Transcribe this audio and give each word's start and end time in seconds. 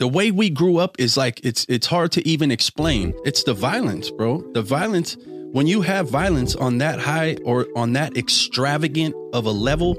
the 0.00 0.08
way 0.08 0.30
we 0.30 0.48
grew 0.48 0.78
up 0.78 0.98
is 0.98 1.16
like 1.18 1.44
it's 1.44 1.66
it's 1.68 1.86
hard 1.86 2.10
to 2.12 2.26
even 2.26 2.50
explain. 2.50 3.12
It's 3.24 3.44
the 3.44 3.52
violence, 3.52 4.10
bro. 4.10 4.40
The 4.54 4.62
violence 4.62 5.16
when 5.52 5.66
you 5.66 5.82
have 5.82 6.08
violence 6.08 6.56
on 6.56 6.78
that 6.78 6.98
high 6.98 7.36
or 7.44 7.66
on 7.76 7.92
that 7.92 8.16
extravagant 8.16 9.14
of 9.34 9.44
a 9.44 9.50
level, 9.50 9.98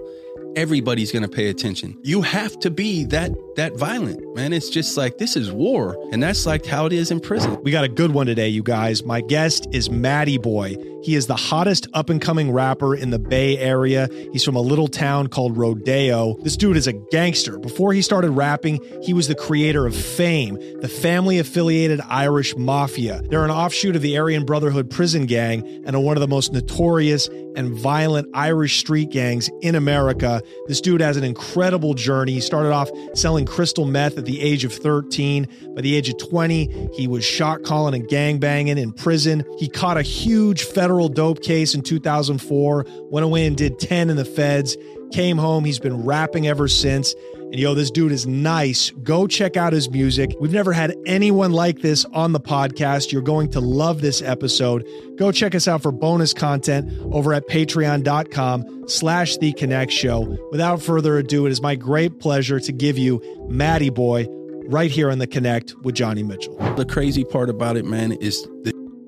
everybody's 0.56 1.12
going 1.12 1.22
to 1.24 1.30
pay 1.30 1.50
attention. 1.50 2.00
You 2.02 2.24
have 2.24 2.58
to 2.62 2.72
be 2.72 3.06
that 3.06 3.32
that 3.56 3.76
violent, 3.76 4.36
man. 4.36 4.54
It's 4.54 4.70
just 4.70 4.98
like 4.98 5.18
this 5.18 5.36
is 5.36 5.52
war, 5.52 5.98
and 6.12 6.22
that's 6.22 6.46
like 6.46 6.66
how 6.66 6.86
it 6.86 6.94
is 6.94 7.12
in 7.12 7.20
prison. 7.20 7.62
We 7.64 7.72
got 7.72 7.84
a 7.84 7.90
good 7.90 8.12
one 8.12 8.28
today, 8.28 8.50
you 8.50 8.64
guys. 8.64 9.04
My 9.04 9.22
guest 9.22 9.68
is 9.72 9.90
Matty 9.90 10.38
Boy. 10.38 10.76
He 11.04 11.16
is 11.16 11.26
the 11.26 11.36
hottest 11.36 11.88
up 11.94 12.10
and 12.10 12.22
coming 12.22 12.52
rapper 12.52 12.96
in 12.96 13.10
the 13.10 13.18
Bay 13.18 13.58
Area. 13.58 14.08
He's 14.32 14.44
from 14.44 14.56
a 14.56 14.62
little 14.62 14.88
town 14.88 15.28
called 15.28 15.58
Rodeo. 15.58 16.36
This 16.44 16.56
dude 16.56 16.78
is 16.78 16.86
a 16.86 16.94
gangster. 16.94 17.58
Before 17.58 17.92
he 17.92 18.04
started 18.04 18.32
rapping, 18.32 18.80
he 19.02 19.14
was 19.14 19.28
the 19.28 19.34
creator 19.34 19.88
of 19.88 19.96
FAIM, 19.96 20.80
the 20.80 20.88
family 20.88 21.40
affiliated 21.40 22.02
Irish 22.02 22.56
mafia. 22.56 23.24
They're 23.30 23.44
an 23.44 23.52
offshoot 23.52 23.96
of 23.96 24.04
the 24.04 24.18
Aryan 24.18 24.46
Brotherhood 24.46 24.92
prison 24.92 25.26
gang 25.26 25.66
and 25.86 25.96
are 25.96 26.02
one 26.02 26.18
of 26.18 26.22
the 26.22 26.28
most 26.28 26.54
notorious 26.54 27.28
and 27.56 27.74
violent 27.74 28.30
Irish 28.34 28.80
street 28.80 29.10
gangs 29.10 29.50
in 29.62 29.76
America. 29.76 30.42
This 30.68 30.82
dude 30.82 31.02
has 31.02 31.18
an 31.18 31.24
incredible 31.24 31.96
journey. 31.96 32.34
He 32.34 32.42
started 32.42 32.72
off 32.72 32.90
selling 33.16 33.41
crystal 33.46 33.86
meth 33.86 34.18
at 34.18 34.26
the 34.26 34.42
age 34.42 34.64
of 34.64 34.74
13. 34.74 35.48
By 35.76 35.82
the 35.82 35.96
age 35.96 36.10
of 36.10 36.18
20, 36.18 36.90
he 36.94 37.08
was 37.08 37.24
shot 37.24 37.64
calling 37.64 37.94
and 37.94 38.08
gang 38.08 38.40
banging 38.40 38.78
in 38.78 38.94
prison. 38.94 39.44
He 39.58 39.68
caught 39.68 39.98
a 39.98 40.02
huge 40.02 40.64
federal 40.64 41.10
dope 41.10 41.42
case 41.42 41.74
in 41.74 41.82
2004, 41.82 42.86
went 43.10 43.24
away 43.24 43.46
and 43.46 43.58
did 43.58 43.80
10 43.80 44.10
in 44.10 44.18
the 44.18 44.26
feds, 44.26 44.78
came 45.12 45.38
home. 45.38 45.66
He's 45.66 45.80
been 45.80 46.06
rapping 46.06 46.48
ever 46.48 46.68
since. 46.68 47.14
And 47.52 47.60
yo, 47.60 47.74
this 47.74 47.92
dude 47.92 48.14
is 48.14 48.26
nice. 48.26 48.92
Go 49.04 49.28
check 49.28 49.58
out 49.58 49.74
his 49.74 49.90
music. 49.90 50.34
We've 50.40 50.54
never 50.54 50.72
had 50.72 50.96
anyone 51.06 51.52
like 51.52 51.82
this 51.82 52.06
on 52.14 52.32
the 52.32 52.40
podcast. 52.40 53.12
You're 53.12 53.22
going 53.22 53.52
to 53.52 53.60
love 53.60 54.00
this 54.00 54.22
episode. 54.22 54.88
Go 55.18 55.34
check 55.34 55.54
us 55.54 55.68
out 55.68 55.82
for 55.82 55.92
bonus 55.92 56.34
content 56.34 56.90
over 57.14 57.34
at 57.34 57.46
patreon.com 57.50 58.88
slash 58.88 59.36
the 59.36 59.52
connect 59.52 59.92
show. 59.92 60.38
Without 60.52 60.82
further 60.82 61.18
ado, 61.18 61.46
it 61.46 61.52
is 61.52 61.62
my 61.62 61.76
great 61.76 62.20
pleasure 62.20 62.58
to 62.62 62.72
give 62.72 62.98
you 62.98 63.22
Matty 63.50 63.90
Boy 63.90 64.28
right 64.68 64.90
here 64.90 65.12
on 65.12 65.18
the 65.20 65.28
Connect 65.28 65.76
with 65.84 65.96
Johnny 65.96 66.24
Mitchell. 66.24 66.56
The 66.76 66.86
crazy 66.86 67.26
part 67.26 67.50
about 67.50 67.76
it, 67.76 67.84
man, 67.84 68.14
is 68.14 68.48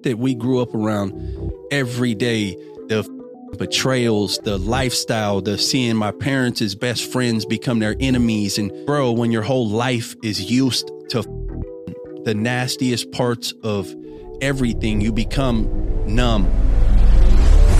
that 0.01 0.17
we 0.17 0.35
grew 0.35 0.61
up 0.61 0.75
around 0.75 1.13
every 1.71 2.13
day. 2.13 2.55
The 2.89 3.22
betrayals, 3.57 4.39
the 4.43 4.57
lifestyle, 4.57 5.41
the 5.41 5.57
seeing 5.57 5.95
my 5.95 6.11
parents 6.11 6.61
as 6.61 6.75
best 6.75 7.11
friends 7.11 7.45
become 7.45 7.79
their 7.79 7.95
enemies. 7.99 8.57
And 8.57 8.71
bro, 8.85 9.11
when 9.11 9.31
your 9.31 9.43
whole 9.43 9.67
life 9.67 10.15
is 10.23 10.49
used 10.49 10.91
to 11.09 11.23
the 12.23 12.33
nastiest 12.33 13.11
parts 13.11 13.53
of 13.63 13.93
everything, 14.41 15.01
you 15.01 15.11
become 15.11 15.67
numb 16.05 16.47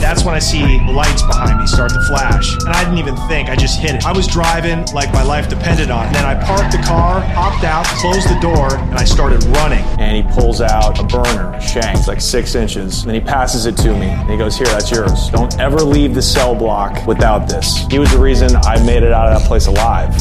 that's 0.03 0.25
when 0.25 0.35
I 0.35 0.39
see 0.39 0.61
the 0.79 0.91
lights 0.91 1.21
behind 1.21 1.59
me 1.59 1.65
start 1.65 1.91
to 1.93 2.01
flash. 2.01 2.57
And 2.65 2.69
I 2.69 2.83
didn't 2.83 2.99
even 2.99 3.15
think, 3.29 3.49
I 3.49 3.55
just 3.55 3.79
hit 3.79 3.95
it. 3.95 4.05
I 4.05 4.11
was 4.11 4.27
driving 4.27 4.85
like 4.93 5.13
my 5.13 5.23
life 5.23 5.47
depended 5.47 5.89
on 5.89 6.07
it. 6.07 6.13
Then 6.13 6.25
I 6.25 6.35
parked 6.43 6.73
the 6.73 6.83
car, 6.83 7.21
hopped 7.21 7.63
out, 7.63 7.85
closed 8.01 8.27
the 8.29 8.37
door, 8.41 8.75
and 8.75 8.95
I 8.95 9.05
started 9.05 9.41
running. 9.55 9.83
And 9.99 10.17
he 10.17 10.33
pulls 10.33 10.59
out 10.59 10.99
a 10.99 11.03
burner, 11.05 11.53
a 11.53 11.61
shank, 11.61 11.97
it's 11.97 12.09
like 12.09 12.19
six 12.19 12.53
inches. 12.53 13.03
And 13.03 13.11
then 13.11 13.21
he 13.21 13.25
passes 13.25 13.65
it 13.65 13.77
to 13.77 13.93
me. 13.93 14.07
And 14.07 14.29
he 14.29 14.37
goes, 14.37 14.57
Here, 14.57 14.67
that's 14.67 14.91
yours. 14.91 15.29
Don't 15.29 15.57
ever 15.57 15.77
leave 15.79 16.13
the 16.13 16.21
cell 16.21 16.53
block 16.53 17.07
without 17.07 17.47
this. 17.47 17.87
He 17.89 17.97
was 17.97 18.11
the 18.11 18.19
reason 18.19 18.53
I 18.57 18.83
made 18.85 19.03
it 19.03 19.13
out 19.13 19.29
of 19.29 19.39
that 19.39 19.47
place 19.47 19.67
alive. 19.67 20.13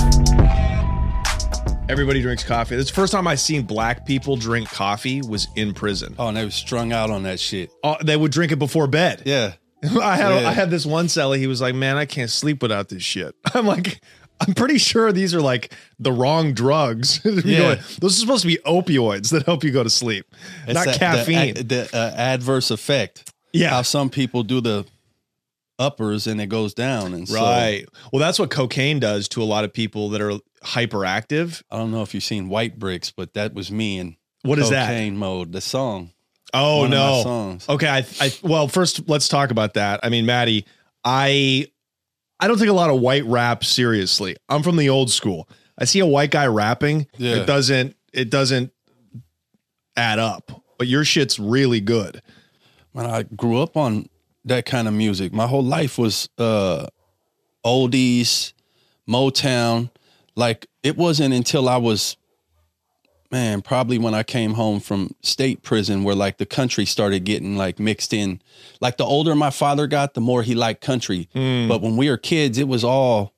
Everybody 1.89 2.23
drinks 2.23 2.45
coffee. 2.45 2.77
This 2.77 2.87
the 2.87 2.95
first 2.95 3.13
time 3.13 3.27
I 3.27 3.35
seen 3.35 3.63
black 3.63 4.07
people 4.07 4.37
drink 4.37 4.69
coffee 4.69 5.21
was 5.21 5.49
in 5.57 5.75
prison. 5.75 6.15
Oh, 6.19 6.29
and 6.29 6.37
they 6.37 6.45
were 6.45 6.51
strung 6.51 6.93
out 6.93 7.11
on 7.11 7.25
that 7.25 7.41
shit. 7.41 7.71
Oh, 7.83 7.97
they 8.03 8.17
would 8.17 8.31
drink 8.31 8.53
it 8.53 8.59
before 8.59 8.87
bed. 8.87 9.25
Yeah. 9.27 9.55
I 10.01 10.17
had 10.17 10.43
yeah. 10.43 10.49
I 10.49 10.53
had 10.53 10.71
this 10.71 10.87
one 10.87 11.07
celly. 11.07 11.39
He 11.39 11.47
was 11.47 11.61
like, 11.61 11.75
"Man, 11.75 11.97
I 11.97 12.05
can't 12.05 12.31
sleep 12.31 12.63
without 12.63 12.89
this 12.89 13.03
shit." 13.03 13.35
I'm 13.55 13.67
like, 13.67 14.01
I'm 14.41 14.55
pretty 14.55 14.79
sure 14.79 15.13
these 15.13 15.35
are 15.35 15.41
like 15.41 15.73
the 15.99 16.13
wrong 16.13 16.55
drugs. 16.55 17.21
yeah. 17.45 17.81
Those 18.01 18.17
are 18.17 18.21
supposed 18.21 18.43
to 18.43 18.49
be 18.49 18.59
opioids 18.67 19.31
that 19.31 19.45
help 19.45 19.65
you 19.65 19.71
go 19.71 19.83
to 19.83 19.91
sleep, 19.91 20.27
it's 20.67 20.75
not 20.75 20.95
caffeine. 20.95 21.55
The, 21.55 21.63
the 21.63 21.91
uh, 21.93 22.13
adverse 22.17 22.71
effect. 22.71 23.33
Yeah, 23.53 23.71
how 23.71 23.83
some 23.83 24.09
people 24.09 24.43
do 24.43 24.61
the 24.61 24.87
uppers 25.79 26.27
and 26.27 26.41
it 26.41 26.47
goes 26.47 26.75
down. 26.75 27.13
And 27.13 27.29
right. 27.29 27.85
So, 27.85 28.09
well, 28.13 28.21
that's 28.21 28.39
what 28.39 28.51
cocaine 28.51 29.01
does 29.01 29.29
to 29.29 29.43
a 29.43 29.45
lot 29.45 29.65
of 29.65 29.73
people 29.73 30.11
that 30.11 30.21
are 30.21 30.39
hyperactive. 30.63 31.63
I 31.71 31.77
don't 31.77 31.91
know 31.91 32.03
if 32.03 32.15
you've 32.15 32.23
seen 32.23 32.49
White 32.49 32.79
Bricks, 32.79 33.11
but 33.11 33.35
that 33.35 33.53
was 33.53 33.71
me 33.71 33.99
in 33.99 34.17
what 34.43 34.59
is 34.59 34.71
that? 34.71 34.89
Cocaine 34.89 35.17
mode. 35.17 35.53
The 35.53 35.61
song. 35.61 36.11
Oh 36.55 36.87
no. 36.87 37.59
Okay, 37.69 37.89
I, 37.89 38.07
I 38.21 38.33
well 38.43 38.69
first 38.69 39.09
let's 39.09 39.29
talk 39.29 39.51
about 39.51 39.75
that. 39.75 40.01
I 40.03 40.09
mean, 40.09 40.27
Matty, 40.27 40.67
I 41.05 41.69
I 42.39 42.49
don't 42.49 42.59
take 42.59 42.69
a 42.69 42.75
lot 42.75 42.91
of 42.91 43.01
white 43.01 43.25
rap 43.25 43.65
seriously. 43.65 44.37
I'm 44.49 44.63
from 44.63 44.77
the 44.77 44.89
old 44.89 45.11
school. 45.11 45.49
I 45.79 45.85
see 45.85 46.01
a 46.01 46.07
white 46.07 46.31
guy 46.31 46.47
rapping, 46.47 47.07
yeah. 47.17 47.37
it 47.37 47.47
doesn't 47.47 47.97
it 48.13 48.31
doesn't 48.31 48.73
add 49.97 50.19
up. 50.19 50.63
But 50.79 50.89
your 50.89 51.05
shit's 51.05 51.39
really 51.39 51.81
good. 51.81 52.21
Man, 52.95 53.07
I 53.07 53.23
grew 53.23 53.63
up 53.63 53.77
on 53.77 54.09
that 54.45 54.67
kind 54.67 54.89
of 54.89 54.95
music. 54.95 55.33
My 55.33 55.47
whole 55.47 55.65
life 55.65 55.97
was 55.97 56.29
uh 56.37 56.87
oldies, 57.65 58.53
Motown. 59.09 59.91
Like 60.35 60.67
it 60.83 60.97
wasn't 60.97 61.33
until 61.33 61.69
I 61.69 61.79
was 61.79 62.17
man, 63.33 63.63
probably 63.63 63.99
when 63.99 64.15
I 64.15 64.23
came 64.23 64.53
home 64.53 64.79
from 64.79 65.17
state 65.23 65.63
prison 65.63 66.05
where 66.05 66.15
like 66.15 66.37
the 66.37 66.47
country 66.47 66.85
started 66.85 67.25
getting 67.25 67.57
like 67.57 67.81
mixed 67.81 68.13
in. 68.13 68.41
Like 68.81 68.99
the 68.99 69.05
older 69.05 69.35
my 69.35 69.51
father 69.51 69.87
got, 69.87 70.15
the 70.15 70.21
more 70.21 70.43
he 70.43 70.55
liked 70.55 70.83
country. 70.83 71.29
Mm. 71.35 71.67
But 71.67 71.81
when 71.81 71.97
we 71.97 72.11
were 72.11 72.19
kids, 72.19 72.59
it 72.59 72.69
was 72.69 72.85
all 72.85 73.33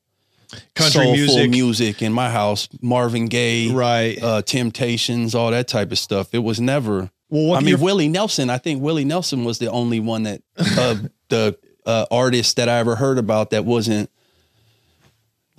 country 0.75 1.11
music. 1.11 1.49
music 1.49 2.01
in 2.01 2.13
my 2.13 2.29
house, 2.29 2.67
Marvin 2.81 3.27
Gaye, 3.27 3.71
right, 3.71 4.21
uh, 4.21 4.41
Temptations, 4.41 5.33
all 5.33 5.51
that 5.51 5.67
type 5.67 5.91
of 5.91 5.97
stuff. 5.97 6.33
It 6.33 6.39
was 6.39 6.59
never. 6.59 7.09
Well, 7.29 7.55
I 7.55 7.61
mean, 7.61 7.79
Willie 7.79 8.09
Nelson. 8.09 8.49
I 8.49 8.57
think 8.57 8.81
Willie 8.81 9.05
Nelson 9.05 9.45
was 9.45 9.57
the 9.57 9.71
only 9.71 9.99
one 9.99 10.23
that 10.23 10.41
uh, 10.57 10.95
the 11.29 11.57
uh, 11.85 12.05
artist 12.11 12.57
that 12.57 12.69
I 12.69 12.79
ever 12.79 12.95
heard 12.95 13.17
about 13.17 13.51
that 13.51 13.65
wasn't 13.65 14.09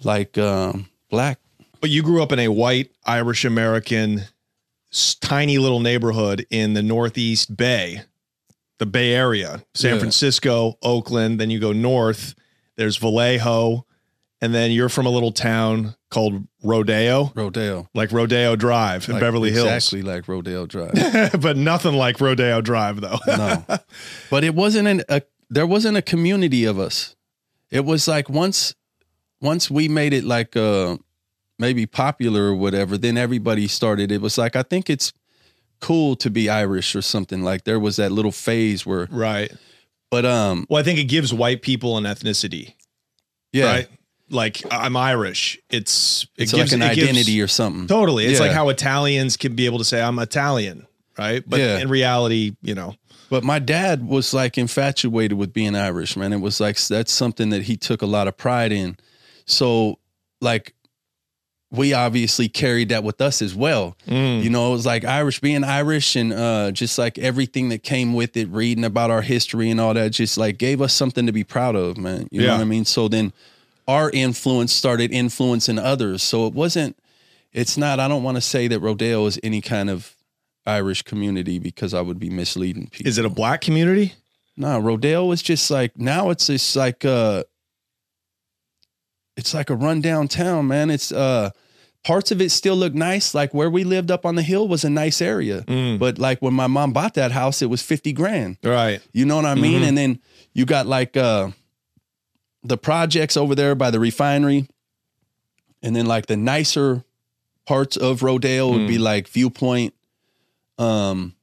like 0.03 0.37
um, 0.39 0.89
black. 1.11 1.41
But 1.81 1.91
you 1.91 2.03
grew 2.03 2.23
up 2.23 2.33
in 2.33 2.39
a 2.39 2.49
white 2.49 2.91
Irish 3.05 3.45
American 3.45 4.23
tiny 5.21 5.59
little 5.59 5.81
neighborhood 5.81 6.47
in 6.51 6.75
the 6.75 6.83
Northeast 6.83 7.57
Bay, 7.57 8.03
the 8.79 8.87
Bay 8.87 9.13
Area, 9.13 9.63
San 9.75 9.95
yeah. 9.95 9.99
Francisco, 9.99 10.79
Oakland. 10.83 11.41
Then 11.41 11.51
you 11.51 11.59
go 11.59 11.73
north, 11.73 12.35
there's 12.77 12.97
Vallejo. 12.97 13.87
And 14.43 14.55
then 14.55 14.71
you're 14.71 14.91
from 14.91 15.07
a 15.07 15.11
little 15.11 15.33
town 15.33 15.97
called 16.11 16.47
Rodeo. 16.63 17.33
Rodeo. 17.35 17.89
Like 17.95 18.13
Rodeo 18.13 18.55
Drive 18.55 19.09
in 19.09 19.15
like, 19.15 19.23
Beverly 19.23 19.51
Hills. 19.51 19.67
Exactly 19.67 20.03
like 20.03 20.29
Rodeo 20.29 20.67
Drive. 20.67 20.93
but 21.41 21.57
nothing 21.57 21.95
like 21.95 22.21
Rodeo 22.21 22.61
Drive, 22.61 23.01
though. 23.01 23.19
no. 23.27 23.65
But 24.31 24.45
it 24.45 24.55
wasn't 24.55 24.89
an, 24.89 25.03
a, 25.09 25.23
there 25.49 25.67
wasn't 25.67 25.97
a 25.97 26.03
community 26.03 26.65
of 26.65 26.79
us. 26.79 27.17
It 27.71 27.87
was 27.87 28.07
like 28.07 28.29
once, 28.29 28.75
once 29.41 29.71
we 29.71 29.89
made 29.89 30.13
it 30.13 30.23
like, 30.23 30.55
uh, 30.55 30.99
maybe 31.59 31.87
popular 31.87 32.45
or 32.45 32.55
whatever, 32.55 32.99
then 32.99 33.17
everybody 33.17 33.67
started. 33.69 34.13
It 34.13 34.21
was 34.21 34.39
like 34.39 34.57
I 34.57 34.63
think 34.63 34.91
it's 34.91 35.13
cool 35.81 36.17
to 36.17 36.31
be 36.31 36.49
Irish 36.49 36.95
or 36.95 37.03
something. 37.03 37.43
Like 37.43 37.65
there 37.65 37.81
was 37.81 37.97
that 37.97 38.13
little 38.13 38.33
phase 38.33 38.87
where 38.87 39.09
right. 39.11 39.53
But 40.11 40.25
um, 40.25 40.67
well, 40.71 40.81
I 40.81 40.85
think 40.85 40.99
it 40.99 41.05
gives 41.05 41.35
white 41.35 41.63
people 41.63 41.97
an 41.99 42.05
ethnicity. 42.05 42.75
Yeah. 43.53 43.67
Right. 43.67 43.89
Like 44.29 44.63
I'm 44.71 44.97
Irish. 44.97 45.59
It's 45.71 46.25
it 46.37 46.45
it's 46.45 46.53
gives, 46.53 46.73
like 46.73 46.81
an 46.81 46.83
it 46.83 46.93
identity 46.93 47.37
gives, 47.37 47.45
or 47.45 47.49
something. 47.49 47.87
Totally. 47.87 48.27
It's 48.27 48.41
yeah. 48.41 48.47
like 48.47 48.55
how 48.55 48.69
Italians 48.69 49.37
can 49.37 49.55
be 49.55 49.67
able 49.67 49.79
to 49.79 49.85
say 49.85 50.01
I'm 50.01 50.19
Italian, 50.19 50.87
right? 51.19 51.43
But 51.47 51.61
yeah. 51.61 51.79
in 51.79 51.89
reality, 51.89 52.57
you 52.63 52.75
know. 52.75 52.95
But 53.29 53.43
my 53.43 53.59
dad 53.59 54.07
was 54.07 54.33
like 54.33 54.57
infatuated 54.57 55.37
with 55.37 55.53
being 55.53 55.75
Irish, 55.75 56.17
man. 56.17 56.33
It 56.33 56.41
was 56.41 56.61
like 56.61 56.79
that's 56.79 57.13
something 57.13 57.51
that 57.51 57.63
he 57.63 57.77
took 57.77 58.03
a 58.03 58.07
lot 58.07 58.29
of 58.29 58.37
pride 58.37 58.73
in. 58.73 58.97
So 59.47 59.99
like 60.41 60.75
we 61.71 61.93
obviously 61.93 62.49
carried 62.49 62.91
that 62.91 63.03
with 63.03 63.21
us 63.21 63.43
as 63.43 63.55
well. 63.55 63.97
You 64.43 64.51
know, 64.51 64.69
it 64.69 64.73
was 64.73 64.87
like 64.87 65.05
Irish 65.05 65.41
being 65.41 65.65
Irish 65.65 66.15
and 66.17 66.33
uh, 66.33 66.71
just 66.71 66.97
like 66.99 67.19
everything 67.19 67.71
that 67.71 67.83
came 67.83 68.15
with 68.15 68.37
it, 68.37 68.49
reading 68.49 68.85
about 68.85 69.11
our 69.11 69.23
history 69.23 69.71
and 69.71 69.81
all 69.81 69.93
that, 69.95 70.11
just 70.11 70.39
like 70.39 70.59
gave 70.59 70.81
us 70.81 70.93
something 70.93 71.27
to 71.27 71.33
be 71.33 71.45
proud 71.45 71.75
of, 71.75 71.97
man. 71.97 72.29
You 72.31 72.43
know 72.43 72.53
what 72.55 72.61
I 72.61 72.65
mean? 72.65 72.85
So 72.85 73.09
then 73.09 73.33
our 73.89 74.11
influence 74.11 74.73
started 74.73 75.11
influencing 75.13 75.79
others. 75.79 76.23
So 76.23 76.47
it 76.47 76.55
wasn't, 76.55 76.97
it's 77.53 77.77
not, 77.77 77.99
I 78.01 78.09
don't 78.09 78.23
want 78.23 78.37
to 78.37 78.41
say 78.43 78.69
that 78.69 78.81
Rodeo 78.81 79.27
is 79.27 79.39
any 79.43 79.61
kind 79.61 79.91
of 79.91 80.15
Irish 80.67 81.03
community 81.03 81.59
because 81.59 81.95
I 81.95 82.01
would 82.01 82.19
be 82.19 82.31
misleading 82.31 82.89
people. 82.89 83.09
Is 83.09 83.19
it 83.19 83.25
a 83.25 83.31
black 83.31 83.61
community? 83.61 84.15
No, 84.57 84.79
Rodeo 84.79 85.25
was 85.27 85.43
just 85.43 85.71
like 85.71 85.99
now 85.99 86.31
it's 86.31 86.47
just 86.47 86.75
like 86.77 87.05
uh 87.05 87.45
it's 89.37 89.53
like 89.55 89.71
a 89.71 89.75
rundown 89.75 90.29
town, 90.29 90.67
man. 90.69 90.91
It's 90.91 91.13
uh 91.13 91.51
parts 92.05 92.31
of 92.31 92.41
it 92.41 92.51
still 92.51 92.77
look 92.77 92.95
nice. 92.95 93.35
Like 93.35 93.53
where 93.53 93.69
we 93.69 93.85
lived 93.85 94.11
up 94.11 94.25
on 94.25 94.35
the 94.37 94.43
hill 94.43 94.69
was 94.69 94.85
a 94.85 94.91
nice 94.91 95.21
area. 95.21 95.65
But 95.99 96.19
like 96.19 96.41
when 96.41 96.55
my 96.55 96.67
mom 96.69 96.93
bought 96.93 97.15
that 97.15 97.33
house, 97.33 97.63
it 97.63 97.67
was 97.71 97.83
50 97.83 98.13
grand. 98.13 98.59
Right. 98.63 99.01
You 99.13 99.25
know 99.27 99.37
what 99.37 99.45
I 99.45 99.55
mean? 99.57 99.83
And 99.83 99.99
then 99.99 100.21
you 100.53 100.65
got 100.67 100.87
like 100.87 101.17
uh 101.17 101.51
the 102.63 102.77
projects 102.79 103.37
over 103.37 103.55
there 103.55 103.75
by 103.75 103.91
the 103.91 104.01
refinery. 104.01 104.69
And 105.83 105.95
then 105.95 106.07
like 106.07 106.27
the 106.27 106.37
nicer 106.37 107.05
parts 107.67 107.97
of 107.97 108.23
Rodeo 108.23 108.71
would 108.71 108.89
be 108.89 108.99
like 108.99 109.29
Viewpoint, 109.29 109.95
um 110.79 111.35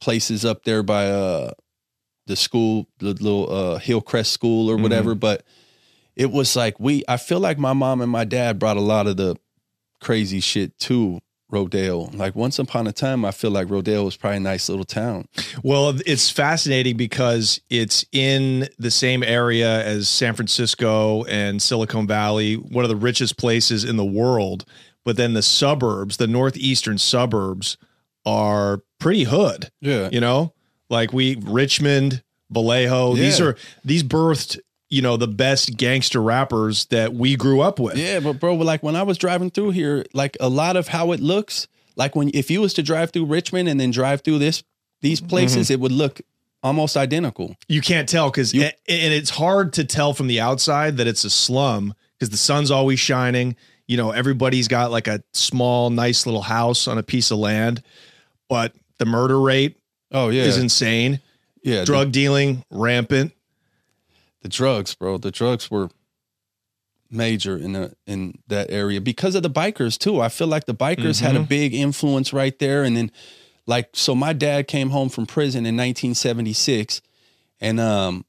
places 0.00 0.44
up 0.44 0.64
there 0.64 0.82
by 0.82 1.08
uh 1.08 1.52
the 2.26 2.36
school, 2.36 2.88
the 2.98 3.12
little 3.14 3.50
uh 3.52 3.78
Hillcrest 3.78 4.32
school 4.32 4.68
or 4.70 4.76
whatever. 4.76 5.14
But 5.14 5.44
it 6.16 6.32
was 6.32 6.56
like 6.56 6.80
we 6.80 7.04
I 7.08 7.16
feel 7.16 7.40
like 7.40 7.58
my 7.58 7.72
mom 7.72 8.00
and 8.00 8.10
my 8.10 8.24
dad 8.24 8.58
brought 8.58 8.76
a 8.76 8.80
lot 8.80 9.06
of 9.06 9.16
the 9.16 9.36
crazy 10.00 10.40
shit 10.40 10.78
to 10.80 11.20
Rodeo. 11.48 12.10
Like 12.12 12.34
once 12.34 12.58
upon 12.58 12.86
a 12.86 12.92
time, 12.92 13.24
I 13.24 13.30
feel 13.30 13.50
like 13.50 13.70
Rodeo 13.70 14.04
was 14.04 14.16
probably 14.16 14.38
a 14.38 14.40
nice 14.40 14.68
little 14.68 14.84
town. 14.84 15.28
Well, 15.62 15.98
it's 16.04 16.30
fascinating 16.30 16.96
because 16.96 17.60
it's 17.70 18.04
in 18.12 18.68
the 18.78 18.90
same 18.90 19.22
area 19.22 19.84
as 19.84 20.08
San 20.08 20.34
Francisco 20.34 21.24
and 21.24 21.62
Silicon 21.62 22.06
Valley, 22.06 22.54
one 22.54 22.84
of 22.84 22.88
the 22.88 22.96
richest 22.96 23.36
places 23.36 23.84
in 23.84 23.96
the 23.96 24.04
world. 24.04 24.64
But 25.04 25.16
then 25.16 25.34
the 25.34 25.42
suburbs, 25.42 26.16
the 26.16 26.26
northeastern 26.26 26.98
suburbs, 26.98 27.76
are 28.24 28.82
pretty 28.98 29.22
hood. 29.22 29.70
Yeah. 29.80 30.08
You 30.10 30.20
know, 30.20 30.52
like 30.90 31.12
we 31.12 31.36
Richmond, 31.36 32.24
Vallejo. 32.50 33.14
These 33.14 33.40
are 33.40 33.56
these 33.84 34.02
birthed, 34.02 34.58
you 34.88 35.02
know, 35.02 35.16
the 35.16 35.28
best 35.28 35.76
gangster 35.76 36.22
rappers 36.22 36.86
that 36.86 37.14
we 37.14 37.36
grew 37.36 37.60
up 37.60 37.78
with. 37.78 37.96
Yeah, 37.96 38.20
but 38.20 38.34
bro, 38.34 38.54
like 38.54 38.82
when 38.82 38.96
I 38.96 39.02
was 39.02 39.18
driving 39.18 39.50
through 39.50 39.70
here, 39.70 40.04
like 40.12 40.36
a 40.40 40.48
lot 40.48 40.76
of 40.76 40.88
how 40.88 41.12
it 41.12 41.20
looks, 41.20 41.66
like 41.96 42.14
when 42.14 42.30
if 42.34 42.50
you 42.50 42.60
was 42.60 42.74
to 42.74 42.82
drive 42.82 43.10
through 43.10 43.26
Richmond 43.26 43.68
and 43.68 43.80
then 43.80 43.90
drive 43.90 44.20
through 44.22 44.38
this 44.38 44.62
these 45.00 45.20
mm-hmm. 45.20 45.28
places, 45.28 45.70
it 45.70 45.80
would 45.80 45.92
look 45.92 46.20
almost 46.62 46.96
identical. 46.96 47.56
You 47.68 47.80
can't 47.80 48.08
tell 48.08 48.30
because, 48.30 48.52
and 48.52 48.72
it's 48.86 49.30
hard 49.30 49.72
to 49.74 49.84
tell 49.84 50.14
from 50.14 50.26
the 50.26 50.40
outside 50.40 50.96
that 50.96 51.06
it's 51.06 51.24
a 51.24 51.30
slum 51.30 51.94
because 52.18 52.30
the 52.30 52.36
sun's 52.36 52.70
always 52.70 52.98
shining. 52.98 53.56
You 53.86 53.96
know, 53.96 54.10
everybody's 54.10 54.66
got 54.66 54.90
like 54.90 55.06
a 55.06 55.22
small, 55.32 55.90
nice 55.90 56.26
little 56.26 56.42
house 56.42 56.88
on 56.88 56.98
a 56.98 57.02
piece 57.02 57.30
of 57.30 57.38
land, 57.38 57.82
but 58.48 58.72
the 58.98 59.06
murder 59.06 59.40
rate 59.40 59.76
Oh 60.12 60.28
yeah, 60.28 60.44
is 60.44 60.58
insane. 60.58 61.20
yeah. 61.62 61.84
Drug 61.84 62.12
dealing 62.12 62.64
rampant. 62.70 63.32
The, 64.46 64.56
drugs, 64.56 64.94
bro. 64.94 65.18
The 65.18 65.30
drugs 65.30 65.70
were 65.70 65.90
major 67.10 67.56
in 67.56 67.72
the 67.72 67.94
in 68.06 68.38
that 68.48 68.70
area 68.70 69.00
because 69.00 69.34
of 69.34 69.42
the 69.42 69.50
bikers 69.50 69.98
too. 69.98 70.20
I 70.20 70.28
feel 70.28 70.48
like 70.48 70.66
the 70.66 70.74
bikers 70.74 71.20
had 71.20 71.36
a 71.36 71.40
big 71.40 71.74
influence 71.74 72.32
right 72.32 72.58
there, 72.58 72.82
and 72.82 72.96
then 72.96 73.10
like 73.66 73.90
so, 73.92 74.14
my 74.14 74.32
dad 74.32 74.68
came 74.68 74.90
home 74.90 75.08
from 75.08 75.26
prison 75.26 75.66
in 75.66 75.76
1976, 75.76 77.00
and 77.60 77.80
um 77.80 78.24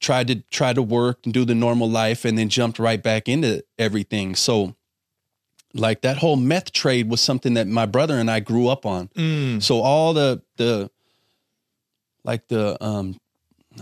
tried 0.00 0.28
to 0.28 0.36
try 0.50 0.72
to 0.72 0.82
work 0.82 1.18
and 1.24 1.34
do 1.34 1.44
the 1.44 1.54
normal 1.54 1.88
life 1.88 2.24
and 2.24 2.38
then 2.38 2.48
jumped 2.48 2.78
right 2.78 3.02
back 3.02 3.28
into 3.28 3.62
everything. 3.78 4.34
So 4.34 4.74
like 5.74 6.00
that 6.00 6.16
whole 6.16 6.36
meth 6.36 6.72
trade 6.72 7.10
was 7.10 7.20
something 7.20 7.54
that 7.54 7.66
my 7.66 7.84
brother 7.84 8.14
and 8.16 8.30
I 8.30 8.40
grew 8.40 8.68
up 8.68 8.86
on. 8.86 9.10
So 9.60 9.80
all 9.82 10.14
the 10.14 10.42
the 10.56 10.90
like 12.24 12.48
the 12.48 12.82
um 12.82 13.20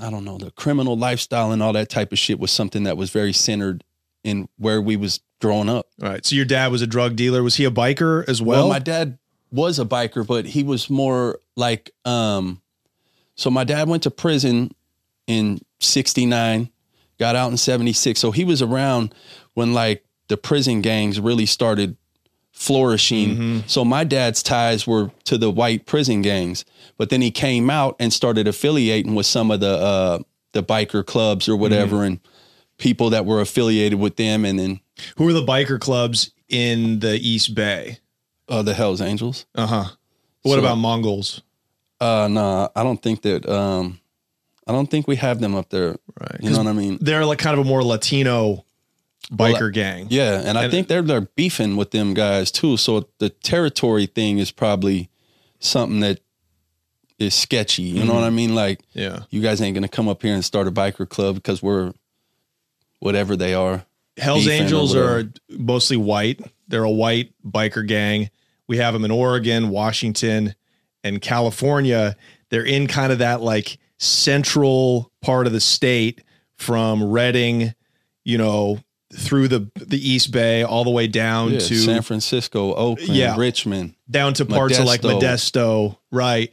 I 0.01 0.11
don't 0.11 0.25
know, 0.25 0.39
the 0.39 0.51
criminal 0.51 0.97
lifestyle 0.97 1.51
and 1.51 1.63
all 1.63 1.73
that 1.73 1.89
type 1.89 2.13
of 2.13 2.19
shit 2.19 2.39
was 2.39 2.51
something 2.51 2.85
that 2.85 2.97
was 2.97 3.11
very 3.11 3.33
centered 3.33 3.85
in 4.23 4.49
where 4.59 4.81
we 4.83 4.97
was 4.97 5.21
growing 5.41 5.69
up. 5.69 5.87
All 6.03 6.09
right. 6.09 6.25
So 6.25 6.37
your 6.37 6.45
dad 6.45 6.71
was 6.71 6.83
a 6.83 6.87
drug 6.87 7.17
dealer. 7.17 7.43
Was 7.43 7.57
he 7.57 7.65
a 7.65 7.71
biker 7.71 8.29
as 8.29 8.43
well? 8.43 8.65
Well, 8.65 8.69
my 8.69 8.79
dad 8.79 9.19
was 9.51 9.79
a 9.79 9.85
biker, 9.85 10.27
but 10.27 10.45
he 10.45 10.63
was 10.63 10.91
more 10.91 11.41
like 11.57 11.91
um 12.05 12.61
so 13.35 13.51
my 13.51 13.65
dad 13.65 13.89
went 13.89 14.03
to 14.03 14.11
prison 14.11 14.73
in 15.29 15.61
69, 15.79 16.71
got 17.21 17.37
out 17.37 17.51
in 17.53 17.57
76. 17.57 18.19
So 18.19 18.33
he 18.33 18.45
was 18.45 18.63
around 18.63 19.15
when 19.55 19.73
like 19.75 20.05
the 20.27 20.37
prison 20.37 20.83
gangs 20.83 21.21
really 21.21 21.47
started 21.47 21.97
flourishing. 22.59 23.63
So 23.67 23.85
my 23.85 24.05
dad's 24.05 24.43
ties 24.43 24.87
were 24.87 25.11
to 25.25 25.39
the 25.39 25.51
white 25.51 25.87
prison 25.87 26.23
gangs, 26.23 26.65
but 26.97 27.09
then 27.11 27.23
he 27.23 27.31
came 27.31 27.71
out 27.71 27.97
and 27.99 28.13
started 28.13 28.49
affiliating 28.49 29.15
with 29.15 29.27
some 29.27 29.51
of 29.51 29.61
the 29.61 29.71
uh 29.77 30.19
the 30.53 30.63
biker 30.63 31.05
clubs 31.07 31.49
or 31.49 31.57
whatever 31.57 32.03
and 32.05 32.21
people 32.79 33.11
that 33.11 33.25
were 33.27 33.41
affiliated 33.41 33.99
with 33.99 34.17
them 34.17 34.45
and 34.45 34.59
then 34.59 34.81
Who 35.17 35.25
were 35.25 35.33
the 35.33 35.45
biker 35.45 35.79
clubs 35.81 36.31
in 36.49 36.99
the 37.01 37.15
East 37.17 37.55
Bay? 37.55 37.99
uh 38.49 38.63
the 38.63 38.75
Hells 38.75 39.01
Angels. 39.01 39.47
Uh 39.55 39.67
huh. 39.67 39.85
What 40.43 40.55
So- 40.55 40.59
about 40.61 40.77
Mongols? 40.79 41.43
Uh 42.01 42.29
no, 42.31 42.69
I 42.75 42.83
don't 42.83 43.01
think 43.03 43.23
that 43.23 43.49
um 43.49 44.01
I 44.67 44.73
don't 44.73 44.91
think 44.91 45.07
we 45.09 45.17
have 45.17 45.41
them 45.41 45.55
up 45.55 45.71
there. 45.71 45.97
Right. 46.21 46.41
You 46.41 46.51
know 46.51 46.59
what 46.59 46.67
I 46.67 46.73
mean? 46.73 46.99
They're 47.01 47.25
like 47.25 47.39
kind 47.39 47.59
of 47.59 47.65
a 47.65 47.69
more 47.69 47.83
Latino 47.83 48.65
biker 49.31 49.61
Well, 49.61 49.71
gang. 49.71 50.07
Yeah, 50.11 50.41
and 50.45 50.57
I 50.59 50.65
And- 50.65 50.71
think 50.73 50.89
they're 50.89 51.03
they're 51.03 51.29
beefing 51.37 51.77
with 51.77 51.91
them 51.91 52.15
guys 52.15 52.51
too. 52.51 52.77
So 52.77 53.09
the 53.19 53.31
territory 53.31 54.07
thing 54.07 54.39
is 54.39 54.51
probably 54.51 55.11
something 55.61 56.01
that 56.01 56.21
is 57.19 57.35
sketchy. 57.35 57.83
You 57.83 58.05
know 58.05 58.15
what 58.15 58.21
mm-hmm. 58.21 58.27
I 58.27 58.31
mean? 58.31 58.55
Like 58.55 58.81
Yeah. 58.93 59.21
you 59.31 59.41
guys 59.41 59.61
ain't 59.61 59.75
gonna 59.75 59.89
come 59.89 60.09
up 60.09 60.23
here 60.23 60.35
and 60.35 60.45
start 60.45 60.69
a 60.69 60.71
biker 60.71 61.09
club 61.09 61.35
because 61.35 61.63
we're 61.63 61.93
whatever 63.01 63.37
they 63.37 63.55
are. 63.55 63.85
Hell's 64.17 64.49
Angels 64.49 64.97
are 64.97 65.31
mostly 65.51 65.97
white. 65.97 66.41
They're 66.67 66.85
a 66.85 66.91
white 66.91 67.33
biker 67.47 67.87
gang. 67.87 68.31
We 68.67 68.77
have 68.79 68.93
them 68.93 69.05
in 69.05 69.11
Oregon, 69.11 69.71
Washington, 69.71 70.55
and 71.05 71.21
California. 71.21 72.17
They're 72.51 72.67
in 72.67 72.87
kind 72.87 73.13
of 73.13 73.19
that 73.19 73.41
like 73.41 73.79
central 73.99 75.13
part 75.23 75.47
of 75.47 75.53
the 75.53 75.61
state 75.61 76.23
from 76.57 77.03
Redding, 77.03 77.75
you 78.25 78.39
know, 78.39 78.81
through 79.15 79.49
the 79.49 79.71
the 79.75 79.99
East 79.99 80.31
Bay 80.33 80.63
all 80.63 80.85
the 80.85 80.91
way 80.91 81.07
down 81.07 81.53
Yeah, 81.53 81.59
to 81.61 81.75
San 81.77 82.03
Francisco, 82.03 82.75
Oakland, 82.75 83.15
Yeah. 83.15 83.37
Richmond. 83.37 83.95
down 84.11 84.35
to 84.35 84.45
parts 84.45 84.79
of 84.79 84.85
like 84.87 85.01
Modesto. 85.03 85.21
Modesto, 85.21 85.99
right? 86.11 86.53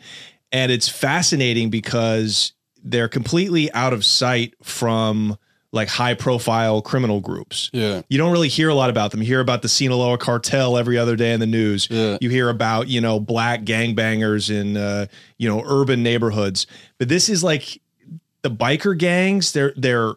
And 0.52 0.72
it's 0.72 0.88
fascinating 0.88 1.70
because 1.70 2.54
they're 2.84 3.10
completely 3.10 3.72
out 3.74 3.92
of 3.94 4.06
sight 4.06 4.54
from 4.64 5.38
like 5.74 5.90
high 5.90 6.14
profile 6.14 6.82
criminal 6.82 7.20
groups. 7.20 7.70
Yeah. 7.74 8.04
You 8.08 8.18
don't 8.18 8.32
really 8.32 8.48
hear 8.48 8.70
a 8.70 8.74
lot 8.76 8.90
about 8.90 9.12
them. 9.12 9.20
You 9.22 9.28
hear 9.28 9.42
about 9.42 9.62
the 9.62 9.68
Sinaloa 9.68 10.18
cartel 10.18 10.78
every 10.78 10.98
other 10.98 11.18
day 11.18 11.34
in 11.34 11.42
the 11.42 11.46
news. 11.48 11.90
Yeah. 11.92 12.18
You 12.22 12.30
hear 12.30 12.48
about, 12.48 12.88
you 12.88 13.02
know, 13.02 13.20
black 13.20 13.64
gangbangers 13.64 14.50
in 14.50 14.78
uh, 14.78 15.08
you 15.38 15.50
know, 15.50 15.62
urban 15.66 16.02
neighborhoods. 16.04 16.68
But 16.98 17.10
this 17.10 17.28
is 17.28 17.44
like 17.44 17.82
the 18.44 18.50
biker 18.52 18.98
gangs, 18.98 19.52
they're 19.52 19.74
they're 19.76 20.14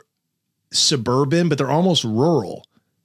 suburban, 0.72 1.48
but 1.48 1.58
they're 1.58 1.70
almost 1.70 2.04
rural. 2.04 2.64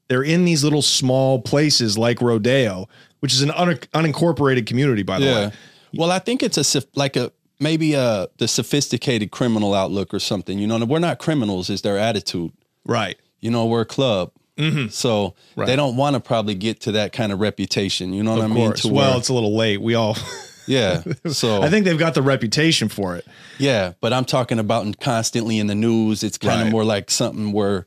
They're 0.09 0.23
in 0.23 0.45
these 0.45 0.63
little 0.63 0.81
small 0.81 1.41
places 1.41 1.97
like 1.97 2.21
Rodeo, 2.21 2.87
which 3.21 3.33
is 3.33 3.41
an 3.41 3.51
un- 3.51 3.77
unincorporated 3.93 4.65
community, 4.67 5.03
by 5.03 5.19
the 5.19 5.25
Yeah. 5.25 5.47
way. 5.47 5.53
Well, 5.95 6.11
I 6.11 6.19
think 6.19 6.43
it's 6.43 6.57
a 6.75 6.83
like 6.95 7.15
a 7.15 7.31
maybe 7.59 7.93
a 7.93 8.27
the 8.37 8.47
sophisticated 8.47 9.31
criminal 9.31 9.73
outlook 9.73 10.13
or 10.13 10.19
something. 10.19 10.59
You 10.59 10.67
know, 10.67 10.83
we're 10.85 10.99
not 10.99 11.19
criminals. 11.19 11.69
Is 11.69 11.81
their 11.81 11.97
attitude? 11.97 12.51
Right. 12.85 13.17
You 13.39 13.51
know, 13.51 13.65
we're 13.65 13.81
a 13.81 13.85
club. 13.85 14.31
So 14.57 14.63
Mm-hmm. 14.63 15.59
Right. 15.59 15.65
they 15.65 15.75
don't 15.75 15.95
want 15.95 16.13
to 16.15 16.19
probably 16.19 16.53
get 16.55 16.81
to 16.81 16.91
that 16.93 17.11
kind 17.11 17.31
of 17.31 17.39
reputation. 17.39 18.13
You 18.13 18.21
know 18.23 18.31
what 18.35 18.45
Of 18.45 18.51
I 18.51 18.53
mean? 18.53 18.67
course. 18.67 18.85
Well, 18.85 19.17
it's 19.17 19.29
a 19.29 19.33
little 19.33 19.55
late. 19.55 19.81
We 19.81 19.95
all, 19.95 20.15
yeah. 20.67 21.03
So 21.31 21.61
I 21.61 21.69
think 21.69 21.85
they've 21.85 21.97
got 21.97 22.13
the 22.13 22.21
reputation 22.21 22.89
for 22.89 23.15
it. 23.15 23.25
yeah, 23.57 23.93
but 24.01 24.13
I'm 24.13 24.25
talking 24.25 24.59
about 24.59 24.85
in- 24.85 24.93
constantly 24.93 25.59
in 25.59 25.67
the 25.67 25.75
news. 25.75 26.23
It's 26.23 26.37
kind 26.37 26.59
Right. 26.61 26.65
of 26.67 26.71
more 26.71 26.83
like 26.83 27.09
something 27.11 27.51
where 27.51 27.85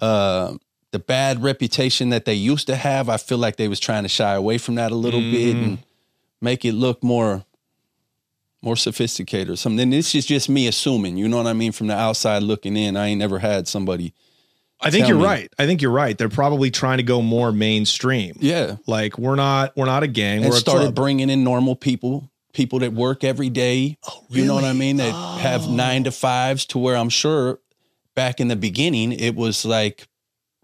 uh, 0.00 0.54
the 0.92 0.98
bad 0.98 1.42
reputation 1.42 2.10
that 2.10 2.24
they 2.24 2.34
used 2.34 2.66
to 2.68 2.76
have. 2.76 3.08
I 3.08 3.16
feel 3.16 3.38
like 3.38 3.56
they 3.56 3.68
was 3.68 3.80
trying 3.80 4.02
to 4.02 4.08
shy 4.08 4.34
away 4.34 4.58
from 4.58 4.74
that 4.76 4.92
a 4.92 4.94
little 4.94 5.20
bit 5.20 5.56
Mm. 5.56 5.64
and 5.64 5.78
make 6.40 6.64
it 6.64 6.72
look 6.72 7.02
more 7.02 7.44
more 8.62 8.76
sophisticated 8.76 9.50
or 9.50 9.56
something. 9.56 9.80
And 9.80 9.92
this 9.92 10.14
is 10.14 10.26
just 10.26 10.48
me 10.48 10.66
assuming. 10.66 11.16
You 11.18 11.28
know 11.28 11.36
what 11.36 11.46
I 11.46 11.52
mean? 11.52 11.72
From 11.72 11.86
the 11.86 11.94
outside 11.96 12.42
looking 12.42 12.76
in, 12.76 12.96
I 12.96 13.08
ain't 13.08 13.18
never 13.18 13.38
had 13.38 13.68
somebody 13.68 14.12
I 14.80 14.90
think 14.90 15.08
you're 15.08 15.18
me. 15.18 15.24
right. 15.24 15.52
I 15.58 15.66
think 15.66 15.80
you're 15.82 15.90
right. 15.90 16.16
They're 16.16 16.28
probably 16.28 16.70
trying 16.70 16.98
to 16.98 17.02
go 17.02 17.22
more 17.22 17.50
mainstream. 17.52 18.36
Yeah, 18.40 18.76
Like 18.86 19.18
we're 19.18 19.34
not 19.36 19.74
we're 19.76 19.86
not 19.86 20.02
a 20.02 20.06
gang. 20.06 20.38
and 20.42 20.50
we're 20.50 20.56
a 20.56 20.60
started 20.60 20.94
bringing 20.94 21.30
in 21.30 21.42
normal 21.44 21.76
people, 21.76 22.30
people 22.52 22.78
that 22.80 22.92
work 22.92 23.24
every 23.24 23.48
day. 23.48 23.96
Oh, 24.08 24.24
You 24.28 24.44
know 24.44 24.54
what 24.54 24.64
I 24.64 24.72
mean? 24.74 24.98
That 24.98 25.12
have 25.40 25.66
oh. 25.66 25.72
nine 25.72 26.04
to 26.04 26.10
fives 26.12 26.66
to 26.66 26.78
where 26.78 26.96
I'm 26.96 27.08
sure 27.08 27.58
back 28.14 28.40
in 28.40 28.48
the 28.48 28.56
beginning 28.56 29.12
it 29.12 29.34
was 29.34 29.64
like 29.64 30.06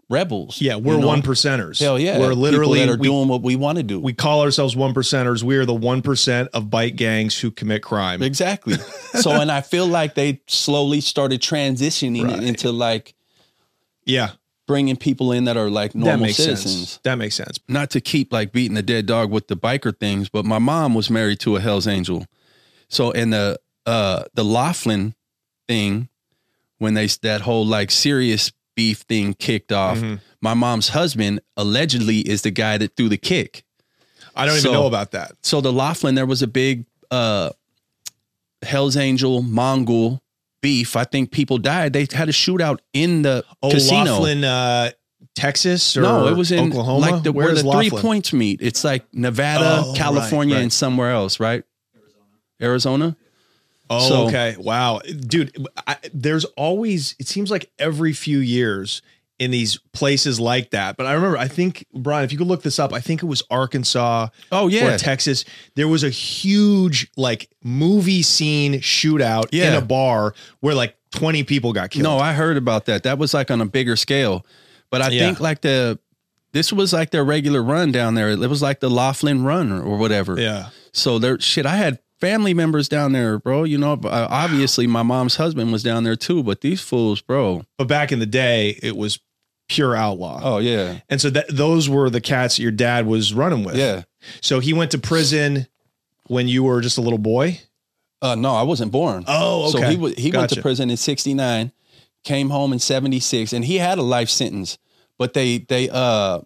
rebels. 0.09 0.61
yeah, 0.61 0.75
we're 0.75 0.95
you 0.95 1.01
know? 1.01 1.07
one 1.07 1.21
percenters. 1.21 1.79
Hell 1.79 1.97
yeah, 1.99 2.19
we're 2.19 2.29
People 2.29 2.41
literally 2.43 2.79
that 2.79 2.89
are 2.89 2.97
we, 2.97 3.07
doing 3.07 3.27
what 3.27 3.41
we 3.41 3.55
want 3.55 3.77
to 3.77 3.83
do. 3.83 3.99
we 3.99 4.13
call 4.13 4.41
ourselves 4.41 4.75
one 4.75 4.93
percenters. 4.93 5.41
We 5.43 5.57
are 5.57 5.65
the 5.65 5.73
one 5.73 6.01
percent 6.03 6.49
of 6.53 6.69
bike 6.69 6.95
gangs 6.95 7.39
who 7.39 7.49
commit 7.51 7.81
crime. 7.81 8.21
Exactly. 8.21 8.75
so, 8.75 9.31
and 9.31 9.51
I 9.51 9.61
feel 9.61 9.87
like 9.87 10.13
they 10.15 10.41
slowly 10.47 11.01
started 11.01 11.41
transitioning 11.41 12.27
Right. 12.27 12.43
into 12.43 12.71
like 12.71 13.15
Yeah, 14.05 14.31
bringing 14.67 14.95
people 14.97 15.31
in 15.31 15.45
that 15.45 15.57
are 15.57 15.69
like 15.69 15.91
that 15.93 15.97
normal 15.99 16.25
makes 16.27 16.37
citizens. 16.37 16.73
sense. 16.73 16.99
That 17.03 17.15
makes 17.15 17.35
sense. 17.35 17.59
Not 17.67 17.89
to 17.91 18.01
keep 18.01 18.31
like 18.33 18.51
beating 18.51 18.75
the 18.75 18.81
dead 18.83 19.05
dog 19.05 19.31
with 19.31 19.47
the 19.47 19.57
biker 19.57 19.97
things, 19.97 20.29
but 20.29 20.45
my 20.45 20.59
mom 20.59 20.93
was 20.93 21.09
married 21.09 21.39
to 21.41 21.55
a 21.55 21.59
Hell's 21.59 21.87
Angel. 21.87 22.25
So, 22.89 23.11
in 23.11 23.29
the 23.31 23.59
uh 23.85 24.23
the 24.33 24.43
Laughlin 24.45 25.15
thing, 25.67 26.09
when 26.77 26.93
they 26.93 27.07
that 27.21 27.41
whole 27.41 27.65
like 27.65 27.91
serious 27.91 28.51
beef 28.75 28.99
thing 29.01 29.33
kicked 29.35 29.71
off, 29.71 29.97
Mhm. 29.99 30.19
my 30.41 30.53
mom's 30.53 30.89
husband 30.89 31.39
allegedly 31.57 32.19
is 32.19 32.41
the 32.41 32.51
guy 32.51 32.77
that 32.77 32.95
threw 32.95 33.07
the 33.09 33.17
kick. 33.17 33.63
I 34.35 34.45
don't 34.47 34.55
So- 34.59 34.69
even 34.69 34.79
know 34.81 34.87
about 34.87 35.11
that. 35.11 35.33
so 35.43 35.61
the 35.61 35.71
Laughlin, 35.71 36.15
there 36.15 36.25
was 36.25 36.41
a 36.41 36.47
big 36.47 36.85
uh 37.11 37.51
Hell's 38.63 38.95
Angel 38.97 39.41
Mongol 39.41 40.22
beef. 40.63 40.95
I 40.95 41.03
think 41.03 41.29
people 41.29 41.59
died. 41.59 41.93
They 41.93 42.07
had 42.11 42.27
a 42.29 42.31
shootout 42.31 42.79
in 42.93 43.21
the 43.21 43.45
Oh, 43.61 43.69
casino. 43.69 44.13
Laughlin, 44.13 44.43
uh, 44.43 44.89
Texas 45.35 45.95
or 45.97 46.01
no, 46.01 46.27
it 46.27 46.35
was 46.37 46.51
in 46.51 46.69
Oklahoma. 46.69 46.99
like 46.99 47.23
the, 47.23 47.31
where, 47.31 47.47
Where's 47.47 47.61
the 47.61 47.67
Laughlin? 47.67 47.89
three 47.91 47.99
points 47.99 48.33
meet. 48.33 48.61
It's 48.61 48.83
like 48.83 49.05
Nevada, 49.13 49.83
Oh, 49.85 49.93
California, 49.95 50.55
right. 50.55 50.61
and 50.63 50.73
somewhere 50.73 51.11
else, 51.11 51.39
right? 51.39 51.63
Arizona. 52.61 53.15
Oh, 53.89 54.07
So- 54.09 54.27
okay. 54.27 54.55
Wow. 54.57 54.99
Dude, 54.99 55.67
I, 55.87 55.97
there's 56.13 56.45
always, 56.57 57.15
it 57.19 57.27
seems 57.27 57.51
like 57.51 57.69
every 57.79 58.13
few 58.13 58.39
years 58.39 59.01
in 59.43 59.51
these 59.51 59.77
places 59.93 60.39
like 60.39 60.71
that. 60.71 60.97
But 60.97 61.05
I 61.05 61.13
remember, 61.13 61.37
I 61.37 61.47
think, 61.47 61.85
Brian, 61.93 62.23
if 62.23 62.31
you 62.31 62.37
could 62.37 62.47
look 62.47 62.63
this 62.63 62.79
up, 62.79 62.93
I 62.93 62.99
think 62.99 63.21
it 63.21 63.25
was 63.25 63.43
Arkansas 63.49 64.27
Oh 64.51 64.67
yeah, 64.67 64.93
or 64.93 64.97
Texas. 64.97 65.45
There 65.75 65.87
was 65.87 66.03
a 66.03 66.09
huge, 66.09 67.09
like, 67.17 67.49
movie 67.63 68.21
scene 68.21 68.75
shootout 68.75 69.53
in 69.53 69.73
a 69.73 69.81
bar 69.81 70.33
where 70.59 70.75
like 70.75 70.95
20 71.11 71.43
people 71.43 71.73
got 71.73 71.91
killed. 71.91 72.03
No, 72.03 72.17
I 72.17 72.33
heard 72.33 72.57
about 72.57 72.85
that. 72.85 73.03
That 73.03 73.17
was 73.17 73.33
like 73.33 73.51
on 73.51 73.61
a 73.61 73.65
bigger 73.65 73.95
scale. 73.95 74.45
But 74.89 75.01
I 75.01 75.09
Yeah. 75.09 75.25
think 75.25 75.39
like 75.39 75.61
the 75.61 75.99
this 76.53 76.71
was 76.71 76.93
like 76.93 77.09
their 77.09 77.23
regular 77.23 77.63
run 77.63 77.91
down 77.91 78.13
there. 78.13 78.29
It 78.29 78.37
was 78.49 78.61
like 78.61 78.79
the 78.79 78.89
Laughlin 78.89 79.43
run 79.43 79.71
or, 79.71 79.81
or 79.81 79.97
whatever. 79.97 80.39
yeah. 80.39 80.69
So 80.91 81.17
there, 81.17 81.39
shit, 81.39 81.65
I 81.65 81.77
had 81.77 81.97
family 82.21 82.53
members 82.53 82.87
down 82.87 83.11
there, 83.11 83.39
bro. 83.39 83.63
You 83.63 83.79
know, 83.79 83.93
uh, 84.03 84.27
obviously 84.29 84.85
my 84.85 85.01
mom's 85.01 85.37
husband 85.37 85.71
was 85.71 85.81
down 85.81 86.03
there 86.03 86.15
too. 86.15 86.43
But 86.43 86.61
these 86.61 86.79
fools, 86.81 87.21
bro. 87.21 87.63
But 87.79 87.87
back 87.87 88.11
in 88.11 88.19
the 88.19 88.27
day, 88.27 88.77
it 88.83 88.95
was 88.95 89.19
pure 89.73 89.95
outlaw. 89.95 90.39
Oh 90.43 90.57
yeah, 90.59 90.99
And 91.09 91.19
so 91.19 91.29
that 91.31 91.45
those 91.49 91.89
were 91.89 92.09
the 92.09 92.21
cats 92.21 92.59
your 92.59 92.71
dad 92.71 93.05
was 93.07 93.33
running 93.33 93.63
with. 93.65 93.75
yeah. 93.75 94.03
So 94.41 94.59
he 94.59 94.71
went 94.73 94.91
to 94.91 94.97
prison 94.97 95.67
when 96.27 96.47
you 96.47 96.63
were 96.63 96.79
just 96.81 96.97
a 96.97 97.01
little 97.01 97.17
boy. 97.19 97.59
Uh, 98.21 98.35
no, 98.35 98.53
I 98.55 98.63
wasn't 98.63 98.91
born. 98.91 99.25
Oh, 99.27 99.69
So 99.71 99.81
he 99.81 99.97
wa- 99.97 100.11
he 100.17 100.31
went 100.31 100.49
to 100.51 100.61
prison 100.61 100.89
in 100.89 100.95
'69, 100.97 101.71
came 102.23 102.49
home 102.51 102.71
in 102.71 102.79
'76, 102.79 103.51
and 103.51 103.65
he 103.65 103.77
had 103.79 103.97
a 103.97 104.01
life 104.03 104.29
sentence. 104.29 104.77
But 105.17 105.33
they 105.33 105.57
they 105.59 105.89
uh, 105.89 106.39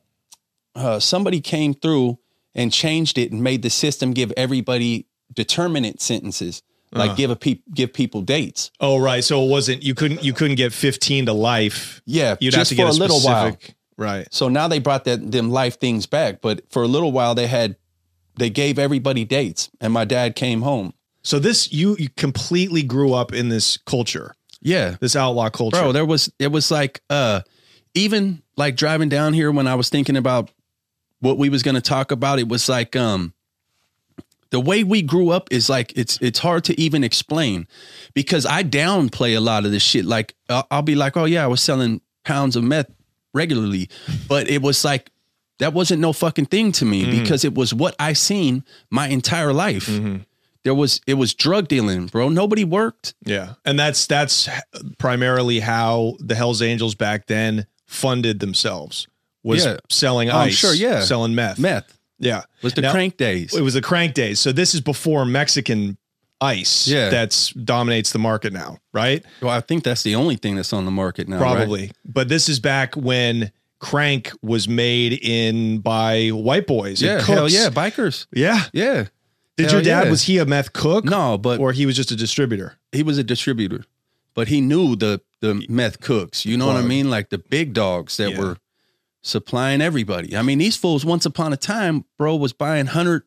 uh 0.76 1.00
somebody 1.00 1.40
came 1.42 1.74
through 1.74 2.18
and 2.56 2.72
changed 2.74 3.18
it 3.18 3.32
and 3.32 3.44
made 3.44 3.62
the 3.62 3.70
system 3.70 4.14
give 4.14 4.34
everybody 4.36 5.06
determinate 5.34 6.02
sentences, 6.02 6.64
like 6.92 7.10
Uh-huh. 7.10 7.16
give 7.18 7.30
a 7.32 7.36
pe- 7.36 7.60
give 7.74 7.94
people 7.94 8.22
dates. 8.22 8.72
Oh, 8.80 8.98
right. 8.98 9.24
So 9.24 9.44
it 9.44 9.50
wasn't 9.50 9.84
you 9.84 9.94
couldn't 9.96 10.24
you 10.24 10.34
couldn't 10.34 10.56
get 10.58 10.74
15 10.74 11.26
to 11.28 11.34
life. 11.34 12.02
Yeah, 12.06 12.36
You'd 12.40 12.52
just 12.54 12.58
have 12.58 12.68
to 12.70 12.76
get 12.76 12.88
a, 12.88 12.92
a 12.92 13.00
little 13.00 13.20
while. 13.22 13.58
Right. 13.98 14.28
So 14.32 14.48
now 14.48 14.68
they 14.68 14.80
brought 14.80 15.06
that 15.06 15.32
them 15.32 15.50
life 15.52 15.80
things 15.80 16.06
back, 16.06 16.40
but 16.42 16.62
for 16.72 16.84
a 16.84 16.88
little 16.88 17.12
while 17.12 17.36
they 17.36 17.48
had 17.48 17.76
they 18.36 18.50
gave 18.52 18.78
everybody 18.78 19.26
dates, 19.26 19.70
and 19.82 19.92
my 19.92 20.06
dad 20.06 20.36
came 20.36 20.62
home. 20.62 20.94
So 21.24 21.40
this 21.40 21.74
you, 21.74 21.96
you 22.00 22.10
completely 22.16 22.84
grew 22.84 23.14
up 23.14 23.34
in 23.34 23.50
this 23.50 23.78
culture, 23.78 24.34
Yeah, 24.62 24.96
this 25.02 25.16
outlaw 25.16 25.50
culture. 25.50 25.82
bro 25.82 25.92
there 25.92 26.06
was 26.06 26.32
it 26.40 26.52
was 26.52 26.70
like 26.72 27.02
uh 27.10 27.42
even 27.96 28.42
like 28.56 28.76
driving 28.76 29.10
down 29.10 29.34
here 29.34 29.52
when 29.52 29.68
i 29.68 29.74
was 29.76 29.90
thinking 29.90 30.16
about 30.16 30.52
what 31.20 31.38
we 31.38 31.50
was 31.50 31.64
going 31.64 31.76
to 31.76 31.82
talk 31.82 32.12
about 32.12 32.38
it 32.40 32.48
was 32.48 32.70
like 32.70 32.96
um 32.96 33.34
the 34.50 34.60
way 34.60 34.84
we 34.84 35.02
grew 35.02 35.30
up 35.30 35.48
is 35.52 35.70
like 35.70 35.94
it's 35.96 36.18
it's 36.22 36.40
hard 36.40 36.64
to 36.64 36.80
even 36.80 37.04
explain 37.04 37.68
because 38.14 38.46
i 38.46 38.64
downplay 38.64 39.36
a 39.36 39.40
lot 39.40 39.66
of 39.66 39.72
this 39.72 39.84
shit 39.84 40.06
like 40.06 40.36
i'll, 40.50 40.68
I'll 40.72 40.82
be 40.82 40.96
like 40.96 41.18
oh 41.18 41.26
yeah 41.26 41.44
i 41.44 41.48
was 41.48 41.62
selling 41.62 42.02
pounds 42.24 42.56
of 42.56 42.64
meth 42.64 42.90
regularly 43.34 43.90
but 44.28 44.50
it 44.50 44.62
was 44.62 44.84
like 44.84 45.12
that 45.60 45.74
wasn't 45.74 46.02
no 46.02 46.14
fucking 46.14 46.46
thing 46.46 46.72
to 46.74 46.86
me 46.86 47.04
mm-hmm. 47.04 47.22
because 47.22 47.44
it 47.44 47.54
was 47.54 47.74
what 47.74 47.96
i 48.00 48.14
seen 48.14 48.64
my 48.90 49.08
entire 49.08 49.54
life 49.54 49.88
mm-hmm. 49.88 50.18
there 50.64 50.76
was 50.76 51.02
it 51.08 51.16
was 51.16 51.34
drug 51.34 51.68
dealing 51.68 52.08
bro 52.08 52.30
nobody 52.30 52.64
worked 52.64 53.14
yeah. 53.26 53.54
And 53.66 53.78
that's 53.80 54.08
that's 54.08 54.48
primarily 54.98 55.60
how 55.60 56.16
the 56.20 56.36
Hells 56.36 56.62
Angels 56.62 56.96
back 56.96 57.28
then 57.28 57.66
funded 57.86 58.40
themselves 58.40 59.08
was 59.44 59.66
Yeah. 59.66 59.78
selling 59.90 60.30
Oh, 60.30 60.38
I'm 60.38 60.50
sure, 60.52 60.74
yeah. 60.74 61.02
selling 61.02 61.36
meth. 61.36 61.60
meth 61.60 61.97
Yeah. 62.20 62.40
it 62.40 62.64
was 62.64 62.74
the 62.74 62.82
Now- 62.82 62.92
crank 62.92 63.18
days 63.18 63.54
It 63.54 63.62
was 63.62 63.74
the 63.74 63.82
crank 63.82 64.14
days. 64.14 64.40
So 64.40 64.52
this 64.52 64.74
is 64.74 64.82
before 64.82 65.26
Mexican 65.26 65.98
ice 66.42 66.88
Yeah. 66.88 67.10
that's 67.10 67.52
dominates 67.54 68.12
the 68.12 68.20
market 68.20 68.54
now, 68.54 68.78
right? 68.94 69.24
Well, 69.42 69.52
I 69.52 69.62
think 69.62 69.84
that's 69.84 70.04
the 70.04 70.16
only 70.16 70.36
thing 70.36 70.56
that's 70.56 70.74
on 70.74 70.86
the 70.86 70.92
market 70.92 71.28
now. 71.28 71.40
right? 71.40 71.56
Probably. 71.56 71.92
But 72.06 72.30
this 72.30 72.48
is 72.50 72.60
back 72.60 72.96
when 72.96 73.52
crank 73.80 74.32
was 74.42 74.68
made 74.68 75.14
in 75.14 75.80
by 75.80 76.30
white 76.30 76.66
boys. 76.68 77.02
Yeah, 77.02 77.22
hell 77.22 77.50
yeah, 77.50 77.70
bikers. 77.70 78.26
Yeah. 78.34 78.64
Yeah. 78.74 79.06
Did 79.56 79.66
Hell 79.66 79.74
your 79.76 79.82
dad 79.84 80.04
yeah. 80.06 80.12
was 80.12 80.24
he 80.24 80.38
a 80.38 80.46
meth 80.46 80.74
cook? 80.74 81.06
No, 81.06 81.38
but 81.38 81.60
or 81.60 81.72
he 81.72 81.86
was 81.88 81.96
just 81.96 82.12
a 82.12 82.16
distributor. 82.16 82.78
he 82.92 83.02
was 83.02 83.18
a 83.18 83.24
distributor, 83.24 83.86
but 84.36 84.48
he 84.48 84.62
knew 84.62 84.96
the 84.96 85.22
the 85.42 85.64
meth 85.70 86.00
cooks. 86.02 86.46
You 86.46 86.58
know 86.58 86.68
what 86.68 86.76
I 86.76 86.82
mean? 86.84 87.10
Like 87.10 87.30
the 87.30 87.38
big 87.40 87.74
dogs 87.74 88.18
that 88.18 88.32
Yeah. 88.32 88.40
were 88.40 88.58
supplying 89.28 89.82
everybody. 89.82 90.36
I 90.36 90.42
mean, 90.42 90.58
these 90.58 90.78
fools 90.78 91.06
once 91.06 91.26
upon 91.26 91.54
a 91.54 91.58
time, 91.58 92.06
bro, 92.18 92.36
was 92.36 92.54
buying 92.54 92.88
hundred 92.88 93.24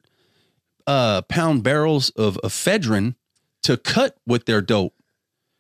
uh 0.87 1.23
pound 1.23 1.63
barrels 1.63 2.11
of 2.11 2.39
ephedrine 2.43 3.15
to 3.63 3.77
cut 3.77 4.17
with 4.27 4.47
their 4.47 4.61
dope. 4.61 4.95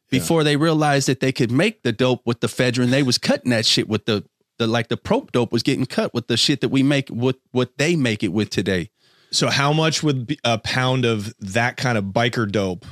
Before 0.09 0.43
they 0.43 0.57
realized 0.57 1.07
that 1.07 1.21
they 1.21 1.31
could 1.31 1.53
make 1.53 1.85
the 1.85 1.93
dope 1.93 2.23
with 2.27 2.41
the 2.41 2.49
ephedrine, 2.49 2.91
they 2.91 3.05
was 3.05 3.17
cutting 3.17 3.51
that 3.51 3.65
shit 3.65 3.89
with 3.89 4.07
the 4.07 4.25
the 4.59 4.67
like 4.67 4.89
the 4.89 4.97
prope 4.97 5.33
dope 5.33 5.53
was 5.53 5.63
getting 5.63 5.87
cut 5.87 6.13
with 6.13 6.27
the 6.27 6.37
shit 6.37 6.61
that 6.61 6.69
we 6.69 6.83
make 6.83 7.09
with 7.11 7.37
what 7.53 7.79
they 7.79 7.97
make 7.97 8.23
it 8.23 8.33
with 8.33 8.51
today. 8.51 8.91
So 9.31 9.49
how 9.49 9.73
much 9.73 10.03
would 10.03 10.37
a 10.45 10.59
pound 10.59 11.05
of 11.05 11.35
that 11.39 11.77
kind 11.77 11.97
of 11.97 12.07
biker 12.07 12.51
dope 12.51 12.85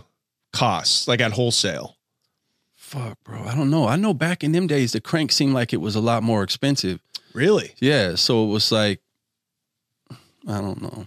cost, 0.53 1.09
like 1.09 1.21
at 1.21 1.33
wholesale? 1.33 1.97
Fuck, 2.77 3.19
bro. 3.25 3.43
I 3.43 3.55
don't 3.55 3.71
know. 3.71 3.87
I 3.87 3.97
know 3.97 4.15
back 4.15 4.43
in 4.43 4.53
them 4.53 4.67
days, 4.67 4.93
the 4.93 5.01
crank 5.01 5.31
seemed 5.31 5.53
like 5.53 5.73
it 5.73 5.81
was 5.81 5.95
a 5.95 6.01
lot 6.01 6.23
more 6.23 6.43
expensive. 6.43 7.01
Really? 7.39 7.75
Yeah. 7.81 8.17
So 8.17 8.45
it 8.45 8.49
was 8.49 8.73
like, 8.73 9.01
I 10.11 10.61
don't 10.61 10.83
know, 10.83 11.07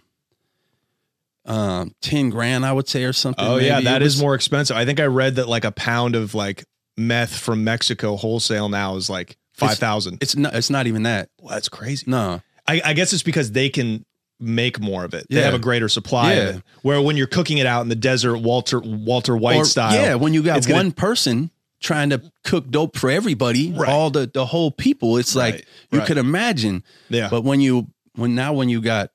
um, 1.46 1.96
10 2.02 2.30
grand, 2.30 2.66
I 2.66 2.72
would 2.72 2.88
say, 2.88 3.04
or 3.04 3.14
something. 3.14 3.44
Oh 3.44 3.58
yeah, 3.58 3.74
maybe. 3.76 3.86
that 3.86 4.02
It 4.02 4.06
is 4.06 4.16
was- 4.16 4.22
more 4.22 4.36
expensive. 4.36 4.78
I 4.78 4.86
think 4.86 5.00
I 5.00 5.06
read 5.06 5.36
that 5.36 5.48
like 5.50 5.66
a 5.66 5.72
pound 5.72 6.16
of 6.16 6.34
like 6.36 6.64
meth 6.98 7.36
from 7.36 7.64
Mexico 7.64 8.16
wholesale 8.16 8.70
now 8.70 8.96
is 8.96 9.10
like 9.10 9.38
five 9.54 9.78
thousand. 9.78 10.20
It's 10.22 10.36
not, 10.36 10.54
it's 10.56 10.70
not 10.70 10.88
even 10.88 11.04
that. 11.04 11.30
Well, 11.40 11.54
that's 11.54 11.70
crazy. 11.70 12.06
No. 12.08 12.42
I, 12.68 12.82
I 12.86 12.94
guess 12.94 13.12
it's 13.12 13.24
because 13.24 13.52
they 13.52 13.70
can 13.70 14.06
make 14.40 14.80
more 14.80 15.04
of 15.04 15.14
it. 15.14 15.26
They 15.30 15.38
Yeah. 15.40 15.46
have 15.46 15.54
a 15.54 15.60
greater 15.60 15.90
supply 15.90 16.34
Yeah. 16.34 16.40
of 16.42 16.56
it. 16.58 16.64
Where 16.84 17.02
when 17.02 17.18
you're 17.18 17.28
cooking 17.28 17.58
it 17.58 17.66
out 17.66 17.82
in 17.82 17.90
the 17.90 17.96
desert, 17.96 18.38
Walter 18.38 18.80
Walter 18.80 19.36
White 19.36 19.58
Or- 19.58 19.66
style. 19.66 19.94
Yeah. 20.00 20.16
When 20.16 20.34
you 20.34 20.44
got 20.44 20.58
it's 20.58 20.68
gonna- 20.68 20.78
one 20.80 20.92
person 20.92 21.52
trying 21.82 22.12
to 22.12 22.22
cook 22.44 22.70
dope 22.70 22.96
for 22.96 23.10
everybody, 23.10 23.72
Right. 23.72 23.90
all 23.90 24.10
the, 24.12 24.30
the 24.32 24.46
whole 24.46 24.72
people, 24.72 25.18
it's 25.18 25.36
like, 25.36 25.66
you 25.92 26.00
right. 26.00 26.08
could 26.08 26.18
imagine. 26.18 26.84
Yeah. 27.10 27.28
But 27.30 27.44
when 27.44 27.60
you, 27.60 27.88
when 28.16 28.36
now, 28.36 28.54
when 28.54 28.70
you 28.70 28.82
got 28.82 29.10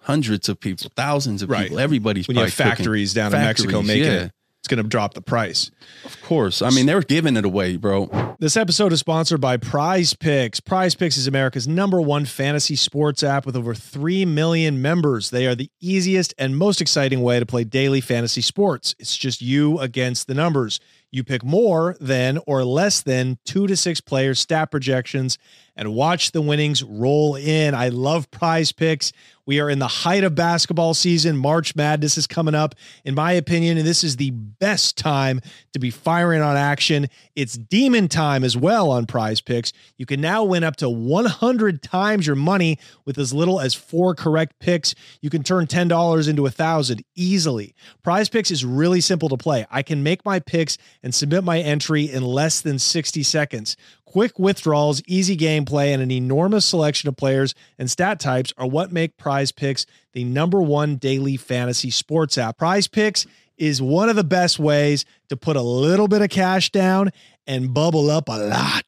hundreds 0.00 0.48
of 0.48 0.58
people, 0.60 0.90
thousands 0.96 1.42
of 1.42 1.50
Right. 1.50 1.64
people, 1.64 1.78
everybody's 1.78 2.26
when 2.28 2.36
you 2.36 2.42
have 2.42 2.54
cooking. 2.56 2.70
factories 2.70 3.14
down 3.14 3.32
in 3.34 3.40
Mexico 3.40 3.82
making 3.82 4.04
yeah. 4.04 4.24
it, 4.24 4.32
it's 4.58 4.68
going 4.68 4.82
to 4.82 4.88
drop 4.88 5.14
the 5.14 5.22
price. 5.22 5.70
Of 6.04 6.20
course. 6.22 6.60
I 6.60 6.68
mean, 6.70 6.84
they're 6.86 7.00
giving 7.02 7.36
it 7.36 7.44
away, 7.46 7.76
bro. 7.76 8.36
This 8.40 8.56
episode 8.58 8.92
is 8.92 9.00
sponsored 9.00 9.40
by 9.40 9.56
Prize 9.56 10.12
Picks. 10.14 10.60
Prize 10.60 10.94
Picks 10.94 11.16
is 11.16 11.26
America's 11.26 11.66
number 11.68 12.00
one 12.00 12.24
fantasy 12.26 12.76
sports 12.76 13.22
app 13.22 13.46
with 13.46 13.56
over 13.56 13.74
3 13.74 14.24
million 14.26 14.82
members. 14.82 15.30
They 15.30 15.46
are 15.46 15.54
the 15.54 15.70
easiest 15.80 16.34
and 16.36 16.56
most 16.58 16.80
exciting 16.82 17.22
way 17.22 17.38
to 17.40 17.46
play 17.46 17.64
daily 17.64 18.00
fantasy 18.02 18.40
sports. 18.42 18.94
It's 18.98 19.16
just 19.16 19.40
you 19.40 19.78
against 19.78 20.26
the 20.26 20.34
numbers. 20.34 20.78
You 21.12 21.24
pick 21.24 21.44
more 21.44 21.96
than 22.00 22.38
or 22.46 22.64
less 22.64 23.00
than 23.00 23.38
two 23.44 23.66
to 23.66 23.76
six 23.76 24.00
players, 24.00 24.38
stat 24.38 24.70
projections, 24.70 25.38
and 25.76 25.94
watch 25.94 26.32
the 26.32 26.42
winnings 26.42 26.82
roll 26.82 27.36
in. 27.36 27.74
I 27.74 27.88
love 27.88 28.30
prize 28.30 28.72
picks. 28.72 29.12
We 29.50 29.58
are 29.58 29.68
in 29.68 29.80
the 29.80 29.88
height 29.88 30.22
of 30.22 30.36
basketball 30.36 30.94
season. 30.94 31.36
March 31.36 31.74
Madness 31.74 32.16
is 32.16 32.28
coming 32.28 32.54
up, 32.54 32.76
in 33.04 33.16
my 33.16 33.32
opinion, 33.32 33.78
and 33.78 33.86
this 33.86 34.04
is 34.04 34.14
the 34.14 34.30
best 34.30 34.96
time 34.96 35.40
to 35.72 35.80
be 35.80 35.90
firing 35.90 36.40
on 36.40 36.56
action. 36.56 37.08
It's 37.34 37.54
demon 37.54 38.06
time 38.06 38.44
as 38.44 38.56
well 38.56 38.92
on 38.92 39.06
prize 39.06 39.40
picks. 39.40 39.72
You 39.96 40.06
can 40.06 40.20
now 40.20 40.44
win 40.44 40.62
up 40.62 40.76
to 40.76 40.88
100 40.88 41.82
times 41.82 42.28
your 42.28 42.36
money 42.36 42.78
with 43.04 43.18
as 43.18 43.32
little 43.32 43.58
as 43.58 43.74
four 43.74 44.14
correct 44.14 44.60
picks. 44.60 44.94
You 45.20 45.30
can 45.30 45.42
turn 45.42 45.66
$10 45.66 46.28
into 46.28 46.46
a 46.46 46.50
thousand 46.50 47.02
easily. 47.16 47.74
Prize 48.04 48.28
picks 48.28 48.52
is 48.52 48.64
really 48.64 49.00
simple 49.00 49.28
to 49.30 49.36
play. 49.36 49.66
I 49.68 49.82
can 49.82 50.04
make 50.04 50.24
my 50.24 50.38
picks 50.38 50.78
and 51.02 51.12
submit 51.12 51.42
my 51.42 51.58
entry 51.58 52.04
in 52.04 52.22
less 52.22 52.60
than 52.60 52.78
60 52.78 53.24
seconds. 53.24 53.76
Quick 54.10 54.40
withdrawals, 54.40 55.00
easy 55.06 55.36
gameplay, 55.36 55.94
and 55.94 56.02
an 56.02 56.10
enormous 56.10 56.66
selection 56.66 57.08
of 57.08 57.16
players 57.16 57.54
and 57.78 57.88
stat 57.88 58.18
types 58.18 58.52
are 58.58 58.66
what 58.66 58.90
make 58.90 59.16
Prize 59.16 59.52
Picks 59.52 59.86
the 60.14 60.24
number 60.24 60.60
one 60.60 60.96
daily 60.96 61.36
fantasy 61.36 61.90
sports 61.90 62.36
app. 62.36 62.58
Prize 62.58 62.88
Picks 62.88 63.24
is 63.56 63.80
one 63.80 64.08
of 64.08 64.16
the 64.16 64.24
best 64.24 64.58
ways 64.58 65.04
to 65.28 65.36
put 65.36 65.54
a 65.54 65.62
little 65.62 66.08
bit 66.08 66.22
of 66.22 66.28
cash 66.28 66.72
down 66.72 67.10
and 67.46 67.72
bubble 67.72 68.10
up 68.10 68.28
a 68.28 68.32
lot. 68.32 68.82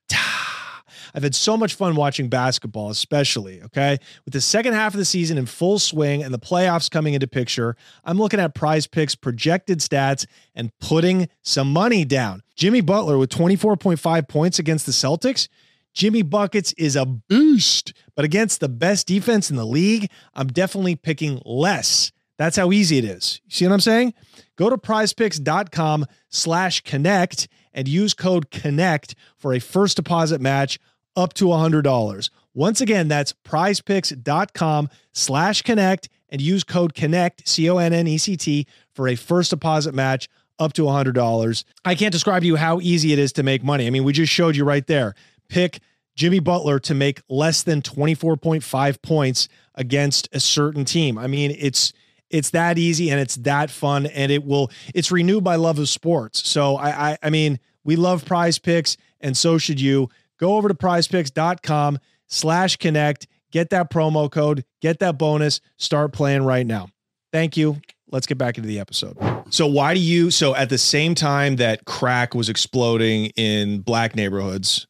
I've 1.15 1.23
had 1.23 1.37
so 1.37 1.57
much 1.57 1.75
fun 1.75 1.95
watching 1.95 2.29
basketball, 2.29 2.91
especially, 2.91 3.63
okay? 3.63 3.99
With 4.25 4.35
the 4.35 4.41
second 4.41 4.73
half 4.73 4.95
of 4.95 4.99
the 4.99 5.05
season 5.05 5.39
in 5.39 5.47
full 5.47 5.79
swing 5.79 6.25
and 6.25 6.35
the 6.35 6.39
playoffs 6.39 6.91
coming 6.91 7.15
into 7.15 7.29
picture, 7.29 7.77
I'm 8.05 8.19
looking 8.19 8.41
at 8.41 8.55
prize 8.55 8.89
picks, 8.89 9.15
projected 9.15 9.79
stats, 9.79 10.27
and 10.55 10.73
putting 10.81 11.29
some 11.43 11.73
money 11.73 12.05
down. 12.05 12.43
Jimmy 12.63 12.81
Butler 12.81 13.19
with 13.19 13.31
24.5 13.31 14.29
points 14.29 14.61
against 14.61 14.87
the 14.87 14.93
Celtics. 14.93 15.49
Jimmy 15.95 16.23
Buckets 16.23 16.73
is 16.75 16.95
a 16.95 17.05
beast, 17.05 17.93
but 18.15 18.25
against 18.25 18.61
the 18.61 18.69
best 18.69 19.09
defense 19.09 19.51
in 19.51 19.57
the 19.57 19.67
league, 19.67 20.09
I'm 20.33 20.47
definitely 20.47 20.95
picking 20.95 21.43
less. 21.45 22.13
That's 22.39 22.57
how 22.57 22.71
easy 22.71 22.99
it 22.99 23.05
is. 23.05 23.41
You 23.47 23.51
see 23.51 23.67
what 23.67 23.75
I'm 23.75 23.81
saying? 23.81 24.15
Go 24.55 24.71
to 24.71 24.79
prizepicks.com 24.79 26.07
slash 26.29 26.83
connect 26.83 27.49
and 27.73 27.89
use 27.89 28.15
code 28.15 28.53
connect 28.53 29.17
for 29.39 29.53
a 29.53 29.59
first 29.59 29.97
deposit 29.97 30.41
match 30.41 30.79
up 31.17 31.35
to 31.35 31.47
$100. 31.47 32.31
Once 32.55 32.81
again, 32.81 33.09
that's 33.09 33.33
prizepicks.com 33.45 34.89
slash 35.13 35.63
connect 35.63 36.09
and 36.29 36.41
use 36.41 36.63
code 36.63 36.95
connect, 36.95 37.49
C 37.49 37.69
O 37.69 37.79
N 37.79 37.93
N 37.93 38.07
E 38.07 38.19
C 38.19 38.37
T, 38.37 38.69
for 38.95 39.09
a 39.09 39.17
first 39.17 39.51
deposit 39.51 39.97
match 39.97 40.29
up 40.63 40.73
to 40.75 40.83
$100. 40.83 41.65
I 41.85 41.95
can't 41.95 42.13
describe 42.13 42.43
to 42.43 42.47
you 42.47 42.57
how 42.57 42.81
easy 42.81 43.13
it 43.13 43.19
is 43.19 43.33
to 43.35 43.43
make 43.43 43.63
money. 43.63 43.87
I 43.87 43.91
mean, 43.91 44.05
we 44.05 44.13
just 44.13 44.33
showed 44.33 44.57
you 44.57 44.65
right 44.65 44.87
there. 44.87 45.15
Pick 45.49 45.81
Jimmy 46.15 46.41
Butler 46.41 46.79
to 46.81 46.95
make 46.95 47.23
less 47.29 47.63
than 47.63 47.83
24.5 47.83 49.03
points 49.03 49.49
against 49.75 50.29
a 50.33 50.41
certain 50.41 50.85
team. 50.85 51.19
I 51.19 51.27
mean, 51.27 51.55
it's 51.59 51.93
it's 52.31 52.51
that 52.51 52.79
easy 52.79 53.11
and 53.11 53.21
it's 53.21 53.37
that 53.37 53.71
fun 53.71 54.07
and 54.07 54.33
it 54.33 54.45
will 54.45 54.71
it's 54.95 55.13
renewed 55.13 55.45
by 55.45 55.57
love 55.57 55.79
of 55.79 55.89
sports. 55.89 56.49
So 56.49 56.77
I 56.77 57.11
I, 57.11 57.19
I 57.25 57.31
mean, 57.31 57.59
we 57.85 57.97
love 57.97 58.25
prize 58.25 58.59
picks 58.59 58.97
and 59.21 59.37
so 59.37 59.59
should 59.59 59.81
you. 59.81 60.09
Go 60.39 60.57
over 60.57 60.69
to 60.69 60.75
prizepicks.com 60.75 61.99
slash 62.27 62.77
connect, 62.77 63.29
get 63.53 63.71
that 63.71 63.91
promo 63.91 64.31
code, 64.31 64.65
get 64.81 64.99
that 64.99 65.19
bonus, 65.19 65.61
start 65.77 66.13
playing 66.13 66.43
right 66.43 66.67
now. 66.67 66.89
Thank 67.33 67.57
you. 67.57 67.81
Let's 68.13 68.27
get 68.27 68.39
back 68.39 68.59
into 68.59 68.69
the 68.69 68.79
episode. 68.79 69.17
So, 69.51 69.67
why 69.67 69.95
do 69.95 70.01
you? 70.01 70.31
So, 70.31 70.55
at 70.55 70.69
the 70.69 70.79
same 70.79 71.15
time 71.15 71.57
that 71.57 71.87
crack 71.87 72.35
was 72.35 72.49
exploding 72.49 73.27
in 73.37 73.81
black 73.81 74.15
neighborhoods, 74.15 74.87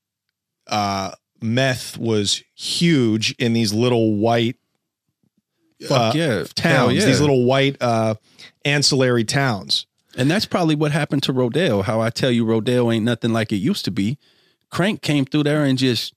uh, 0.67 1.13
meth 1.41 1.97
was 1.97 2.43
huge 2.55 3.33
in 3.39 3.53
these 3.53 3.73
little 3.73 4.17
white 4.17 4.57
uh, 5.91 6.13
yeah. 6.15 6.45
Towns, 6.55 6.95
yeah. 6.95 7.07
these 7.07 7.21
little 7.21 7.45
white 7.45 7.77
uh, 7.81 8.15
ancillary 8.65 9.25
towns. 9.25 9.87
And 10.17 10.31
that's 10.31 10.45
probably 10.45 10.75
what 10.75 10.93
happened 10.93 11.23
to 11.25 11.33
Rodeo. 11.33 11.83
How 11.83 12.01
I 12.01 12.11
tell 12.11 12.31
you, 12.31 12.45
Rodeo 12.45 12.91
ain't 12.91 13.05
nothing 13.05 13.33
like 13.33 13.53
it 13.53 13.57
used 13.57 13.85
to 13.87 13.91
be. 13.91 14.19
Crank 14.71 15.01
came 15.01 15.25
through 15.25 15.45
there 15.45 15.65
and 15.65 15.79
just 15.79 16.15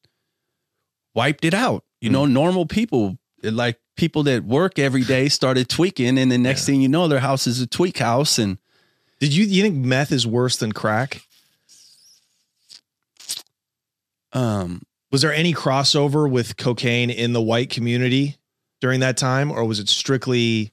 wiped 1.13 1.45
it 1.45 1.53
out. 1.53 1.83
You 2.01 2.09
know, 2.09 2.25
normal 2.25 2.65
people, 2.65 3.17
like 3.41 3.79
people 3.95 4.23
that 4.23 4.43
work 4.43 4.77
every 4.79 5.03
day, 5.03 5.29
started 5.29 5.69
tweaking, 5.69 6.17
and 6.17 6.31
the 6.31 6.37
next 6.37 6.65
thing 6.65 6.81
you 6.81 6.87
know, 6.89 7.07
their 7.07 7.19
house 7.19 7.47
is 7.47 7.61
a 7.61 7.67
tweak 7.67 7.97
house. 7.97 8.37
And 8.37 8.57
Did 9.19 9.33
you 9.33 9.45
you 9.45 9.61
think 9.63 9.75
meth 9.75 10.11
is 10.11 10.25
worse 10.27 10.57
than 10.57 10.71
crack? 10.71 11.21
um, 14.33 14.81
Was 15.11 15.21
there 15.21 15.33
any 15.33 15.53
crossover 15.53 16.29
with 16.29 16.57
cocaine 16.57 17.09
in 17.09 17.33
the 17.33 17.41
white 17.41 17.69
community 17.69 18.35
during 18.81 18.99
that 18.99 19.17
time, 19.17 19.51
or 19.51 19.65
was 19.65 19.79
it 19.79 19.89
strictly? 19.89 20.71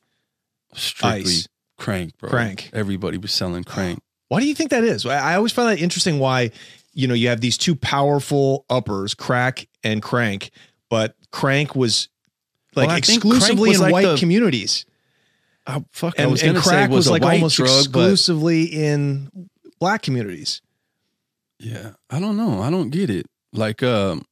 strictly 0.74 1.20
Ice. 1.32 1.48
crank, 1.78 2.16
bro. 2.18 2.30
Crank. 2.30 2.70
Everybody 2.72 3.18
was 3.18 3.32
selling 3.32 3.62
crank. 3.64 4.00
Why 4.28 4.40
do 4.40 4.46
you 4.46 4.54
think 4.54 4.70
that 4.70 4.84
is? 4.84 5.04
I 5.06 5.32
I 5.32 5.36
always 5.36 5.52
find 5.52 5.68
that 5.68 5.82
interesting. 5.82 6.18
Why 6.18 6.50
you 6.94 7.06
know 7.06 7.14
you 7.14 7.28
have 7.28 7.40
these 7.42 7.58
two 7.58 7.76
powerful 7.76 8.64
uppers, 8.70 9.14
crack 9.14 9.68
and 9.84 10.02
crank, 10.02 10.50
but 10.88 11.14
crank 11.30 11.76
was 11.76 12.08
like 12.74 12.88
Well, 12.88 12.96
I 12.96 13.00
think 13.00 13.22
crank 13.22 13.34
exclusively 13.36 13.74
in 13.74 13.80
like 13.80 13.92
white 13.92 14.06
the- 14.06 14.16
communities, 14.18 14.86
Oh, 15.66 15.84
fuck, 15.92 16.18
I 16.18 16.22
and, 16.22 16.32
was 16.32 16.42
and 16.42 16.54
gonna 16.54 16.62
say 16.64 16.70
crack 16.70 16.90
was, 16.90 17.08
was, 17.08 17.10
like 17.10 17.22
almost 17.22 17.56
drug, 17.56 17.68
but 17.92 18.00
exclusively 18.00 18.64
in 18.64 19.30
black 19.78 20.02
communities. 20.02 20.60
Yeah, 21.60 21.92
I 22.10 22.18
don't 22.18 22.36
know. 22.36 22.60
I 22.60 22.70
don't 22.70 22.90
get 22.90 23.08
it. 23.10 23.26
Like 23.52 23.82
um 23.82 24.24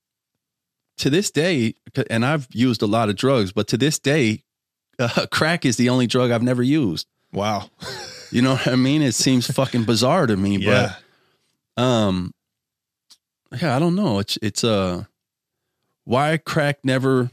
to 0.98 1.08
this 1.10 1.30
day 1.30 1.74
and 2.10 2.26
I've 2.26 2.48
used 2.52 2.82
a 2.82 2.86
lot 2.86 3.08
of 3.08 3.16
drugs, 3.16 3.52
but 3.52 3.68
to 3.68 3.76
this 3.76 3.98
day 3.98 4.42
uh, 4.98 5.26
crack 5.30 5.64
is 5.64 5.76
the 5.76 5.88
only 5.88 6.06
drug 6.08 6.30
I've 6.32 6.42
never 6.42 6.62
used. 6.62 7.06
Wow. 7.32 7.70
You 8.32 8.42
know 8.42 8.52
what 8.52 8.68
I 8.68 8.76
mean? 8.76 9.02
It 9.02 9.14
seems 9.14 9.48
fucking 9.50 9.82
bizarre 9.82 10.24
to 10.28 10.36
me, 10.36 10.56
Yeah. 10.58 10.94
but 11.74 11.82
um 11.82 12.32
yeah, 13.60 13.74
I 13.74 13.80
don't 13.80 13.96
know. 13.96 14.20
It's 14.20 14.38
it's 14.40 14.62
uh 14.62 15.04
why 16.04 16.36
crack 16.36 16.78
never 16.84 17.30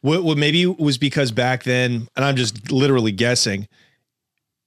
What, 0.00 0.22
what 0.22 0.38
maybe 0.38 0.66
was 0.66 0.98
because 0.98 1.32
back 1.32 1.64
then, 1.64 2.08
and 2.16 2.24
I'm 2.24 2.36
just 2.36 2.70
literally 2.70 3.12
guessing, 3.12 3.68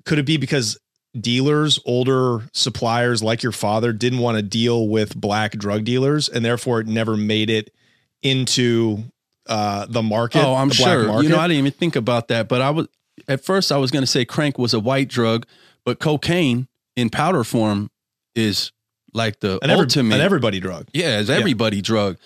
could 0.06 0.20
it 0.20 0.26
be 0.26 0.38
because 0.38 0.78
dealers, 1.20 1.80
older 1.86 2.48
suppliers 2.54 3.22
like 3.22 3.44
your 3.44 3.52
father, 3.52 3.94
didn't 3.94 4.20
want 4.20 4.38
to 4.38 4.42
deal 4.42 4.88
with 4.88 5.16
black 5.20 5.54
drug 5.54 5.84
dealers, 5.84 6.30
and 6.30 6.44
therefore 6.44 6.80
it 6.82 6.88
never 6.88 7.16
made 7.16 7.50
it 7.50 7.74
into 8.22 9.04
uh, 9.48 9.86
the 9.88 10.04
market? 10.04 10.44
Oh, 10.44 10.56
I'm 10.56 10.72
sure. 10.72 11.08
market? 11.08 11.24
You 11.24 11.30
know, 11.30 11.40
I 11.40 11.48
didn't 11.48 11.60
even 11.60 11.72
think 11.72 11.96
about 11.96 12.30
that, 12.30 12.48
but 12.48 12.62
I 12.62 12.72
was 12.72 12.88
at 13.28 13.44
first 13.44 13.72
I 13.72 13.78
was 13.78 13.92
going 13.92 14.04
to 14.04 14.08
say 14.08 14.26
crank 14.26 14.58
was 14.58 14.74
a 14.74 14.80
white 14.80 15.08
drug, 15.08 15.46
but 15.86 16.00
cocaine 16.00 16.68
in 16.96 17.10
powder 17.10 17.44
form 17.44 17.90
is 18.36 18.72
like 19.14 19.40
the 19.40 19.60
an, 19.64 19.70
every, 19.70 19.84
ultimate 19.84 20.16
an 20.16 20.22
everybody 20.22 20.60
drug. 20.60 20.88
Yeah, 20.94 21.20
it's 21.20 21.30
everybody 21.30 21.82
drug. 21.82 22.18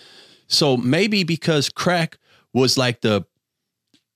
So 0.48 0.78
maybe 0.78 1.24
because 1.24 1.70
crack 1.70 2.18
was 2.58 2.78
like 2.78 3.02
the 3.02 3.26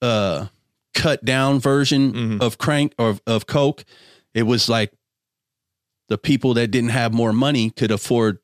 uh 0.01 0.47
cut 0.93 1.23
down 1.23 1.60
version 1.60 2.13
Mhm. 2.13 2.41
of 2.41 2.58
crank 2.58 2.93
or 2.97 3.17
of 3.25 3.45
coke, 3.47 3.86
it 4.34 4.43
was 4.43 4.67
like 4.67 4.91
the 6.10 6.17
people 6.17 6.54
that 6.56 6.67
didn't 6.71 6.89
have 6.89 7.13
more 7.13 7.32
money 7.32 7.69
could 7.69 7.91
afford 7.91 8.39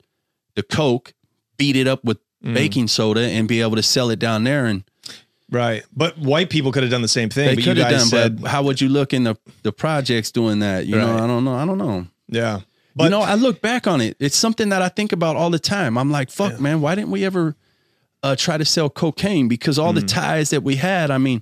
the 0.55 0.63
coke, 0.63 1.13
beat 1.57 1.75
it 1.75 1.87
up 1.87 2.03
with 2.05 2.17
Mhm. 2.43 2.53
baking 2.53 2.87
soda 2.87 3.21
and 3.21 3.47
be 3.47 3.61
able 3.61 3.75
to 3.75 3.83
sell 3.83 4.09
it 4.09 4.19
down 4.19 4.43
there 4.43 4.65
and 4.65 4.83
Right. 5.49 5.83
But 5.95 6.17
white 6.17 6.49
people 6.49 6.73
could 6.73 6.83
have 6.83 6.91
done 6.91 7.01
the 7.01 7.07
same 7.07 7.29
thing. 7.29 7.47
they 7.47 7.55
but 7.55 7.63
you 7.63 7.69
could 7.71 7.77
have 7.77 7.89
done 7.89 8.05
said, 8.07 8.41
but 8.41 8.51
how 8.51 8.63
would 8.63 8.81
you 8.81 8.89
look 8.89 9.13
in 9.13 9.23
the 9.23 9.37
the 9.63 9.71
projects 9.71 10.29
doing 10.29 10.59
that? 10.59 10.85
You 10.87 10.97
know, 10.97 11.15
I 11.15 11.25
don't 11.25 11.45
know. 11.45 11.53
I 11.55 11.65
don't 11.65 11.77
know. 11.77 12.05
yeah. 12.29 12.57
you 12.57 12.63
But 12.95 13.09
know, 13.11 13.21
I 13.21 13.35
look 13.35 13.61
back 13.61 13.87
on 13.87 14.01
it. 14.01 14.17
It's 14.19 14.35
something 14.35 14.69
that 14.69 14.81
I 14.81 14.89
think 14.89 15.13
about 15.13 15.35
all 15.37 15.49
the 15.49 15.59
time. 15.59 15.97
I'm 15.97 16.11
like, 16.11 16.31
fuck, 16.31 16.53
Yeah. 16.53 16.59
man, 16.59 16.81
why 16.81 16.95
didn't 16.95 17.11
we 17.11 17.23
ever 17.23 17.55
uh, 18.31 18.35
try 18.35 18.57
to 18.57 18.65
sell 18.65 18.89
cocaine? 18.89 19.47
Because 19.47 19.79
all 19.79 19.93
the 19.93 20.01
Mm. 20.01 20.07
ties 20.07 20.49
that 20.51 20.63
we 20.63 20.75
had, 20.75 21.11
I 21.11 21.17
mean, 21.17 21.41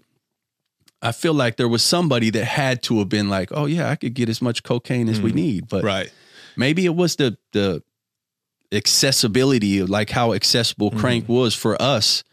I 1.02 1.12
feel 1.12 1.34
like 1.34 1.58
there 1.58 1.67
was 1.69 1.84
somebody 1.84 2.30
that 2.32 2.45
had 2.45 2.82
to 2.84 3.00
have 3.00 3.10
been 3.10 3.30
like, 3.30 3.50
oh 3.52 3.65
yeah, 3.65 3.89
I 3.89 3.95
could 3.95 4.13
get 4.13 4.30
as 4.30 4.41
much 4.41 4.63
cocaine 4.63 5.10
as 5.10 5.19
we 5.21 5.32
need. 5.32 5.67
But 5.67 5.84
Mm. 5.84 5.88
right. 5.88 6.12
maybe 6.58 6.86
it 6.86 6.95
was 6.95 7.15
the 7.15 7.38
the 7.52 7.82
accessibility 8.71 9.80
of 9.80 9.89
like 9.89 10.10
how 10.10 10.34
accessible 10.34 10.91
Mm. 10.91 10.98
crank 10.98 11.30
was 11.30 11.54
for 11.54 11.80
us 11.82 12.24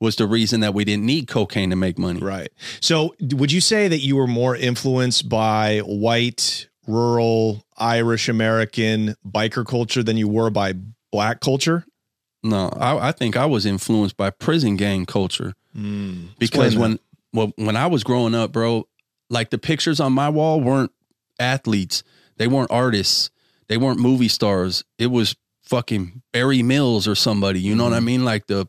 was 0.00 0.16
the 0.16 0.26
reason 0.26 0.60
that 0.60 0.74
we 0.74 0.84
didn't 0.84 1.06
need 1.06 1.26
cocaine 1.26 1.70
to 1.70 1.76
make 1.76 1.98
money. 1.98 2.20
Right. 2.20 2.50
So, 2.80 3.14
would 3.20 3.50
you 3.50 3.60
say 3.60 3.88
that 3.88 3.98
you 4.00 4.14
were 4.14 4.28
more 4.28 4.54
influenced 4.54 5.28
by 5.28 5.78
white, 5.80 6.68
rural, 6.86 7.64
Irish 7.76 8.28
American 8.28 9.16
biker 9.26 9.66
culture 9.66 10.02
than 10.04 10.16
you 10.16 10.28
were 10.28 10.50
by 10.50 10.74
black 11.10 11.40
culture? 11.40 11.84
No, 12.42 12.68
I, 12.76 13.08
I 13.08 13.12
think 13.12 13.36
I 13.36 13.46
was 13.46 13.66
influenced 13.66 14.16
by 14.16 14.30
prison 14.30 14.76
gang 14.76 15.06
culture. 15.06 15.54
because 16.38 16.76
when 16.76 16.98
well, 17.32 17.52
when 17.56 17.76
I 17.76 17.86
was 17.88 18.04
growing 18.04 18.34
up, 18.34 18.52
bro, 18.52 18.86
like 19.30 19.50
the 19.50 19.58
pictures 19.58 20.00
on 20.00 20.12
my 20.12 20.28
wall 20.28 20.60
weren't 20.60 20.92
athletes, 21.38 22.02
they 22.36 22.46
weren't 22.46 22.70
artists, 22.70 23.30
they 23.68 23.76
weren't 23.76 23.98
movie 24.00 24.28
stars. 24.28 24.84
It 24.98 25.08
was 25.08 25.36
fucking 25.64 26.22
Barry 26.32 26.62
Mills 26.62 27.06
or 27.06 27.14
somebody. 27.14 27.60
You 27.60 27.74
know 27.74 27.84
what 27.84 27.92
I 27.92 28.00
mean? 28.00 28.24
Like 28.24 28.46
the 28.46 28.66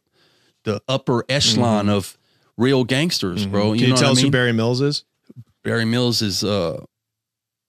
the 0.65 0.81
upper 0.89 1.23
echelon 1.29 1.87
of 1.89 2.17
real 2.57 2.83
gangsters, 2.83 3.45
bro. 3.45 3.69
Can 3.71 3.75
You 3.75 3.85
you, 3.85 3.93
know 3.93 3.95
tell 3.99 4.09
what 4.09 4.17
us 4.17 4.23
I 4.23 4.25
who? 4.25 4.31
Barry 4.31 4.51
Mills 4.51 4.81
is? 4.81 5.05
Barry 5.63 5.85
Mills 5.85 6.21
is 6.21 6.43
uh 6.43 6.83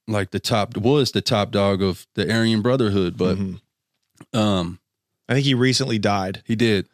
like 0.09 0.31
the 0.33 0.41
top 0.41 0.77
was 0.77 1.13
the 1.13 1.21
top 1.23 1.53
dog 1.53 1.83
of 1.83 2.07
the 2.17 2.31
Aryan 2.33 2.63
Brotherhood, 2.63 3.17
but 3.17 3.37
Mm-hmm. 3.39 4.39
um 4.39 4.80
I 5.31 5.35
think 5.35 5.47
he 5.47 5.55
recently 5.55 5.99
died. 5.99 6.43
he 6.45 6.57
did. 6.57 6.89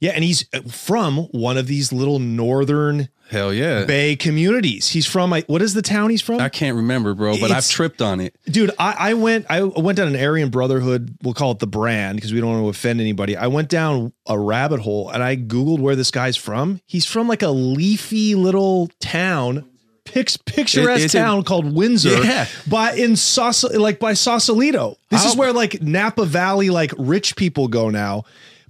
Yeah, 0.00 0.12
and 0.12 0.24
he's 0.24 0.46
uh, 0.54 0.62
from 0.62 1.18
one 1.30 1.58
of 1.58 1.66
these 1.66 1.92
little 1.92 2.18
northern 2.18 3.10
Hell 3.30 3.54
yeah. 3.54 3.84
Bay 3.84 4.16
communities. 4.16 4.88
He's 4.88 5.06
from 5.06 5.30
what 5.30 5.62
is 5.62 5.72
the 5.72 5.82
town 5.82 6.10
he's 6.10 6.20
from? 6.20 6.40
I 6.40 6.48
can't 6.48 6.76
remember, 6.76 7.14
bro, 7.14 7.38
but 7.38 7.52
I've 7.52 7.68
tripped 7.68 8.02
on 8.02 8.18
it. 8.18 8.34
Dude, 8.46 8.72
I, 8.76 8.96
I 8.98 9.14
went 9.14 9.46
I 9.48 9.62
went 9.62 9.98
down 9.98 10.08
an 10.08 10.20
Aryan 10.20 10.50
Brotherhood, 10.50 11.16
we'll 11.22 11.34
call 11.34 11.52
it 11.52 11.60
the 11.60 11.68
brand 11.68 12.16
because 12.16 12.32
we 12.32 12.40
don't 12.40 12.50
want 12.50 12.64
to 12.64 12.68
offend 12.68 13.00
anybody. 13.00 13.36
I 13.36 13.46
went 13.46 13.68
down 13.68 14.12
a 14.26 14.36
rabbit 14.36 14.80
hole 14.80 15.10
and 15.10 15.22
I 15.22 15.36
Googled 15.36 15.78
where 15.78 15.94
this 15.94 16.10
guy's 16.10 16.36
from. 16.36 16.80
He's 16.86 17.06
from 17.06 17.28
like 17.28 17.42
a 17.42 17.50
leafy 17.50 18.34
little 18.34 18.90
town, 18.98 19.70
picturesque 20.12 21.14
it- 21.14 21.18
town 21.18 21.44
called 21.44 21.74
Windsor. 21.74 22.22
Yeah. 22.22 22.46
By 22.68 22.92
in 22.92 23.16
Sauce 23.16 23.64
like 23.64 23.98
by 23.98 24.14
Sausalito. 24.14 24.96
This 25.10 25.24
is 25.24 25.34
oh. 25.34 25.38
where 25.38 25.52
like 25.52 25.82
Napa 25.82 26.24
Valley, 26.24 26.70
like 26.70 26.92
rich 26.98 27.36
people 27.36 27.68
go 27.68 27.90
now. 27.90 28.24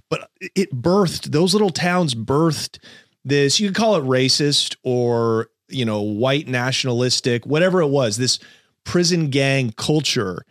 But 0.09 0.29
it 0.55 0.73
birthed 0.73 1.31
those 1.31 1.53
little 1.53 1.69
towns 1.69 2.15
birthed 2.15 2.79
this, 3.23 3.59
you 3.59 3.69
could 3.69 3.77
call 3.77 3.95
it 3.95 4.03
racist 4.03 4.75
or 4.83 5.47
you 5.71 5.85
know, 5.85 6.01
white 6.01 6.47
nationalistic, 6.47 7.45
whatever 7.45 7.81
it 7.81 7.87
was, 7.87 8.17
this 8.17 8.39
prison 8.83 9.29
gang 9.29 9.73
culture. 9.77 10.45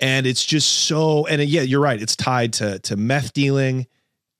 And 0.00 0.26
it's 0.26 0.44
just 0.44 0.68
so 0.68 1.26
and 1.26 1.40
uh, 1.40 1.44
yeah, 1.44 1.62
you're 1.62 1.80
right. 1.80 2.00
It's 2.00 2.16
tied 2.16 2.52
to 2.54 2.78
to 2.80 2.96
meth 2.96 3.32
dealing 3.32 3.86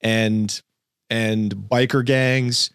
and 0.02 0.60
and 1.08 1.54
biker 1.54 2.04
gangs 2.04 2.70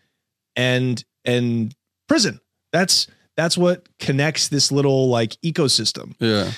and 0.56 1.04
and 1.26 1.76
prison. 2.08 2.40
That's 2.72 3.08
that's 3.36 3.58
what 3.58 3.88
connects 4.00 4.50
this 4.50 4.72
little 4.72 5.10
like 5.10 5.32
ecosystem. 5.42 6.16
Yeah. 6.20 6.52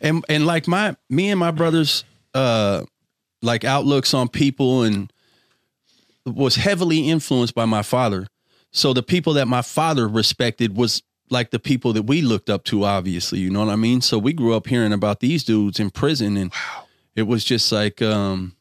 And 0.00 0.24
and 0.28 0.46
like 0.46 0.66
my 0.66 0.96
me 1.08 1.30
and 1.30 1.40
my 1.40 1.50
brothers 1.50 2.04
uh 2.34 2.84
like 3.42 3.64
outlooks 3.64 4.14
on 4.14 4.28
people 4.28 4.82
and 4.82 5.12
was 6.24 6.56
heavily 6.56 7.08
influenced 7.08 7.54
by 7.54 7.64
my 7.64 7.82
father. 7.82 8.26
So 8.72 8.92
the 8.92 9.02
people 9.02 9.34
that 9.34 9.46
my 9.46 9.62
father 9.62 10.08
respected 10.08 10.76
was 10.76 11.02
like 11.30 11.50
the 11.50 11.58
people 11.58 11.92
that 11.94 12.02
we 12.02 12.22
looked 12.22 12.50
up 12.50 12.64
to 12.64 12.84
obviously, 12.84 13.38
you 13.38 13.50
know 13.50 13.64
what 13.64 13.72
I 13.72 13.76
mean? 13.76 14.00
So 14.00 14.18
we 14.18 14.32
grew 14.32 14.54
up 14.54 14.66
hearing 14.66 14.92
about 14.92 15.20
these 15.20 15.44
dudes 15.44 15.80
in 15.80 15.90
prison 15.90 16.36
and 16.36 16.52
it 17.14 17.22
was 17.22 17.44
just 17.44 17.70
like 17.72 18.02
um 18.02 18.56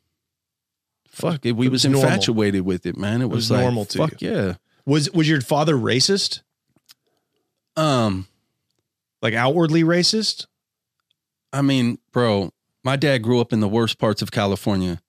fuck 1.07 1.45
it 1.45 1.53
we 1.53 1.67
It 1.67 1.71
was, 1.71 1.85
was 1.87 1.95
infatuated 1.95 2.65
with 2.65 2.85
it, 2.85 2.97
man. 2.97 3.21
It 3.21 3.25
was, 3.25 3.49
was 3.49 3.51
like, 3.51 3.61
normal 3.61 3.85
to 3.85 3.97
fuck 3.97 4.21
yeah. 4.21 4.55
Was 4.85 5.09
was 5.11 5.27
your 5.27 5.41
father 5.41 5.75
racist? 5.75 6.41
Um 7.75 8.27
Like 9.21 9.33
outwardly 9.33 9.83
racist? 9.83 10.45
I 11.51 11.61
mean, 11.61 11.99
bro, 12.11 12.51
my 12.83 12.95
dad 12.95 13.19
grew 13.19 13.39
up 13.39 13.53
in 13.53 13.59
the 13.59 13.67
worst 13.67 13.97
parts 13.97 14.21
of 14.21 14.31
California. 14.31 15.01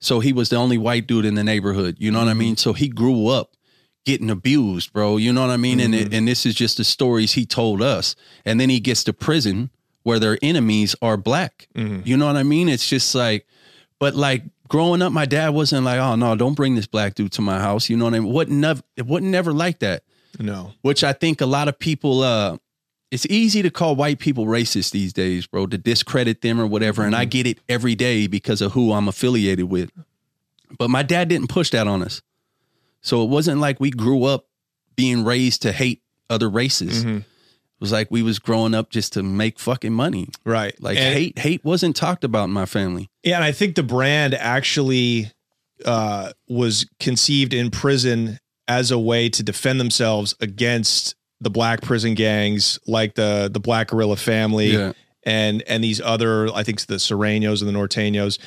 So 0.00 0.20
he 0.20 0.32
was 0.32 0.48
the 0.48 0.56
only 0.56 0.78
white 0.78 1.06
dude 1.06 1.24
in 1.24 1.34
the 1.34 1.42
neighborhood. 1.42 1.96
You 1.98 2.10
know 2.10 2.20
what 2.20 2.28
I 2.28 2.30
mm-hmm. 2.30 2.38
mean? 2.38 2.56
So 2.56 2.72
he 2.72 2.88
grew 2.88 3.26
up 3.26 3.56
getting 4.04 4.30
abused, 4.30 4.92
bro. 4.92 5.16
You 5.16 5.32
know 5.32 5.40
what 5.40 5.50
I 5.50 5.56
mean? 5.56 5.80
And 5.80 5.94
it, 5.94 6.06
mm-hmm. 6.06 6.14
and 6.14 6.28
this 6.28 6.46
is 6.46 6.54
just 6.54 6.76
the 6.76 6.84
stories 6.84 7.32
he 7.32 7.44
told 7.44 7.82
us. 7.82 8.14
And 8.44 8.60
then 8.60 8.70
he 8.70 8.80
gets 8.80 9.04
to 9.04 9.12
prison 9.12 9.70
where 10.04 10.18
their 10.18 10.38
enemies 10.40 10.94
are 11.02 11.16
black. 11.16 11.68
Mm-hmm. 11.74 12.02
You 12.04 12.16
know 12.16 12.26
what 12.26 12.36
I 12.36 12.44
mean? 12.44 12.68
It's 12.68 12.88
just 12.88 13.14
like, 13.14 13.46
but 13.98 14.14
like 14.14 14.44
growing 14.68 15.02
up, 15.02 15.12
my 15.12 15.26
dad 15.26 15.50
wasn't 15.50 15.84
like, 15.84 15.98
oh 15.98 16.14
no, 16.14 16.36
don't 16.36 16.54
bring 16.54 16.76
this 16.76 16.86
black 16.86 17.14
dude 17.14 17.32
to 17.32 17.42
my 17.42 17.58
house. 17.58 17.90
You 17.90 17.96
know 17.96 18.04
what 18.04 18.14
I 18.14 18.20
mean? 18.20 18.32
Wasn't 18.32 18.56
never, 18.56 18.82
it 18.96 19.04
wasn't 19.04 19.32
never 19.32 19.52
like 19.52 19.80
that 19.80 20.04
No. 20.38 20.72
which 20.82 21.02
I 21.04 21.12
think 21.12 21.40
a 21.40 21.46
lot 21.46 21.68
of 21.68 21.78
people 21.78 22.22
uh 22.22 22.56
it's 23.10 23.26
easy 23.26 23.62
to 23.62 23.70
call 23.70 23.96
white 23.96 24.18
people 24.18 24.44
racist 24.44 24.90
these 24.90 25.14
days, 25.14 25.46
bro, 25.46 25.66
to 25.66 25.78
discredit 25.78 26.42
them 26.42 26.60
or 26.60 26.66
whatever. 26.66 27.04
And 27.04 27.16
I 27.16 27.24
get 27.24 27.46
it 27.46 27.58
every 27.66 27.94
day 27.94 28.26
because 28.26 28.60
of 28.60 28.72
who 28.72 28.92
I'm 28.92 29.08
affiliated 29.08 29.70
with. 29.70 29.90
But 30.78 30.90
my 30.90 31.02
dad 31.02 31.28
didn't 31.30 31.48
push 31.48 31.70
that 31.70 31.86
on 31.86 32.02
us. 32.02 32.20
So 33.00 33.22
it 33.24 33.30
wasn't 33.30 33.60
like 33.62 33.80
we 33.80 33.90
grew 33.90 34.24
up 34.24 34.44
being 34.94 35.24
raised 35.24 35.62
to 35.62 35.72
hate 35.72 36.02
other 36.28 36.50
races. 36.50 37.02
It 37.04 37.24
was 37.80 37.92
like 37.92 38.10
we 38.10 38.22
was 38.22 38.38
growing 38.38 38.74
up 38.74 38.90
just 38.90 39.14
to 39.14 39.22
make 39.22 39.58
fucking 39.58 39.94
money. 39.94 40.28
Right. 40.44 40.74
Like 40.82 40.98
And- 40.98 41.14
hate 41.14 41.38
hate 41.38 41.64
wasn't 41.64 41.96
talked 41.96 42.24
about 42.24 42.44
in 42.44 42.50
my 42.50 42.66
family. 42.66 43.08
Yeah, 43.22 43.36
and 43.36 43.44
I 43.44 43.52
think 43.52 43.74
the 43.76 43.82
brand 43.82 44.34
actually 44.34 45.32
uh, 45.86 46.32
was 46.46 46.86
conceived 47.00 47.54
in 47.54 47.70
prison 47.70 48.38
as 48.68 48.90
a 48.90 48.98
way 48.98 49.28
to 49.30 49.42
defend 49.42 49.80
themselves 49.80 50.34
against 50.40 51.14
the 51.40 51.50
black 51.50 51.80
prison 51.80 52.14
gangs, 52.14 52.78
like 52.86 53.14
the 53.14 53.48
the 53.52 53.60
Black 53.60 53.88
Guerrilla 53.88 54.16
Family, 54.16 54.72
Yeah. 54.72 54.92
and 55.24 55.62
and 55.66 55.82
these 55.82 56.00
other, 56.00 56.48
I 56.54 56.62
think, 56.62 56.84
the 56.86 56.96
Sureños 56.96 57.62
and 57.62 57.68
the 57.68 57.78
Norteños, 57.78 58.38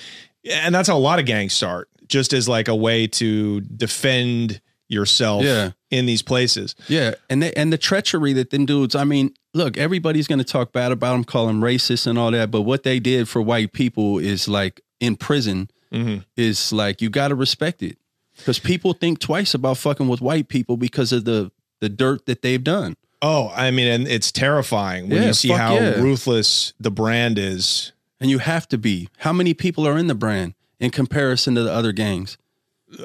and 0.50 0.74
that's 0.76 0.88
how 0.88 0.98
a 0.98 1.00
lot 1.00 1.20
of 1.20 1.26
gangs 1.26 1.54
start, 1.54 1.90
just 2.08 2.34
as 2.34 2.48
like 2.48 2.68
a 2.68 2.76
way 2.76 3.08
to 3.08 3.62
defend 3.62 4.62
yourself 4.90 5.44
Yeah. 5.44 5.72
in 5.90 6.06
these 6.06 6.22
places. 6.22 6.76
Yeah, 6.88 7.16
and 7.30 7.42
they, 7.42 7.54
and 7.54 7.72
the 7.72 7.78
treachery 7.78 8.34
that 8.34 8.50
them 8.50 8.66
dudes. 8.66 8.94
I 8.94 9.06
mean, 9.06 9.34
look, 9.54 9.78
everybody's 9.78 10.28
going 10.28 10.40
to 10.40 10.46
talk 10.46 10.74
bad 10.74 10.92
about 10.92 11.14
them, 11.14 11.24
call 11.24 11.48
them 11.48 11.62
racist 11.62 12.08
and 12.08 12.20
all 12.20 12.32
that. 12.32 12.52
But 12.52 12.62
what 12.64 12.84
they 12.84 13.00
did 13.00 13.30
for 13.30 13.42
white 13.42 13.72
people 13.72 14.20
is 14.20 14.50
like 14.50 14.82
in 15.00 15.16
prison 15.16 15.70
mm-hmm. 15.94 16.20
is 16.36 16.74
like 16.74 17.02
you 17.02 17.10
got 17.10 17.30
to 17.30 17.36
respect 17.36 17.82
it 17.82 17.98
because 18.42 18.60
people 18.60 18.94
think 18.94 19.20
twice 19.20 19.54
about 19.54 19.78
fucking 19.78 20.08
with 20.08 20.22
white 20.22 20.48
people 20.50 20.78
because 20.78 21.12
of 21.12 21.26
the 21.26 21.52
the 21.80 21.90
dirt 21.90 22.26
that 22.28 22.42
they've 22.42 22.64
done. 22.64 22.96
Oh, 23.24 23.52
I 23.56 23.72
mean, 23.72 23.88
and 23.88 24.08
it's 24.08 24.32
terrifying 24.32 25.10
when 25.10 25.22
Yeah, 25.22 25.28
you 25.28 25.34
see 25.34 25.50
how 25.50 25.76
yeah. 25.76 26.00
ruthless 26.00 26.74
the 26.80 26.92
brand 26.92 27.38
is. 27.40 27.92
And 28.20 28.30
you 28.30 28.38
have 28.40 28.68
to 28.70 28.78
be. 28.78 29.10
How 29.20 29.34
many 29.34 29.54
people 29.56 29.88
are 29.88 29.98
in 29.98 30.06
the 30.08 30.14
brand 30.16 30.54
in 30.80 30.92
comparison 30.92 31.56
to 31.56 31.64
the 31.64 31.72
other 31.72 31.92
gangs? 31.92 32.38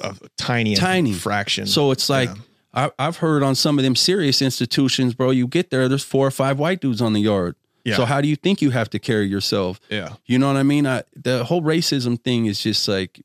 A 0.03 0.15
tiny, 0.37 0.75
Tiny. 0.75 1.13
fraction. 1.15 1.67
So 1.67 1.91
it's 1.91 2.11
like 2.11 2.29
I, 2.75 2.91
I've 2.99 3.19
heard 3.19 3.43
on 3.43 3.55
some 3.55 3.79
of 3.79 3.85
them 3.85 3.97
serious 3.97 4.43
institutions, 4.43 5.15
bro. 5.15 5.31
You 5.31 5.47
get 5.47 5.71
there, 5.71 5.89
there's 5.89 6.03
four 6.05 6.27
or 6.27 6.31
five 6.31 6.59
white 6.59 6.81
dudes 6.81 7.01
on 7.01 7.13
the 7.15 7.21
yard. 7.21 7.55
Yeah. 7.85 7.97
So 7.97 8.05
how 8.05 8.21
do 8.21 8.29
you 8.29 8.37
think 8.37 8.61
you 8.61 8.71
have 8.71 8.91
to 8.91 8.99
carry 8.99 9.27
yourself? 9.29 9.81
Yeah. 9.89 10.15
You 10.27 10.39
know 10.39 10.49
what 10.49 10.57
I 10.57 10.65
mean? 10.65 10.87
I, 10.87 11.05
the 11.15 11.45
whole 11.45 11.63
racism 11.63 12.21
thing 12.23 12.47
is 12.47 12.61
just 12.61 12.87
like 12.89 13.23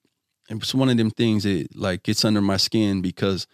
it's 0.51 0.73
one 0.73 0.89
of 0.89 0.97
them 0.97 1.11
things 1.11 1.43
that 1.43 1.67
like 1.75 2.03
gets 2.03 2.25
under 2.25 2.41
my 2.41 2.57
skin 2.57 3.01
because 3.01 3.47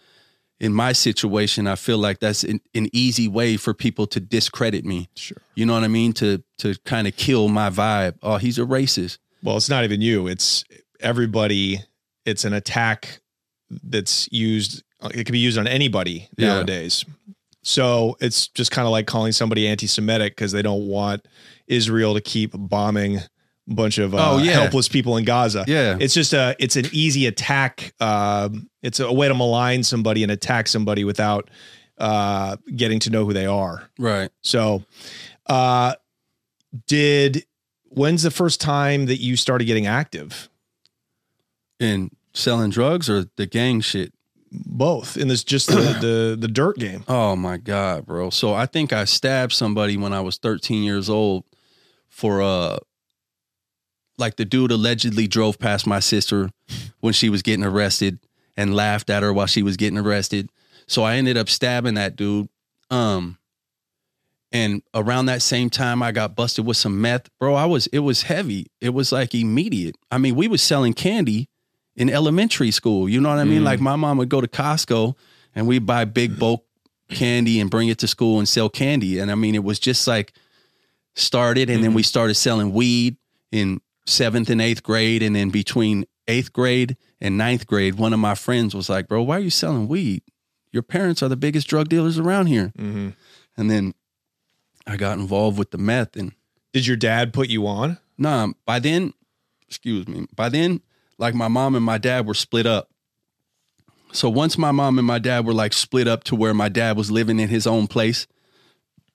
in 0.60 0.72
my 0.74 0.92
situation, 0.92 1.66
I 1.68 1.76
feel 1.76 1.98
like 1.98 2.18
that's 2.18 2.42
an, 2.42 2.60
an 2.74 2.88
easy 2.92 3.28
way 3.28 3.56
for 3.56 3.72
people 3.74 4.06
to 4.08 4.18
discredit 4.20 4.84
me. 4.84 5.08
Sure. 5.14 5.38
You 5.54 5.66
know 5.66 5.74
what 5.74 5.84
I 5.84 5.88
mean? 5.88 6.12
To 6.14 6.42
to 6.58 6.74
kind 6.84 7.06
of 7.06 7.16
kill 7.16 7.48
my 7.48 7.70
vibe. 7.70 8.16
Oh, 8.22 8.38
he's 8.38 8.58
a 8.58 8.62
racist. 8.62 9.18
Well, 9.42 9.56
it's 9.56 9.68
not 9.70 9.84
even 9.84 10.00
you. 10.00 10.26
It's 10.26 10.64
everybody. 11.00 11.80
It's 12.26 12.44
an 12.44 12.52
attack 12.52 13.20
that's 13.84 14.28
used. 14.32 14.82
It 15.14 15.24
can 15.24 15.32
be 15.32 15.38
used 15.38 15.58
on 15.58 15.68
anybody 15.68 16.28
Yeah. 16.36 16.48
nowadays. 16.54 17.04
So 17.62 18.16
it's 18.20 18.48
just 18.48 18.70
kind 18.70 18.86
of 18.86 18.92
like 18.92 19.06
calling 19.06 19.32
somebody 19.32 19.68
anti-Semitic 19.68 20.34
because 20.34 20.52
they 20.52 20.62
don't 20.62 20.88
want 20.88 21.26
Israel 21.66 22.14
to 22.14 22.20
keep 22.20 22.52
bombing 22.54 23.20
bunch 23.68 23.98
of 23.98 24.14
uh, 24.14 24.18
Oh, 24.32 24.38
yeah. 24.38 24.52
helpless 24.52 24.88
people 24.88 25.16
in 25.16 25.24
Gaza. 25.24 25.64
Yeah. 25.68 25.96
it's 26.00 26.14
just 26.14 26.32
a 26.32 26.56
it's 26.58 26.76
an 26.76 26.86
easy 26.92 27.26
attack. 27.26 27.92
Um, 28.00 28.68
it's 28.82 28.98
a 29.00 29.12
way 29.12 29.28
to 29.28 29.34
malign 29.34 29.82
somebody 29.84 30.22
and 30.22 30.32
attack 30.32 30.66
somebody 30.68 31.04
without 31.04 31.50
uh, 31.98 32.56
getting 32.74 32.98
to 33.00 33.10
know 33.10 33.24
who 33.24 33.32
they 33.32 33.46
are. 33.46 33.88
Right. 33.98 34.30
So, 34.42 34.84
uh, 35.46 35.94
did 36.86 37.44
when's 37.90 38.22
the 38.22 38.30
first 38.30 38.60
time 38.60 39.06
that 39.06 39.20
you 39.20 39.36
started 39.36 39.64
getting 39.64 39.86
active? 39.86 40.48
In 41.80 42.10
selling 42.34 42.70
drugs 42.70 43.08
or 43.08 43.26
the 43.36 43.46
gang 43.46 43.80
shit. 43.80 44.12
Both 44.50 45.16
in 45.18 45.28
this 45.28 45.44
just 45.44 45.66
the 45.68 45.74
the, 46.00 46.36
the 46.38 46.48
dirt 46.48 46.78
game. 46.78 47.04
Oh 47.08 47.36
my 47.36 47.58
god, 47.58 48.06
bro. 48.06 48.30
So 48.30 48.54
I 48.54 48.64
think 48.66 48.92
I 48.94 49.04
stabbed 49.04 49.52
somebody 49.52 49.96
when 49.98 50.12
I 50.14 50.20
was 50.22 50.38
13 50.38 50.82
years 50.82 51.10
old 51.10 51.44
for 52.08 52.40
uh 52.40 52.78
like 54.18 54.36
the 54.36 54.44
dude 54.44 54.70
allegedly 54.70 55.26
drove 55.26 55.58
past 55.58 55.86
my 55.86 56.00
sister 56.00 56.50
when 57.00 57.12
she 57.12 57.28
was 57.28 57.42
getting 57.42 57.64
arrested 57.64 58.18
and 58.56 58.74
laughed 58.74 59.10
at 59.10 59.22
her 59.22 59.32
while 59.32 59.46
she 59.46 59.62
was 59.62 59.76
getting 59.76 59.98
arrested. 59.98 60.50
So 60.86 61.02
I 61.02 61.16
ended 61.16 61.36
up 61.36 61.48
stabbing 61.48 61.94
that 61.94 62.16
dude. 62.16 62.48
Um 62.90 63.38
and 64.50 64.82
around 64.94 65.26
that 65.26 65.42
same 65.42 65.68
time 65.70 66.02
I 66.02 66.10
got 66.12 66.34
busted 66.34 66.66
with 66.66 66.76
some 66.76 67.00
meth. 67.00 67.28
Bro, 67.38 67.54
I 67.54 67.66
was 67.66 67.86
it 67.88 68.00
was 68.00 68.22
heavy. 68.22 68.66
It 68.80 68.90
was 68.90 69.12
like 69.12 69.34
immediate. 69.34 69.96
I 70.10 70.18
mean, 70.18 70.34
we 70.34 70.48
was 70.48 70.62
selling 70.62 70.94
candy 70.94 71.48
in 71.96 72.08
elementary 72.08 72.70
school. 72.70 73.08
You 73.08 73.20
know 73.20 73.28
what 73.28 73.38
I 73.38 73.44
mean? 73.44 73.64
Like 73.64 73.80
my 73.80 73.96
mom 73.96 74.18
would 74.18 74.28
go 74.28 74.40
to 74.40 74.48
Costco 74.48 75.14
and 75.54 75.66
we'd 75.66 75.86
buy 75.86 76.04
big 76.04 76.38
bulk 76.38 76.64
candy 77.10 77.60
and 77.60 77.70
bring 77.70 77.88
it 77.88 77.98
to 77.98 78.06
school 78.06 78.38
and 78.38 78.48
sell 78.48 78.68
candy. 78.68 79.18
And 79.18 79.30
I 79.30 79.34
mean, 79.34 79.54
it 79.54 79.64
was 79.64 79.78
just 79.78 80.06
like 80.06 80.32
started, 81.14 81.70
and 81.70 81.82
then 81.82 81.94
we 81.94 82.02
started 82.02 82.34
selling 82.34 82.72
weed 82.72 83.16
in 83.50 83.80
seventh 84.08 84.50
and 84.50 84.60
eighth 84.60 84.82
grade, 84.82 85.22
and 85.22 85.36
then 85.36 85.50
between 85.50 86.06
eighth 86.26 86.52
grade 86.52 86.96
and 87.20 87.36
ninth 87.36 87.66
grade, 87.66 87.94
one 87.94 88.12
of 88.12 88.18
my 88.18 88.34
friends 88.34 88.74
was 88.74 88.88
like, 88.88 89.08
"Bro, 89.08 89.22
why 89.22 89.36
are 89.36 89.40
you 89.40 89.50
selling 89.50 89.88
weed? 89.88 90.22
Your 90.72 90.82
parents 90.82 91.22
are 91.22 91.28
the 91.28 91.36
biggest 91.36 91.68
drug 91.68 91.88
dealers 91.88 92.18
around 92.18 92.46
here." 92.46 92.72
Mm-hmm. 92.78 93.10
And 93.56 93.70
then 93.70 93.94
I 94.86 94.96
got 94.96 95.18
involved 95.18 95.58
with 95.58 95.70
the 95.70 95.78
meth, 95.78 96.16
and 96.16 96.32
Did 96.72 96.86
your 96.86 96.96
dad 96.96 97.32
put 97.32 97.48
you 97.48 97.66
on? 97.66 97.98
Nah, 98.18 98.48
by 98.66 98.78
then, 98.78 99.14
excuse 99.66 100.06
me, 100.06 100.26
by 100.34 100.48
then, 100.48 100.82
like 101.18 101.34
my 101.34 101.48
mom 101.48 101.74
and 101.74 101.84
my 101.84 101.98
dad 101.98 102.26
were 102.26 102.34
split 102.34 102.66
up. 102.66 102.90
So 104.12 104.28
once 104.28 104.56
my 104.56 104.72
mom 104.72 104.98
and 104.98 105.06
my 105.06 105.18
dad 105.18 105.46
were 105.46 105.54
like 105.54 105.72
split 105.72 106.08
up 106.08 106.24
to 106.24 106.36
where 106.36 106.54
my 106.54 106.68
dad 106.68 106.96
was 106.96 107.10
living 107.10 107.38
in 107.40 107.48
his 107.48 107.66
own 107.66 107.86
place, 107.86 108.26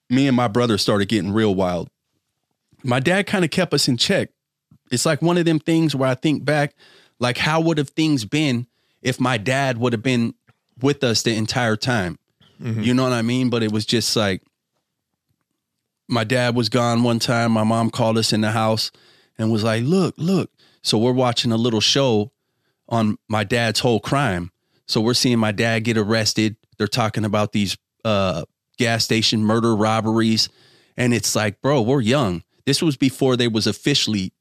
me 0.09 0.27
and 0.27 0.35
my 0.35 0.47
brother 0.47 0.77
started 0.77 1.07
getting 1.07 1.31
real 1.31 1.53
wild. 1.55 1.89
My 2.83 2.99
dad 2.99 3.27
kind 3.27 3.45
of 3.45 3.51
kept 3.51 3.73
us 3.73 3.87
in 3.87 3.97
check. 3.97 4.29
It's 4.91 5.05
like 5.05 5.21
one 5.21 5.37
of 5.37 5.45
them 5.45 5.59
things 5.59 5.95
where 5.95 6.09
I 6.09 6.15
think 6.15 6.45
back, 6.45 6.75
like 7.19 7.37
how 7.37 7.61
would 7.61 7.77
have 7.77 7.89
things 7.89 8.25
been 8.25 8.67
if 9.01 9.19
my 9.19 9.37
dad 9.37 9.77
would 9.77 9.93
have 9.93 10.03
been 10.03 10.33
with 10.81 11.03
us 11.03 11.23
the 11.23 11.33
entire 11.35 11.75
time? 11.75 12.19
You 12.83 12.93
know 12.93 13.03
what 13.03 13.13
I 13.13 13.21
mean? 13.21 13.49
But 13.49 13.63
it 13.63 13.71
was 13.71 13.85
just 13.85 14.15
like 14.15 14.41
my 16.07 16.23
dad 16.23 16.55
was 16.55 16.69
gone 16.69 17.03
one 17.03 17.19
time. 17.19 17.51
My 17.51 17.63
mom 17.63 17.89
called 17.89 18.17
us 18.17 18.33
in 18.33 18.41
the 18.41 18.51
house 18.51 18.91
and 19.37 19.51
was 19.51 19.63
like, 19.63 19.83
"Look, 19.83 20.15
look." 20.17 20.51
So 20.81 20.97
we're 20.97 21.13
watching 21.13 21.51
a 21.51 21.57
little 21.57 21.81
show 21.81 22.31
on 22.89 23.17
my 23.29 23.43
dad's 23.43 23.79
whole 23.79 23.99
crime. 23.99 24.51
So 24.85 25.01
we're 25.01 25.13
seeing 25.13 25.39
my 25.39 25.51
dad 25.51 25.79
get 25.85 25.97
arrested. 25.97 26.57
They're 26.77 26.87
talking 26.87 27.23
about 27.25 27.53
these 27.53 27.77
uh, 28.03 28.43
gas 28.77 29.03
station 29.05 29.43
murder 29.43 29.75
robberies, 29.75 30.49
and 30.97 31.13
it's 31.13 31.35
like, 31.35 31.61
bro, 31.61 31.81
we're 31.81 32.01
young. 32.01 32.43
This 32.65 32.81
was 32.81 32.97
before 32.97 33.35
they 33.37 33.47
was 33.47 33.65
officially 33.65 34.32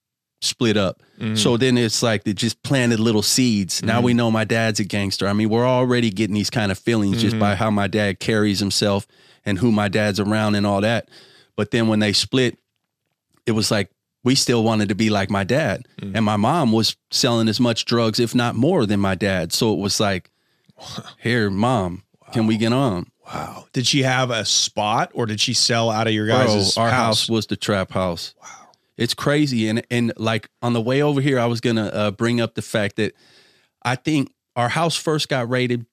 split 0.43 0.77
up. 0.77 1.03
Mm-hmm. 1.19 1.37
So 1.37 1.57
then 1.57 1.79
it's 1.79 2.03
like 2.03 2.25
they 2.25 2.33
just 2.33 2.63
planted 2.63 3.01
little 3.01 3.23
seeds. 3.23 3.83
Now 3.83 4.01
we 4.01 4.13
mm-hmm. 4.13 4.19
know 4.19 4.31
my 4.31 4.45
dad's 4.45 4.81
a 4.81 4.85
gangster. 4.85 5.27
I 5.27 5.33
mean, 5.33 5.49
we're 5.49 5.67
already 5.67 6.11
getting 6.11 6.35
these 6.35 6.51
kind 6.51 6.73
of 6.73 6.79
feelings 6.79 7.21
just 7.21 7.39
by 7.39 7.53
mm-hmm. 7.53 7.59
how 7.63 7.71
my 7.71 7.87
dad 7.87 8.19
carries 8.19 8.59
himself 8.59 9.07
and 9.45 9.59
who 9.59 9.73
my 9.73 9.89
dad's 9.89 10.21
around 10.21 10.55
and 10.55 10.67
all 10.67 10.81
that. 10.81 11.09
But 11.57 11.71
then 11.71 11.89
when 11.89 12.01
they 12.01 12.13
split, 12.13 12.59
it 13.47 13.53
was 13.53 13.71
like 13.71 13.91
we 14.25 14.35
still 14.35 14.63
wanted 14.63 14.89
to 14.89 14.95
be 14.95 15.11
like 15.11 15.31
my 15.31 15.45
dad. 15.45 15.87
Mm. 16.01 16.17
And 16.17 16.25
my 16.25 16.37
mom 16.37 16.73
was 16.73 16.97
selling 17.11 17.49
as 17.49 17.61
much 17.61 17.85
drugs, 17.85 18.21
if 18.21 18.35
not 18.35 18.55
more, 18.55 18.87
than 18.87 19.01
my 19.01 19.15
dad. 19.15 19.53
So 19.53 19.73
it 19.73 19.79
was 19.79 20.01
like, 20.01 20.31
here, 21.19 21.51
mom, 21.51 22.05
can 22.33 22.47
we 22.47 22.57
get 22.57 22.73
on? 22.73 23.07
Wow. 23.27 23.67
Did 23.73 23.87
she 23.87 24.03
have 24.03 24.31
a 24.31 24.45
spot 24.45 25.11
or 25.15 25.27
did 25.27 25.41
she 25.41 25.55
sell 25.55 25.91
out 25.91 26.07
of 26.07 26.13
your 26.13 26.27
Bro, 26.27 26.47
guys' 26.47 26.77
our 26.77 26.91
house? 26.91 27.21
house 27.21 27.29
was 27.29 27.47
the 27.47 27.57
trap 27.57 27.93
house. 27.93 28.35
Wow. 28.41 28.49
It's 28.97 29.15
crazy. 29.15 29.69
And 29.69 29.85
and 29.91 30.13
like 30.17 30.49
on 30.61 30.73
the 30.73 30.81
way 30.81 31.03
over 31.03 31.21
here, 31.21 31.39
I 31.39 31.47
was 31.47 31.61
gonna 31.61 31.87
uh, 31.87 32.11
bring 32.11 32.41
up 32.41 32.55
the 32.55 32.63
fact 32.63 32.97
that 32.97 33.15
I 33.83 33.97
think 33.97 34.33
our 34.57 34.69
house 34.69 34.97
first 34.97 35.29
got 35.29 35.49
raided, 35.49 35.87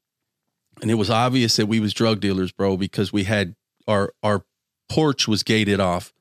and 0.82 0.92
it 0.92 0.96
was 0.96 1.10
obvious 1.10 1.56
that 1.56 1.68
we 1.68 1.80
was 1.80 1.94
drug 1.94 2.20
dealers, 2.20 2.52
bro, 2.52 2.78
because 2.78 3.14
we 3.14 3.24
had 3.24 3.56
our 3.88 4.14
our 4.24 4.44
porch 4.90 5.28
was 5.28 5.44
gated 5.44 5.80
off. 5.80 6.14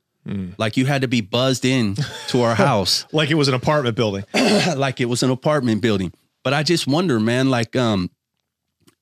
Like 0.58 0.76
you 0.76 0.84
had 0.84 1.00
to 1.02 1.08
be 1.08 1.22
buzzed 1.22 1.64
in 1.64 1.96
to 2.28 2.42
our 2.42 2.54
house. 2.68 3.06
Like 3.12 3.30
it 3.30 3.34
was 3.34 3.48
an 3.48 3.54
apartment 3.54 3.96
building. 3.96 4.24
like 4.76 5.00
it 5.00 5.06
was 5.06 5.22
an 5.22 5.30
apartment 5.30 5.80
building. 5.80 6.12
But 6.44 6.52
I 6.52 6.62
just 6.62 6.86
wonder, 6.86 7.18
man, 7.18 7.48
like 7.48 7.74
um 7.76 8.10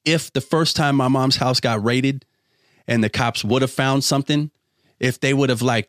if 0.05 0.33
the 0.33 0.41
first 0.41 0.77
time 0.77 0.95
my 0.97 1.09
mom's 1.09 1.37
house 1.37 1.59
got 1.59 1.83
raided 1.83 2.25
and 2.87 3.03
the 3.03 3.09
cops 3.09 3.45
would 3.45 3.63
have 3.63 3.73
found 3.73 4.05
something, 4.05 4.53
if 5.01 5.19
they 5.19 5.35
would 5.35 5.51
have 5.51 5.63
like 5.63 5.89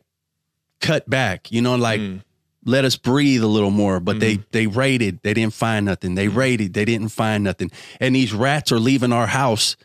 cut 0.82 1.10
back, 1.10 1.52
you 1.52 1.62
know, 1.62 1.76
like 1.76 2.00
mm. 2.00 2.22
let 2.66 2.86
us 2.86 2.96
breathe 2.96 3.44
a 3.44 3.48
little 3.48 3.72
more. 3.72 4.00
But 4.00 4.20
they 4.20 4.36
mm-hmm. 4.36 4.50
they 4.52 4.68
raided, 4.68 5.20
they 5.24 5.34
didn't 5.34 5.54
find 5.54 5.86
nothing. 5.86 6.16
They 6.16 6.28
mm-hmm. 6.28 6.38
raided, 6.38 6.74
they 6.74 6.86
didn't 6.86 7.10
find 7.10 7.44
nothing. 7.44 7.72
And 8.00 8.16
these 8.16 8.34
rats 8.34 8.72
are 8.72 8.80
leaving 8.80 9.13
our 9.13 9.28
house 9.28 9.76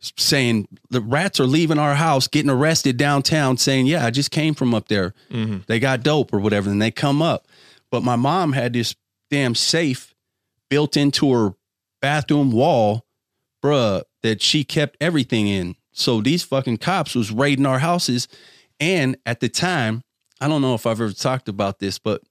saying 0.00 0.66
the 0.88 1.00
rats 1.00 1.40
are 1.40 1.46
leaving 1.46 1.78
our 1.78 1.94
house, 1.94 2.26
getting 2.26 2.50
arrested 2.50 2.96
downtown, 2.96 3.56
saying, 3.56 3.86
Yeah, 3.86 4.04
I 4.04 4.10
just 4.10 4.30
came 4.30 4.54
from 4.54 4.74
up 4.74 4.88
there. 4.88 5.14
Mm-hmm. 5.30 5.58
They 5.66 5.78
got 5.78 6.02
dope 6.02 6.32
or 6.32 6.40
whatever. 6.40 6.70
And 6.70 6.80
they 6.80 6.90
come 6.90 7.20
up. 7.22 7.46
But 7.90 8.02
my 8.02 8.16
mom 8.16 8.52
had 8.52 8.72
this 8.72 8.94
damn 9.30 9.54
safe 9.54 10.14
built 10.68 10.96
into 10.96 11.32
her 11.32 11.54
bathroom 12.00 12.50
wall, 12.50 13.04
bruh, 13.62 14.02
that 14.22 14.40
she 14.40 14.64
kept 14.64 14.96
everything 15.00 15.48
in. 15.48 15.76
So 15.92 16.20
these 16.20 16.42
fucking 16.42 16.78
cops 16.78 17.14
was 17.14 17.30
raiding 17.30 17.66
our 17.66 17.80
houses. 17.80 18.28
And 18.78 19.16
at 19.26 19.40
the 19.40 19.48
time, 19.48 20.02
I 20.40 20.48
don't 20.48 20.62
know 20.62 20.74
if 20.74 20.86
I've 20.86 21.00
ever 21.00 21.12
talked 21.12 21.48
about 21.48 21.78
this, 21.78 21.98
but 21.98 22.22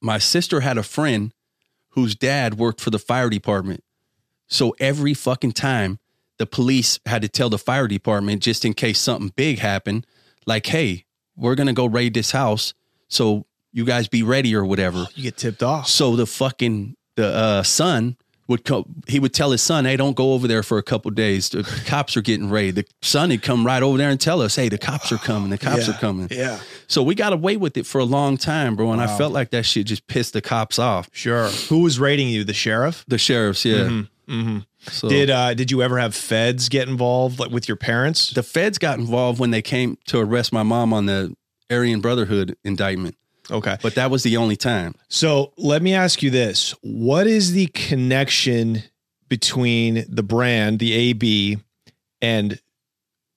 my 0.00 0.18
sister 0.18 0.60
had 0.60 0.78
a 0.78 0.82
friend 0.82 1.32
whose 1.90 2.14
dad 2.14 2.54
worked 2.54 2.80
for 2.80 2.90
the 2.90 2.98
fire 2.98 3.30
department. 3.30 3.82
So 4.48 4.76
every 4.78 5.14
fucking 5.14 5.52
time 5.52 5.98
the 6.38 6.46
police 6.46 7.00
had 7.06 7.22
to 7.22 7.28
tell 7.28 7.48
the 7.48 7.58
fire 7.58 7.88
department 7.88 8.42
just 8.42 8.64
in 8.64 8.74
case 8.74 9.00
something 9.00 9.32
big 9.34 9.58
happened, 9.58 10.06
like, 10.46 10.66
hey, 10.66 11.06
we're 11.34 11.54
gonna 11.54 11.72
go 11.72 11.86
raid 11.86 12.14
this 12.14 12.30
house. 12.30 12.74
So 13.08 13.46
you 13.72 13.84
guys 13.84 14.08
be 14.08 14.22
ready 14.22 14.54
or 14.54 14.64
whatever. 14.64 15.06
You 15.14 15.24
get 15.24 15.36
tipped 15.36 15.62
off. 15.62 15.88
So 15.88 16.16
the 16.16 16.26
fucking 16.26 16.96
the 17.16 17.26
uh, 17.28 17.62
son 17.62 18.16
would 18.48 18.64
come. 18.64 18.84
He 19.06 19.18
would 19.18 19.34
tell 19.34 19.50
his 19.50 19.62
son, 19.62 19.84
"Hey, 19.84 19.96
don't 19.96 20.14
go 20.16 20.32
over 20.32 20.46
there 20.46 20.62
for 20.62 20.78
a 20.78 20.82
couple 20.82 21.10
days. 21.10 21.48
The 21.48 21.62
cops 21.86 22.16
are 22.16 22.22
getting 22.22 22.48
raided." 22.50 22.76
The 22.76 23.06
son 23.06 23.30
would 23.30 23.42
come 23.42 23.66
right 23.66 23.82
over 23.82 23.98
there 23.98 24.10
and 24.10 24.20
tell 24.20 24.40
us, 24.42 24.56
"Hey, 24.56 24.68
the 24.68 24.78
cops 24.78 25.10
are 25.12 25.18
coming. 25.18 25.50
The 25.50 25.58
cops 25.58 25.88
Yeah, 25.88 25.94
are 25.94 25.98
coming." 25.98 26.28
Yeah. 26.30 26.58
So 26.86 27.02
we 27.02 27.14
got 27.14 27.32
away 27.32 27.56
with 27.56 27.76
it 27.76 27.86
for 27.86 27.98
a 28.00 28.04
long 28.04 28.36
time, 28.36 28.76
bro. 28.76 28.92
And 28.92 29.00
I 29.00 29.16
felt 29.18 29.32
like 29.32 29.50
that 29.50 29.64
shit 29.66 29.86
just 29.86 30.06
pissed 30.06 30.32
the 30.32 30.40
cops 30.40 30.78
off. 30.78 31.08
Sure. 31.12 31.48
Who 31.68 31.80
was 31.80 31.98
raiding 31.98 32.28
you? 32.28 32.44
The 32.44 32.54
sheriff? 32.54 33.04
The 33.08 33.18
sheriffs, 33.18 33.64
yeah. 33.64 34.02
Mm-hmm. 34.28 34.58
So 34.88 35.08
Did 35.08 35.30
uh 35.30 35.54
did 35.54 35.70
you 35.70 35.82
ever 35.82 35.98
have 35.98 36.14
feds 36.14 36.68
get 36.68 36.88
involved 36.88 37.38
like 37.40 37.50
with 37.50 37.66
your 37.68 37.76
parents? 37.76 38.30
the 38.30 38.42
feds 38.42 38.78
got 38.78 38.98
involved 38.98 39.40
when 39.40 39.50
they 39.50 39.62
came 39.62 39.98
to 40.06 40.18
arrest 40.18 40.52
my 40.52 40.62
mom 40.62 40.92
on 40.92 41.06
the 41.06 41.34
Aryan 41.70 42.00
Brotherhood 42.00 42.56
indictment, 42.64 43.16
okay. 43.50 43.76
but 43.82 43.94
that 43.94 44.10
was 44.10 44.22
the 44.22 44.36
only 44.36 44.56
time. 44.56 44.94
So 45.08 45.52
let 45.56 45.82
me 45.82 45.94
ask 45.94 46.22
you 46.22 46.30
this. 46.30 46.74
What 46.82 47.26
is 47.26 47.52
the 47.52 47.66
connection 47.68 48.82
between 49.28 50.04
the 50.08 50.22
brand, 50.22 50.78
the 50.78 50.92
AB, 50.92 51.58
and 52.20 52.60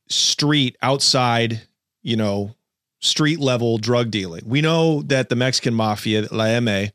street 0.07 0.77
outside, 0.81 1.61
you 2.01 2.15
know, 2.15 2.55
street 2.99 3.39
level 3.39 3.77
drug 3.77 4.11
dealing? 4.11 4.43
We 4.45 4.61
know 4.61 5.01
that 5.03 5.29
the 5.29 5.35
Mexican 5.35 5.73
mafia, 5.73 6.27
La 6.31 6.45
Eme, 6.45 6.91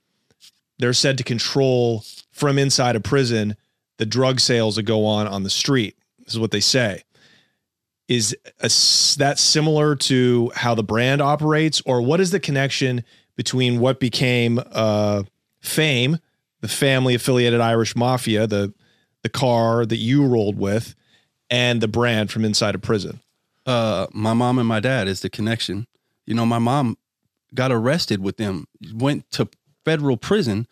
they're 0.79 0.93
said 0.93 1.19
to 1.19 1.25
control 1.25 2.05
from 2.33 2.59
inside 2.59 2.97
a 2.97 3.01
prison 3.01 3.57
the 3.99 4.07
drug 4.07 4.41
sales 4.41 4.77
that 4.77 4.83
go 4.83 5.07
on 5.07 5.27
on 5.27 5.45
the 5.45 5.51
street. 5.51 5.97
This 6.19 6.35
is 6.35 6.39
what 6.39 6.51
they 6.51 6.61
say. 6.61 7.03
Is 8.07 8.37
a, 8.61 8.69
that 9.19 9.39
similar 9.39 9.97
to 9.97 10.53
how 10.55 10.75
the 10.75 10.83
brand 10.83 11.23
operates, 11.23 11.81
or 11.87 12.03
what 12.03 12.21
is 12.21 12.31
the 12.31 12.41
connection 12.41 13.03
between 13.35 13.81
what 13.81 13.99
became 13.99 14.61
uh, 14.73 15.23
FAIM, 15.61 16.19
the 16.61 16.69
family 16.69 17.15
affiliated 17.15 17.61
Irish 17.61 17.97
mafia, 17.97 18.47
the 18.47 18.75
the 19.23 19.31
car 19.31 19.87
that 19.87 19.97
you 19.97 20.27
rolled 20.27 20.59
with, 20.59 20.95
and 21.49 21.81
the 21.81 21.89
brand 21.89 22.31
from 22.31 22.45
inside 22.45 22.75
a 22.75 22.79
prison? 22.79 23.21
uh, 23.67 24.07
my 24.13 24.35
mom 24.35 24.59
and 24.59 24.69
my 24.69 24.81
dad 24.81 25.09
is 25.09 25.21
the 25.21 25.31
connection. 25.31 25.87
You 26.27 26.35
know, 26.35 26.47
my 26.47 26.59
mom 26.59 26.97
got 27.55 27.73
arrested 27.73 28.23
with 28.23 28.37
them, 28.37 28.67
went 28.93 29.31
to 29.33 29.49
federal 29.85 30.17
prison 30.17 30.67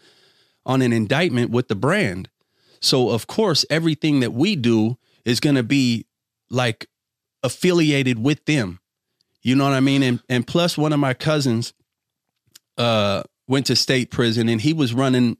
on 0.64 0.82
an 0.82 0.92
indictment 0.92 1.50
with 1.50 1.68
the 1.68 1.74
brand. 1.74 2.28
So, 2.80 3.10
of 3.10 3.26
course, 3.26 3.64
everything 3.70 4.20
that 4.20 4.32
we 4.32 4.56
do 4.56 4.98
is 5.24 5.40
going 5.40 5.56
to 5.56 5.62
be 5.62 6.06
like 6.50 6.86
affiliated 7.42 8.22
with 8.22 8.44
them. 8.44 8.80
You 9.42 9.56
know 9.56 9.64
what 9.64 9.72
I 9.72 9.80
mean? 9.80 10.02
And 10.02 10.20
and 10.28 10.46
plus, 10.46 10.78
one 10.78 10.92
of 10.92 11.00
my 11.00 11.14
cousins 11.14 11.72
uh, 12.78 13.22
went 13.48 13.66
to 13.66 13.76
state 13.76 14.10
prison, 14.10 14.48
and 14.48 14.60
he 14.60 14.72
was 14.72 14.94
running. 14.94 15.36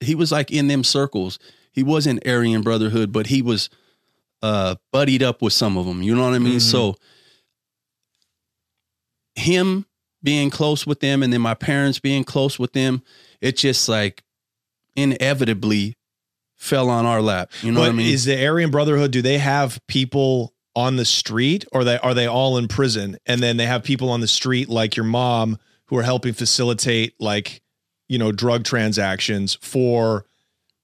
He 0.00 0.14
was 0.14 0.30
like 0.30 0.50
in 0.50 0.68
them 0.68 0.84
circles. 0.84 1.38
He 1.72 1.82
wasn't 1.82 2.26
Aryan 2.26 2.62
Brotherhood, 2.62 3.12
but 3.12 3.28
he 3.28 3.42
was 3.42 3.70
uh 4.42 4.74
buddied 4.92 5.22
up 5.22 5.42
with 5.42 5.52
some 5.52 5.76
of 5.76 5.86
them. 5.86 6.02
You 6.02 6.14
know 6.14 6.24
what 6.24 6.34
I 6.34 6.38
mean? 6.38 6.60
So 6.60 6.96
him 9.34 9.86
being 10.22 10.50
close 10.50 10.86
with 10.86 11.00
them 11.00 11.22
and 11.22 11.32
then 11.32 11.40
my 11.40 11.54
parents 11.54 11.98
being 11.98 12.24
close 12.24 12.58
with 12.58 12.72
them, 12.72 13.02
it 13.40 13.56
just 13.56 13.88
like 13.88 14.22
inevitably 14.96 15.96
fell 16.56 16.90
on 16.90 17.06
our 17.06 17.22
lap. 17.22 17.50
You 17.62 17.72
know 17.72 17.80
but 17.80 17.82
what 17.82 17.88
I 17.90 17.92
mean? 17.92 18.12
is 18.12 18.24
the 18.24 18.46
Aryan 18.46 18.70
Brotherhood? 18.70 19.10
Do 19.10 19.22
they 19.22 19.38
have 19.38 19.80
people 19.86 20.52
on 20.74 20.96
the 20.96 21.04
street, 21.04 21.64
or 21.72 21.84
they 21.84 21.98
are 21.98 22.14
they 22.14 22.26
all 22.26 22.56
in 22.56 22.68
prison? 22.68 23.16
And 23.26 23.42
then 23.42 23.56
they 23.56 23.66
have 23.66 23.82
people 23.82 24.10
on 24.10 24.20
the 24.20 24.28
street 24.28 24.68
like 24.68 24.96
your 24.96 25.06
mom 25.06 25.58
who 25.86 25.96
are 25.96 26.02
helping 26.02 26.32
facilitate 26.32 27.14
like 27.18 27.62
you 28.08 28.18
know 28.18 28.32
drug 28.32 28.64
transactions 28.64 29.56
for 29.60 30.24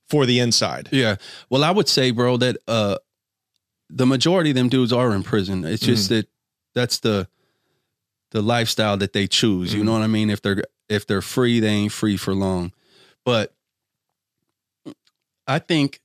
for 0.09 0.27
the 0.27 0.41
inside. 0.41 0.89
Yeah. 0.93 1.17
Well, 1.51 1.65
I 1.65 1.71
would 1.71 1.89
say, 1.89 2.11
bro, 2.11 2.37
that 2.39 2.57
uh 2.67 2.97
the 3.89 4.07
majority 4.07 4.51
of 4.51 4.57
them 4.57 4.69
dudes 4.69 4.93
are 4.93 5.15
in 5.15 5.23
prison. 5.23 5.65
It's 5.65 5.83
just 5.83 6.09
that 6.09 6.29
that's 6.75 7.01
the 7.01 7.29
the 8.33 8.43
lifestyle 8.43 8.97
that 8.97 9.13
they 9.13 9.27
choose. 9.27 9.73
You 9.73 9.85
know 9.85 9.93
what 9.93 10.03
I 10.03 10.09
mean? 10.09 10.31
If 10.31 10.43
they're 10.43 10.63
if 10.89 11.07
they're 11.07 11.23
free, 11.23 11.61
they 11.61 11.69
ain't 11.69 11.93
free 11.93 12.17
for 12.17 12.35
long. 12.35 12.73
But 13.25 13.55
I 15.47 15.59
think 15.59 16.01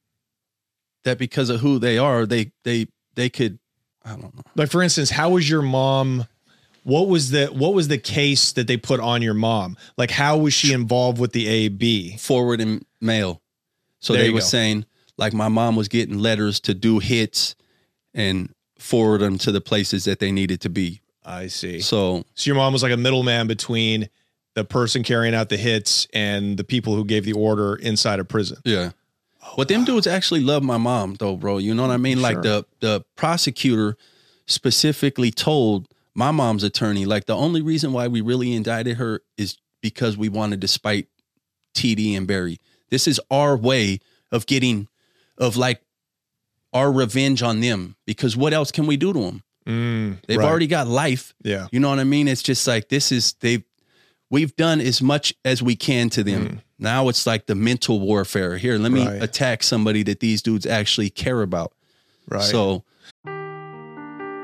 that 1.04 1.18
because 1.18 1.50
of 1.50 1.62
who 1.62 1.80
they 1.80 1.98
are, 1.98 2.26
they 2.26 2.52
they 2.64 2.88
they 3.16 3.30
could 3.30 3.60
I 4.06 4.12
don't 4.12 4.36
know. 4.36 4.42
Like 4.56 4.70
for 4.72 4.82
instance, 4.82 5.10
how 5.10 5.32
was 5.32 5.50
your 5.50 5.62
mom? 5.62 6.26
What 6.84 7.08
was 7.08 7.30
the 7.30 7.48
what 7.48 7.74
was 7.74 7.88
the 7.88 7.98
case 8.00 8.54
that 8.54 8.66
they 8.68 8.78
put 8.78 9.00
on 9.00 9.22
your 9.22 9.34
mom? 9.36 9.78
Like 9.98 10.10
how 10.12 10.38
was 10.38 10.54
she 10.54 10.74
involved 10.74 11.20
with 11.20 11.32
the 11.34 11.48
AB? 11.48 12.18
forward 12.18 12.60
in 12.60 12.84
mail. 13.00 13.42
So 14.00 14.14
There 14.14 14.24
they 14.24 14.30
were 14.32 14.40
go. 14.40 14.46
saying 14.46 14.86
like 15.18 15.34
my 15.34 15.48
mom 15.48 15.76
was 15.76 15.88
getting 15.88 16.18
letters 16.18 16.60
to 16.62 16.74
do 16.74 16.98
hits 17.00 17.56
and 18.14 18.52
forward 18.80 19.20
them 19.22 19.38
to 19.38 19.52
the 19.52 19.62
places 19.62 20.06
that 20.06 20.20
they 20.20 20.32
needed 20.32 20.62
to 20.62 20.70
be. 20.70 21.02
I 21.24 21.48
see. 21.48 21.82
So 21.82 22.24
So 22.34 22.48
your 22.50 22.56
mom 22.56 22.74
was 22.74 22.82
like 22.82 22.92
a 22.94 22.98
middleman 22.98 23.46
between 23.46 24.10
the 24.56 24.66
person 24.66 25.04
carrying 25.04 25.36
out 25.36 25.50
the 25.50 25.58
hits 25.58 26.08
and 26.14 26.58
the 26.58 26.64
people 26.64 26.96
who 26.96 27.06
gave 27.06 27.24
the 27.26 27.34
order 27.34 27.76
inside 27.76 28.20
a 28.20 28.26
prison. 28.26 28.58
yeah. 28.66 28.92
But 29.58 29.68
them 29.68 29.84
dudes 29.86 30.08
actually 30.08 30.42
love 30.42 30.64
my 30.64 30.78
mom 30.78 31.16
though, 31.16 31.36
bro. 31.36 31.58
You 31.58 31.74
know 31.74 31.82
what 31.84 31.92
I 31.92 31.98
mean? 31.98 32.22
Like 32.22 32.42
the 32.42 32.66
the 32.80 33.04
prosecutor 33.16 33.98
specifically 34.48 35.32
told 35.32 35.88
my 36.14 36.32
mom's 36.32 36.64
attorney, 36.64 37.06
like 37.06 37.26
the 37.26 37.36
only 37.36 37.62
reason 37.62 37.94
why 37.94 38.08
we 38.08 38.22
really 38.22 38.54
indicted 38.54 38.98
her 38.98 39.22
is 39.38 39.58
because 39.82 40.18
we 40.18 40.30
wanted 40.30 40.62
to 40.62 40.68
spite 40.68 41.08
TD 41.76 42.16
and 42.18 42.28
Barry. 42.28 42.60
This 42.90 43.08
is 43.08 43.20
our 43.32 43.56
way 43.58 44.00
of 44.32 44.46
getting 44.46 44.88
of 45.38 45.58
like 45.58 45.82
our 46.74 46.92
revenge 46.92 47.42
on 47.42 47.62
them 47.62 47.96
because 48.06 48.36
what 48.38 48.54
else 48.54 48.72
can 48.72 48.86
we 48.88 48.98
do 48.98 49.12
to 49.14 49.20
them? 49.20 49.44
Mm, 49.68 50.18
They've 50.28 50.38
right. 50.38 50.48
already 50.48 50.68
got 50.68 50.88
life. 50.88 51.34
yeah. 51.44 51.68
You 51.72 51.80
know 51.80 51.90
what 51.90 52.00
I 52.00 52.04
mean? 52.04 52.28
It's 52.28 52.42
just 52.44 52.66
like 52.68 52.90
this 52.90 53.12
is 53.12 53.34
they've 53.40 53.64
we've 54.32 54.56
done 54.56 54.82
as 54.82 55.02
much 55.02 55.34
as 55.46 55.62
we 55.62 55.76
can 55.76 56.10
to 56.10 56.24
them. 56.24 56.62
Now 56.80 57.08
it's 57.10 57.28
like 57.28 57.46
the 57.46 57.54
mental 57.54 58.00
warfare. 58.00 58.58
Here, 58.58 58.78
let 58.80 58.92
me 58.92 59.02
Mm. 59.06 59.08
Right. 59.12 59.22
attack 59.24 59.62
somebody 59.62 60.02
that 60.04 60.20
these 60.20 60.42
dudes 60.42 60.66
actually 60.66 61.12
care 61.12 61.44
about. 61.44 61.74
Right. 62.28 62.42
So 62.42 62.84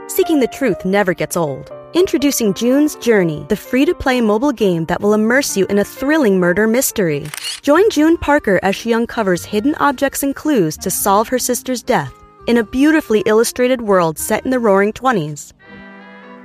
Seeking 0.10 0.40
the 0.40 0.48
truth 0.48 0.86
never 0.86 1.14
gets 1.14 1.36
old. 1.36 1.72
Introducing 1.94 2.54
June's 2.54 2.96
Journey, 2.96 3.46
the 3.50 3.56
free 3.56 3.86
to 3.86 3.94
play 3.94 4.22
mobile 4.22 4.52
game 4.52 4.86
that 4.86 5.02
will 5.02 5.14
immerse 5.14 5.58
you 5.58 5.66
in 5.68 5.80
a 5.80 5.84
thrilling 5.84 6.40
murder 6.40 6.66
mystery. 6.68 7.26
Join 7.62 7.90
June 7.90 8.18
Parker 8.18 8.60
as 8.64 8.76
she 8.76 8.94
uncovers 8.94 9.44
hidden 9.46 9.76
objects 9.76 10.24
and 10.24 10.36
clues 10.36 10.78
to 10.78 10.90
solve 10.90 11.28
her 11.28 11.40
sister's 11.40 11.84
death 11.84 12.14
in 12.48 12.58
a 12.58 12.64
beautifully 12.64 13.22
illustrated 13.26 13.82
world 13.82 14.18
set 14.18 14.44
in 14.46 14.52
the 14.52 14.60
roaring 14.60 14.94
20s. 14.94 15.54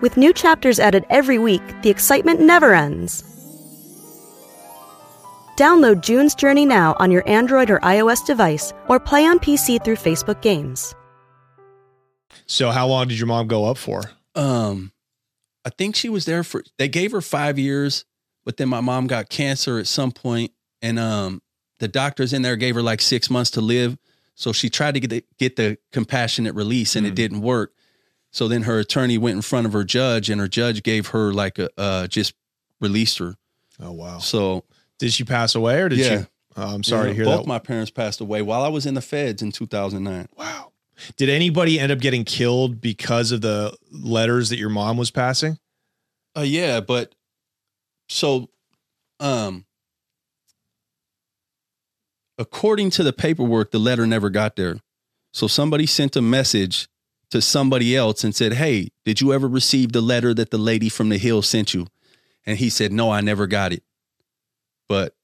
With 0.01 0.17
new 0.17 0.33
chapters 0.33 0.81
added 0.81 1.05
every 1.09 1.39
week, 1.39 1.63
the 1.83 1.91
excitement 1.91 2.41
never 2.41 2.75
ends. 2.75 3.23
Download 5.63 6.01
June's 6.01 6.35
Journey 6.35 6.67
now 6.67 6.97
on 6.99 7.13
your 7.13 7.23
Android 7.29 7.71
or 7.71 7.79
iOS 7.79 8.27
device 8.27 8.73
or 8.89 8.99
play 8.99 9.25
on 9.25 9.39
PC 9.39 9.85
through 9.85 9.95
Facebook 9.95 10.43
Games. 10.43 10.93
So 12.47 12.73
how 12.73 12.89
long 12.89 13.07
did 13.07 13.17
your 13.17 13.29
mom 13.29 13.47
go 13.47 13.67
up 13.67 13.79
for? 13.79 14.03
um 14.35 14.91
I 15.65 15.71
think 15.71 15.95
she 15.95 16.09
was 16.09 16.25
there 16.25 16.43
for 16.43 16.65
they 16.79 16.89
gave 16.89 17.13
her 17.13 17.21
five 17.21 17.61
years, 17.61 18.05
but 18.45 18.57
then 18.57 18.69
my 18.69 18.81
mom 18.81 19.07
got 19.07 19.29
cancer 19.29 19.79
at 19.79 19.87
some 19.87 20.11
point, 20.11 20.51
and 20.81 20.99
um 20.99 21.41
the 21.79 21.87
doctors 21.87 22.33
in 22.33 22.43
there 22.43 22.57
gave 22.57 22.75
her 22.75 22.83
like 22.83 23.01
six 23.01 23.31
months 23.31 23.53
to 23.53 23.61
live. 23.61 23.97
So 24.35 24.53
she 24.53 24.69
tried 24.69 24.95
to 24.95 25.01
get 25.01 25.11
the, 25.11 25.25
get 25.39 25.55
the 25.55 25.79
compassionate 25.93 26.57
release, 26.57 26.97
and 26.97 27.07
it 27.07 27.15
didn't 27.15 27.41
work. 27.41 27.73
So 28.33 28.49
then 28.49 28.63
her 28.63 28.81
attorney 28.81 29.17
went 29.17 29.37
in 29.37 29.43
front 29.43 29.69
of 29.69 29.75
her 29.75 29.85
judge, 29.85 30.29
and 30.29 30.41
her 30.41 30.49
judge 30.49 30.83
gave 30.83 31.09
her 31.09 31.33
like 31.33 31.61
a 31.61 31.71
uh, 31.79 32.09
just 32.09 32.35
released 32.81 33.19
her. 33.19 33.37
Oh 33.79 33.93
wow. 33.93 34.19
So 34.19 34.65
Did 35.03 35.13
she 35.13 35.25
pass 35.25 35.57
away 35.57 35.81
or 35.83 35.89
did 35.89 35.99
Yeah. 35.99 36.21
she? 36.23 36.27
Oh, 36.57 36.75
I'm 36.75 36.85
sorry 36.85 37.07
yeah, 37.07 37.09
to 37.09 37.15
hear 37.17 37.25
both 37.25 37.33
that. 37.33 37.39
Both 37.39 37.47
my 37.49 37.59
parents 37.59 37.91
passed 37.91 38.21
away 38.21 38.41
while 38.41 38.63
I 38.63 38.69
was 38.69 38.87
in 38.87 38.95
the 38.95 39.01
feds 39.01 39.43
in 39.43 39.51
2009. 39.51 40.29
wow. 40.39 40.71
Did 41.17 41.29
anybody 41.29 41.81
end 41.81 41.91
up 41.91 41.99
getting 41.99 42.25
killed 42.25 42.81
because 42.81 43.33
of 43.33 43.41
the 43.41 43.77
letters 43.91 44.51
that 44.51 44.59
your 44.59 44.69
mom 44.69 44.97
was 44.97 45.11
passing? 45.11 45.59
Uh, 46.37 46.43
yeah, 46.43 46.79
but 46.81 47.17
so, 48.09 48.49
um, 49.19 49.65
according 52.39 52.91
to 52.91 53.03
the 53.03 53.13
paperwork, 53.13 53.73
the 53.73 53.79
letter 53.81 54.07
never 54.07 54.31
got 54.31 54.55
there. 54.55 54.77
So 55.33 55.49
somebody 55.49 55.87
sent 55.87 56.15
a 56.15 56.23
message 56.23 56.89
to 57.31 57.41
somebody 57.41 57.97
else 57.97 58.23
and 58.23 58.35
said, 58.35 58.53
"Hey, 58.53 58.91
did 59.05 59.21
you 59.21 59.33
ever 59.33 59.49
receive 59.49 59.91
the 59.93 60.03
letter 60.03 60.33
that 60.35 60.51
the 60.51 60.59
lady 60.59 60.89
from 60.89 61.09
the 61.09 61.19
hill 61.19 61.43
sent 61.43 61.75
you?" 61.75 61.89
And 62.47 62.59
he 62.59 62.71
said, 62.71 62.93
"No, 62.93 63.11
I 63.11 63.21
never 63.23 63.47
got 63.49 63.73
it." 63.73 63.83
But 64.93 65.15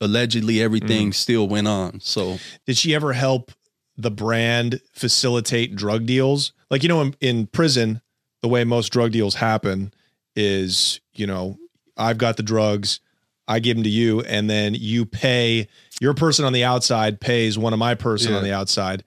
allegedly, 0.00 0.62
everything 0.62 1.10
mm. 1.10 1.14
still 1.14 1.48
went 1.48 1.66
on. 1.66 1.98
So 1.98 2.38
Did 2.64 2.76
she 2.76 2.94
ever 2.94 3.12
help 3.12 3.50
the 3.96 4.12
brand 4.12 4.80
facilitate 4.92 5.74
drug 5.74 6.06
deals? 6.06 6.52
Like, 6.70 6.84
you 6.84 6.88
know, 6.88 7.00
in, 7.00 7.16
in 7.20 7.46
prison, 7.48 8.02
the 8.40 8.46
way 8.46 8.62
most 8.62 8.90
drug 8.90 9.10
deals 9.10 9.34
happen 9.34 9.92
is, 10.36 11.00
you 11.12 11.26
know, 11.26 11.58
I've 11.96 12.18
got 12.18 12.36
the 12.36 12.44
drugs, 12.44 13.00
I 13.48 13.58
give 13.58 13.76
them 13.76 13.82
to 13.82 13.90
you, 13.90 14.20
and 14.20 14.48
then 14.48 14.74
you 14.74 15.06
pay 15.06 15.66
your 16.00 16.14
person 16.14 16.44
on 16.44 16.52
the 16.52 16.62
outside 16.62 17.20
pays 17.20 17.58
one 17.58 17.72
of 17.72 17.80
my 17.80 17.96
person 17.96 18.30
Yeah. 18.30 18.38
on 18.38 18.44
the 18.44 18.54
outside. 18.54 19.02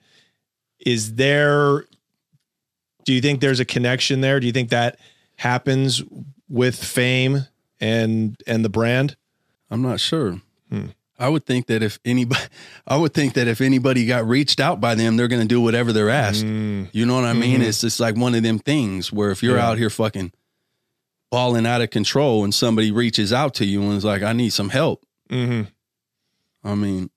Is 0.86 1.15
there, 1.15 1.86
do 3.05 3.13
you 3.13 3.21
think 3.21 3.39
there's 3.39 3.62
a 3.62 3.65
connection 3.65 4.19
there? 4.19 4.41
Do 4.41 4.47
you 4.47 4.53
think 4.53 4.71
that 4.71 4.99
happens 5.38 6.03
with 6.49 6.75
FAIM 6.75 7.47
and 7.83 8.41
and 8.47 8.63
the 8.63 8.69
brand? 8.69 9.15
I'm 9.69 9.81
not 9.81 9.99
sure. 9.99 10.41
Hmm. 10.69 10.87
I 11.19 11.29
would 11.29 11.45
think 11.45 11.67
that 11.67 11.83
if 11.83 11.99
anybody, 12.05 12.41
I 12.87 12.97
would 12.97 13.13
think 13.13 13.33
that 13.35 13.47
if 13.47 13.61
anybody 13.61 14.05
got 14.05 14.27
reached 14.27 14.59
out 14.59 14.81
by 14.81 14.95
them, 14.95 15.15
they're 15.15 15.27
going 15.27 15.41
to 15.41 15.47
do 15.47 15.61
whatever 15.61 15.93
they're 15.93 16.09
asked. 16.09 16.43
Mm, 16.43 16.89
You 16.91 17.05
know 17.05 17.15
what 17.15 17.23
I 17.25 17.33
mean? 17.33 17.61
Mhm. 17.61 17.65
It's 17.67 17.81
just 17.81 17.99
like 17.99 18.15
one 18.15 18.35
of 18.35 18.43
them 18.43 18.59
things 18.59 19.11
where 19.11 19.31
if 19.31 19.43
you're 19.43 19.57
Yeah. 19.57 19.67
out 19.69 19.77
here 19.77 19.89
fucking 19.89 20.31
balling 21.31 21.65
out 21.65 21.81
of 21.81 21.89
control 21.89 22.43
and 22.43 22.53
somebody 22.53 22.91
reaches 22.91 23.31
out 23.33 23.53
to 23.55 23.65
you 23.65 23.81
and 23.83 23.93
is 23.93 24.05
like, 24.05 24.21
I 24.23 24.33
need 24.33 24.51
some 24.53 24.69
help. 24.69 25.05
mhm. 25.29 25.67
I 26.63 26.75
mean, 26.75 27.09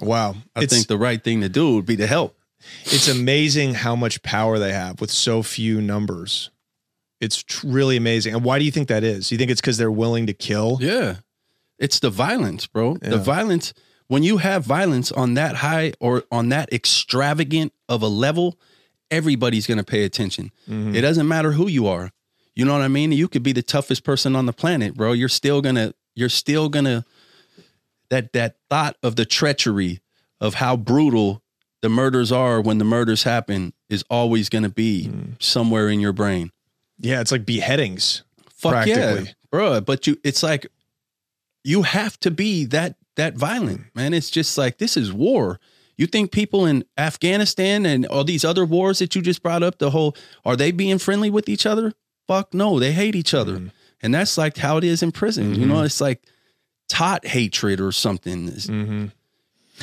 Wow. 0.00 0.36
I 0.56 0.62
It's- 0.62 0.70
think 0.72 0.86
the 0.88 0.96
right 0.98 1.22
thing 1.22 1.40
to 1.42 1.48
do 1.48 1.74
would 1.74 1.86
be 1.86 1.96
to 1.96 2.06
help. 2.06 2.36
it's 2.84 3.08
amazing 3.08 3.74
how 3.74 3.94
much 3.96 4.22
power 4.22 4.58
they 4.58 4.72
have 4.72 5.00
with 5.00 5.10
so 5.10 5.42
few 5.42 5.80
numbers. 5.82 6.50
It's 7.20 7.42
tr- 7.42 7.66
really 7.66 7.96
amazing. 7.96 8.34
And 8.34 8.44
why 8.44 8.58
do 8.58 8.64
you 8.64 8.70
think 8.70 8.88
that 8.88 9.04
is? 9.04 9.30
You 9.30 9.38
think 9.38 9.50
it's 9.50 9.60
because 9.60 9.76
they're 9.78 9.90
willing 9.90 10.26
to 10.26 10.32
kill? 10.32 10.78
Yeah. 10.80 11.16
It's 11.78 11.98
the 12.00 12.10
violence, 12.10 12.66
bro. 12.66 12.96
Yeah. 13.02 13.10
The 13.10 13.18
violence, 13.18 13.72
when 14.08 14.22
you 14.22 14.38
have 14.38 14.64
violence 14.64 15.12
on 15.12 15.34
that 15.34 15.56
high 15.56 15.92
or 16.00 16.24
on 16.32 16.48
that 16.50 16.72
extravagant 16.72 17.72
of 17.88 18.02
a 18.02 18.08
level, 18.08 18.58
everybody's 19.10 19.66
going 19.66 19.78
to 19.78 19.84
pay 19.84 20.04
attention. 20.04 20.50
Mhm. 20.68 20.94
It 20.94 21.00
doesn't 21.02 21.26
matter 21.28 21.52
who 21.52 21.68
you 21.68 21.86
are. 21.86 22.10
You 22.54 22.64
know 22.64 22.72
what 22.72 22.82
I 22.82 22.88
mean? 22.88 23.12
You 23.12 23.28
could 23.28 23.42
be 23.42 23.52
the 23.52 23.62
toughest 23.62 24.04
person 24.04 24.36
on 24.36 24.46
the 24.46 24.52
planet, 24.52 24.94
bro. 24.94 25.12
You're 25.12 25.28
still 25.28 25.60
going 25.60 25.76
to 25.76 25.94
you're 26.14 26.28
still 26.28 26.68
going 26.68 26.84
to 26.86 27.04
that 28.10 28.32
that 28.32 28.56
thought 28.68 28.96
of 29.02 29.16
the 29.16 29.24
treachery 29.24 30.00
of 30.40 30.54
how 30.54 30.76
brutal 30.76 31.42
the 31.82 31.88
murders 31.88 32.30
are 32.32 32.60
when 32.60 32.78
the 32.78 32.84
murders 32.84 33.22
happen 33.22 33.72
is 33.88 34.04
always 34.10 34.48
going 34.48 34.64
to 34.64 34.68
be 34.70 35.06
Mm. 35.06 35.42
somewhere 35.42 35.88
in 35.88 36.00
your 36.00 36.12
brain. 36.12 36.50
Yeah, 37.00 37.20
it's 37.20 37.32
like 37.32 37.44
beheadings. 37.46 38.22
Fuck 38.50 38.86
yeah, 38.86 39.24
bro. 39.50 39.80
But 39.80 40.06
you, 40.06 40.18
it's 40.22 40.42
like 40.42 40.66
you 41.64 41.82
have 41.82 42.18
to 42.20 42.30
be 42.30 42.64
that 42.66 42.96
that 43.16 43.34
violent, 43.34 43.94
man. 43.94 44.14
It's 44.14 44.30
just 44.30 44.56
like 44.58 44.78
this 44.78 44.96
is 44.96 45.12
war. 45.12 45.58
You 45.96 46.06
think 46.06 46.30
people 46.32 46.64
in 46.66 46.84
Afghanistan 46.96 47.84
and 47.84 48.06
all 48.06 48.24
these 48.24 48.44
other 48.44 48.64
wars 48.64 49.00
that 49.00 49.14
you 49.14 49.20
just 49.22 49.42
brought 49.42 49.62
up, 49.62 49.78
the 49.78 49.90
whole 49.90 50.16
are 50.44 50.56
they 50.56 50.70
being 50.72 50.98
friendly 50.98 51.30
with 51.30 51.48
each 51.48 51.66
other? 51.66 51.92
Fuck 52.28 52.54
no, 52.54 52.78
they 52.78 52.92
hate 52.92 53.14
each 53.16 53.34
other, 53.34 53.54
Mm-hmm. 53.56 53.68
and 54.02 54.14
that's 54.14 54.38
like 54.38 54.56
how 54.58 54.76
it 54.76 54.84
is 54.84 55.02
in 55.02 55.10
prison. 55.12 55.54
You 55.54 55.66
know, 55.66 55.82
it's 55.82 56.00
like 56.00 56.22
taught 56.88 57.26
hatred 57.26 57.80
or 57.80 57.92
something. 57.92 58.48
Mm-hmm. 58.50 59.06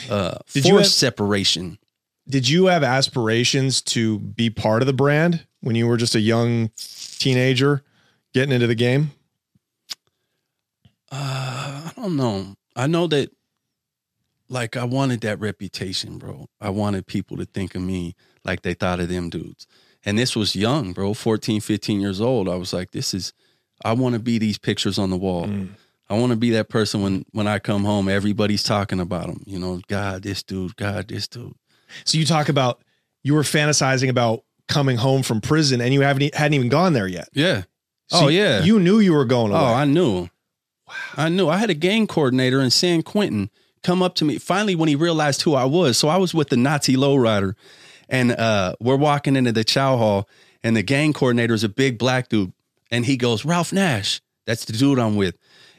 Uh, 0.10 0.36
Did 0.54 0.66
you 0.66 0.72
forced 0.74 0.86
have- 1.02 1.14
separation. 1.14 1.78
Did 2.30 2.48
you 2.50 2.66
have 2.66 2.84
aspirations 2.84 3.82
to 3.84 4.20
be 4.20 4.50
part 4.50 4.82
of 4.82 4.86
the 4.86 4.94
brand 4.94 5.46
when 5.62 5.76
you 5.76 5.88
were 5.88 5.96
just 5.98 6.14
a 6.14 6.20
young 6.20 6.72
teenager 7.18 7.84
getting 8.34 8.54
into 8.54 8.68
the 8.68 8.76
game? 8.76 9.12
Uh, 11.12 11.90
I 11.90 11.92
don't 11.96 12.16
know. 12.16 12.56
I 12.76 12.88
know 12.88 13.08
that 13.08 13.32
like 14.50 14.78
I 14.78 14.84
wanted 14.84 15.22
that 15.22 15.40
reputation, 15.40 16.18
bro. 16.18 16.48
I 16.62 16.70
wanted 16.70 17.08
people 17.08 17.38
to 17.38 17.46
think 17.46 17.76
of 17.76 17.82
me 17.82 18.16
like 18.44 18.62
they 18.62 18.74
thought 18.74 19.00
of 19.00 19.10
them 19.10 19.30
dudes. 19.30 19.68
And 20.06 20.18
this 20.18 20.36
was 20.36 20.56
young, 20.56 20.94
bro, 20.94 21.14
14, 21.14 21.60
15 21.60 22.00
years 22.00 22.22
old. 22.22 22.48
I 22.48 22.56
was 22.56 22.72
like, 22.72 22.92
this 22.92 23.14
is 23.14 23.34
I 23.84 23.94
want 23.94 24.14
to 24.14 24.20
be 24.20 24.38
these 24.38 24.58
pictures 24.58 24.98
on 24.98 25.10
the 25.10 25.18
wall. 25.18 25.48
I 26.10 26.18
want 26.18 26.32
to 26.32 26.38
be 26.38 26.52
that 26.52 26.70
person 26.70 27.02
when 27.02 27.26
when 27.32 27.48
I 27.48 27.60
come 27.60 27.84
home, 27.84 28.08
everybody's 28.08 28.64
talking 28.64 29.00
about 29.00 29.28
him. 29.28 29.44
You 29.46 29.60
know, 29.60 29.82
God, 29.88 30.24
this 30.24 30.44
dude, 30.44 30.76
God, 30.76 31.10
this 31.10 31.28
dude. 31.28 31.54
So 32.06 32.18
you 32.18 32.26
talk 32.26 32.50
about 32.50 32.82
you 33.24 33.34
were 33.34 33.42
fantasizing 33.42 34.10
about 34.10 34.44
coming 34.68 34.98
home 34.98 35.24
from 35.24 35.42
prison 35.42 35.82
and 35.82 35.94
you 35.94 36.02
haven't 36.02 36.34
hadn't 36.36 36.54
even 36.54 36.70
gone 36.70 36.94
there 36.94 37.08
yet. 37.08 37.30
Yeah. 37.34 37.64
Oh, 38.12 38.30
yeah. 38.30 38.64
You 38.64 38.80
knew 38.80 39.00
you 39.00 39.14
were 39.14 39.26
going 39.26 39.52
away. 39.52 39.60
Oh, 39.60 39.74
I 39.74 39.86
knew. 39.86 40.30
Wow. 40.88 40.96
I 41.18 41.30
knew. 41.30 41.50
I 41.50 41.58
had 41.58 41.70
a 41.70 41.74
gang 41.74 42.08
coordinator 42.08 42.62
in 42.62 42.70
San 42.70 43.04
Quentin 43.04 43.50
come 43.84 44.02
up 44.02 44.16
to 44.16 44.26
me 44.26 44.38
finally 44.38 44.76
when 44.76 44.90
he 44.90 44.96
realized 44.96 45.42
who 45.42 45.56
I 45.56 45.66
was. 45.66 45.98
So 45.98 46.08
I 46.08 46.18
was 46.18 46.34
with 46.34 46.50
the 46.50 46.58
Nazi 46.58 46.96
lowrider, 46.96 47.56
and 48.10 48.32
uh, 48.32 48.76
we're 48.80 48.96
walking 48.96 49.36
into 49.36 49.52
the 49.52 49.64
chow 49.64 49.98
hall, 49.98 50.30
and 50.64 50.76
the 50.76 50.84
gang 50.84 51.14
coordinator 51.14 51.54
is 51.54 51.64
a 51.64 51.70
big 51.70 51.98
black 51.98 52.30
dude, 52.30 52.54
and 52.92 53.06
he 53.06 53.18
goes, 53.18 53.44
"Ralph 53.46 53.74
Nash, 53.74 54.22
that's 54.46 54.66
the 54.66 54.74
dude 54.74 55.00
I'm 55.00 55.16
with," 55.18 55.36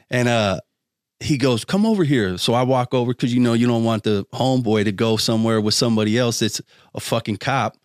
and 0.09 0.27
uh, 0.27 0.59
he 1.19 1.37
goes, 1.37 1.65
"Come 1.65 1.85
over 1.85 2.03
here." 2.03 2.37
So 2.37 2.53
I 2.53 2.63
walk 2.63 2.93
over 2.93 3.11
because 3.11 3.33
you 3.33 3.39
know 3.39 3.53
you 3.53 3.67
don't 3.67 3.83
want 3.83 4.03
the 4.03 4.25
homeboy 4.33 4.85
to 4.85 4.91
go 4.91 5.17
somewhere 5.17 5.59
with 5.59 5.73
somebody 5.73 6.17
else 6.17 6.39
that's 6.39 6.61
a 6.93 6.99
fucking 6.99 7.37
cop. 7.37 7.77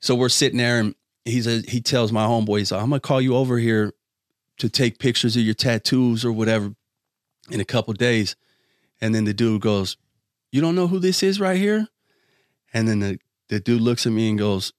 So 0.00 0.14
we're 0.14 0.28
sitting 0.30 0.58
there, 0.58 0.80
and 0.80 0.94
he's 1.24 1.46
a, 1.46 1.60
he 1.68 1.80
tells 1.80 2.10
my 2.12 2.24
homeboy, 2.26 2.58
he's 2.58 2.72
like, 2.72 2.82
"I'm 2.82 2.88
gonna 2.90 3.00
call 3.00 3.20
you 3.20 3.36
over 3.36 3.58
here 3.58 3.92
to 4.58 4.68
take 4.68 4.98
pictures 4.98 5.36
of 5.36 5.42
your 5.42 5.54
tattoos 5.54 6.24
or 6.24 6.32
whatever 6.32 6.74
in 7.50 7.60
a 7.60 7.64
couple 7.64 7.92
days." 7.94 8.36
And 9.00 9.14
then 9.14 9.24
the 9.24 9.34
dude 9.34 9.60
goes, 9.62 9.96
"You 10.52 10.60
don't 10.60 10.74
know 10.74 10.86
who 10.88 10.98
this 10.98 11.22
is 11.22 11.38
right 11.40 11.58
here?" 11.58 11.88
And 12.72 12.88
then 12.88 13.00
the 13.00 13.18
the 13.48 13.60
dude 13.60 13.80
looks 13.82 14.06
at 14.06 14.12
me 14.12 14.28
and 14.30 14.38
goes, 14.38 14.72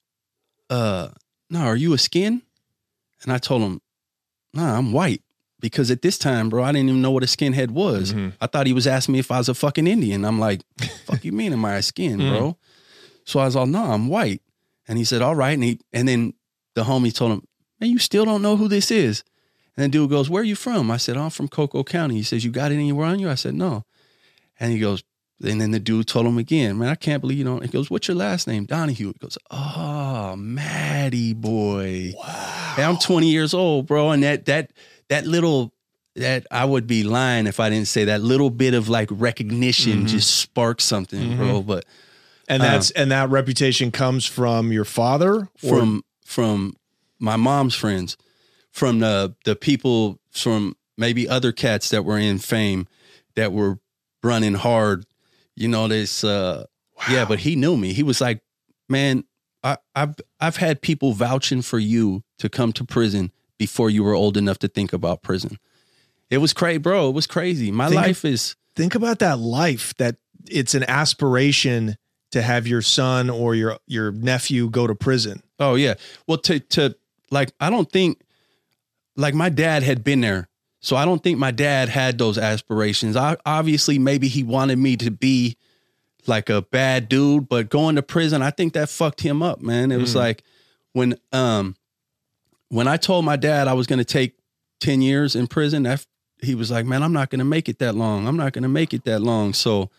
"Uh, 0.69 1.09
no, 1.49 1.61
are 1.61 1.75
you 1.75 1.93
a 1.93 1.97
skin?" 1.97 2.41
And 3.23 3.31
I 3.31 3.37
told 3.37 3.61
him, 3.61 3.81
"Nah, 4.53 4.77
I'm 4.77 4.91
white." 4.91 5.21
Because 5.59 5.91
at 5.91 6.01
this 6.01 6.17
time, 6.17 6.49
bro, 6.49 6.63
I 6.63 6.71
didn't 6.71 6.89
even 6.89 7.03
know 7.03 7.11
what 7.11 7.21
a 7.21 7.27
skinhead 7.27 7.69
was. 7.69 8.13
I 8.41 8.47
thought 8.47 8.65
he 8.65 8.73
was 8.73 8.87
asking 8.87 9.13
me 9.13 9.19
if 9.19 9.29
I 9.29 9.37
was 9.37 9.47
a 9.47 9.53
fucking 9.53 9.85
Indian. 9.85 10.25
I'm 10.25 10.39
like, 10.39 10.61
"Fuck 11.05 11.23
you 11.23 11.31
mean? 11.31 11.53
Am 11.53 11.63
I 11.63 11.75
a 11.75 11.81
skin, 11.83 12.17
bro?" 12.17 12.57
So 13.25 13.39
I 13.39 13.45
was 13.45 13.55
all, 13.55 13.67
"No, 13.67 13.83
I'm 13.83 14.07
white." 14.07 14.41
And 14.91 14.97
he 14.97 15.05
said, 15.05 15.21
"All 15.21 15.35
right." 15.35 15.53
And 15.53 15.63
he 15.63 15.79
and 15.93 16.05
then 16.05 16.33
the 16.75 16.83
homie 16.83 17.15
told 17.15 17.31
him, 17.31 17.47
"Man, 17.79 17.89
you 17.89 17.97
still 17.97 18.25
don't 18.25 18.41
know 18.41 18.57
who 18.57 18.67
this 18.67 18.91
is." 18.91 19.23
And 19.77 19.85
the 19.85 19.87
dude 19.87 20.09
goes, 20.09 20.29
"Where 20.29 20.41
are 20.41 20.45
you 20.45 20.57
from?" 20.57 20.91
I 20.91 20.97
said, 20.97 21.15
"I'm 21.15 21.29
from 21.29 21.47
Coco 21.47 21.81
County." 21.85 22.15
He 22.15 22.23
says, 22.23 22.43
"You 22.43 22.51
got 22.51 22.73
it 22.73 22.75
anywhere 22.75 23.07
on 23.07 23.17
you?" 23.17 23.29
I 23.29 23.35
said, 23.35 23.53
"No." 23.53 23.85
And 24.59 24.73
he 24.73 24.79
goes, 24.79 25.01
and 25.41 25.61
then 25.61 25.71
the 25.71 25.79
dude 25.79 26.07
told 26.07 26.25
him 26.25 26.37
again, 26.37 26.77
"Man, 26.77 26.89
I 26.89 26.95
can't 26.95 27.21
believe 27.21 27.37
you 27.37 27.45
don't." 27.45 27.63
He 27.63 27.69
goes, 27.69 27.89
"What's 27.89 28.09
your 28.09 28.17
last 28.17 28.47
name?" 28.47 28.65
Donahue. 28.65 29.13
He 29.13 29.19
goes, 29.19 29.37
"Oh, 29.49 30.35
Matty 30.35 31.33
Boy." 31.35 32.13
Wow. 32.17 32.75
I'm 32.77 32.97
20 32.97 33.31
years 33.31 33.53
old, 33.53 33.87
bro, 33.87 34.11
and 34.11 34.21
that 34.23 34.43
that 34.47 34.73
that 35.07 35.25
little 35.25 35.73
that 36.17 36.45
I 36.51 36.65
would 36.65 36.85
be 36.85 37.03
lying 37.03 37.47
if 37.47 37.61
I 37.61 37.69
didn't 37.69 37.87
say 37.87 38.03
that 38.03 38.21
little 38.21 38.49
bit 38.49 38.73
of 38.73 38.89
like 38.89 39.07
recognition 39.09 39.99
mm-hmm. 39.99 40.07
just 40.07 40.35
sparked 40.35 40.81
something, 40.81 41.37
bro. 41.37 41.59
Mm-hmm. 41.61 41.67
But 41.67 41.85
and 42.51 42.61
that's 42.61 42.91
and 42.91 43.11
that 43.11 43.29
reputation 43.29 43.91
comes 43.91 44.25
from 44.25 44.71
your 44.71 44.85
father 44.85 45.49
or 45.63 45.69
from 45.79 46.03
from 46.25 46.75
my 47.19 47.35
mom's 47.35 47.75
friends, 47.75 48.17
from 48.71 48.99
the 48.99 49.35
the 49.45 49.55
people 49.55 50.19
from 50.31 50.75
maybe 50.97 51.27
other 51.27 51.51
cats 51.51 51.89
that 51.89 52.03
were 52.03 52.17
in 52.17 52.37
FAIM 52.39 52.87
that 53.35 53.51
were 53.51 53.79
running 54.23 54.53
hard. 54.55 55.05
You 55.55 55.67
know, 55.67 55.87
this 55.87 56.23
uh 56.23 56.65
yeah, 57.09 57.25
but 57.25 57.39
he 57.39 57.55
knew 57.55 57.77
me. 57.77 57.93
He 57.93 58.03
was 58.03 58.21
like, 58.21 58.41
Man, 58.89 59.23
I, 59.63 59.77
I've 59.95 60.15
I've 60.39 60.57
had 60.57 60.81
people 60.81 61.13
vouching 61.13 61.61
for 61.61 61.79
you 61.79 62.23
to 62.39 62.49
come 62.49 62.73
to 62.73 62.83
prison 62.83 63.31
before 63.57 63.89
you 63.89 64.03
were 64.03 64.13
old 64.13 64.37
enough 64.37 64.59
to 64.59 64.67
think 64.67 64.91
about 64.93 65.21
prison. 65.21 65.57
It 66.29 66.39
was 66.39 66.53
crazy, 66.53 66.79
bro. 66.79 67.09
It 67.09 67.13
was 67.13 67.27
crazy. 67.27 67.71
My 67.71 67.89
Think- 67.89 68.01
life 68.01 68.25
is 68.25 68.55
think 68.75 68.95
about 68.95 69.19
that 69.19 69.39
life 69.39 69.93
that 69.97 70.15
it's 70.49 70.73
an 70.73 70.83
aspiration 70.89 71.95
to 72.31 72.41
have 72.41 72.67
your 72.67 72.81
son 72.81 73.29
or 73.29 73.55
your 73.55 73.77
your 73.87 74.11
nephew 74.11 74.69
go 74.69 74.87
to 74.87 74.95
prison. 74.95 75.43
Oh 75.59 75.75
yeah. 75.75 75.95
Well, 76.27 76.37
to 76.39 76.59
to 76.59 76.95
like, 77.29 77.51
I 77.59 77.69
don't 77.69 77.91
think 77.91 78.21
like 79.15 79.33
my 79.33 79.49
dad 79.49 79.83
had 79.83 80.03
been 80.03 80.21
there, 80.21 80.47
so 80.79 80.95
I 80.95 81.05
don't 81.05 81.23
think 81.23 81.37
my 81.37 81.51
dad 81.51 81.89
had 81.89 82.17
those 82.17 82.37
aspirations. 82.37 83.15
I 83.15 83.37
obviously 83.45 83.99
maybe 83.99 84.27
he 84.27 84.43
wanted 84.43 84.77
me 84.77 84.97
to 84.97 85.11
be 85.11 85.57
like 86.27 86.49
a 86.49 86.61
bad 86.61 87.09
dude, 87.09 87.49
but 87.49 87.69
going 87.69 87.95
to 87.95 88.03
prison, 88.03 88.41
I 88.41 88.51
think 88.51 88.73
that 88.73 88.89
fucked 88.89 89.21
him 89.21 89.41
up, 89.41 89.61
man. 89.61 89.91
It 89.91 89.97
was 89.97 90.15
like 90.15 90.43
when 90.93 91.15
um 91.31 91.75
when 92.69 92.87
I 92.87 92.97
told 92.97 93.25
my 93.25 93.35
dad 93.35 93.67
I 93.67 93.73
was 93.73 93.87
going 93.87 93.99
to 93.99 94.05
take 94.05 94.37
ten 94.79 95.01
years 95.01 95.35
in 95.35 95.47
prison, 95.47 95.83
that 95.83 96.05
he 96.41 96.55
was 96.55 96.71
like, 96.71 96.85
man, 96.85 97.03
I'm 97.03 97.13
not 97.13 97.29
going 97.29 97.39
to 97.39 97.45
make 97.45 97.69
it 97.69 97.79
that 97.79 97.95
long. 97.95 98.27
I'm 98.27 98.37
not 98.37 98.53
going 98.53 98.63
to 98.63 98.69
make 98.69 98.93
it 98.93 99.03
that 99.05 99.21
long. 99.21 99.53
So, 99.53 99.89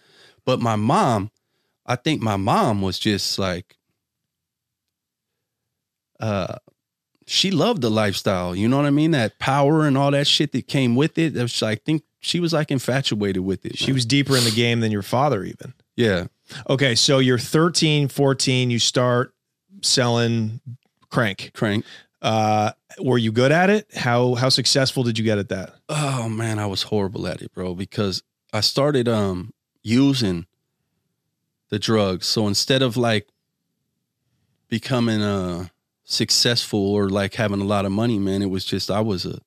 but 0.44 0.60
my 0.60 0.76
mom, 0.76 1.30
I 1.86 1.96
think 1.96 2.22
my 2.22 2.36
mom 2.36 2.82
was 2.82 2.98
just 2.98 3.38
like 3.38 3.76
uh 6.20 6.56
she 7.26 7.50
loved 7.50 7.82
the 7.82 7.90
lifestyle. 7.90 8.54
You 8.54 8.68
know 8.68 8.76
what 8.76 8.86
I 8.86 8.90
mean? 8.90 9.12
That 9.12 9.38
power 9.38 9.86
and 9.86 9.96
all 9.96 10.10
that 10.10 10.26
shit 10.26 10.52
that 10.52 10.66
came 10.66 10.96
with 10.96 11.18
it. 11.18 11.36
It 11.36 11.42
was, 11.42 11.62
I 11.62 11.76
think 11.76 12.02
she 12.20 12.40
was 12.40 12.52
like 12.52 12.70
infatuated 12.70 13.42
with 13.44 13.64
it. 13.64 13.78
She 13.78 13.86
man. 13.86 13.94
was 13.94 14.04
deeper 14.06 14.36
in 14.36 14.44
the 14.44 14.50
game 14.50 14.80
than 14.80 14.90
your 14.92 15.02
father 15.02 15.44
even. 15.44 15.74
yeah. 15.96 16.26
Okay, 16.68 16.94
so 16.94 17.18
you're 17.18 17.38
13, 17.38 18.08
14, 18.08 18.70
you 18.70 18.78
start 18.78 19.34
selling 19.80 20.60
crank. 21.08 21.52
Crank. 21.54 21.84
Uh 22.20 22.72
were 23.00 23.18
you 23.18 23.32
good 23.32 23.52
at 23.52 23.70
it? 23.70 23.88
How 23.94 24.34
how 24.34 24.48
successful 24.50 25.02
did 25.02 25.18
you 25.18 25.24
get 25.24 25.38
at 25.38 25.48
that? 25.48 25.74
Oh 25.88 26.28
man, 26.28 26.58
I 26.58 26.66
was 26.66 26.82
horrible 26.84 27.26
at 27.26 27.40
it, 27.40 27.52
bro, 27.54 27.74
because 27.74 28.22
I 28.52 28.60
started 28.60 29.08
um 29.08 29.52
using 29.82 30.46
the 31.72 31.78
drugs. 31.78 32.26
So 32.26 32.46
instead 32.46 32.82
of 32.82 32.98
like 32.98 33.28
becoming 34.68 35.22
uh 35.22 35.68
successful 36.04 36.92
or 36.94 37.08
like 37.08 37.34
having 37.34 37.62
a 37.62 37.64
lot 37.64 37.86
of 37.86 37.92
money, 37.92 38.18
man, 38.18 38.42
it 38.42 38.50
was 38.50 38.66
just 38.66 38.90
I 38.90 39.00
was 39.00 39.24
a 39.24 39.40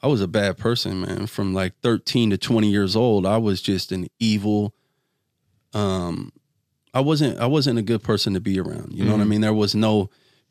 I 0.00 0.06
was 0.06 0.20
a 0.20 0.28
bad 0.28 0.58
person, 0.58 1.00
man. 1.00 1.26
From 1.26 1.52
like 1.52 1.72
13 1.82 2.30
to 2.30 2.38
20 2.38 2.70
years 2.70 2.94
old, 2.94 3.26
I 3.26 3.38
was 3.38 3.60
just 3.60 3.90
an 3.90 4.06
evil 4.20 4.74
um 5.72 6.30
I 6.94 7.00
wasn't 7.00 7.40
I 7.40 7.46
wasn't 7.46 7.80
a 7.80 7.82
good 7.82 8.04
person 8.04 8.34
to 8.34 8.40
be 8.40 8.60
around. 8.60 8.92
You 8.92 9.04
know 9.04 9.10
what 9.10 9.20
I 9.20 9.24
mean? 9.24 9.40
There 9.40 9.52
was 9.52 9.74
no 9.74 10.10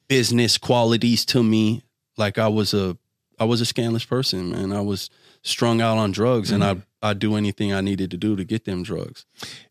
business 0.09 0.57
qualities 0.57 1.23
to 1.27 1.41
me. 1.41 1.81
Like 2.17 2.37
I 2.37 2.49
was 2.49 2.73
a 2.73 2.97
I 3.39 3.45
was 3.45 3.61
a 3.61 3.65
scandalous 3.65 4.03
person, 4.03 4.51
man. 4.51 4.73
I 4.73 4.81
was 4.81 5.09
strung 5.43 5.81
out 5.81 5.97
on 5.97 6.11
drugs 6.11 6.51
and 6.51 6.63
I 6.63 6.77
I'd 7.01 7.19
do 7.19 7.35
anything 7.35 7.73
I 7.73 7.81
needed 7.81 8.11
to 8.11 8.17
do 8.17 8.35
to 8.37 8.45
get 8.45 8.63
them 8.63 8.81
drugs. 8.81 9.25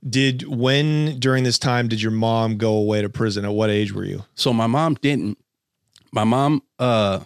Did 0.07 0.47
when 0.47 1.19
during 1.19 1.45
this 1.45 1.59
time 1.59 1.89
did 1.89 2.03
your 2.03 2.13
mom 2.13 2.59
go 2.59 2.75
away 2.75 3.01
to 3.01 3.09
prison? 3.09 3.45
At 3.45 3.53
what 3.53 3.71
age 3.71 3.93
were 3.93 4.05
you? 4.05 4.25
So 4.35 4.53
my 4.53 4.67
mom 4.67 4.95
didn't. 4.95 5.39
My 6.13 6.25
mom 6.25 6.63
uh 6.79 7.21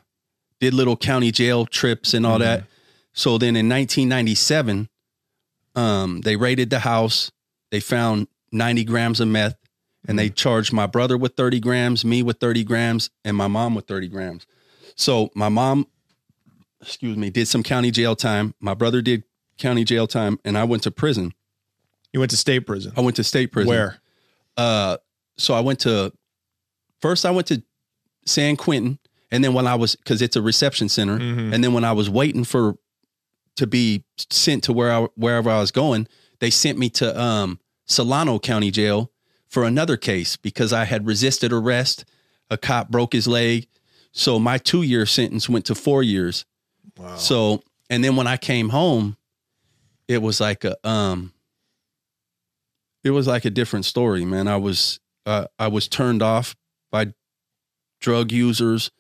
did 0.61 0.75
little 0.75 0.97
county 0.97 1.33
jail 1.33 1.67
trips 1.67 2.15
and 2.15 2.25
all 2.25 2.39
that. 2.39 2.65
So 3.13 3.39
then 3.39 3.57
in 3.57 3.69
1997, 3.69 4.89
um, 5.75 6.21
they 6.21 6.37
raided 6.37 6.71
the 6.71 6.81
house. 6.81 7.33
They 7.71 7.81
found 7.81 8.29
90 8.53 8.85
grams 8.85 9.21
of 9.21 9.29
meth, 9.29 9.57
and 10.07 10.19
they 10.19 10.31
charged 10.31 10.73
my 10.73 10.87
brother 10.87 11.17
with 11.17 11.35
30 11.35 11.61
grams, 11.61 12.05
me 12.05 12.23
with 12.23 12.39
30 12.39 12.65
grams, 12.65 13.11
and 13.25 13.37
my 13.37 13.49
mom 13.49 13.75
with 13.75 13.87
30 13.87 14.09
grams. 14.09 14.47
So 14.97 15.31
my 15.35 15.49
mom, 15.49 15.87
excuse 16.81 17.16
me, 17.16 17.31
did 17.31 17.49
some 17.49 17.62
county 17.62 17.91
jail 17.91 18.14
time. 18.16 18.55
My 18.61 18.74
brother 18.74 19.03
did 19.03 19.24
county 19.59 19.85
jail 19.85 20.07
time, 20.07 20.39
and 20.45 20.57
I 20.59 20.64
went 20.64 20.83
to 20.85 20.91
prison. 20.91 21.33
You 22.12 22.20
went 22.20 22.31
to 22.31 22.37
state 22.37 22.61
prison. 22.61 22.93
I 22.97 23.01
went 23.01 23.16
to 23.16 23.24
state 23.24 23.53
prison. 23.53 23.68
Where? 23.68 23.99
uh 24.57 24.97
so 25.37 25.53
I 25.53 25.61
went 25.61 25.81
to 25.81 26.14
first 27.03 27.27
I 27.27 27.31
went 27.31 27.47
to 27.49 27.62
San 28.24 28.57
Quentin 28.57 28.99
and 29.31 29.45
then 29.45 29.53
when 29.53 29.66
I 29.66 29.74
was 29.74 29.97
cuz 30.07 30.22
it's 30.22 30.35
a 30.35 30.41
reception 30.41 30.89
center 30.89 31.18
Mhm. 31.18 31.53
and 31.53 31.62
then 31.62 31.74
when 31.74 31.85
I 31.85 31.93
was 31.93 32.09
waiting 32.09 32.43
for 32.43 32.79
to 33.57 33.66
be 33.66 34.05
sent 34.31 34.64
to 34.64 34.72
where 34.72 34.91
I 34.91 35.09
wherever 35.14 35.51
I 35.51 35.61
was 35.61 35.70
going 35.72 36.09
they 36.41 36.49
sent 36.49 36.79
me 36.79 36.89
to 36.91 37.20
um 37.20 37.61
Solano 37.85 38.39
County 38.39 38.70
Jail 38.70 39.12
for 39.47 39.64
another 39.64 39.99
case 39.99 40.39
because 40.39 40.72
I 40.72 40.85
had 40.85 41.07
resisted 41.07 41.53
arrest 41.53 42.07
a 42.49 42.57
cop 42.57 42.89
broke 42.91 43.12
his 43.12 43.29
leg 43.29 43.66
so 44.11 44.39
my 44.39 44.57
2 44.57 44.81
year 44.81 45.05
sentence 45.05 45.51
went 45.51 45.66
to 45.66 45.74
4 45.74 46.03
years 46.03 46.47
Wow. 46.99 47.17
so 47.17 47.63
and 47.91 48.03
then 48.03 48.17
when 48.17 48.27
I 48.27 48.37
came 48.37 48.71
home 48.71 49.17
it 50.09 50.23
was 50.23 50.41
like 50.41 50.65
a 50.65 50.77
um 50.89 51.33
it 53.07 53.11
was 53.11 53.29
like 53.29 53.45
a 53.45 53.51
different 53.51 53.85
story, 53.85 54.25
man. 54.25 54.49
I 54.49 54.57
was 54.57 54.99
uh, 55.27 55.47
I 55.59 55.69
was 55.69 55.87
turned 55.87 56.23
off 56.23 56.57
by 56.91 57.13
drug 58.01 58.33
users, 58.33 58.91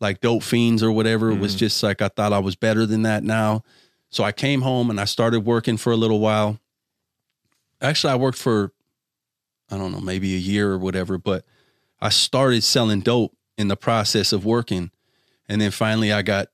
like 0.00 0.20
dope 0.20 0.44
fiends 0.44 0.80
or 0.80 0.92
whatever. 0.92 1.30
It 1.32 1.40
was 1.40 1.56
just 1.56 1.82
like 1.82 2.00
I 2.00 2.08
thought 2.08 2.32
I 2.32 2.38
was 2.38 2.54
better 2.54 2.86
than 2.86 3.02
that 3.02 3.24
now. 3.24 3.64
So 4.10 4.22
I 4.22 4.30
came 4.30 4.62
home 4.62 4.90
and 4.90 5.00
I 5.00 5.06
started 5.06 5.40
working 5.40 5.76
for 5.76 5.92
a 5.92 5.96
little 5.96 6.20
while. 6.20 6.60
Actually, 7.80 8.12
I 8.12 8.16
worked 8.16 8.38
for 8.38 8.72
I 9.70 9.76
don't 9.76 9.90
know, 9.90 10.00
maybe 10.00 10.34
a 10.36 10.38
year 10.38 10.70
or 10.70 10.78
whatever, 10.78 11.18
but 11.18 11.44
I 12.00 12.10
started 12.10 12.62
selling 12.62 13.00
dope 13.00 13.34
in 13.58 13.66
the 13.66 13.76
process 13.76 14.32
of 14.32 14.44
working. 14.44 14.92
And 15.48 15.60
then 15.60 15.72
finally 15.72 16.12
I 16.12 16.22
got 16.22 16.48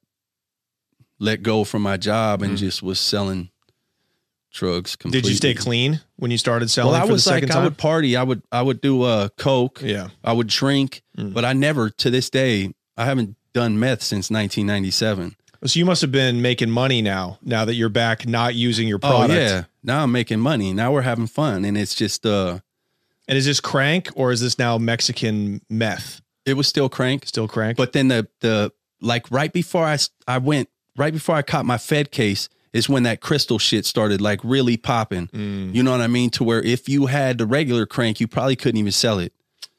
let 1.19 1.43
go 1.43 1.65
from 1.65 1.83
my 1.83 1.97
job 1.97 2.43
and 2.43 2.57
just 2.57 2.83
was 2.83 2.99
selling 3.01 3.51
drugs 4.53 4.97
completely. 4.97 5.23
Did 5.23 5.31
you 5.31 5.37
stay 5.37 5.55
clean 5.55 6.01
when 6.17 6.31
you 6.31 6.39
started 6.39 6.71
selling 6.71 6.93
Well, 6.93 7.03
I 7.03 7.05
was 7.05 7.27
like, 7.27 7.51
I 7.51 7.63
would 7.63 7.77
party. 7.77 8.17
I 8.17 8.23
would, 8.23 8.43
I 8.51 8.63
would 8.63 8.81
do 8.81 9.03
uh, 9.03 9.29
coke. 9.37 9.81
yeah. 9.83 10.09
I 10.25 10.33
would 10.33 10.47
drink, 10.49 11.03
Mm. 11.17 11.35
but 11.35 11.45
I 11.45 11.53
never, 11.53 11.91
to 11.91 12.11
this 12.11 12.31
day, 12.31 12.73
I 12.97 13.05
haven't 13.05 13.35
done 13.53 13.79
meth 13.81 14.03
since 14.03 14.31
1997. 14.31 15.35
So 15.65 15.79
you 15.79 15.85
must 15.85 16.01
have 16.03 16.13
been 16.13 16.41
making 16.41 16.71
money 16.71 17.03
now. 17.03 17.39
Now 17.43 17.65
that 17.65 17.75
you're 17.75 17.89
back, 17.89 18.27
not 18.29 18.55
using 18.55 18.87
your 18.87 19.01
product. 19.01 19.33
Oh 19.33 19.35
yeah, 19.37 19.65
now 19.83 20.05
I'm 20.05 20.13
making 20.13 20.39
money. 20.39 20.73
Now 20.73 20.93
we're 20.93 21.03
having 21.03 21.27
fun, 21.27 21.65
and 21.65 21.77
it's 21.77 21.97
just 21.97 22.25
uh, 22.25 22.61
And 23.27 23.37
is 23.37 23.45
this 23.45 23.59
crank 23.59 24.11
or 24.15 24.31
is 24.31 24.41
this 24.41 24.57
now 24.59 24.79
Mexican 24.79 25.61
meth? 25.69 26.21
it 26.47 26.55
was 26.55 26.69
still 26.69 26.89
crank, 26.89 27.27
Still 27.27 27.49
crank. 27.49 27.77
but 27.77 27.93
then 27.93 28.07
the 28.09 28.29
the 28.41 28.73
like 29.01 29.29
right 29.33 29.53
before 29.53 29.85
I 29.85 29.99
I 30.29 30.39
went 30.39 30.69
right 30.99 31.13
before 31.13 31.35
I 31.37 31.43
caught 31.43 31.65
my 31.65 31.79
Fed 31.79 32.11
case 32.11 32.49
is 32.75 32.89
when 32.89 33.05
that 33.05 33.21
crystal 33.23 33.59
shit 33.59 33.87
started 33.87 34.21
like 34.21 34.41
really 34.45 34.77
popping. 34.77 35.31
You 35.33 35.83
know 35.83 35.91
what 35.93 36.03
I 36.03 36.07
mean? 36.07 36.29
To 36.31 36.45
where 36.45 36.61
if 36.63 36.89
you 36.89 37.07
had 37.07 37.39
the 37.39 37.47
regular 37.47 37.87
crank, 37.87 38.21
you 38.21 38.29
probably 38.29 38.57
couldn't 38.57 38.79
even 38.79 38.93
sell 38.93 39.19
it. 39.19 39.33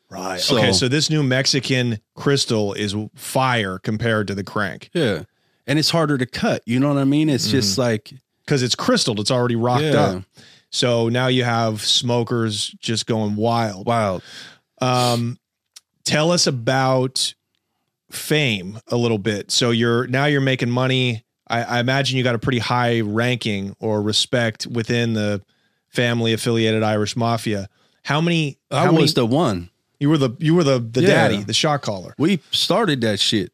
right. 0.09 0.39
so- 0.39 0.57
okay. 0.57 0.71
So 0.73 0.87
this 0.87 1.09
new 1.09 1.21
Mexican 1.21 1.99
crystal 2.15 2.73
is 2.73 2.95
fire 3.15 3.77
compared 3.77 4.27
to 4.27 4.33
the 4.35 4.43
crank 4.43 4.89
Yeah, 4.93 5.23
and 5.67 5.77
it's 5.77 5.91
harder 5.91 6.17
to 6.17 6.25
cut. 6.25 6.63
You 6.65 6.79
know 6.79 6.87
what 6.91 6.97
I 6.97 7.03
mean? 7.03 7.29
It's 7.29 7.49
just 7.51 7.77
like 7.77 8.11
because 8.45 8.63
it's 8.63 8.73
crystalled. 8.75 9.19
It's 9.19 9.29
already 9.31 9.55
rocked 9.55 9.83
Yeah. 9.83 10.01
up. 10.01 10.23
So 10.71 11.09
now 11.09 11.27
you 11.27 11.43
have 11.43 11.81
smokers 11.81 12.69
just 12.79 13.05
going 13.05 13.35
wild. 13.35 13.85
wild. 13.87 14.23
Um, 14.81 15.37
tell 16.05 16.31
us 16.31 16.47
about 16.47 17.33
FAIM 18.11 18.79
a 18.87 18.95
little 18.97 19.17
bit. 19.17 19.51
So 19.51 19.71
you're 19.71 20.07
now 20.07 20.25
you're 20.25 20.41
making 20.41 20.69
money. 20.69 21.23
I, 21.47 21.63
I 21.63 21.79
imagine 21.79 22.17
you 22.17 22.23
got 22.23 22.35
a 22.35 22.39
pretty 22.39 22.59
high 22.59 23.01
ranking 23.01 23.75
or 23.79 24.01
respect 24.01 24.67
within 24.67 25.13
the 25.13 25.41
family 25.87 26.33
affiliated 26.33 26.83
Irish 26.83 27.15
mafia. 27.15 27.69
How 28.03 28.21
many? 28.21 28.57
I 28.71 28.85
how 28.85 28.91
was 28.93 29.15
many, 29.15 29.27
the 29.27 29.35
one. 29.35 29.69
you 29.99 30.09
were 30.09 30.17
the 30.17 30.31
you 30.39 30.55
were 30.55 30.63
the 30.63 30.79
the 30.79 31.01
Yeah. 31.01 31.07
daddy, 31.07 31.43
the 31.43 31.53
shot 31.53 31.81
caller. 31.81 32.13
We 32.17 32.39
started 32.51 33.01
that 33.01 33.19
shit. 33.19 33.51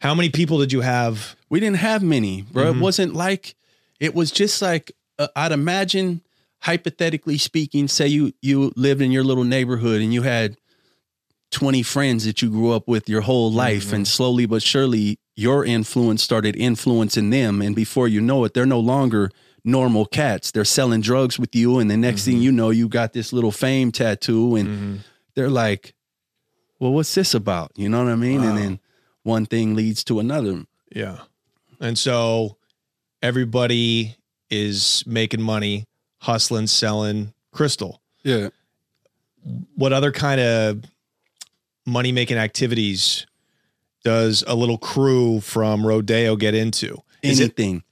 How 0.00 0.14
many 0.14 0.30
people 0.30 0.58
did 0.58 0.72
you 0.72 0.80
have? 0.80 1.36
We 1.50 1.60
didn't 1.60 1.76
have 1.78 2.02
many, 2.02 2.42
bro. 2.42 2.66
Mm-hmm. 2.66 2.78
It 2.78 2.82
wasn't 2.82 3.14
like 3.14 3.54
it 3.98 4.14
was 4.14 4.30
just 4.30 4.62
like 4.62 4.92
uh, 5.18 5.28
I'd 5.36 5.52
imagine 5.52 6.22
hypothetically 6.60 7.38
speaking, 7.38 7.88
say 7.88 8.06
you 8.06 8.32
you 8.42 8.72
lived 8.76 9.00
in 9.02 9.10
your 9.12 9.24
little 9.24 9.44
neighborhood 9.44 10.00
and 10.02 10.12
you 10.12 10.22
had 10.22 10.56
20 11.50 11.82
friends 11.82 12.24
that 12.24 12.40
you 12.42 12.48
grew 12.50 12.70
up 12.72 12.86
with 12.88 13.08
your 13.08 13.20
whole 13.22 13.50
life 13.52 13.86
Mm-hmm. 13.86 13.94
and 13.96 14.08
slowly 14.08 14.46
but 14.46 14.62
surely 14.62 15.18
your 15.36 15.64
influence 15.64 16.22
started 16.22 16.54
influencing 16.56 17.30
them 17.30 17.60
and 17.62 17.74
before 17.74 18.06
you 18.08 18.20
know 18.20 18.44
it 18.44 18.54
they're 18.54 18.66
no 18.66 18.80
longer 18.80 19.30
normal 19.64 20.06
cats. 20.06 20.52
They're 20.52 20.64
selling 20.64 21.00
drugs 21.02 21.38
with 21.38 21.54
you 21.54 21.78
and 21.80 21.90
the 21.90 21.96
next 21.96 22.22
Mm-hmm. 22.22 22.30
thing 22.32 22.42
you 22.42 22.52
know 22.52 22.70
you 22.70 22.88
got 22.88 23.12
this 23.12 23.32
little 23.32 23.52
FAIM 23.52 23.92
tattoo 23.92 24.56
and 24.56 25.02
they're 25.34 25.50
like, 25.50 25.94
"Well, 26.78 26.92
what's 26.92 27.14
this 27.14 27.34
about?" 27.34 27.70
You 27.76 27.88
know 27.90 28.02
what 28.02 28.10
I 28.12 28.16
mean? 28.16 28.42
And 28.42 28.56
then 28.56 28.80
one 29.22 29.44
thing 29.46 29.74
leads 29.74 30.02
to 30.04 30.18
another. 30.18 30.64
Yeah. 30.94 31.18
And 31.78 31.98
so 31.98 32.56
everybody 33.22 34.16
is 34.50 35.04
making 35.06 35.42
money, 35.42 35.84
hustling, 36.18 36.66
selling 36.66 37.32
crystal. 37.52 38.00
Yeah. 38.22 38.48
what 39.74 39.92
other 39.92 40.12
kind 40.12 40.40
of 40.40 40.84
money 41.86 42.12
making 42.12 42.36
activities 42.38 43.26
does 44.04 44.42
a 44.46 44.54
little 44.54 44.78
crew 44.78 45.40
from 45.40 45.86
Rodeo 45.86 46.36
get 46.36 46.54
into? 46.54 47.02
Is 47.22 47.38
it 47.40 47.44
anything. 47.58 47.82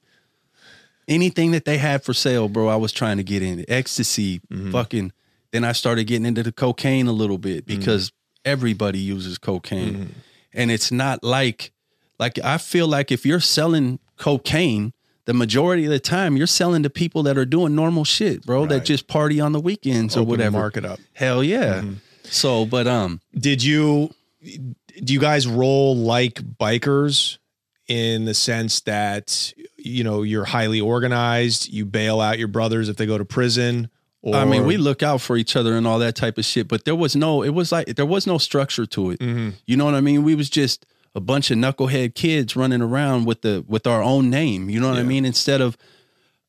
anything 1.06 1.50
that 1.52 1.64
they 1.64 1.78
had 1.78 2.02
for 2.02 2.14
sale, 2.14 2.48
bro, 2.48 2.68
I 2.68 2.76
was 2.76 2.92
trying 2.92 3.16
to 3.18 3.22
get 3.24 3.42
in. 3.42 3.64
Ecstasy, 3.68 4.40
Mm-hmm. 4.50 4.72
fucking. 4.72 5.12
Then 5.52 5.64
I 5.64 5.72
started 5.72 6.04
getting 6.06 6.26
into 6.26 6.42
the 6.42 6.52
cocaine 6.52 7.06
a 7.06 7.12
little 7.12 7.38
bit 7.38 7.66
Mm-hmm. 7.66 7.78
because 7.78 8.12
everybody 8.44 8.98
uses 8.98 9.38
cocaine. 9.38 10.14
And 10.54 10.70
it's 10.70 10.90
not 10.90 11.22
like 11.22 11.72
like 12.18 12.38
I 12.42 12.58
feel 12.58 12.88
like 12.88 13.12
if 13.12 13.24
you're 13.26 13.40
selling 13.40 13.98
cocaine, 14.16 14.92
the 15.26 15.34
majority 15.34 15.84
of 15.84 15.90
the 15.90 16.00
time 16.00 16.36
you're 16.36 16.46
selling 16.46 16.82
to 16.82 16.90
people 16.90 17.22
that 17.24 17.36
are 17.38 17.44
doing 17.44 17.74
normal 17.74 18.04
shit, 18.04 18.44
bro, 18.46 18.66
that 18.66 18.84
just 18.84 19.06
party 19.08 19.40
on 19.40 19.52
the 19.52 19.60
weekends 19.60 20.16
or 20.16 20.20
Open 20.20 20.26
the 20.28 20.30
whatever. 20.32 20.58
market 20.58 20.84
up? 20.84 20.98
Hell 21.12 21.44
yeah. 21.44 21.84
So, 22.30 22.64
but 22.64 22.86
um 22.86 23.20
Did 23.36 23.62
you 23.62 24.14
do 24.42 25.12
you 25.12 25.20
guys 25.20 25.46
roll 25.46 25.96
like 25.96 26.42
bikers 26.42 27.38
in 27.86 28.24
the 28.24 28.34
sense 28.34 28.80
that 28.80 29.52
you 29.76 30.04
know 30.04 30.22
you're 30.22 30.44
highly 30.44 30.80
organized, 30.80 31.72
you 31.72 31.84
bail 31.84 32.20
out 32.20 32.38
your 32.38 32.48
brothers 32.48 32.88
if 32.88 32.96
they 32.96 33.06
go 33.06 33.18
to 33.18 33.24
prison? 33.24 33.90
Or 34.20 34.34
I 34.34 34.44
mean, 34.44 34.66
we 34.66 34.76
look 34.76 35.02
out 35.02 35.20
for 35.20 35.36
each 35.36 35.54
other 35.54 35.76
and 35.76 35.86
all 35.86 36.00
that 36.00 36.16
type 36.16 36.38
of 36.38 36.44
shit, 36.44 36.66
but 36.66 36.84
there 36.84 36.96
was 36.96 37.14
no, 37.14 37.42
it 37.42 37.50
was 37.50 37.70
like, 37.70 37.86
there 37.94 38.04
was 38.04 38.26
no 38.26 38.36
structure 38.36 38.84
to 38.84 39.12
it. 39.12 39.20
Mm-hmm. 39.20 39.50
You 39.64 39.76
know 39.76 39.84
what 39.84 39.94
I 39.94 40.00
mean? 40.00 40.24
We 40.24 40.34
was 40.34 40.50
just 40.50 40.86
a 41.14 41.20
bunch 41.20 41.52
of 41.52 41.56
knucklehead 41.56 42.14
kids 42.14 42.56
running 42.56 42.82
around 42.82 43.26
with 43.26 43.42
the, 43.42 43.64
with 43.68 43.86
our 43.86 44.02
own 44.02 44.28
name. 44.28 44.68
You 44.68 44.80
know 44.80 44.90
what 44.90 44.98
I 44.98 45.04
mean? 45.04 45.24
Instead 45.24 45.60
of, 45.60 45.76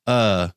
uh, 0.08 0.50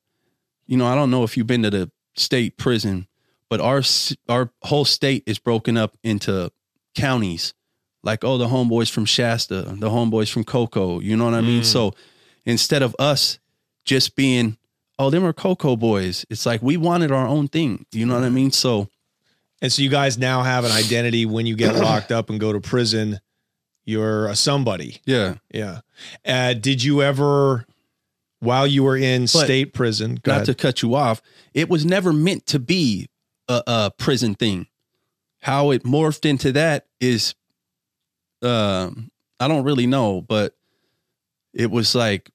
you 0.66 0.78
know, 0.78 0.86
I 0.86 0.94
don't 0.94 1.10
know 1.10 1.22
if 1.22 1.36
you've 1.36 1.46
been 1.46 1.62
to 1.64 1.70
the 1.70 1.90
state 2.14 2.56
prison, 2.56 3.06
but 3.52 3.60
our, 3.60 3.82
our 4.30 4.50
whole 4.62 4.86
state 4.86 5.24
is 5.26 5.38
broken 5.38 5.76
up 5.76 5.94
into 6.02 6.50
counties. 6.94 7.52
Like, 8.02 8.24
oh, 8.24 8.38
the 8.38 8.46
homeboys 8.46 8.90
from 8.90 9.04
Shasta, 9.04 9.60
the 9.60 9.90
homeboys 9.90 10.32
from 10.32 10.42
Coco. 10.42 11.00
You 11.00 11.18
know 11.18 11.26
what 11.26 11.34
I 11.34 11.42
mean? 11.42 11.62
So 11.62 11.92
instead 12.46 12.80
of 12.80 12.96
us 12.98 13.38
just 13.84 14.16
being, 14.16 14.56
oh, 14.98 15.10
them 15.10 15.22
are 15.22 15.34
Coco 15.34 15.76
boys, 15.76 16.24
it's 16.30 16.46
like 16.46 16.62
we 16.62 16.78
wanted 16.78 17.12
our 17.12 17.26
own 17.26 17.46
thing. 17.46 17.84
You 17.92 18.06
know 18.06 18.14
what 18.14 18.24
I 18.24 18.30
mean? 18.30 18.52
So 18.52 18.88
and 19.60 19.70
so 19.70 19.82
you 19.82 19.90
guys 19.90 20.16
now 20.16 20.42
have 20.42 20.64
an 20.64 20.72
identity 20.72 21.26
when 21.26 21.44
you 21.44 21.54
get 21.54 21.74
locked 21.76 22.10
up 22.10 22.30
and 22.30 22.40
go 22.40 22.54
to 22.54 22.60
prison. 22.60 23.20
You're 23.84 24.28
a 24.28 24.34
somebody. 24.34 25.02
yeah, 25.04 25.34
Yeah. 25.52 25.80
Uh, 26.24 26.54
did 26.54 26.82
you 26.82 27.02
ever, 27.02 27.66
while 28.40 28.66
you 28.66 28.82
were 28.82 28.96
in 28.96 29.26
state 29.26 29.74
prison, 29.74 30.20
not 30.24 30.36
ahead. 30.36 30.46
to 30.46 30.54
cut 30.54 30.80
you 30.80 30.94
off, 30.94 31.20
it 31.52 31.68
was 31.68 31.84
never 31.84 32.14
meant 32.14 32.46
to 32.46 32.58
be 32.58 33.10
a, 33.48 33.62
a 33.66 33.92
prison 33.96 34.34
thing. 34.34 34.66
How 35.40 35.70
it 35.70 35.82
morphed 35.82 36.28
into 36.28 36.52
that 36.52 36.86
is, 37.00 37.34
um, 38.42 39.10
I 39.40 39.48
don't 39.48 39.64
really 39.64 39.86
know, 39.86 40.20
but 40.20 40.54
it 41.52 41.70
was 41.70 41.94
like 41.94 42.30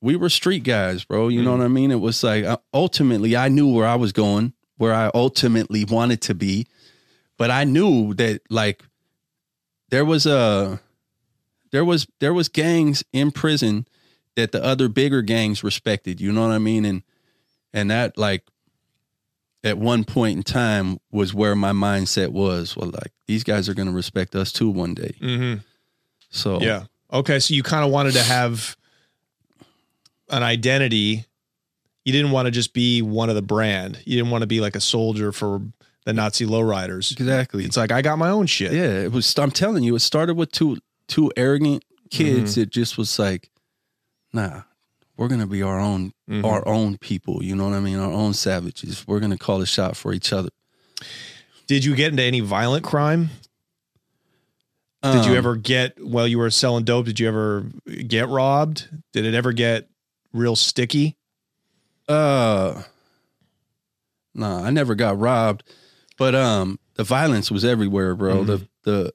we 0.00 0.16
were 0.16 0.28
street 0.28 0.64
guys, 0.64 1.04
bro. 1.04 1.28
You 1.28 1.42
know 1.42 1.52
what 1.52 1.64
I 1.64 1.68
mean? 1.68 1.90
It 1.90 2.00
was 2.00 2.22
like 2.22 2.44
uh, 2.44 2.58
ultimately 2.72 3.36
I 3.36 3.48
knew 3.48 3.72
where 3.72 3.86
I 3.86 3.96
was 3.96 4.12
going, 4.12 4.52
where 4.76 4.94
I 4.94 5.10
ultimately 5.14 5.84
wanted 5.84 6.22
to 6.22 6.34
be, 6.34 6.66
but 7.36 7.50
I 7.50 7.64
knew 7.64 8.14
that 8.14 8.40
like 8.48 8.84
there 9.90 10.04
was 10.04 10.24
a 10.26 10.80
there 11.72 11.84
was 11.84 12.06
there 12.20 12.34
was 12.34 12.48
gangs 12.48 13.04
in 13.12 13.30
prison 13.30 13.86
that 14.36 14.52
the 14.52 14.62
other 14.62 14.88
bigger 14.88 15.22
gangs 15.22 15.64
respected. 15.64 16.20
You 16.20 16.32
know 16.32 16.42
what 16.42 16.52
I 16.52 16.58
mean? 16.58 16.84
And 16.84 17.02
and 17.72 17.90
that 17.90 18.16
like 18.16 18.44
at 19.64 19.76
one 19.78 20.04
point 20.04 20.36
in 20.36 20.42
time 20.42 20.98
was 21.10 21.34
where 21.34 21.54
my 21.56 21.72
mindset 21.72 22.28
was. 22.28 22.76
Well, 22.76 22.90
like 22.90 23.12
these 23.26 23.44
guys 23.44 23.68
are 23.68 23.74
going 23.74 23.88
to 23.88 23.94
respect 23.94 24.34
us 24.36 24.52
too 24.52 24.70
one 24.70 24.94
day. 24.94 25.14
Mhm. 25.20 25.62
So 26.30 26.60
Yeah. 26.60 26.84
Okay. 27.12 27.38
So 27.40 27.54
you 27.54 27.62
kind 27.62 27.84
of 27.84 27.90
wanted 27.90 28.12
to 28.14 28.22
have 28.22 28.76
an 30.30 30.42
identity. 30.42 31.24
You 32.04 32.12
didn't 32.12 32.30
want 32.30 32.46
to 32.46 32.50
just 32.50 32.72
be 32.72 33.02
one 33.02 33.28
of 33.28 33.34
the 33.34 33.42
brand. 33.42 33.98
You 34.04 34.16
didn't 34.16 34.30
want 34.30 34.42
to 34.42 34.46
be 34.46 34.60
like 34.60 34.76
a 34.76 34.80
soldier 34.80 35.32
for 35.32 35.60
the 36.04 36.12
Nazi 36.12 36.46
lowriders. 36.46 37.12
exactly. 37.12 37.64
It's 37.64 37.76
like 37.76 37.92
I 37.92 38.00
got 38.02 38.18
my 38.18 38.30
own 38.30 38.46
shit. 38.46 38.72
yeah, 38.72 39.00
it 39.04 39.12
was. 39.12 39.36
I'm 39.38 39.50
telling 39.50 39.82
you, 39.84 39.94
it 39.94 40.00
started 40.00 40.34
with 40.36 40.52
two 40.52 40.78
two 41.08 41.30
arrogant 41.36 41.84
kids. 42.10 42.52
Mm-hmm. 42.52 42.60
It 42.62 42.70
just 42.70 42.96
was 42.96 43.18
like, 43.18 43.50
nah, 44.32 44.62
we're 45.16 45.28
gonna 45.28 45.46
be 45.46 45.62
our 45.62 45.78
own 45.78 46.12
Mm-hmm. 46.28 46.44
our 46.44 46.66
own 46.68 46.98
people. 46.98 47.42
You 47.42 47.56
know 47.56 47.64
what 47.64 47.72
I 47.74 47.80
mean? 47.80 47.98
Our 47.98 48.12
own 48.12 48.34
savages. 48.34 49.06
We're 49.08 49.20
gonna 49.20 49.38
call 49.38 49.62
a 49.62 49.66
shot 49.66 49.96
for 49.96 50.12
each 50.12 50.30
other. 50.32 50.50
Did 51.66 51.84
you 51.84 51.94
get 51.96 52.10
into 52.10 52.22
any 52.22 52.40
violent 52.40 52.84
crime? 52.84 53.30
Did 55.02 55.24
you 55.26 55.30
Um, 55.32 55.36
ever 55.38 55.56
get 55.56 56.04
while 56.04 56.26
you 56.26 56.38
were 56.38 56.50
selling 56.50 56.84
dope? 56.84 57.06
Did 57.06 57.18
you 57.20 57.28
ever 57.28 57.66
get 58.06 58.28
robbed? 58.28 58.88
Did 59.12 59.24
it 59.24 59.32
ever 59.34 59.52
get 59.52 59.88
real 60.34 60.56
sticky? 60.56 61.16
Uh, 62.08 62.82
nah, 64.34 64.62
I 64.64 64.70
never 64.70 64.94
got 64.94 65.18
robbed, 65.18 65.62
but 66.18 66.34
um, 66.34 66.78
the 66.94 67.04
violence 67.04 67.50
was 67.50 67.64
everywhere, 67.64 68.14
bro. 68.14 68.44
The 68.44 68.68
the 68.82 69.12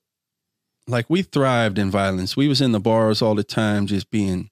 like 0.88 1.10
we 1.10 1.22
thrived 1.22 1.78
in 1.78 1.92
violence. 1.92 2.36
We 2.38 2.48
was 2.48 2.62
in 2.62 2.72
the 2.72 2.80
bars 2.80 3.22
all 3.22 3.36
the 3.36 3.44
time, 3.44 3.86
just 3.88 4.10
being, 4.10 4.50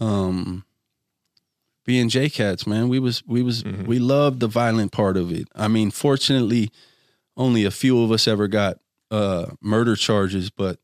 um, 0.00 0.64
being 1.90 2.08
J 2.08 2.30
cats, 2.30 2.68
man. 2.68 2.88
We 2.88 3.00
was 3.00 3.20
we 3.26 3.42
was 3.42 3.64
we 3.64 3.98
loved 3.98 4.38
the 4.38 4.46
violent 4.46 4.92
part 4.92 5.16
of 5.16 5.32
it. 5.32 5.48
I 5.56 5.66
mean, 5.66 5.90
fortunately, 5.90 6.70
only 7.36 7.64
a 7.64 7.70
few 7.72 8.00
of 8.04 8.12
us 8.12 8.28
ever 8.28 8.46
got 8.46 8.78
uh 9.10 9.46
murder 9.60 9.96
charges, 9.96 10.50
but. 10.50 10.78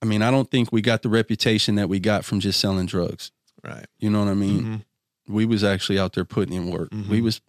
I 0.00 0.06
mean, 0.06 0.20
I 0.22 0.30
don't 0.30 0.50
think 0.50 0.70
we 0.70 0.82
got 0.82 1.00
the 1.02 1.08
reputation 1.08 1.76
that 1.76 1.88
we 1.88 1.98
got 1.98 2.26
from 2.26 2.38
just 2.40 2.60
selling 2.60 2.84
drugs. 2.84 3.32
Right. 3.62 3.86
You 3.98 4.10
know 4.10 4.18
what 4.18 4.28
I 4.28 4.34
mean? 4.34 4.62
Mhm. 4.62 4.84
We 5.28 5.46
was 5.46 5.64
actually 5.64 5.98
out 5.98 6.12
there 6.12 6.26
putting 6.26 6.54
in 6.54 6.70
work. 6.70 6.90
Mm-hmm. 6.90 7.10
We 7.10 7.20
was 7.22 7.40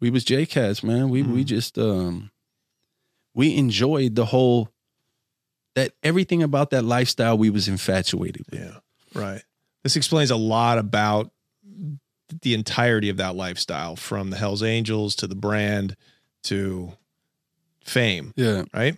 we 0.00 0.10
was 0.10 0.24
J 0.24 0.46
cats, 0.46 0.82
man. 0.82 1.10
We 1.10 1.22
we 1.22 1.44
just 1.44 1.78
um 1.78 2.30
we 3.34 3.56
enjoyed 3.56 4.14
the 4.16 4.24
whole 4.26 4.68
that 5.76 5.92
everything 6.02 6.42
about 6.42 6.70
that 6.70 6.84
lifestyle 6.84 7.38
we 7.38 7.50
was 7.50 7.68
infatuated 7.68 8.46
with. 8.50 8.60
Yeah. 8.60 8.78
Right. 9.14 9.42
This 9.86 9.94
explains 9.94 10.32
a 10.32 10.36
lot 10.36 10.78
about 10.78 11.30
the 12.42 12.54
entirety 12.54 13.08
of 13.08 13.18
that 13.18 13.36
lifestyle 13.36 13.94
from 13.94 14.30
the 14.30 14.36
Hells 14.36 14.60
Angels 14.60 15.14
to 15.14 15.28
the 15.28 15.36
brand 15.36 15.94
to 16.42 16.92
FAIM, 17.84 18.32
Yeah. 18.34 18.64
right? 18.74 18.96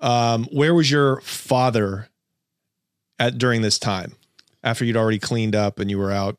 Um, 0.00 0.44
where 0.46 0.72
was 0.74 0.90
your 0.90 1.20
father 1.20 2.08
at 3.18 3.36
during 3.36 3.60
this 3.60 3.78
time 3.78 4.14
after 4.62 4.86
you'd 4.86 4.96
already 4.96 5.18
cleaned 5.18 5.54
up 5.54 5.78
and 5.78 5.90
you 5.90 5.98
were 5.98 6.10
out 6.10 6.38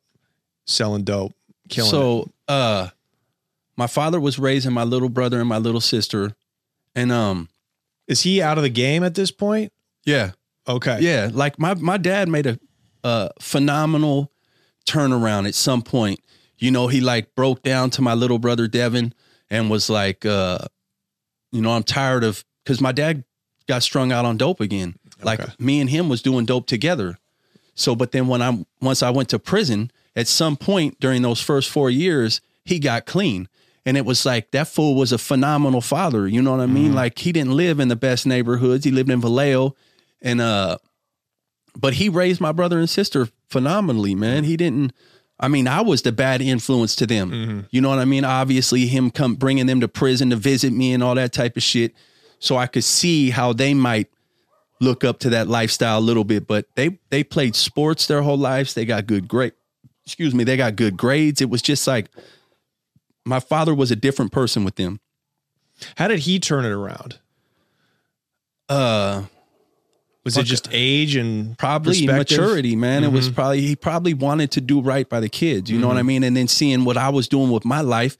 selling 0.65 1.03
dope, 1.03 1.33
killing 1.69 1.87
it? 1.89 1.91
so 1.91 2.27
uh 2.47 2.87
my 3.77 3.85
father 3.85 4.19
was 4.19 4.39
raising 4.39 4.73
my 4.73 4.83
little 4.83 5.09
brother 5.09 5.39
and 5.39 5.47
my 5.47 5.59
little 5.59 5.79
sister. 5.79 6.35
And 6.95 7.11
um 7.11 7.49
Is 8.07 8.21
he 8.21 8.41
out 8.41 8.57
of 8.57 8.63
the 8.63 8.69
game 8.71 9.03
at 9.03 9.13
this 9.13 9.29
point? 9.29 9.71
yeah. 10.05 10.31
Okay. 10.67 10.97
Yeah, 11.01 11.29
like 11.31 11.59
my 11.59 11.75
my 11.75 11.97
dad 11.97 12.27
made 12.29 12.47
a 12.47 12.57
a 13.05 13.29
phenomenal 13.39 14.31
turnaround 14.87 15.47
at 15.47 15.55
some 15.55 15.81
point. 15.81 16.19
You 16.57 16.71
know, 16.71 16.87
he 16.87 17.01
like 17.01 17.35
broke 17.35 17.61
down 17.61 17.91
to 17.91 18.01
my 18.01 18.15
little 18.15 18.39
brother 18.39 18.67
Devin 18.67 19.13
and 19.49 19.69
was 19.69 19.89
like, 19.89 20.25
uh, 20.25 20.59
you 21.51 21.61
know, 21.61 21.71
I'm 21.71 21.83
tired 21.83 22.23
of 22.23 22.43
because 22.63 22.81
my 22.81 22.91
dad 22.91 23.23
got 23.67 23.83
strung 23.83 24.11
out 24.11 24.25
on 24.25 24.37
dope 24.37 24.59
again. 24.59 24.95
Okay. 25.17 25.23
Like 25.23 25.59
me 25.59 25.79
and 25.79 25.89
him 25.89 26.09
was 26.09 26.21
doing 26.21 26.45
dope 26.45 26.65
together. 26.65 27.19
So, 27.75 27.95
but 27.95 28.11
then 28.11 28.27
when 28.27 28.41
I 28.41 28.65
once 28.81 29.03
I 29.03 29.11
went 29.11 29.29
to 29.29 29.39
prison, 29.39 29.91
at 30.15 30.27
some 30.27 30.57
point 30.57 30.99
during 30.99 31.21
those 31.21 31.41
first 31.41 31.69
four 31.69 31.89
years, 31.89 32.41
he 32.63 32.79
got 32.79 33.05
clean. 33.05 33.47
And 33.85 33.97
it 33.97 34.05
was 34.05 34.25
like 34.25 34.49
that 34.51 34.67
fool 34.67 34.95
was 34.95 35.11
a 35.11 35.19
phenomenal 35.19 35.81
father. 35.81 36.27
You 36.27 36.41
know 36.41 36.51
what 36.51 36.61
I 36.61 36.65
mean? 36.65 36.95
Like 36.95 37.19
he 37.19 37.31
didn't 37.31 37.55
live 37.55 37.79
in 37.79 37.87
the 37.87 37.95
best 37.95 38.25
neighborhoods. 38.25 38.83
He 38.83 38.89
lived 38.89 39.11
in 39.11 39.21
Vallejo. 39.21 39.75
And 40.23 40.41
uh 40.41 40.77
but 41.75 41.95
he 41.95 42.09
raised 42.09 42.41
my 42.41 42.51
brother 42.51 42.79
and 42.79 42.89
sister 42.89 43.27
phenomenally, 43.49 44.15
man. 44.15 44.43
He 44.43 44.57
didn't. 44.57 44.93
I 45.39 45.49
mean, 45.49 45.67
I 45.67 45.81
was 45.81 46.01
the 46.01 46.11
bad 46.13 46.41
influence 46.41 46.95
to 46.97 47.05
them. 47.05 47.67
You 47.69 47.81
know 47.81 47.89
what 47.89 47.99
I 47.99 48.05
mean? 48.05 48.23
Obviously, 48.23 48.85
him 48.87 49.11
come 49.11 49.35
bringing 49.35 49.65
them 49.65 49.81
to 49.81 49.87
prison 49.87 50.29
to 50.29 50.37
visit 50.37 50.71
me 50.71 50.93
and 50.93 51.03
all 51.03 51.15
that 51.15 51.33
type 51.33 51.57
of 51.57 51.63
shit, 51.63 51.93
so 52.39 52.55
I 52.57 52.67
could 52.67 52.85
see 52.85 53.29
how 53.31 53.51
they 53.51 53.73
might 53.73 54.07
look 54.79 55.03
up 55.03 55.19
to 55.19 55.29
that 55.31 55.47
lifestyle 55.47 55.99
a 55.99 56.01
little 56.01 56.23
bit. 56.23 56.47
But 56.47 56.67
they 56.75 56.99
they 57.09 57.23
played 57.23 57.55
sports 57.55 58.07
their 58.07 58.21
whole 58.21 58.37
lives. 58.37 58.73
They 58.73 58.85
got 58.85 59.07
good 59.07 59.27
grade. 59.27 59.53
Excuse 60.05 60.33
me. 60.33 60.43
They 60.43 60.55
got 60.55 60.75
good 60.75 60.95
grades. 60.95 61.41
It 61.41 61.49
was 61.49 61.61
just 61.61 61.85
like 61.85 62.09
my 63.25 63.39
father 63.39 63.73
was 63.73 63.91
a 63.91 63.95
different 63.95 64.31
person 64.31 64.63
with 64.63 64.75
them. 64.75 64.99
How 65.97 66.07
did 66.07 66.19
he 66.19 66.39
turn 66.39 66.63
it 66.63 66.71
around? 66.71 67.19
Uh, 68.69 69.23
Was 70.25 70.37
it 70.37 70.43
just 70.43 70.67
age 70.71 71.15
and 71.15 71.55
probably 71.55 72.07
maturity, 72.07 72.75
man. 72.75 73.03
It 73.03 73.11
was 73.11 73.27
mm-hmm. 73.27 73.35
probably 73.35 73.61
he 73.61 73.75
probably 73.75 74.15
wanted 74.15 74.51
to 74.53 74.61
do 74.61 74.81
right 74.81 75.07
by 75.07 75.19
the 75.19 75.29
kids. 75.29 75.69
You 75.69 75.79
know 75.79 75.87
what 75.87 75.97
I 75.97 75.99
mm-hmm. 75.99 76.07
mean? 76.07 76.23
And 76.23 76.35
then 76.35 76.47
seeing 76.47 76.83
what 76.83 76.97
I 76.97 77.09
was 77.09 77.27
doing 77.27 77.51
with 77.51 77.63
my 77.63 77.81
life, 77.81 78.17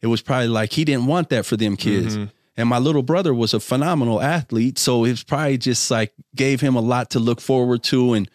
it 0.00 0.06
was 0.06 0.22
probably 0.22 0.48
like 0.48 0.72
he 0.72 0.84
didn't 0.84 1.06
want 1.06 1.28
that 1.28 1.44
for 1.44 1.58
them 1.58 1.76
kids. 1.76 2.16
Mm-hmm. 2.16 2.30
And 2.56 2.68
my 2.68 2.78
little 2.78 3.02
brother 3.02 3.34
was 3.34 3.52
a 3.52 3.60
phenomenal 3.60 4.20
athlete, 4.20 4.78
so 4.78 5.04
it 5.04 5.10
was 5.10 5.24
probably 5.24 5.58
just 5.58 5.90
like 5.90 6.12
gave 6.34 6.60
him 6.60 6.74
a 6.74 6.80
lot 6.80 7.10
to 7.10 7.18
look 7.18 7.40
forward 7.40 7.82
to, 7.84 8.14
and 8.14 8.30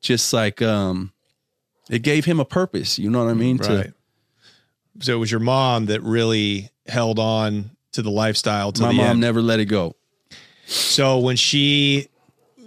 just 0.00 0.32
like 0.32 0.62
um, 0.62 1.12
it 1.90 2.02
gave 2.02 2.24
him 2.24 2.38
a 2.38 2.44
purpose. 2.44 2.98
You 2.98 3.10
know 3.10 3.24
what 3.24 3.30
I 3.30 3.34
mean? 3.34 3.58
To- 3.58 3.76
Right. 3.76 3.92
So 5.00 5.14
it 5.14 5.16
was 5.16 5.30
your 5.30 5.40
mom 5.40 5.86
that 5.86 6.02
really 6.02 6.70
held 6.86 7.18
on 7.18 7.70
to 7.92 8.02
the 8.02 8.10
lifestyle 8.10 8.72
to 8.72 8.82
my 8.82 8.88
the 8.88 8.94
mom 8.94 9.06
end. 9.06 9.20
never 9.20 9.40
let 9.40 9.58
it 9.58 9.64
go. 9.64 9.96
So 10.66 11.18
when 11.18 11.36
she 11.36 12.08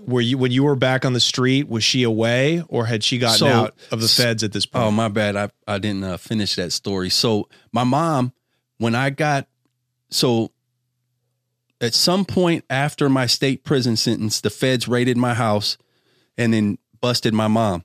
were 0.05 0.21
you 0.21 0.37
when 0.37 0.51
you 0.51 0.63
were 0.63 0.75
back 0.75 1.03
on 1.05 1.13
the 1.13 1.19
street, 1.19 1.67
was 1.67 1.83
she 1.83 2.03
away 2.03 2.63
or 2.67 2.85
had 2.85 3.03
she 3.03 3.17
gotten 3.17 3.39
So- 3.39 3.47
out 3.47 3.75
of 3.91 4.01
the 4.01 4.07
feds 4.07 4.43
at 4.43 4.51
this 4.51 4.65
point? 4.65 4.85
Oh, 4.85 4.91
my 4.91 5.07
bad. 5.07 5.35
I, 5.35 5.49
I 5.67 5.77
didn't 5.79 6.03
uh, 6.03 6.17
finish 6.17 6.55
that 6.55 6.71
story. 6.71 7.09
So 7.09 7.49
my 7.71 7.83
mom, 7.83 8.31
when 8.77 8.93
I 8.95 9.09
got, 9.09 9.47
so 10.09 10.51
at 11.81 11.93
some 11.93 12.25
point 12.25 12.63
after 12.69 13.09
my 13.09 13.25
state 13.25 13.63
prison 13.63 13.95
sentence, 13.97 14.41
the 14.41 14.49
feds 14.49 14.87
raided 14.87 15.17
my 15.17 15.33
house 15.33 15.77
and 16.37 16.53
then 16.53 16.77
busted 17.01 17.33
my 17.33 17.47
mom. 17.47 17.83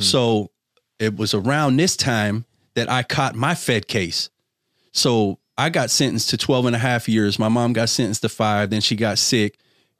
So 0.00 0.50
it 0.98 1.14
was 1.16 1.32
around 1.32 1.76
this 1.76 1.96
time 1.96 2.44
that 2.74 2.90
I 2.90 3.04
caught 3.04 3.36
my 3.36 3.54
Fed 3.54 3.86
case. 3.86 4.30
So 4.90 5.38
I 5.56 5.68
got 5.70 5.90
sentenced 5.90 6.30
to 6.30 6.36
12 6.36 6.66
and 6.66 6.74
a 6.74 6.78
half 6.80 7.08
years. 7.08 7.38
My 7.38 7.48
mom 7.48 7.72
got 7.72 7.88
sentenced 7.88 8.22
to 8.22 8.28
five. 8.28 8.70
Then 8.70 8.80
she 8.80 8.96
got 8.96 9.16
sick, 9.18 9.56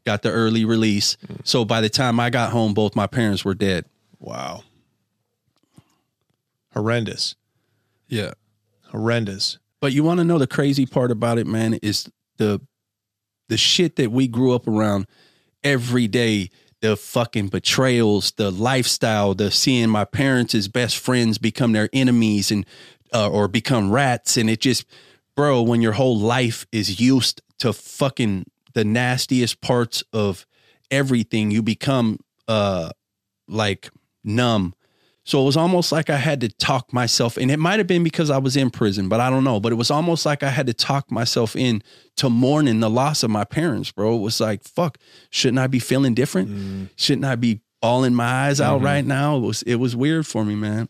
got 0.07 0.23
the 0.23 0.31
early 0.31 0.65
release. 0.65 1.19
So 1.45 1.67
by 1.67 1.83
the 1.83 1.91
time 1.91 2.19
I 2.19 2.31
got 2.31 2.53
home, 2.53 2.73
both 2.73 2.97
my 2.97 3.07
parents 3.07 3.45
were 3.45 3.55
dead. 3.55 3.85
wow. 4.19 4.63
Horrendous. 6.73 7.37
Yeah. 8.07 8.33
Horrendous. 8.91 9.59
But 9.81 9.93
you 9.93 10.05
want 10.05 10.19
to 10.19 10.25
know 10.25 10.39
the 10.39 10.47
crazy 10.47 10.85
part 10.85 11.11
about 11.11 11.39
it, 11.39 11.47
man, 11.47 11.75
is 11.75 12.09
the 12.37 12.61
the 13.49 13.57
shit 13.57 13.97
that 13.97 14.11
we 14.11 14.29
grew 14.29 14.53
up 14.53 14.67
around 14.67 15.07
every 15.65 16.07
day, 16.07 16.51
the 16.81 16.97
fucking 16.97 17.49
betrayals, 17.49 18.33
the 18.33 18.51
lifestyle, 18.51 19.35
the 19.35 19.51
seeing 19.51 19.89
my 19.89 20.05
parents 20.05 20.55
as 20.55 20.69
best 20.69 20.99
friends 20.99 21.39
become 21.39 21.73
their 21.73 21.89
enemies 21.93 22.51
and 22.51 22.67
uh, 23.15 23.31
or 23.31 23.49
become 23.49 23.91
rats 23.91 24.37
and 24.37 24.51
it 24.51 24.61
just 24.61 24.85
bro, 25.37 25.63
when 25.63 25.81
your 25.81 25.93
whole 25.93 26.19
life 26.19 26.67
is 26.73 27.01
used 27.01 27.41
to 27.59 27.73
fucking 27.73 28.47
the 28.77 28.85
nastiest 28.85 29.61
parts 29.63 30.05
of 30.13 30.47
everything, 30.91 31.51
you 31.51 31.63
become 31.63 32.19
uh 32.47 32.91
like 33.49 33.91
numb. 34.23 34.75
So 35.25 35.43
it 35.43 35.45
was 35.45 35.57
almost 35.57 35.91
like 35.91 36.09
I 36.09 36.19
had 36.19 36.41
to 36.43 36.49
talk 36.49 36.93
myself, 36.93 37.37
and 37.37 37.51
it 37.51 37.59
might 37.59 37.81
have 37.81 37.89
been 37.89 38.05
because 38.05 38.31
I 38.31 38.39
was 38.39 38.57
in 38.57 38.71
prison, 38.71 39.09
but 39.09 39.19
I 39.19 39.29
don't 39.29 39.43
know. 39.43 39.59
But 39.59 39.73
it 39.73 39.75
was 39.75 39.91
almost 39.91 40.25
like 40.25 40.45
I 40.45 40.51
had 40.51 40.69
to 40.69 40.75
talk 40.75 41.11
myself 41.11 41.57
in 41.57 41.83
to 42.19 42.31
mourning 42.31 42.79
the 42.79 42.89
loss 42.91 43.25
of 43.25 43.31
my 43.31 43.43
parents, 43.43 43.91
bro. 43.91 44.15
It 44.15 44.21
was 44.21 44.41
like, 44.41 44.63
fuck, 44.63 44.99
shouldn't 45.31 45.59
I 45.59 45.67
be 45.67 45.81
feeling 45.81 46.15
different? 46.15 46.91
Shouldn't 46.97 47.25
I 47.25 47.35
be 47.35 47.61
bawling 47.83 48.15
my 48.15 48.47
eyes 48.47 48.61
out 48.61 48.83
right 48.83 49.05
now? 49.05 49.39
It 49.39 49.41
was 49.41 49.63
it 49.63 49.77
was 49.77 49.97
weird 49.97 50.27
for 50.29 50.45
me, 50.45 50.55
man. 50.55 50.89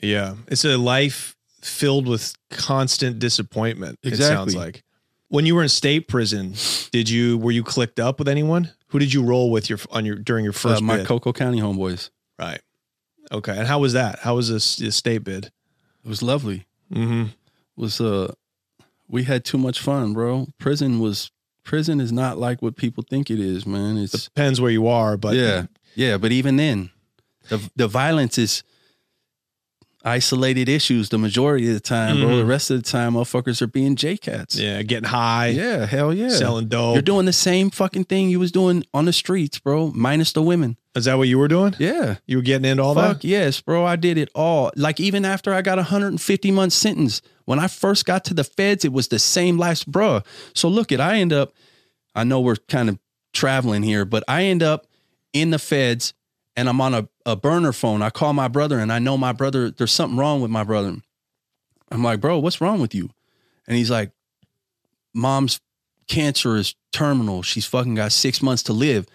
Yeah. 0.00 0.34
It's 0.46 0.64
a 0.64 0.76
life 0.76 1.34
filled 1.62 2.06
with 2.06 2.34
constant 2.50 3.18
disappointment. 3.18 3.98
It 4.04 4.16
sounds 4.16 4.54
Exactly. 4.54 4.54
like. 4.54 4.82
When 5.32 5.46
you 5.46 5.54
were 5.54 5.62
in 5.62 5.70
state 5.70 6.08
prison, 6.08 6.54
did 6.92 7.08
you 7.08 7.38
were 7.38 7.52
you 7.52 7.62
clicked 7.64 7.98
up 7.98 8.18
with 8.18 8.28
anyone? 8.28 8.70
Who 8.88 8.98
did 8.98 9.14
you 9.14 9.22
roll 9.22 9.50
with 9.50 9.70
your 9.70 9.78
on 9.90 10.04
your 10.04 10.16
during 10.16 10.44
your 10.44 10.52
Uh, 10.52 10.56
first 10.64 10.82
my 10.82 10.98
bid? 10.98 11.06
Coco 11.06 11.32
County 11.32 11.58
homeboys. 11.58 12.10
right. 12.38 12.60
Okay. 13.30 13.56
And 13.56 13.66
how 13.66 13.78
was 13.78 13.94
that? 13.94 14.18
How 14.18 14.34
was 14.36 14.50
this, 14.50 14.76
this 14.76 14.94
state 14.94 15.24
bid? 15.24 15.46
It 16.04 16.08
was 16.08 16.22
lovely. 16.22 16.66
Mm-hmm. 16.92 17.28
was 17.76 17.98
uh 18.00 18.34
we 19.08 19.24
had 19.24 19.42
too 19.44 19.56
much 19.58 19.80
fun, 19.80 20.12
bro. 20.12 20.48
Prison 20.58 21.00
was 21.00 21.30
prison 21.64 21.98
is 22.00 22.12
not 22.12 22.36
like 22.36 22.60
what 22.60 22.76
people 22.76 23.02
think 23.08 23.30
it 23.30 23.40
is, 23.40 23.64
man. 23.64 23.96
It 23.96 24.10
Depends 24.12 24.60
where 24.60 24.70
you 24.70 24.86
are, 24.86 25.16
but 25.16 25.34
yeah, 25.34 25.66
yeah. 25.94 26.18
But 26.18 26.32
even 26.32 26.56
then, 26.56 26.90
the 27.48 27.70
the 27.74 27.88
violence 27.88 28.36
is 28.36 28.62
isolated 30.04 30.68
issues 30.68 31.08
the 31.08 31.18
majority 31.18 31.68
of 31.68 31.74
the 31.74 31.80
time, 31.80 32.20
bro. 32.20 32.36
The 32.36 32.44
rest 32.44 32.70
of 32.70 32.82
the 32.82 32.88
time, 32.88 33.14
motherfuckers 33.14 33.62
are 33.62 33.66
being 33.66 33.96
J 33.96 34.16
cats. 34.16 34.56
Mm-hmm. 34.56 34.64
yeah, 34.64 34.82
getting 34.82 35.08
high, 35.08 35.48
yeah, 35.48 35.86
hell 35.86 36.12
yeah. 36.12 36.28
selling 36.28 36.68
dope. 36.68 36.94
You're 36.94 37.02
doing 37.02 37.26
the 37.26 37.32
same 37.32 37.70
fucking 37.70 38.04
thing 38.04 38.30
you 38.30 38.40
was 38.40 38.52
doing 38.52 38.84
on 38.92 39.04
the 39.04 39.12
streets, 39.12 39.58
bro. 39.58 39.92
Minus 39.94 40.32
the 40.32 40.42
women. 40.42 40.76
Is 40.94 41.06
that 41.06 41.16
what 41.16 41.28
you 41.28 41.38
were 41.38 41.48
doing? 41.48 41.74
Yeah. 41.78 42.16
You 42.26 42.38
were 42.38 42.42
getting 42.42 42.70
into 42.70 42.82
all 42.82 42.94
that? 42.94 43.08
Fuck 43.08 43.20
that? 43.22 43.28
yes, 43.28 43.60
bro. 43.60 43.84
I 43.84 43.96
did 43.96 44.18
it 44.18 44.28
all. 44.34 44.70
Like 44.76 45.00
even 45.00 45.24
after 45.24 45.54
I 45.54 45.62
got 45.62 45.78
a 45.78 45.82
150 45.82 46.50
month 46.50 46.72
sentence, 46.72 47.22
when 47.44 47.58
I 47.58 47.68
first 47.68 48.04
got 48.04 48.24
to 48.26 48.34
the 48.34 48.44
feds, 48.44 48.84
it 48.84 48.92
was 48.92 49.08
the 49.08 49.18
same 49.18 49.56
life, 49.56 49.86
bro. 49.86 50.22
So 50.54 50.68
look 50.68 50.92
it, 50.92 51.00
I 51.00 51.18
end 51.18 51.32
up, 51.32 51.54
I 52.14 52.24
know 52.24 52.40
we're 52.40 52.56
kind 52.56 52.88
of 52.90 52.98
traveling 53.32 53.82
here, 53.82 54.04
but 54.04 54.22
I 54.28 54.44
end 54.44 54.62
up 54.62 54.86
in 55.32 55.50
the 55.50 55.58
feds 55.58 56.12
and 56.56 56.68
I'm 56.68 56.80
on 56.80 56.94
a, 56.94 57.08
a 57.24 57.36
burner 57.36 57.72
phone. 57.72 58.02
I 58.02 58.10
call 58.10 58.32
my 58.32 58.48
brother 58.48 58.78
and 58.78 58.92
I 58.92 58.98
know 58.98 59.16
my 59.16 59.32
brother, 59.32 59.70
there's 59.70 59.92
something 59.92 60.18
wrong 60.18 60.40
with 60.40 60.50
my 60.50 60.64
brother. 60.64 60.96
I'm 61.90 62.02
like, 62.02 62.20
bro, 62.20 62.38
what's 62.38 62.60
wrong 62.60 62.80
with 62.80 62.94
you? 62.94 63.10
And 63.66 63.76
he's 63.76 63.90
like, 63.90 64.12
mom's 65.14 65.60
cancer 66.08 66.56
is 66.56 66.74
terminal. 66.92 67.42
She's 67.42 67.66
fucking 67.66 67.94
got 67.94 68.12
six 68.12 68.42
months 68.42 68.64
to 68.64 68.72
live. 68.72 69.06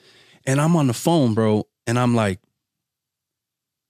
And 0.46 0.62
I'm 0.62 0.76
on 0.76 0.88
the 0.88 0.94
phone, 0.94 1.34
bro. 1.34 1.68
And 1.86 2.00
I'm 2.00 2.16
like, 2.16 2.40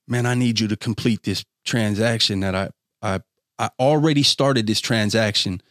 man, 0.07 0.25
I 0.25 0.33
need 0.33 0.59
you 0.59 0.67
to 0.69 0.77
complete 0.77 1.23
this 1.23 1.45
transaction 1.65 2.39
that 2.41 2.55
I 2.55 2.69
I 3.01 3.21
I 3.59 3.69
already 3.79 4.23
started 4.23 4.67
this 4.67 4.79
transaction. 4.79 5.61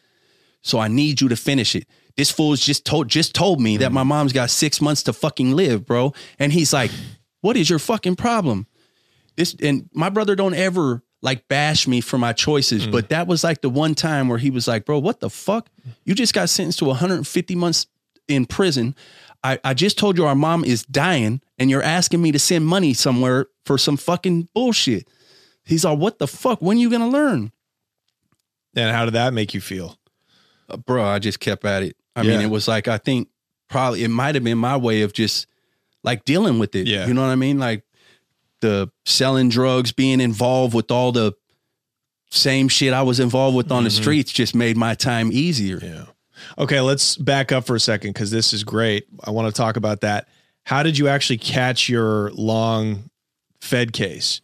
So 0.62 0.78
I 0.78 0.88
need 0.88 1.20
you 1.20 1.28
to 1.28 1.36
finish 1.36 1.74
it. 1.74 1.86
This 2.16 2.30
fool's 2.30 2.60
just 2.60 2.84
told 2.84 3.08
just 3.08 3.34
told 3.34 3.60
me 3.60 3.76
that 3.78 3.88
hmm. 3.88 3.94
my 3.94 4.02
mom's 4.02 4.32
got 4.32 4.50
six 4.50 4.80
months 4.80 5.02
to 5.04 5.12
fucking 5.12 5.52
live, 5.52 5.86
bro. 5.86 6.12
And 6.38 6.52
he's 6.52 6.72
like, 6.72 6.90
What 7.46 7.56
is 7.56 7.70
your 7.70 7.78
fucking 7.78 8.16
problem? 8.16 8.66
This 9.36 9.54
and 9.62 9.88
my 9.94 10.08
brother 10.08 10.34
don't 10.34 10.52
ever 10.54 11.04
like 11.22 11.46
bash 11.46 11.86
me 11.86 12.00
for 12.00 12.18
my 12.18 12.32
choices, 12.32 12.88
but 12.88 13.10
that 13.10 13.28
was 13.28 13.44
like 13.44 13.60
the 13.60 13.70
one 13.70 13.94
time 13.94 14.26
where 14.26 14.38
he 14.38 14.50
was 14.50 14.66
like, 14.66 14.84
Bro, 14.84 14.98
what 14.98 15.20
the 15.20 15.30
fuck? 15.30 15.70
You 16.04 16.16
just 16.16 16.34
got 16.34 16.48
sentenced 16.48 16.80
to 16.80 16.86
150 16.86 17.54
months 17.54 17.86
in 18.26 18.46
prison. 18.46 18.96
I, 19.44 19.60
I 19.62 19.74
just 19.74 19.96
told 19.96 20.18
you 20.18 20.26
our 20.26 20.34
mom 20.34 20.64
is 20.64 20.84
dying, 20.86 21.40
and 21.56 21.70
you're 21.70 21.84
asking 21.84 22.20
me 22.20 22.32
to 22.32 22.38
send 22.40 22.66
money 22.66 22.92
somewhere 22.94 23.46
for 23.64 23.78
some 23.78 23.96
fucking 23.96 24.48
bullshit. 24.52 25.06
He's 25.64 25.84
all, 25.84 25.96
what 25.96 26.18
the 26.18 26.26
fuck? 26.26 26.60
When 26.60 26.78
you 26.78 26.90
gonna 26.90 27.08
learn? 27.08 27.52
And 28.74 28.90
how 28.90 29.04
did 29.04 29.14
that 29.14 29.32
make 29.32 29.54
you 29.54 29.60
feel? 29.60 29.96
Uh, 30.68 30.78
bro, 30.78 31.04
I 31.04 31.20
just 31.20 31.38
kept 31.38 31.64
at 31.64 31.84
it. 31.84 31.96
I 32.16 32.22
Yeah. 32.22 32.32
mean, 32.32 32.40
it 32.40 32.50
was 32.50 32.66
like 32.66 32.88
I 32.88 32.98
think 32.98 33.28
probably 33.70 34.02
it 34.02 34.08
might 34.08 34.34
have 34.34 34.42
been 34.42 34.58
my 34.58 34.76
way 34.76 35.02
of 35.02 35.12
just 35.12 35.46
like 36.06 36.24
dealing 36.24 36.58
with 36.58 36.74
it. 36.74 36.86
Yeah. 36.86 37.06
You 37.06 37.12
know 37.12 37.20
what 37.20 37.30
I 37.30 37.34
mean? 37.34 37.58
Like 37.58 37.82
the 38.60 38.90
selling 39.04 39.50
drugs, 39.50 39.92
being 39.92 40.20
involved 40.20 40.72
with 40.72 40.90
all 40.90 41.12
the 41.12 41.34
same 42.30 42.68
shit 42.68 42.92
I 42.94 43.02
was 43.02 43.20
involved 43.20 43.56
with 43.56 43.70
on 43.70 43.84
the 43.84 43.90
streets 43.90 44.32
just 44.32 44.54
made 44.54 44.76
my 44.76 44.94
time 44.94 45.30
easier. 45.32 45.78
Mm-hmm. 45.78 45.94
Yeah. 45.94 46.04
Okay, 46.58 46.80
let's 46.80 47.16
back 47.16 47.50
up 47.50 47.64
for 47.66 47.74
a 47.74 47.80
second 47.80 48.12
because 48.12 48.30
this 48.30 48.52
is 48.52 48.62
great. 48.62 49.06
I 49.24 49.30
want 49.30 49.52
to 49.52 49.56
talk 49.56 49.76
about 49.76 50.02
that. 50.02 50.28
How 50.64 50.82
did 50.82 50.98
you 50.98 51.08
actually 51.08 51.38
catch 51.38 51.88
your 51.88 52.30
long 52.32 53.10
Fed 53.60 53.92
case? 53.92 54.40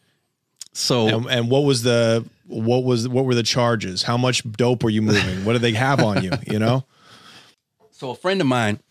So 0.73 1.07
And, 1.07 1.25
and 1.27 1.49
what 1.51 1.61
was 1.61 1.83
the 1.83 2.25
what 2.47 2.83
was 2.83 3.07
what 3.07 3.25
were 3.25 3.35
the 3.35 3.43
charges? 3.43 4.03
How 4.03 4.17
much 4.17 4.49
dope 4.51 4.83
were 4.83 4.89
you 4.89 5.01
moving? 5.01 5.45
what 5.45 5.53
did 5.53 5.61
they 5.61 5.73
have 5.73 6.01
on 6.01 6.23
you? 6.23 6.31
You 6.47 6.59
know? 6.59 6.85
So 7.95 8.09
a 8.09 8.15
friend 8.15 8.41
of 8.41 8.47
mine, 8.47 8.81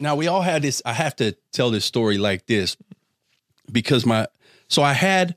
now 0.00 0.14
we 0.16 0.26
all 0.26 0.42
had 0.42 0.62
this. 0.62 0.80
I 0.84 0.92
have 0.92 1.14
to 1.16 1.32
tell 1.52 1.70
this 1.70 1.84
story 1.84 2.18
like 2.18 2.46
this 2.46 2.76
because 3.70 4.04
my 4.06 4.26
so 4.68 4.82
I 4.82 4.92
had 4.92 5.34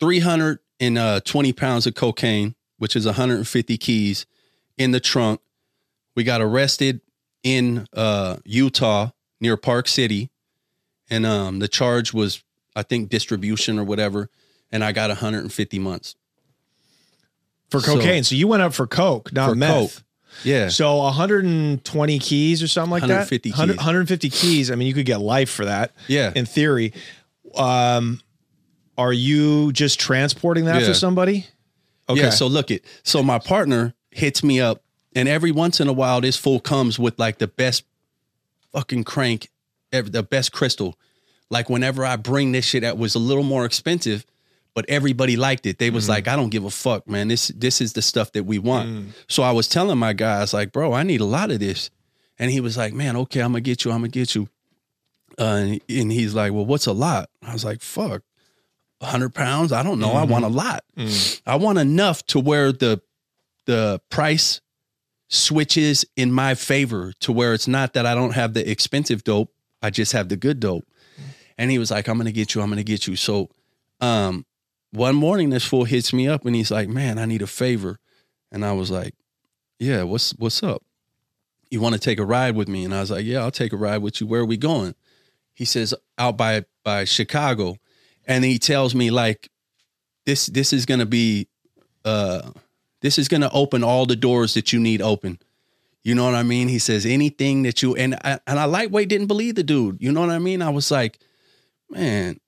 320 0.00 1.52
pounds 1.52 1.86
of 1.86 1.94
cocaine, 1.94 2.54
which 2.78 2.96
is 2.96 3.06
150 3.06 3.78
keys, 3.78 4.26
in 4.76 4.90
the 4.90 5.00
trunk. 5.00 5.40
We 6.14 6.24
got 6.24 6.40
arrested 6.40 7.00
in 7.42 7.86
uh, 7.92 8.36
Utah 8.44 9.10
near 9.40 9.56
Park 9.56 9.88
City, 9.88 10.30
and 11.10 11.26
um, 11.26 11.58
the 11.58 11.68
charge 11.68 12.12
was 12.12 12.42
I 12.74 12.82
think 12.82 13.08
distribution 13.08 13.78
or 13.78 13.84
whatever, 13.84 14.28
and 14.72 14.82
I 14.84 14.92
got 14.92 15.08
150 15.10 15.78
months 15.78 16.14
For 17.70 17.80
So- 17.80 17.94
cocaine. 17.96 18.24
So, 18.24 18.34
you 18.34 18.48
went 18.48 18.62
up 18.62 18.74
for 18.74 18.86
coke, 18.86 19.32
not 19.32 19.50
for 19.50 19.54
meth. 19.54 19.96
coke. 19.96 20.02
Yeah, 20.44 20.68
So 20.68 20.96
120 20.98 22.18
keys 22.18 22.62
or 22.62 22.68
something 22.68 22.90
like 22.90 23.02
150 23.02 23.50
that. 23.50 23.56
100 23.56 23.72
keys. 23.72 23.76
150 23.78 24.30
keys. 24.30 24.70
I 24.70 24.74
mean, 24.74 24.86
you 24.88 24.94
could 24.94 25.06
get 25.06 25.20
life 25.20 25.50
for 25.50 25.64
that. 25.64 25.92
Yeah. 26.08 26.32
In 26.36 26.46
theory. 26.46 26.92
Um, 27.54 28.20
are 28.98 29.12
you 29.12 29.72
just 29.72 29.98
transporting 30.00 30.66
that 30.66 30.82
Yeah. 30.82 30.88
for 30.88 30.94
somebody? 30.94 31.46
Okay. 32.08 32.20
Yeah, 32.22 32.30
so 32.30 32.46
look 32.46 32.70
it. 32.70 32.84
So 33.02 33.22
my 33.22 33.38
partner 33.38 33.94
hits 34.10 34.44
me 34.44 34.60
up, 34.60 34.82
and 35.14 35.28
every 35.28 35.50
once 35.52 35.80
in 35.80 35.88
a 35.88 35.92
while, 35.92 36.20
this 36.20 36.36
fool 36.36 36.60
comes 36.60 36.98
with 36.98 37.18
like 37.18 37.38
the 37.38 37.48
best 37.48 37.84
fucking 38.72 39.04
crank, 39.04 39.50
ever, 39.92 40.08
the 40.08 40.22
best 40.22 40.52
crystal. 40.52 40.96
Like 41.50 41.68
whenever 41.70 42.04
I 42.04 42.16
bring 42.16 42.52
this 42.52 42.64
shit 42.64 42.82
that 42.82 42.98
was 42.98 43.14
a 43.14 43.18
little 43.18 43.42
more 43.42 43.64
expensive, 43.64 44.24
but 44.76 44.84
everybody 44.90 45.36
liked 45.38 45.64
it. 45.64 45.78
They 45.78 45.88
was 45.88 46.04
mm-hmm. 46.04 46.10
like, 46.10 46.28
I 46.28 46.36
don't 46.36 46.50
give 46.50 46.66
a 46.66 46.70
fuck, 46.70 47.08
man. 47.08 47.28
This 47.28 47.48
this 47.48 47.80
is 47.80 47.94
the 47.94 48.02
stuff 48.02 48.32
that 48.32 48.44
we 48.44 48.58
want. 48.58 48.88
Mm. 48.90 49.08
So 49.26 49.42
I 49.42 49.50
was 49.50 49.68
telling 49.68 49.96
my 49.96 50.12
guys, 50.12 50.52
like, 50.52 50.70
bro, 50.70 50.92
I 50.92 51.02
need 51.02 51.22
a 51.22 51.24
lot 51.24 51.50
of 51.50 51.60
this. 51.60 51.88
And 52.38 52.50
he 52.50 52.60
was 52.60 52.76
like, 52.76 52.92
man, 52.92 53.16
okay, 53.16 53.40
I'm 53.40 53.52
gonna 53.52 53.62
get 53.62 53.86
you, 53.86 53.90
I'm 53.90 54.00
gonna 54.00 54.08
get 54.08 54.34
you. 54.34 54.50
Uh, 55.38 55.44
and, 55.44 55.80
and 55.88 56.12
he's 56.12 56.34
like, 56.34 56.52
well, 56.52 56.66
what's 56.66 56.84
a 56.84 56.92
lot? 56.92 57.30
I 57.42 57.54
was 57.54 57.64
like, 57.64 57.80
fuck, 57.80 58.22
hundred 59.02 59.34
pounds? 59.34 59.72
I 59.72 59.82
don't 59.82 59.98
know. 59.98 60.12
I 60.12 60.24
want 60.24 60.44
a 60.44 60.48
mm-hmm. 60.48 60.56
lot. 60.58 60.84
Mm. 60.94 61.40
I 61.46 61.56
want 61.56 61.78
enough 61.78 62.26
to 62.26 62.38
where 62.38 62.70
the 62.70 63.00
the 63.64 64.02
price 64.10 64.60
switches 65.28 66.04
in 66.16 66.30
my 66.30 66.54
favor 66.54 67.14
to 67.20 67.32
where 67.32 67.54
it's 67.54 67.66
not 67.66 67.94
that 67.94 68.04
I 68.04 68.14
don't 68.14 68.34
have 68.34 68.52
the 68.52 68.70
expensive 68.70 69.24
dope, 69.24 69.50
I 69.80 69.88
just 69.88 70.12
have 70.12 70.28
the 70.28 70.36
good 70.36 70.60
dope. 70.60 70.84
Mm. 70.84 71.22
And 71.56 71.70
he 71.70 71.78
was 71.78 71.90
like, 71.90 72.08
I'm 72.08 72.18
gonna 72.18 72.30
get 72.30 72.54
you, 72.54 72.60
I'm 72.60 72.68
gonna 72.68 72.82
get 72.82 73.06
you. 73.06 73.16
So 73.16 73.48
um 74.02 74.44
one 74.96 75.14
morning 75.14 75.50
this 75.50 75.64
fool 75.64 75.84
hits 75.84 76.12
me 76.12 76.26
up 76.26 76.44
and 76.46 76.54
he's 76.54 76.70
like, 76.70 76.88
Man, 76.88 77.18
I 77.18 77.26
need 77.26 77.42
a 77.42 77.46
favor. 77.46 77.98
And 78.50 78.64
I 78.64 78.72
was 78.72 78.90
like, 78.90 79.14
Yeah, 79.78 80.02
what's 80.04 80.32
what's 80.32 80.62
up? 80.62 80.82
You 81.70 81.80
want 81.80 81.94
to 81.94 82.00
take 82.00 82.18
a 82.18 82.24
ride 82.24 82.56
with 82.56 82.68
me? 82.68 82.84
And 82.84 82.94
I 82.94 83.00
was 83.00 83.10
like, 83.10 83.26
Yeah, 83.26 83.40
I'll 83.40 83.50
take 83.50 83.72
a 83.72 83.76
ride 83.76 83.98
with 83.98 84.20
you. 84.20 84.26
Where 84.26 84.40
are 84.40 84.46
we 84.46 84.56
going? 84.56 84.94
He 85.54 85.64
says, 85.64 85.94
out 86.18 86.36
by 86.36 86.64
by 86.84 87.04
Chicago. 87.04 87.76
And 88.26 88.44
he 88.44 88.58
tells 88.58 88.94
me 88.94 89.10
like 89.10 89.50
this 90.24 90.46
this 90.46 90.72
is 90.72 90.86
gonna 90.86 91.06
be 91.06 91.48
uh 92.04 92.50
this 93.02 93.18
is 93.18 93.28
gonna 93.28 93.50
open 93.52 93.84
all 93.84 94.06
the 94.06 94.16
doors 94.16 94.54
that 94.54 94.72
you 94.72 94.80
need 94.80 95.02
open. 95.02 95.38
You 96.02 96.14
know 96.14 96.24
what 96.24 96.34
I 96.34 96.44
mean? 96.44 96.68
He 96.68 96.78
says 96.78 97.04
anything 97.04 97.64
that 97.64 97.82
you 97.82 97.96
and 97.96 98.14
I, 98.24 98.38
and 98.46 98.58
I 98.58 98.64
lightweight 98.64 99.08
didn't 99.08 99.26
believe 99.26 99.56
the 99.56 99.64
dude. 99.64 100.00
You 100.00 100.12
know 100.12 100.20
what 100.20 100.30
I 100.30 100.38
mean? 100.38 100.62
I 100.62 100.70
was 100.70 100.90
like, 100.90 101.18
man, 101.90 102.38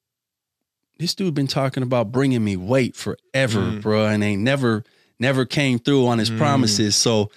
this 0.99 1.15
dude 1.15 1.35
been 1.35 1.47
talking 1.47 1.83
about 1.83 2.11
bringing 2.13 2.43
me 2.45 2.57
weight 2.57 2.97
forever, 2.97 3.61
Mm. 3.61 3.83
bro, 3.83 4.07
and 4.07 4.23
they 4.23 4.37
never 4.37 4.85
never 5.21 5.45
came 5.45 5.79
through 5.79 6.07
on 6.07 6.19
his 6.19 6.31
Mm. 6.31 6.39
promises. 6.39 6.95
So, 6.97 7.31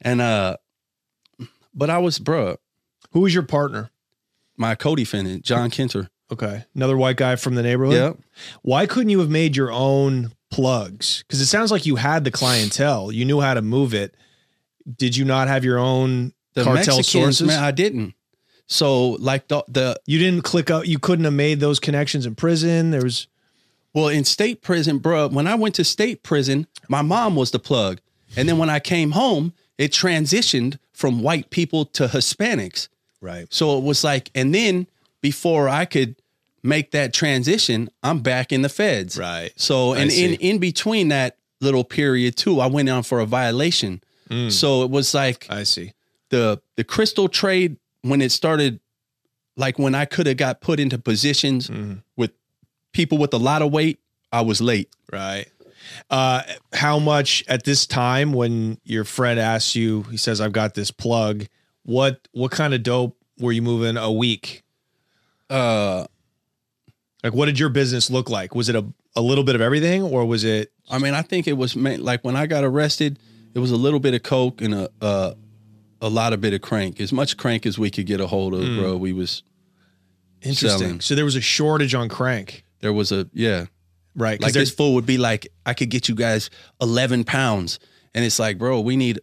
and 0.00 0.20
uh, 0.20 0.56
but 1.74 1.90
I 1.90 1.98
was, 1.98 2.18
bro, 2.18 2.56
Who 3.12 3.20
was 3.20 3.32
your 3.34 3.42
partner? 3.44 3.90
my 4.56 4.74
co-defendant, 4.74 5.44
John 5.44 5.70
Kenter. 5.70 6.08
Okay. 6.30 6.64
Another 6.74 6.96
white 6.96 7.16
guy 7.16 7.36
from 7.36 7.54
the 7.56 7.62
neighborhood? 7.62 7.94
Yeah. 7.94 8.12
Why 8.62 8.86
couldn't 8.86 9.10
you 9.10 9.18
have 9.20 9.28
made 9.30 9.56
your 9.56 9.70
own 9.72 10.32
plugs? 10.50 11.22
Because 11.26 11.40
it 11.40 11.46
sounds 11.46 11.70
like 11.70 11.84
you 11.86 11.96
had 11.96 12.24
the 12.24 12.30
clientele. 12.30 13.10
You 13.12 13.24
knew 13.24 13.40
how 13.40 13.54
to 13.54 13.62
move 13.62 13.92
it. 13.94 14.14
Did 14.96 15.16
you 15.16 15.24
not 15.24 15.48
have 15.48 15.64
your 15.64 15.78
own 15.78 16.32
The 16.54 16.64
cartel 16.64 16.96
Mexicans, 16.96 17.08
sources? 17.38 17.46
man, 17.46 17.62
I 17.62 17.70
didn't. 17.70 18.14
So, 18.66 19.10
like 19.12 19.48
the 19.48 19.64
the 19.68 20.00
you 20.06 20.18
didn't 20.18 20.42
click 20.42 20.70
out. 20.70 20.86
You 20.88 20.98
couldn't 20.98 21.24
have 21.24 21.34
made 21.34 21.60
those 21.60 21.78
connections 21.78 22.24
in 22.26 22.34
prison. 22.34 22.90
There 22.90 23.02
was 23.02 23.26
Well, 23.94 24.08
in 24.08 24.24
state 24.24 24.62
prison, 24.62 24.98
bro, 24.98 25.28
when 25.28 25.46
I 25.46 25.54
went 25.54 25.74
to 25.76 25.84
state 25.84 26.22
prison, 26.22 26.66
my 26.88 27.02
mom 27.02 27.36
was 27.36 27.50
the 27.50 27.58
plug. 27.58 28.00
And 28.36 28.48
then 28.48 28.56
when 28.56 28.70
I 28.70 28.80
came 28.80 29.10
home, 29.10 29.52
it 29.76 29.92
transitioned 29.92 30.78
from 30.94 31.22
white 31.22 31.50
people 31.50 31.84
to 31.86 32.06
Hispanics. 32.06 32.88
right. 33.20 33.46
So 33.50 33.76
it 33.76 33.84
was 33.84 34.02
like, 34.02 34.30
and 34.34 34.54
then 34.54 34.86
before 35.20 35.68
I 35.68 35.84
could 35.84 36.16
make 36.62 36.92
that 36.92 37.12
transition, 37.12 37.90
I'm 38.02 38.20
back 38.20 38.52
in 38.52 38.62
the 38.62 38.68
feds. 38.70 39.18
Right. 39.18 39.52
So, 39.56 39.92
and 39.92 40.10
in, 40.10 40.34
in 40.40 40.58
between 40.58 41.08
that 41.08 41.36
little 41.60 41.84
period 41.84 42.36
too, 42.36 42.60
I 42.60 42.66
went 42.68 42.88
on 42.88 43.02
for 43.02 43.20
a 43.20 43.26
violation. 43.26 44.02
Hmm. 44.30 44.48
So 44.48 44.82
it 44.82 44.90
was 44.90 45.12
like 45.12 45.46
I 45.50 45.64
see. 45.64 45.92
the 46.30 46.62
the 46.76 46.84
crystal 46.84 47.28
trade 47.28 47.76
when 48.02 48.20
it 48.20 48.30
started 48.32 48.80
like 49.56 49.78
when 49.78 49.94
I 49.94 50.04
could 50.04 50.26
have 50.26 50.36
got 50.36 50.60
put 50.60 50.78
into 50.80 50.98
positions 50.98 51.70
with 52.16 52.30
people 52.92 53.18
with 53.18 53.34
a 53.34 53.38
lot 53.38 53.62
of 53.62 53.72
weight, 53.72 53.98
I 54.32 54.40
was 54.42 54.60
late. 54.60 54.88
Right. 55.12 55.46
Uh, 56.10 56.42
how 56.72 56.98
much 56.98 57.44
at 57.48 57.64
this 57.64 57.86
time 57.86 58.32
when 58.32 58.78
your 58.84 59.04
friend 59.04 59.38
asks 59.38 59.74
you, 59.74 60.02
he 60.04 60.16
says, 60.16 60.40
"I've 60.40 60.52
got 60.52 60.74
this 60.74 60.90
plug." 60.90 61.46
What 61.84 62.28
what 62.32 62.50
kind 62.52 62.72
of 62.74 62.82
dope 62.82 63.16
were 63.38 63.52
you 63.52 63.62
moving 63.62 63.96
a 63.96 64.10
week? 64.10 64.62
Uh 65.50 66.06
Like, 67.24 67.34
what 67.34 67.46
did 67.46 67.58
your 67.58 67.68
business 67.68 68.10
look 68.10 68.30
like? 68.30 68.54
Was 68.54 68.68
it 68.68 68.76
a 68.76 68.84
a 69.14 69.20
little 69.20 69.44
bit 69.44 69.54
of 69.54 69.60
everything, 69.60 70.02
or 70.02 70.24
was 70.24 70.44
it? 70.44 70.72
I 70.90 70.98
mean, 70.98 71.12
I 71.14 71.22
think 71.22 71.46
it 71.46 71.54
was 71.54 71.76
meant 71.76 72.02
like 72.02 72.24
when 72.24 72.36
I 72.36 72.46
got 72.46 72.64
arrested, 72.64 73.18
it 73.54 73.58
was 73.58 73.70
a 73.70 73.76
little 73.76 74.00
bit 74.00 74.14
of 74.14 74.22
coke 74.22 74.62
and 74.62 74.74
a 74.74 74.90
uh, 75.00 75.34
a 76.02 76.08
lot 76.08 76.34
of 76.34 76.42
bit 76.42 76.52
of 76.52 76.60
crank. 76.60 77.00
As 77.00 77.12
much 77.12 77.38
crank 77.38 77.64
as 77.64 77.78
we 77.78 77.90
could 77.90 78.04
get 78.04 78.20
a 78.20 78.26
hold 78.26 78.52
of, 78.52 78.62
hmm. 78.62 78.78
bro. 78.78 78.96
We 78.98 79.14
was 79.14 79.42
Interesting. 80.42 80.78
Selling. 80.78 81.00
So 81.00 81.14
there 81.14 81.24
was 81.24 81.36
a 81.36 81.40
shortage 81.40 81.94
on 81.94 82.08
crank, 82.08 82.64
there 82.80 82.92
was 82.92 83.12
a 83.12 83.28
yeah. 83.32 83.66
right. 84.14 84.40
Like 84.40 84.52
this 84.52 84.70
fool 84.70 84.94
would 84.94 85.06
be 85.06 85.18
like, 85.18 85.48
I 85.64 85.74
could 85.74 85.88
get 85.88 86.08
you 86.08 86.14
guys 86.14 86.50
eleven 86.80 87.24
pounds, 87.24 87.78
and 88.14 88.24
it's 88.24 88.38
like, 88.38 88.58
bro, 88.58 88.80
we 88.80 88.96
need 88.96 89.20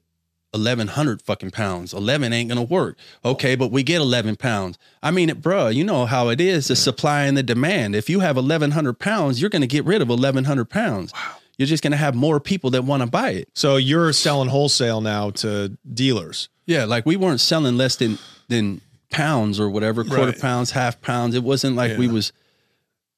eleven 0.54 0.88
hundred 0.88 1.22
fucking 1.22 1.52
pounds. 1.52 1.94
Eleven 1.94 2.32
ain't 2.32 2.50
gonna 2.50 2.64
work. 2.64 2.98
Okay, 3.26 3.56
but 3.56 3.70
we 3.70 3.84
get 3.84 4.00
eleven 4.00 4.38
pounds. 4.38 4.78
I 5.04 5.12
mean, 5.12 5.30
it, 5.30 5.42
bro, 5.42 5.68
you 5.68 5.84
know 5.84 6.06
how 6.06 6.30
it 6.30 6.40
is, 6.40 6.70
the 6.70 6.76
supply 6.76 7.24
and 7.24 7.36
the 7.36 7.44
demand. 7.44 7.96
If 7.96 8.10
you 8.10 8.22
have 8.22 8.38
eleven 8.38 8.72
hundred 8.72 8.98
pounds, 9.00 9.42
you're 9.42 9.50
gonna 9.50 9.68
get 9.68 9.84
rid 9.84 10.02
of 10.02 10.10
eleven 10.10 10.46
hundred 10.46 10.70
pounds. 10.70 11.12
Wow. 11.14 11.36
You're 11.58 11.68
just 11.68 11.84
gonna 11.84 11.98
have 11.98 12.16
more 12.16 12.40
people 12.40 12.70
that 12.72 12.86
want 12.86 13.04
to 13.04 13.08
buy 13.08 13.32
it. 13.32 13.50
so 13.54 13.76
you're 13.76 14.14
selling 14.14 14.48
wholesale 14.48 15.02
now 15.02 15.32
to 15.32 15.78
dealers. 15.94 16.48
Yeah, 16.70 16.86
like 16.86 17.06
we 17.06 17.16
weren't 17.18 17.40
selling 17.42 17.78
less 17.78 17.96
than 17.96 18.20
than 18.48 18.82
pounds 19.12 19.60
or 19.60 19.70
whatever, 19.72 20.04
quarter 20.04 20.28
Right. 20.28 20.40
pounds, 20.40 20.70
half 20.72 21.02
pounds. 21.02 21.34
It 21.34 21.44
wasn't 21.44 21.76
like 21.76 21.98
we 21.98 22.08
was 22.08 22.32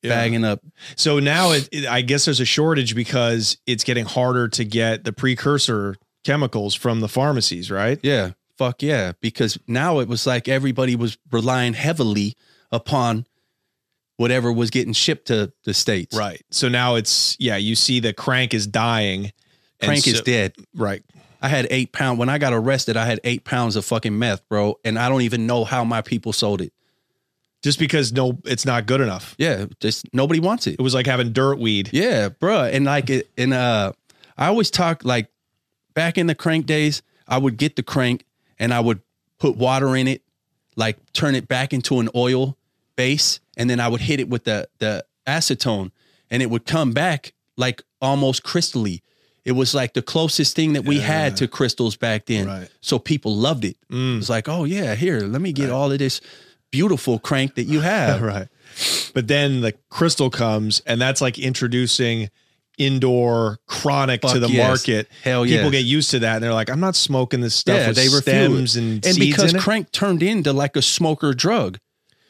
bagging 0.02 0.44
up. 0.46 0.62
So 0.96 1.20
now 1.20 1.52
it, 1.52 1.68
it- 1.72 1.86
I 1.86 2.02
guess 2.02 2.26
there's 2.26 2.40
a 2.40 2.46
shortage 2.46 2.96
because 2.96 3.58
it's 3.68 3.84
getting 3.84 4.06
harder 4.06 4.48
to 4.50 4.64
get 4.64 5.04
the 5.04 5.12
precursor 5.14 5.96
chemicals 6.24 6.74
from 6.76 7.02
the 7.02 7.08
pharmacies, 7.10 7.70
right? 7.70 8.00
Yeah, 8.02 8.32
fuck 8.58 8.82
yeah. 8.82 9.12
Because 9.22 9.58
now 9.68 10.00
it 10.00 10.08
was 10.08 10.26
like 10.26 10.48
everybody 10.48 10.96
was 10.96 11.18
relying 11.32 11.74
heavily 11.74 12.36
upon 12.72 13.26
whatever 14.18 14.52
was 14.52 14.70
getting 14.70 14.94
shipped 14.94 15.28
to 15.28 15.52
the 15.66 15.74
states. 15.74 16.16
Right. 16.16 16.42
So 16.52 16.70
now 16.70 16.96
it's 16.96 17.36
yeah, 17.40 17.58
you 17.58 17.76
see 17.76 18.00
the 18.00 18.14
crank 18.14 18.54
is 18.54 18.66
dying. 18.66 19.34
Crank 19.84 20.08
is 20.08 20.22
dead. 20.22 20.54
Right. 20.76 21.04
I 21.42 21.48
had 21.48 21.68
eight 21.70 21.92
pounds. 21.92 22.20
When 22.20 22.30
I 22.30 22.38
got 22.38 22.54
arrested, 22.54 22.96
I 22.96 23.06
had 23.06 23.20
eight 23.24 23.44
pounds 23.44 23.76
of 23.76 23.84
fucking 23.84 24.18
meth, 24.18 24.48
bro. 24.48 24.80
And 24.86 25.00
I 25.00 25.10
don't 25.10 25.24
even 25.24 25.48
know 25.48 25.64
how 25.64 25.84
my 25.84 26.02
people 26.02 26.34
sold 26.34 26.62
it. 26.62 26.72
Just 27.64 27.80
because 27.80 28.12
no, 28.12 28.40
it's 28.46 28.66
not 28.66 28.86
good 28.86 29.02
enough. 29.02 29.36
Yeah, 29.38 29.66
just 29.80 30.12
nobody 30.14 30.40
wants 30.40 30.66
it. 30.68 30.76
It 30.80 30.82
was 30.82 30.94
like 30.96 31.06
having 31.06 31.32
dirt 31.32 31.60
weed. 31.60 31.90
Yeah, 31.94 32.30
bro. 32.30 32.64
And 32.64 32.86
like 32.86 33.10
it, 33.10 33.30
and 33.38 33.54
uh, 33.54 33.94
I 34.38 34.48
always 34.48 34.72
talk 34.72 35.06
like 35.06 35.30
back 35.94 36.18
in 36.18 36.28
the 36.28 36.34
crank 36.36 36.66
days, 36.66 37.04
I 37.28 37.38
would 37.38 37.58
get 37.58 37.76
the 37.76 37.84
crank 37.84 38.26
and 38.58 38.74
I 38.74 38.80
would 38.80 39.02
put 39.38 39.58
water 39.58 39.96
in 39.96 40.08
it, 40.08 40.24
like 40.76 40.98
turn 41.14 41.36
it 41.36 41.48
back 41.48 41.72
into 41.72 42.00
an 42.00 42.10
oil 42.16 42.58
base, 42.96 43.40
and 43.58 43.70
then 43.70 43.80
I 43.80 43.88
would 43.88 44.02
hit 44.02 44.20
it 44.20 44.28
with 44.28 44.46
the 44.46 44.68
the 44.80 45.06
acetone, 45.28 45.92
and 46.32 46.42
it 46.42 46.50
would 46.50 46.66
come 46.66 46.94
back 46.94 47.34
like 47.58 47.84
almost 48.02 48.44
crystally. 48.44 49.02
It 49.44 49.54
was 49.54 49.74
like 49.74 49.94
the 49.94 50.02
closest 50.02 50.56
thing 50.56 50.74
that 50.74 50.86
we 50.86 51.00
had 51.00 51.38
to 51.38 51.48
crystals 51.48 51.96
back 51.96 52.26
then. 52.28 52.48
Right. 52.48 52.70
So 52.82 53.00
people 53.00 53.36
loved 53.36 53.66
it. 53.66 53.76
Mm. 53.90 54.16
It 54.16 54.18
was 54.18 54.30
like, 54.30 54.48
oh 54.48 54.66
yeah, 54.66 54.96
here, 54.96 55.22
let 55.22 55.42
me 55.42 55.52
get 55.52 55.72
all 55.72 55.92
of 55.92 55.98
this 56.00 56.22
beautiful 56.72 57.20
crank 57.20 57.56
that 57.56 57.64
you 57.64 57.82
have. 57.82 58.22
right. 58.22 58.48
But 59.14 59.28
then 59.28 59.62
the 59.62 59.74
crystal 59.90 60.30
comes, 60.30 60.82
and 60.86 61.02
that's 61.02 61.22
like 61.22 61.38
introducing 61.38 62.30
indoor 62.78 63.60
chronic 63.68 64.22
to 64.22 64.40
the 64.40 64.50
yes. 64.50 64.68
market. 64.68 65.08
Hell 65.24 65.46
yeah. 65.46 65.58
People 65.58 65.72
get 65.72 65.86
used 65.86 66.12
to 66.12 66.20
that, 66.20 66.36
and 66.36 66.44
they're 66.44 66.54
like, 66.54 66.70
"I'm 66.70 66.80
not 66.80 66.96
smoking 66.96 67.42
this 67.42 67.56
stuff 67.56 67.88
with 67.88 67.96
they 67.96 68.04
refuse 68.06 68.22
stems 68.22 68.76
it. 68.76 68.80
and, 68.80 69.06
and 69.06 69.18
because 69.18 69.52
in 69.52 69.58
it." 69.58 69.62
crank 69.62 69.92
turned 69.92 70.24
into 70.24 70.54
like 70.54 70.76
a 70.76 70.82
smoker 70.82 71.34
drug. 71.34 71.80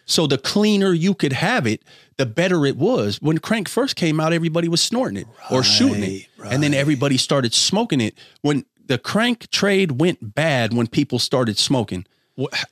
So 0.06 0.28
the 0.28 0.38
cleaner 0.38 0.94
you 0.94 1.14
could 1.14 1.34
have 1.34 1.66
it, 1.68 1.84
the 2.18 2.26
better 2.26 2.66
it 2.66 2.78
was. 2.78 3.22
When 3.22 3.38
crank 3.38 3.70
first 3.70 3.96
came 3.96 4.20
out, 4.20 4.34
everybody 4.34 4.68
was 4.68 4.82
snorting 4.82 5.18
it 5.18 5.28
or 5.50 5.64
shooting 5.64 6.04
it, 6.04 6.28
and 6.46 6.62
then 6.62 6.74
everybody 6.74 7.18
started 7.18 7.54
smoking 7.54 8.02
it. 8.02 8.16
When 8.42 8.66
the 8.88 8.98
crank 8.98 9.50
trade 9.52 10.00
went 10.02 10.36
bad, 10.36 10.74
when 10.74 10.88
people 10.88 11.18
started 11.20 11.58
smoking, 11.58 12.06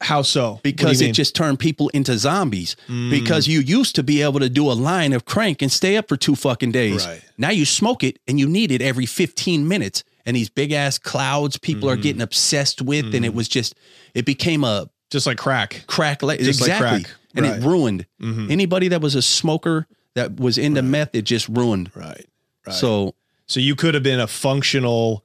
How 0.01 0.21
so? 0.23 0.59
Because 0.63 0.99
it 1.01 1.05
mean? 1.05 1.13
Mm. 1.13 1.15
just 1.17 1.35
turned 1.35 1.59
people 1.59 1.89
into 1.89 2.17
zombies. 2.17 2.75
Because 2.87 3.47
you 3.47 3.59
used 3.59 3.95
to 3.95 4.03
be 4.03 4.21
able 4.21 4.39
to 4.39 4.49
do 4.49 4.69
a 4.71 4.73
line 4.73 5.13
of 5.13 5.25
crank 5.25 5.61
and 5.61 5.71
stay 5.71 5.95
up 5.97 6.07
for 6.09 6.17
two 6.17 6.35
fucking 6.35 6.71
days. 6.71 7.05
Right. 7.05 7.21
Now 7.37 7.51
you 7.51 7.65
smoke 7.65 8.03
it 8.03 8.19
and 8.27 8.39
you 8.39 8.47
need 8.47 8.71
it 8.71 8.81
every 8.81 9.05
15 9.05 9.67
minutes. 9.67 10.03
And 10.25 10.35
these 10.35 10.49
big 10.49 10.71
ass 10.71 10.97
clouds 10.97 11.57
people 11.57 11.89
Mm-hmm. 11.89 11.99
are 11.99 12.01
getting 12.01 12.21
obsessed 12.21 12.81
with. 12.81 13.13
And 13.15 13.23
it 13.25 13.33
was 13.33 13.47
just, 13.47 13.75
it 14.13 14.25
became 14.25 14.63
a 14.63 14.89
just 15.11 15.25
like 15.27 15.37
crack. 15.37 15.83
crack. 15.87 16.21
La- 16.23 16.35
Just 16.35 16.61
like 16.61 16.69
exactly. 16.71 17.03
crack. 17.03 17.15
And 17.35 17.45
Right. 17.45 17.55
Mm-hmm. 17.55 17.63
it 17.63 17.67
ruined 17.67 18.05
anybody 18.51 18.87
that 18.87 19.01
was 19.01 19.15
a 19.15 19.21
smoker 19.21 19.87
that 20.15 20.39
was 20.39 20.57
into 20.57 20.81
meth, 20.81 21.13
it 21.13 21.21
just 21.23 21.47
ruined. 21.47 21.91
Right. 21.95 22.25
So, 22.71 23.15
So 23.47 23.59
you 23.59 23.75
could 23.75 23.93
have 23.95 24.03
been 24.03 24.19
a 24.19 24.27
functional 24.27 25.23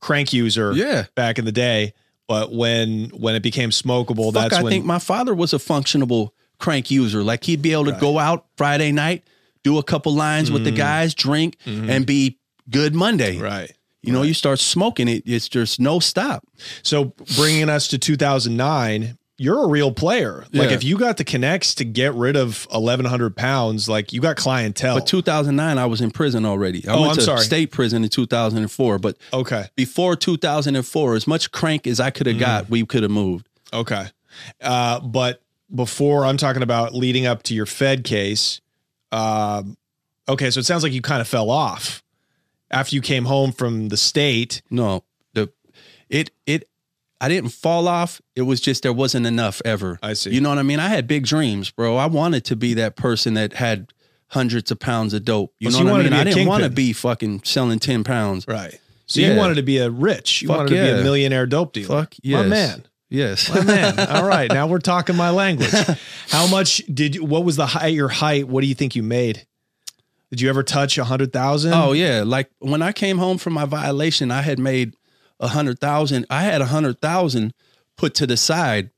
crank 0.00 0.32
user 0.32 0.72
Yeah. 0.72 1.04
back 1.14 1.38
in 1.38 1.44
the 1.44 1.52
day, 1.52 1.92
but 2.28 2.52
when 2.52 3.10
when 3.10 3.34
it 3.34 3.42
became 3.42 3.70
smokable, 3.70 4.32
fuck, 4.32 4.42
that's 4.50 4.54
I 4.56 4.62
when 4.62 4.70
think 4.70 4.84
my 4.86 4.98
father 4.98 5.34
was 5.34 5.52
a 5.52 5.58
functionable 5.58 6.30
crank 6.58 6.90
user. 6.90 7.22
Like 7.22 7.44
he'd 7.44 7.62
be 7.62 7.72
able 7.72 7.86
to 7.86 7.92
go 8.00 8.18
out 8.18 8.46
Friday 8.56 8.92
night, 8.92 9.24
do 9.64 9.78
a 9.78 9.82
couple 9.82 10.14
lines 10.14 10.50
with 10.50 10.64
the 10.64 10.70
guys, 10.70 11.14
drink, 11.14 11.56
and 11.66 12.06
be 12.06 12.38
good 12.70 12.94
Monday. 12.94 13.34
Mm-hmm. 13.34 13.44
right. 13.44 13.72
You 14.02 14.12
know, 14.14 14.22
you 14.22 14.32
start 14.32 14.58
smoking 14.60 15.08
it, 15.08 15.24
it's 15.26 15.46
just 15.46 15.78
no 15.78 16.00
stop. 16.00 16.46
So 16.82 17.12
bringing 17.36 17.68
us 17.68 17.86
to 17.88 17.98
2009, 17.98 19.18
you're 19.42 19.64
a 19.64 19.68
real 19.68 19.90
player. 19.90 20.44
Like 20.52 20.70
if 20.70 20.84
you 20.84 20.98
got 20.98 21.16
the 21.16 21.24
connects 21.24 21.74
to 21.76 21.84
get 21.86 22.12
rid 22.14 22.36
of 22.36 22.66
1,100 22.70 23.34
pounds, 23.34 23.88
like 23.88 24.12
you 24.12 24.20
got 24.20 24.36
clientele. 24.36 24.96
But 24.96 25.06
2009, 25.06 25.78
I 25.78 25.86
was 25.86 26.02
in 26.02 26.10
prison 26.10 26.44
already. 26.44 26.86
I 26.86 26.92
Oh, 26.92 27.00
went 27.00 27.12
I'm 27.12 27.16
to 27.16 27.22
sorry. 27.22 27.40
state 27.40 27.70
prison 27.70 28.04
in 28.04 28.10
2004. 28.10 28.98
But 28.98 29.16
okay. 29.32 29.64
before 29.76 30.14
2004, 30.14 31.14
as 31.14 31.26
much 31.26 31.50
crank 31.52 31.86
as 31.86 32.00
I 32.00 32.10
could 32.10 32.26
have 32.26 32.38
got, 32.38 32.68
we 32.68 32.84
could 32.84 33.02
have 33.02 33.10
moved. 33.10 33.48
Okay. 33.72 34.04
Uh, 34.60 35.00
but 35.00 35.42
before 35.74 36.26
I'm 36.26 36.36
talking 36.36 36.62
about 36.62 36.94
leading 36.94 37.24
up 37.24 37.42
to 37.44 37.54
your 37.54 37.64
Fed 37.66 38.04
case, 38.04 38.60
um, 39.10 39.78
okay, 40.28 40.50
so 40.50 40.60
it 40.60 40.64
sounds 40.66 40.82
like 40.82 40.92
you 40.92 41.00
kind 41.00 41.22
of 41.22 41.28
fell 41.28 41.48
off 41.50 42.02
after 42.70 42.94
you 42.94 43.00
came 43.00 43.24
home 43.24 43.52
from 43.52 43.88
the 43.88 43.96
state. 43.96 44.60
No, 44.70 45.02
the 45.32 45.50
it 46.10 46.30
it 46.46 46.68
I 47.20 47.28
didn't 47.28 47.50
fall 47.50 47.86
off. 47.86 48.20
It 48.34 48.42
was 48.42 48.60
just 48.60 48.82
there 48.82 48.92
wasn't 48.92 49.26
enough 49.26 49.60
ever. 49.64 49.98
I 50.02 50.14
see. 50.14 50.30
You 50.30 50.40
know 50.40 50.48
what 50.48 50.58
I 50.58 50.62
mean? 50.62 50.80
I 50.80 50.88
had 50.88 51.06
big 51.06 51.26
dreams, 51.26 51.70
bro. 51.70 51.96
I 51.96 52.06
wanted 52.06 52.44
to 52.46 52.56
be 52.56 52.74
that 52.74 52.96
person 52.96 53.34
that 53.34 53.52
had 53.54 53.92
hundreds 54.28 54.70
of 54.70 54.78
pounds 54.78 55.12
of 55.12 55.24
dope. 55.24 55.52
You 55.58 55.70
so 55.70 55.80
know 55.80 55.86
you 55.86 55.90
what 55.92 56.00
I 56.00 56.04
mean? 56.04 56.12
I 56.14 56.24
didn't 56.24 56.46
want 56.46 56.62
to 56.64 56.70
be 56.70 56.92
fucking 56.92 57.42
selling 57.44 57.78
ten 57.78 58.04
pounds. 58.04 58.46
Right. 58.48 58.80
So 59.06 59.20
Yeah. 59.20 59.32
you 59.32 59.38
wanted 59.38 59.56
to 59.56 59.62
be 59.62 59.78
a 59.78 59.90
rich, 59.90 60.40
you 60.40 60.48
Fuck 60.48 60.56
wanted 60.58 60.68
to 60.70 60.74
be 60.82 61.00
a 61.00 61.02
millionaire 61.02 61.44
dope 61.46 61.72
dealer. 61.72 62.02
Fuck 62.02 62.14
yes. 62.22 62.42
My 62.42 62.48
man. 62.48 62.84
Yes. 63.10 63.52
My 63.52 63.64
man. 63.64 63.98
All 64.08 64.24
right. 64.24 64.50
Now 64.50 64.68
we're 64.68 64.78
talking 64.78 65.16
my 65.16 65.30
language. 65.30 65.72
How 66.28 66.46
much 66.46 66.78
did 66.86 67.16
you, 67.16 67.24
what 67.24 67.44
was 67.44 67.56
the 67.56 67.66
height, 67.66 67.92
your 67.92 68.08
height? 68.08 68.46
What 68.46 68.60
do 68.60 68.68
you 68.68 68.74
think 68.76 68.94
you 68.94 69.02
made? 69.02 69.46
Did 70.30 70.40
you 70.40 70.48
ever 70.48 70.62
touch 70.62 70.96
a 70.96 71.02
hundred 71.02 71.32
thousand? 71.32 71.74
Oh 71.74 71.90
yeah, 71.90 72.22
like 72.24 72.48
when 72.60 72.82
I 72.82 72.92
came 72.92 73.18
home 73.18 73.36
from 73.36 73.52
my 73.52 73.64
violation, 73.64 74.30
I 74.30 74.42
had 74.42 74.60
made 74.60 74.94
a 75.40 75.48
hundred 75.48 75.80
thousand. 75.80 76.26
I 76.30 76.42
had 76.42 76.60
a 76.60 76.66
hundred 76.66 77.00
thousand 77.00 77.52
put 77.96 78.14
to 78.14 78.26
the 78.26 78.36
side 78.36 78.90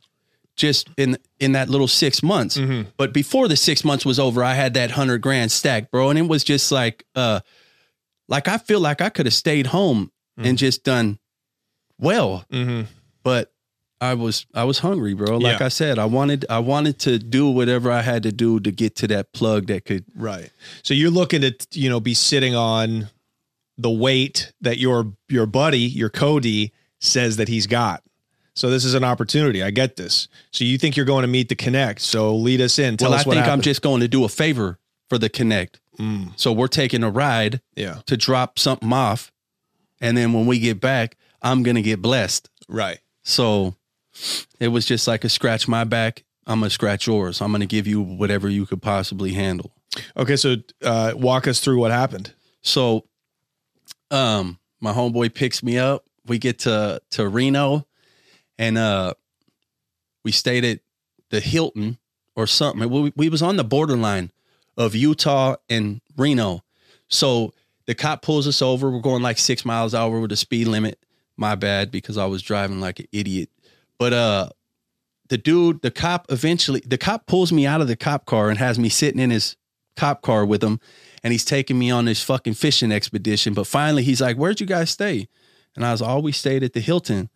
just 0.56 0.88
in 0.98 1.16
in 1.40 1.52
that 1.52 1.68
little 1.70 1.88
six 1.88 2.22
months. 2.22 2.58
Mm-hmm. 2.58 2.90
But 2.98 3.14
before 3.14 3.48
the 3.48 3.56
six 3.56 3.84
months 3.84 4.04
was 4.04 4.18
over, 4.18 4.44
I 4.44 4.54
had 4.54 4.74
that 4.74 4.90
hundred 4.90 5.22
grand 5.22 5.50
stacked, 5.50 5.90
bro, 5.90 6.10
and 6.10 6.18
it 6.18 6.28
was 6.28 6.44
just 6.44 6.70
like, 6.70 7.04
uh, 7.16 7.40
like 8.28 8.48
I 8.48 8.58
feel 8.58 8.80
like 8.80 9.00
I 9.00 9.08
could 9.08 9.26
have 9.26 9.34
stayed 9.34 9.68
home 9.68 10.10
and 10.36 10.58
just 10.58 10.84
done 10.84 11.18
well, 11.98 12.44
Mm-hmm. 12.50 12.82
but. 13.22 13.48
I 14.00 14.14
was 14.14 14.46
I 14.52 14.64
was 14.64 14.80
hungry, 14.80 15.14
bro. 15.14 15.36
Like 15.38 15.60
Yeah. 15.60 15.66
I 15.66 15.68
said, 15.68 15.96
I 15.96 16.06
wanted 16.06 16.44
I 16.50 16.58
wanted 16.58 16.98
to 17.06 17.20
do 17.20 17.48
whatever 17.48 17.88
I 17.88 18.02
had 18.02 18.24
to 18.24 18.32
do 18.32 18.58
to 18.58 18.72
get 18.72 18.96
to 18.96 19.06
that 19.06 19.32
plug 19.32 19.68
that 19.68 19.84
could 19.84 20.04
Right. 20.16 20.50
So 20.82 20.92
you're 20.92 21.08
looking 21.12 21.42
to, 21.42 21.54
you 21.70 21.88
know, 21.88 22.00
be 22.00 22.12
sitting 22.12 22.56
on 22.56 23.10
the 23.78 23.90
weight 23.90 24.52
that 24.60 24.78
your 24.78 25.12
your 25.28 25.46
buddy, 25.46 25.80
your 25.80 26.10
Cody, 26.10 26.72
says 27.00 27.36
that 27.36 27.48
he's 27.48 27.66
got. 27.66 28.02
So 28.54 28.68
this 28.68 28.84
is 28.84 28.94
an 28.94 29.04
opportunity. 29.04 29.62
I 29.62 29.70
get 29.70 29.96
this. 29.96 30.28
So 30.50 30.64
you 30.64 30.76
think 30.76 30.96
you're 30.96 31.06
going 31.06 31.22
to 31.22 31.28
meet 31.28 31.48
the 31.48 31.54
connect. 31.54 32.02
So 32.02 32.36
lead 32.36 32.60
us 32.60 32.78
in. 32.78 32.96
Tell 32.96 33.10
well, 33.10 33.18
us 33.18 33.26
I 33.26 33.30
think 33.30 33.46
I'm 33.46 33.62
just 33.62 33.80
going 33.80 34.00
to 34.00 34.08
do 34.08 34.24
a 34.24 34.28
favor 34.28 34.78
for 35.08 35.18
the 35.18 35.28
Connect. 35.28 35.78
Mm. 35.98 36.32
So 36.36 36.52
we're 36.52 36.68
taking 36.68 37.02
a 37.02 37.10
ride 37.10 37.60
Yeah. 37.76 37.96
to 38.06 38.16
drop 38.16 38.58
something 38.58 38.92
off. 38.92 39.30
And 40.00 40.16
then 40.16 40.32
when 40.32 40.46
we 40.46 40.58
get 40.58 40.80
back, 40.80 41.18
I'm 41.42 41.62
going 41.62 41.74
to 41.74 41.82
get 41.82 42.00
blessed. 42.00 42.48
Right. 42.68 42.98
So 43.22 43.74
it 44.58 44.68
was 44.68 44.86
just 44.86 45.06
like 45.06 45.24
a 45.24 45.28
scratch 45.28 45.68
my 45.68 45.84
back. 45.84 46.24
I'm 46.46 46.60
going 46.60 46.68
to 46.70 46.74
scratch 46.74 47.06
yours. 47.06 47.42
I'm 47.42 47.50
going 47.52 47.60
to 47.60 47.66
give 47.66 47.86
you 47.86 48.00
whatever 48.00 48.48
you 48.48 48.64
could 48.64 48.80
possibly 48.80 49.32
handle. 49.32 49.72
Okay. 50.16 50.36
So 50.36 50.56
uh, 50.82 51.12
walk 51.14 51.46
us 51.46 51.60
through 51.60 51.78
what 51.78 51.90
happened. 51.90 52.32
So 52.62 53.04
um 54.12 54.58
my 54.80 54.92
homeboy 54.92 55.34
picks 55.34 55.62
me 55.62 55.78
up. 55.78 56.04
We 56.26 56.38
get 56.38 56.60
to 56.60 57.00
to 57.12 57.28
Reno 57.28 57.86
and 58.58 58.78
uh 58.78 59.14
we 60.24 60.32
stayed 60.32 60.64
at 60.64 60.80
the 61.30 61.40
Hilton 61.40 61.98
or 62.36 62.46
something. 62.46 62.88
We, 62.88 63.12
we 63.16 63.28
was 63.28 63.42
on 63.42 63.56
the 63.56 63.64
borderline 63.64 64.30
of 64.76 64.94
Utah 64.94 65.56
and 65.68 66.00
Reno. 66.16 66.62
So 67.08 67.52
the 67.86 67.94
cop 67.94 68.22
pulls 68.22 68.46
us 68.46 68.62
over. 68.62 68.90
We're 68.90 69.00
going 69.00 69.22
like 69.22 69.38
six 69.38 69.64
miles 69.64 69.94
hour 69.94 70.20
with 70.20 70.30
the 70.30 70.36
speed 70.36 70.68
limit. 70.68 70.98
My 71.36 71.54
bad 71.54 71.90
because 71.90 72.18
I 72.18 72.26
was 72.26 72.42
driving 72.42 72.80
like 72.80 73.00
an 73.00 73.06
idiot. 73.10 73.50
But 73.98 74.12
uh 74.12 74.48
the 75.28 75.38
dude, 75.38 75.80
the 75.80 75.90
cop 75.90 76.26
eventually 76.30 76.82
the 76.86 76.98
cop 76.98 77.26
pulls 77.26 77.52
me 77.52 77.66
out 77.66 77.80
of 77.80 77.88
the 77.88 77.96
cop 77.96 78.26
car 78.26 78.50
and 78.50 78.58
has 78.58 78.78
me 78.78 78.88
sitting 78.90 79.20
in 79.20 79.30
his 79.30 79.56
cop 79.96 80.22
car 80.22 80.44
with 80.44 80.62
him 80.62 80.80
and 81.22 81.32
he's 81.32 81.44
taking 81.44 81.78
me 81.78 81.90
on 81.90 82.04
this 82.04 82.22
fucking 82.22 82.54
fishing 82.54 82.92
expedition. 82.92 83.54
But 83.54 83.66
finally 83.66 84.02
he's 84.02 84.20
like, 84.20 84.36
Where'd 84.36 84.60
you 84.60 84.66
guys 84.66 84.90
stay? 84.90 85.28
And 85.74 85.84
I 85.84 85.92
was 85.92 86.02
all 86.02 86.22
we 86.22 86.32
stayed 86.32 86.62
at 86.62 86.72
the 86.72 86.80
Hilton. 86.80 87.30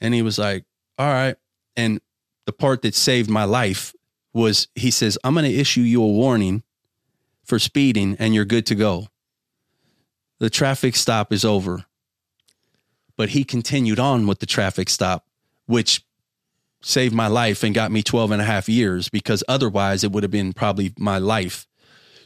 And 0.00 0.14
he 0.14 0.22
was 0.22 0.38
like, 0.38 0.64
All 0.98 1.12
right. 1.12 1.36
And 1.76 2.00
the 2.46 2.52
part 2.52 2.82
that 2.82 2.94
saved 2.94 3.30
my 3.30 3.44
life 3.44 3.94
was 4.32 4.68
he 4.74 4.90
says, 4.90 5.18
I'm 5.24 5.34
gonna 5.34 5.48
issue 5.48 5.82
you 5.82 6.02
a 6.02 6.08
warning 6.08 6.62
for 7.44 7.58
speeding 7.58 8.16
and 8.18 8.34
you're 8.34 8.44
good 8.44 8.66
to 8.66 8.74
go. 8.74 9.08
The 10.38 10.50
traffic 10.50 10.96
stop 10.96 11.32
is 11.32 11.44
over. 11.44 11.84
But 13.16 13.30
he 13.30 13.44
continued 13.44 13.98
on 13.98 14.26
with 14.26 14.38
the 14.38 14.46
traffic 14.46 14.88
stop, 14.88 15.26
which 15.66 16.02
saved 16.80 17.14
my 17.14 17.28
life 17.28 17.62
and 17.62 17.74
got 17.74 17.92
me 17.92 18.02
12 18.02 18.32
and 18.32 18.42
a 18.42 18.44
half 18.44 18.68
years 18.68 19.08
because 19.08 19.44
otherwise 19.46 20.02
it 20.02 20.12
would 20.12 20.24
have 20.24 20.32
been 20.32 20.52
probably 20.52 20.92
my 20.98 21.18
life. 21.18 21.66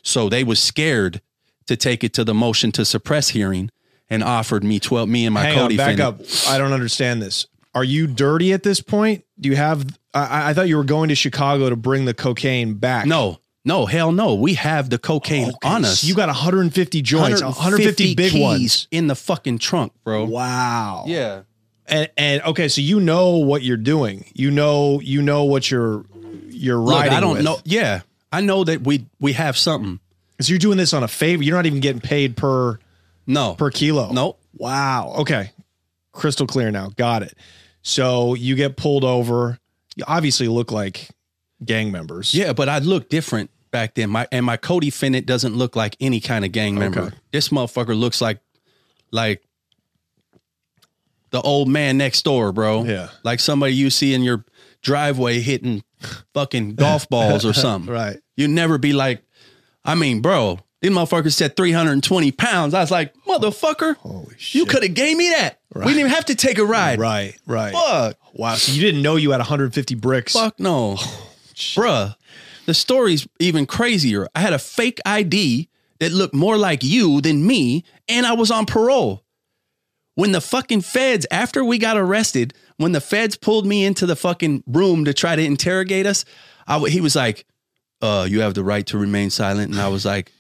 So 0.06 0.28
they 0.28 0.44
was 0.44 0.58
scared 0.62 1.20
to 1.66 1.76
take 1.76 2.04
it 2.04 2.12
to 2.14 2.24
the 2.24 2.32
motion 2.34 2.70
to 2.72 2.84
suppress 2.84 3.30
hearing 3.30 3.70
and 4.08 4.22
offered 4.22 4.62
me 4.62 4.78
12 4.78 5.08
me 5.08 5.24
and 5.26 5.34
my 5.34 5.42
Hang 5.44 5.54
Cody 5.58 5.74
on, 5.80 5.84
back 5.96 6.00
up. 6.00 6.20
I 6.48 6.58
don't 6.58 6.72
understand 6.72 7.20
this. 7.20 7.46
Are 7.74 7.84
you 7.84 8.06
dirty 8.06 8.52
at 8.52 8.62
this 8.62 8.80
point? 8.80 9.24
Do 9.40 9.48
you 9.48 9.56
have? 9.56 9.84
I, 10.14 10.50
I 10.50 10.54
thought 10.54 10.68
you 10.68 10.76
were 10.76 10.84
going 10.84 11.08
to 11.08 11.14
Chicago 11.14 11.68
to 11.68 11.76
bring 11.76 12.04
the 12.04 12.14
cocaine 12.14 12.74
back. 12.74 13.04
No, 13.06 13.38
No, 13.64 13.84
hell 13.86 14.12
no. 14.12 14.34
We 14.36 14.54
have 14.54 14.88
the 14.90 14.98
cocaine 14.98 15.48
Okay, 15.48 15.68
on 15.68 15.82
so 15.84 15.90
us. 15.90 16.04
you 16.04 16.14
got 16.14 16.28
150 16.28 17.02
joints, 17.02 17.42
150, 17.42 18.14
big 18.14 18.30
keys 18.32 18.40
ones. 18.40 18.88
in 18.92 19.08
the 19.08 19.16
fucking 19.16 19.58
trunk, 19.58 19.92
bro. 20.04 20.24
Wow. 20.24 21.04
Yeah. 21.06 21.42
And, 21.88 22.08
and 22.16 22.42
okay, 22.42 22.68
so 22.68 22.80
you 22.80 22.98
know 23.00 23.36
what 23.38 23.62
you're 23.62 23.76
doing. 23.76 24.24
You 24.34 24.50
know, 24.52 25.00
you 25.00 25.20
know 25.20 25.44
what 25.44 25.70
you're 25.70 26.04
you're 26.48 26.78
Look, 26.78 26.94
riding. 26.94 27.12
I 27.12 27.20
don't 27.20 27.34
with. 27.38 27.44
know. 27.44 27.58
Yeah, 27.64 28.00
I 28.32 28.40
know 28.40 28.64
that 28.64 28.82
we 28.82 29.06
we 29.20 29.32
have 29.34 29.56
something. 29.56 30.00
So 30.40 30.50
you're 30.50 30.58
doing 30.58 30.76
this 30.78 30.92
on 30.92 31.02
a 31.02 31.08
favor. 31.08 31.42
You're 31.42 31.56
not 31.56 31.66
even 31.66 31.80
getting 31.80 32.00
paid 32.00 32.36
per 32.36 32.78
No, 33.26 33.54
per 33.54 33.70
kilo. 33.70 34.12
Nope. 34.12 34.38
Wow. 34.56 35.14
Okay. 35.18 35.52
Crystal 36.12 36.46
clear 36.46 36.70
now. 36.70 36.90
Got 36.96 37.22
it. 37.22 37.34
So 37.82 38.34
you 38.34 38.54
get 38.56 38.76
pulled 38.76 39.04
over. 39.04 39.58
You 39.96 40.04
obviously 40.06 40.48
look 40.48 40.70
like 40.70 41.08
gang 41.64 41.90
members. 41.90 42.34
Yeah, 42.34 42.52
but 42.52 42.68
I 42.68 42.78
look 42.78 43.08
different 43.08 43.50
back 43.70 43.94
then. 43.94 44.10
My 44.10 44.26
and 44.32 44.44
my 44.44 44.56
Cody 44.56 44.90
Fennett 44.90 45.24
doesn't 45.26 45.54
look 45.54 45.76
like 45.76 45.96
any 46.00 46.20
kind 46.20 46.44
of 46.44 46.52
gang 46.52 46.74
member. 46.74 47.00
Okay. 47.00 47.16
This 47.32 47.48
motherfucker 47.50 47.98
looks 47.98 48.20
like 48.20 48.40
like 49.10 49.42
the 51.30 51.40
old 51.40 51.68
man 51.68 51.96
next 51.98 52.22
door, 52.22 52.52
bro. 52.52 52.84
Yeah. 52.84 53.08
Like 53.22 53.40
somebody 53.40 53.74
you 53.74 53.90
see 53.90 54.14
in 54.14 54.22
your 54.22 54.44
driveway 54.82 55.40
hitting 55.40 55.82
fucking 56.34 56.74
golf 56.74 57.08
balls 57.10 57.44
or 57.44 57.52
something. 57.52 57.92
Right. 57.92 58.18
You'd 58.36 58.50
never 58.50 58.78
be 58.78 58.92
like, 58.92 59.22
I 59.84 59.94
mean, 59.94 60.20
bro, 60.20 60.58
these 60.82 60.90
motherfuckers 60.90 61.32
said 61.32 61.56
320 61.56 62.32
pounds. 62.32 62.74
I 62.74 62.80
was 62.80 62.90
like, 62.90 63.14
motherfucker, 63.26 63.96
Holy 63.96 64.34
shit. 64.36 64.54
you 64.54 64.66
could 64.66 64.82
have 64.82 64.94
gave 64.94 65.16
me 65.16 65.30
that. 65.30 65.60
We 65.74 65.82
didn't 65.82 65.98
even 66.00 66.12
have 66.12 66.26
to 66.26 66.34
take 66.34 66.58
a 66.58 66.64
ride. 66.64 66.98
Right. 66.98 67.34
Right. 67.46 67.72
Fuck. 67.72 68.16
Wow. 68.34 68.54
So 68.54 68.72
you 68.72 68.80
didn't 68.80 69.02
know 69.02 69.16
you 69.16 69.30
had 69.32 69.38
150 69.38 69.94
bricks. 69.96 70.32
Fuck 70.32 70.58
no. 70.60 70.96
Oh, 71.58 71.80
Bruh, 71.80 72.14
the 72.66 72.74
story's 72.74 73.26
even 73.40 73.64
crazier. 73.64 74.28
I 74.34 74.40
had 74.40 74.52
a 74.52 74.58
fake 74.58 75.00
ID 75.06 75.70
that 76.00 76.12
looked 76.12 76.34
more 76.34 76.58
like 76.58 76.84
you 76.84 77.22
than 77.22 77.46
me, 77.46 77.82
and 78.10 78.26
I 78.26 78.34
was 78.34 78.50
on 78.50 78.66
parole. 78.66 79.24
When 80.16 80.32
the 80.32 80.42
fucking 80.42 80.82
feds, 80.82 81.26
after 81.30 81.64
we 81.64 81.78
got 81.78 81.96
arrested, 81.96 82.52
when 82.76 82.92
the 82.92 83.00
feds 83.00 83.36
pulled 83.36 83.66
me 83.66 83.84
into 83.84 84.06
the 84.06 84.16
fucking 84.16 84.64
room 84.66 85.04
to 85.04 85.14
try 85.14 85.36
to 85.36 85.44
interrogate 85.44 86.06
us, 86.06 86.24
he 86.88 87.00
was 87.00 87.16
like, 87.16 87.46
uh, 88.02 88.26
you 88.28 88.40
have 88.40 88.54
the 88.54 88.64
right 88.64 88.86
to 88.86 88.98
remain 88.98 89.30
silent. 89.30 89.72
And 89.72 89.80
I 89.80 89.88
was 89.88 90.04
like, 90.04 90.32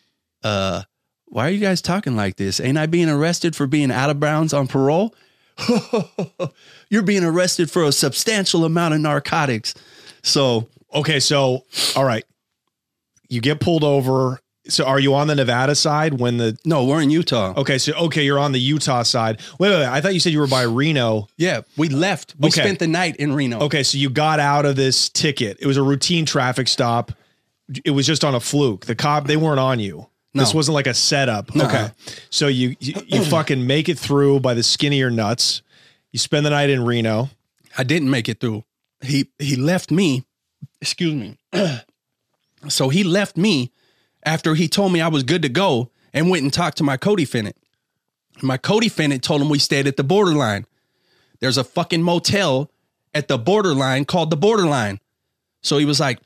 uh, 0.42 0.82
why 1.26 1.48
are 1.48 1.50
you 1.50 1.60
guys 1.60 1.80
talking 1.82 2.14
like 2.14 2.36
this? 2.36 2.60
Ain't 2.60 2.78
I 2.78 2.86
being 2.86 3.08
arrested 3.08 3.56
for 3.56 3.66
being 3.66 3.90
out 3.90 4.10
of 4.10 4.20
bounds 4.20 4.52
on 4.52 4.68
parole? 4.68 5.14
You're 6.90 7.02
being 7.02 7.24
arrested 7.24 7.70
for 7.70 7.84
a 7.84 7.92
substantial 7.92 8.64
amount 8.64 8.94
of 8.94 9.00
narcotics. 9.00 9.74
So 10.22 10.68
Okay. 10.96 11.20
So, 11.20 11.64
all 11.94 12.04
right. 12.04 12.24
You 13.28 13.40
get 13.40 13.60
pulled 13.60 13.84
over. 13.84 14.40
So 14.68 14.84
are 14.84 14.98
you 14.98 15.14
on 15.14 15.26
the 15.28 15.34
Nevada 15.34 15.74
side 15.74 16.14
when 16.20 16.38
the, 16.38 16.58
no, 16.64 16.84
we're 16.84 17.00
in 17.00 17.10
Utah. 17.10 17.54
okay. 17.56 17.78
So, 17.78 17.92
okay. 17.94 18.24
You're 18.24 18.38
on 18.38 18.52
the 18.52 18.60
Utah 18.60 19.02
side. 19.02 19.40
Wait, 19.58 19.70
wait, 19.70 19.78
wait. 19.80 19.86
I 19.88 20.00
thought 20.00 20.14
you 20.14 20.20
said 20.20 20.32
you 20.32 20.40
were 20.40 20.46
by 20.46 20.62
Reno. 20.62 21.28
Yeah, 21.36 21.60
we 21.76 21.88
left. 21.88 22.34
We 22.38 22.48
Okay. 22.48 22.62
spent 22.62 22.78
the 22.80 22.86
night 22.88 23.16
in 23.16 23.32
Reno. 23.32 23.60
Okay. 23.60 23.82
So 23.82 23.98
you 23.98 24.10
got 24.10 24.40
out 24.40 24.64
of 24.66 24.76
this 24.76 25.08
ticket. 25.08 25.58
It 25.60 25.66
was 25.66 25.76
a 25.76 25.82
routine 25.82 26.26
traffic 26.26 26.68
stop. 26.68 27.12
It 27.84 27.90
was 27.92 28.06
just 28.06 28.24
on 28.24 28.34
a 28.34 28.40
fluke. 28.40 28.86
The 28.86 28.94
cop, 28.94 29.26
they 29.26 29.36
weren't 29.36 29.60
on 29.60 29.78
you. 29.80 30.06
This 30.34 30.52
wasn't 30.52 30.74
like 30.74 30.86
a 30.86 30.92
setup. 30.92 31.56
Okay. 31.56 31.90
So 32.28 32.48
you, 32.48 32.76
you 32.78 32.94
you 33.06 33.24
fucking 33.36 33.66
make 33.66 33.88
it 33.88 33.98
through 33.98 34.40
by 34.40 34.52
the 34.52 34.62
skin 34.62 34.92
of 34.92 34.98
your 34.98 35.10
nuts. 35.10 35.62
You 36.12 36.18
spend 36.18 36.44
the 36.44 36.50
night 36.50 36.68
in 36.68 36.84
Reno. 36.84 37.30
I 37.78 37.84
didn't 37.84 38.10
make 38.10 38.28
it 38.28 38.38
through. 38.40 38.64
He 39.00 39.30
he 39.38 39.56
left 39.56 39.90
me. 39.90 40.24
Excuse 40.80 41.14
me. 41.14 41.38
so 42.68 42.88
he 42.88 43.02
left 43.04 43.36
me 43.36 43.72
after 44.26 44.54
he 44.54 44.68
told 44.68 44.92
me 44.92 45.00
I 45.00 45.08
was 45.08 45.22
good 45.22 45.42
to 45.42 45.48
go 45.48 45.90
and 46.12 46.28
went 46.28 46.42
and 46.42 46.52
talked 46.52 46.78
to 46.78 46.84
my 46.84 46.96
co-defendant. 46.96 47.56
My 48.42 48.58
co-defendant 48.58 49.22
told 49.22 49.40
him 49.40 49.48
we 49.48 49.58
stayed 49.58 49.86
at 49.86 49.96
the 49.96 50.04
borderline. 50.04 50.66
There's 51.40 51.56
a 51.56 51.64
fucking 51.64 52.02
motel 52.02 52.70
at 53.14 53.28
the 53.28 53.38
borderline 53.38 54.04
called 54.04 54.30
the 54.30 54.36
borderline. 54.36 55.00
So 55.62 55.78
he 55.78 55.86
was 55.86 56.00
like, 56.00 56.18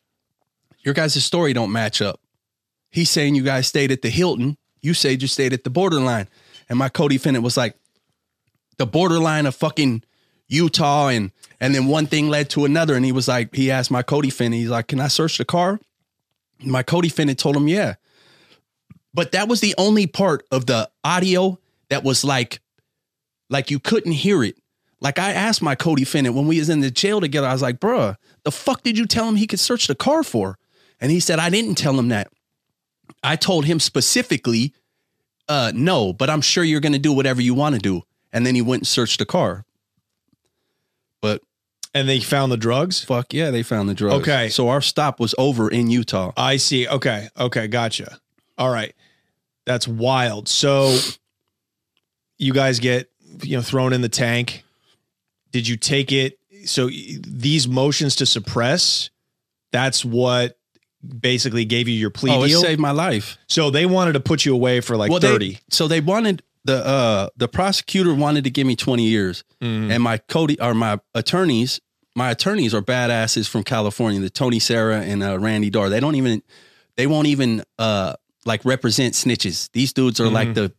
Your 0.80 0.94
guys' 0.94 1.22
story 1.24 1.52
don't 1.52 1.70
match 1.70 2.02
up. 2.02 2.20
He's 2.90 3.10
saying 3.10 3.36
you 3.36 3.44
guys 3.44 3.68
stayed 3.68 3.92
at 3.92 4.02
the 4.02 4.10
Hilton. 4.10 4.56
You 4.82 4.94
said 4.94 5.22
you 5.22 5.28
stayed 5.28 5.52
at 5.52 5.62
the 5.62 5.70
borderline. 5.70 6.26
And 6.68 6.78
my 6.78 6.88
co-defendant 6.88 7.44
was 7.44 7.56
like, 7.56 7.76
the 8.80 8.86
borderline 8.86 9.44
of 9.44 9.54
fucking 9.54 10.02
Utah 10.48 11.08
and 11.08 11.32
and 11.60 11.74
then 11.74 11.86
one 11.86 12.06
thing 12.06 12.30
led 12.30 12.48
to 12.50 12.64
another 12.64 12.96
and 12.96 13.04
he 13.04 13.12
was 13.12 13.28
like 13.28 13.54
he 13.54 13.70
asked 13.70 13.90
my 13.90 14.02
co-defendant 14.02 14.58
he's 14.58 14.70
like 14.70 14.88
can 14.88 15.00
I 15.00 15.08
search 15.08 15.36
the 15.36 15.44
car 15.44 15.78
my 16.64 16.82
co-defendant 16.82 17.38
told 17.38 17.56
him 17.56 17.68
yeah. 17.68 17.94
But 19.12 19.32
that 19.32 19.48
was 19.48 19.60
the 19.60 19.74
only 19.76 20.06
part 20.06 20.46
of 20.50 20.66
the 20.66 20.90
audio 21.04 21.58
that 21.88 22.04
was 22.04 22.24
like 22.24 22.60
like 23.48 23.70
you 23.70 23.80
couldn't 23.80 24.12
hear 24.12 24.44
it. 24.44 24.56
Like 25.00 25.18
I 25.18 25.32
asked 25.32 25.62
my 25.62 25.74
co-defendant 25.74 26.36
when 26.36 26.46
we 26.46 26.58
was 26.58 26.68
in 26.68 26.80
the 26.80 26.90
jail 26.90 27.20
together. 27.20 27.46
I 27.46 27.52
was 27.52 27.62
like 27.62 27.80
bruh 27.80 28.16
the 28.44 28.52
fuck 28.52 28.82
did 28.82 28.96
you 28.96 29.06
tell 29.06 29.28
him 29.28 29.36
he 29.36 29.46
could 29.46 29.60
search 29.60 29.86
the 29.86 29.94
car 29.94 30.22
for? 30.22 30.58
And 31.00 31.10
he 31.10 31.20
said 31.20 31.38
I 31.38 31.50
didn't 31.50 31.76
tell 31.76 31.98
him 31.98 32.08
that. 32.08 32.30
I 33.22 33.36
told 33.36 33.64
him 33.64 33.80
specifically 33.80 34.74
uh 35.48 35.72
no 35.74 36.12
but 36.12 36.30
I'm 36.30 36.40
sure 36.40 36.62
you're 36.62 36.80
to 36.80 36.98
do 36.98 37.12
whatever 37.12 37.42
you 37.42 37.54
want 37.54 37.74
to 37.74 37.80
do. 37.80 38.02
And 38.32 38.46
then 38.46 38.54
he 38.54 38.62
went 38.62 38.82
and 38.82 38.88
searched 38.88 39.18
the 39.18 39.26
car 39.26 39.64
And 41.92 42.08
they 42.08 42.20
found 42.20 42.52
the 42.52 42.56
drugs. 42.56 43.04
fuck 43.04 43.34
yeah, 43.34 43.50
they 43.50 43.62
found 43.62 43.88
the 43.88 43.94
drugs. 43.94 44.22
Okay. 44.22 44.48
So 44.48 44.68
our 44.68 44.80
stop 44.80 45.18
was 45.18 45.34
over 45.38 45.68
in 45.68 45.90
Utah. 45.90 46.32
I 46.36 46.56
see. 46.56 46.86
Okay. 46.86 47.28
Okay. 47.38 47.66
Gotcha. 47.66 48.18
All 48.56 48.70
right. 48.70 48.94
That's 49.66 49.88
wild. 49.88 50.48
So 50.48 50.96
you 52.38 52.52
guys 52.52 52.78
get, 52.78 53.10
you 53.42 53.56
know, 53.56 53.62
thrown 53.62 53.92
in 53.92 54.00
the 54.02 54.08
tank. 54.08 54.64
Did 55.52 55.66
you 55.66 55.76
take 55.76 56.12
it? 56.12 56.38
So 56.64 56.88
these 56.88 57.66
motions 57.66 58.16
to 58.16 58.26
suppress, 58.26 59.10
that's 59.72 60.04
what 60.04 60.58
basically 61.02 61.64
gave 61.64 61.88
you 61.88 61.94
your 61.94 62.10
plea 62.10 62.30
oh, 62.30 62.42
it 62.44 62.48
deal. 62.48 62.60
saved 62.60 62.80
my 62.80 62.90
life. 62.90 63.38
so 63.46 63.70
they 63.70 63.86
wanted 63.86 64.12
to 64.12 64.20
put 64.20 64.44
you 64.44 64.54
away 64.54 64.80
for 64.80 64.96
like 64.96 65.10
well, 65.10 65.20
30. 65.20 65.52
They, 65.52 65.60
so 65.70 65.88
they 65.88 66.00
wanted 66.00 66.42
the 66.64 66.84
uh 66.86 67.28
the 67.36 67.48
prosecutor 67.48 68.14
wanted 68.14 68.44
to 68.44 68.50
give 68.50 68.66
me 68.66 68.76
20 68.76 69.02
years. 69.04 69.44
Mm-hmm. 69.62 69.90
And 69.90 70.02
my 70.02 70.18
Cody 70.18 70.60
or 70.60 70.74
my 70.74 70.98
attorneys, 71.14 71.80
my 72.14 72.30
attorneys 72.30 72.74
are 72.74 72.82
badasses 72.82 73.48
from 73.48 73.62
California, 73.64 74.20
the 74.20 74.30
Tony 74.30 74.58
Serra 74.58 75.00
and 75.00 75.22
uh, 75.22 75.38
Randy 75.38 75.70
Daar. 75.70 75.88
They 75.90 76.00
don't 76.00 76.16
even 76.16 76.42
they 76.96 77.06
won't 77.06 77.28
even 77.28 77.62
uh 77.78 78.14
like 78.44 78.64
represent 78.64 79.14
snitches. 79.14 79.70
These 79.72 79.92
dudes 79.92 80.20
are 80.20 80.28
like 80.28 80.54
the 80.54 80.72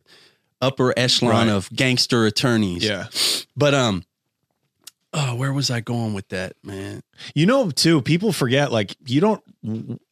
upper 0.60 0.92
echelon 0.96 1.32
Mm-hmm. 1.34 1.48
Right. 1.48 1.54
of 1.56 1.70
gangster 1.72 2.26
attorneys. 2.26 2.84
yeah. 2.84 3.06
But 3.56 3.74
um 3.74 4.04
oh, 5.14 5.34
where 5.34 5.52
was 5.52 5.70
I 5.70 5.80
going 5.80 6.14
with 6.14 6.28
that, 6.28 6.54
man? 6.62 7.02
You 7.34 7.44
know, 7.46 7.70
too, 7.70 8.00
people 8.02 8.32
forget 8.32 8.72
like 8.72 8.96
you 9.06 9.20
don't, 9.20 9.42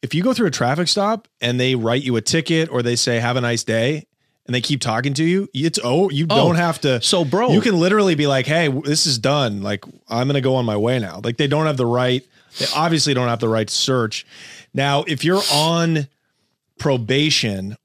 if 0.03 0.13
you 0.13 0.21
go 0.23 0.33
through 0.33 0.47
a 0.47 0.51
traffic 0.51 0.87
stop 0.87 1.27
and 1.39 1.59
they 1.59 1.73
write 1.75 2.03
you 2.03 2.15
a 2.17 2.21
ticket 2.21 2.69
or 2.69 2.83
they 2.83 2.95
say, 2.95 3.19
have 3.19 3.35
a 3.35 3.41
nice 3.41 3.63
day, 3.63 4.05
and 4.45 4.55
they 4.55 4.61
keep 4.61 4.81
talking 4.81 5.13
to 5.15 5.23
you, 5.23 5.47
it's 5.53 5.79
oh, 5.83 6.09
you 6.09 6.25
Oh, 6.29 6.35
don't 6.47 6.55
have 6.55 6.81
to. 6.81 7.01
so, 7.01 7.23
bro- 7.23 7.51
you 7.51 7.61
can 7.61 7.79
literally 7.79 8.15
be 8.15 8.27
like, 8.27 8.45
hey, 8.47 8.67
this 8.69 9.05
is 9.05 9.17
done. 9.19 9.61
Like, 9.61 9.85
I'm 10.09 10.27
to 10.29 10.41
go 10.41 10.55
on 10.55 10.65
my 10.65 10.77
way 10.77 10.99
now. 10.99 11.21
Like, 11.23 11.37
they 11.37 11.47
don't 11.47 11.65
have 11.67 11.77
the 11.77 11.85
right, 11.85 12.25
they 12.59 12.65
obviously 12.75 13.13
don't 13.13 13.27
have 13.27 13.39
the 13.39 13.49
right 13.49 13.67
to 13.67 13.73
search. 13.73 14.25
Now, 14.73 15.03
if 15.07 15.23
you're 15.23 15.41
on 15.51 16.07
probation, 16.79 17.77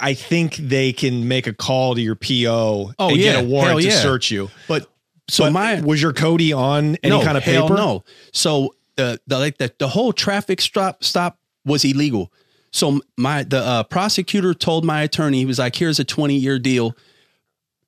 I 0.00 0.14
think 0.14 0.56
they 0.56 0.92
can 0.92 1.28
make 1.28 1.46
a 1.46 1.52
call 1.52 1.94
to 1.94 2.00
your 2.00 2.14
PO 2.14 2.92
Oh, 2.98 3.08
and 3.08 3.16
get 3.16 3.42
a 3.42 3.46
warrant 3.46 3.80
to 3.80 3.86
yeah. 3.88 4.00
search 4.00 4.30
you. 4.30 4.50
But 4.66 4.90
so 5.28 5.44
But 5.44 5.52
my 5.52 5.80
was 5.80 6.00
your 6.02 6.12
Cody 6.12 6.52
on 6.52 6.96
any 7.02 7.10
no, 7.16 7.22
kind 7.22 7.36
of 7.38 7.44
paper? 7.44 7.74
No. 7.74 8.04
So 8.32 8.74
the 8.96 9.20
the 9.26 9.38
like 9.38 9.58
the, 9.58 9.72
the 9.78 9.88
whole 9.88 10.12
traffic 10.12 10.60
stop 10.60 11.02
stop 11.04 11.38
was 11.64 11.84
illegal. 11.84 12.32
So 12.70 13.00
my 13.16 13.44
the 13.44 13.58
uh, 13.58 13.82
prosecutor 13.84 14.54
told 14.54 14.84
my 14.84 15.02
attorney 15.02 15.38
he 15.38 15.46
was 15.46 15.58
like, 15.58 15.76
"Here's 15.76 15.98
a 15.98 16.04
20 16.04 16.36
year 16.36 16.58
deal. 16.58 16.96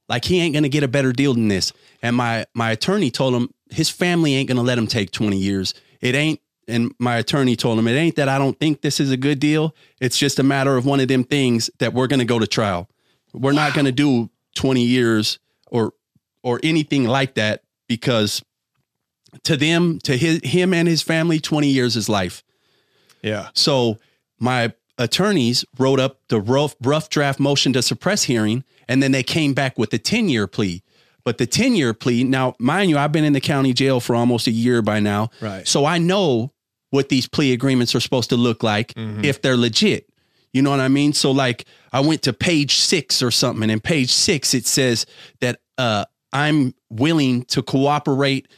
Like 0.09 0.24
he 0.24 0.41
ain't 0.41 0.55
gonna 0.55 0.68
get 0.68 0.83
a 0.83 0.89
better 0.89 1.12
deal 1.12 1.35
than 1.35 1.49
this." 1.49 1.72
And 2.03 2.16
my 2.16 2.47
my 2.55 2.70
attorney 2.70 3.11
told 3.11 3.35
him 3.35 3.51
his 3.70 3.91
family 3.91 4.35
ain't 4.35 4.49
gonna 4.49 4.62
let 4.62 4.78
him 4.78 4.87
take 4.87 5.11
20 5.11 5.37
years. 5.37 5.74
It 6.01 6.14
ain't. 6.14 6.41
And 6.68 6.95
my 6.99 7.16
attorney 7.16 7.57
told 7.57 7.78
him 7.78 7.89
it 7.89 7.95
ain't 7.95 8.16
that 8.16 8.28
I 8.28 8.39
don't 8.39 8.59
think 8.59 8.81
this 8.81 9.01
is 9.01 9.11
a 9.11 9.16
good 9.16 9.41
deal. 9.41 9.74
It's 10.01 10.16
just 10.16 10.39
a 10.39 10.45
matter 10.45 10.76
of 10.76 10.87
one 10.87 11.01
of 11.01 11.09
them 11.09 11.24
things 11.24 11.68
that 11.78 11.93
we're 11.93 12.07
gonna 12.07 12.24
go 12.24 12.39
to 12.39 12.47
trial. 12.47 12.89
We're 13.33 13.53
not 13.53 13.74
gonna 13.74 13.93
do 13.93 14.31
20 14.55 14.83
years 14.83 15.39
or 15.70 15.93
or 16.43 16.61
anything 16.62 17.05
like 17.05 17.35
that 17.35 17.62
because 17.89 18.43
to 19.45 19.57
them, 19.57 19.99
to 20.01 20.16
his, 20.16 20.41
him 20.43 20.74
and 20.74 20.89
his 20.89 21.03
family, 21.03 21.39
20 21.41 21.68
years 21.68 21.97
is 21.97 22.09
life. 22.09 22.43
Yeah. 23.22 23.49
So 23.55 23.99
my 24.41 24.72
attorneys 24.99 25.64
wrote 25.78 26.01
up 26.01 26.20
the 26.28 26.41
rough, 26.41 26.74
rough 26.82 27.09
draft 27.09 27.41
motion 27.41 27.72
to 27.72 27.82
suppress 27.82 28.24
hearing, 28.24 28.64
and 28.88 29.03
then 29.03 29.12
they 29.12 29.22
came 29.22 29.55
back 29.55 29.78
with 29.78 29.91
the 29.91 29.99
10 29.99 30.28
year 30.28 30.47
plea. 30.47 30.82
But 31.24 31.38
the 31.38 31.47
10 31.47 31.74
year 31.74 31.95
plea, 31.95 32.24
now, 32.24 32.55
mind 32.59 32.91
you, 32.91 32.99
I've 32.99 33.12
been 33.12 33.24
in 33.24 33.32
the 33.32 33.41
county 33.41 33.72
jail 33.72 34.01
for 34.01 34.16
almost 34.16 34.47
a 34.47 34.51
year 34.51 34.82
by 34.82 35.01
now. 35.01 35.30
Right. 35.41 35.66
So 35.66 35.84
I 35.84 35.99
know 35.99 36.53
what 36.91 37.09
these 37.09 37.28
plea 37.28 37.53
agreements 37.53 37.95
are 37.95 38.01
supposed 38.01 38.30
to 38.30 38.36
look 38.36 38.62
like 38.62 38.93
if 38.97 39.43
they're 39.43 39.57
legit. 39.57 40.11
You 40.53 40.62
know 40.62 40.70
what 40.70 40.80
I 40.80 40.88
mean? 40.88 41.12
So 41.12 41.30
like 41.30 41.66
I 41.93 42.01
went 42.01 42.22
to 42.22 42.32
page 42.32 42.76
six 42.76 43.22
or 43.22 43.30
something, 43.30 43.62
and 43.62 43.70
in 43.70 43.80
page 43.80 44.11
six 44.11 44.55
it 44.55 44.66
says 44.66 45.07
that 45.41 45.61
uh, 45.78 46.05
I'm 46.32 46.74
willing 46.91 47.45
to 47.45 47.62
cooperate 47.62 48.49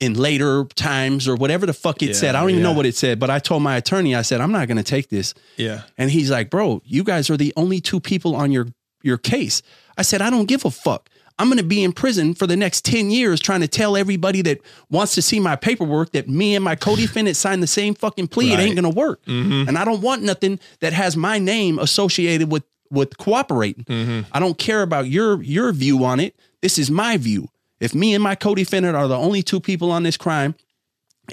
in 0.00 0.14
later 0.14 0.64
times 0.74 1.28
or 1.28 1.36
whatever 1.36 1.66
the 1.66 1.74
fuck 1.74 2.02
it 2.02 2.16
said. 2.16 2.34
I 2.34 2.40
don't 2.40 2.50
even 2.50 2.62
know 2.62 2.72
what 2.72 2.86
it 2.86 2.96
said, 2.96 3.20
but 3.20 3.28
I 3.28 3.38
told 3.38 3.62
my 3.62 3.76
attorney, 3.76 4.14
I 4.14 4.22
said, 4.22 4.40
I'm 4.40 4.50
not 4.50 4.66
going 4.66 4.78
to 4.78 4.82
take 4.82 5.10
this. 5.10 5.34
Yeah. 5.56 5.82
And 5.98 6.10
he's 6.10 6.30
like, 6.30 6.48
bro, 6.48 6.80
you 6.86 7.04
guys 7.04 7.28
are 7.28 7.36
the 7.36 7.52
only 7.56 7.80
two 7.80 8.00
people 8.00 8.34
on 8.34 8.50
your 8.50 8.68
your 9.02 9.18
case. 9.18 9.62
I 9.96 10.02
said, 10.02 10.20
I 10.22 10.30
don't 10.30 10.46
give 10.46 10.64
a 10.64 10.70
fuck. 10.70 11.08
I'm 11.38 11.48
going 11.48 11.56
to 11.56 11.64
be 11.64 11.82
in 11.82 11.92
prison 11.92 12.34
for 12.34 12.46
the 12.46 12.56
next 12.56 12.84
10 12.84 13.10
years 13.10 13.40
trying 13.40 13.62
to 13.62 13.68
tell 13.68 13.96
everybody 13.96 14.42
that 14.42 14.60
wants 14.90 15.14
to 15.14 15.22
see 15.22 15.40
my 15.40 15.56
paperwork 15.56 16.12
that 16.12 16.28
me 16.28 16.54
and 16.54 16.62
my 16.62 16.74
co-defendant 16.74 17.34
signed 17.36 17.62
the 17.62 17.66
same 17.66 17.94
fucking 17.94 18.28
plea. 18.28 18.52
It 18.52 18.58
ain't 18.58 18.74
going 18.74 18.90
to 18.90 18.98
work. 18.98 19.24
Mm-hmm. 19.24 19.66
And 19.66 19.78
I 19.78 19.86
don't 19.86 20.02
want 20.02 20.22
nothing 20.22 20.60
that 20.80 20.92
has 20.92 21.16
my 21.16 21.38
name 21.38 21.78
associated 21.78 22.52
with 22.52 22.64
with 22.90 23.16
cooperating. 23.18 23.84
Mm-hmm. 23.84 24.28
I 24.32 24.40
don't 24.40 24.58
care 24.58 24.82
about 24.82 25.08
your 25.08 25.42
your 25.42 25.72
view 25.72 26.04
on 26.04 26.20
it. 26.20 26.34
This 26.60 26.78
is 26.78 26.90
my 26.90 27.16
view. 27.16 27.48
If 27.80 27.94
me 27.94 28.14
and 28.14 28.22
my 28.22 28.34
co-defendant 28.34 28.96
are 28.96 29.08
the 29.08 29.16
only 29.16 29.42
two 29.42 29.60
people 29.60 29.90
on 29.90 30.02
this 30.02 30.16
crime, 30.16 30.54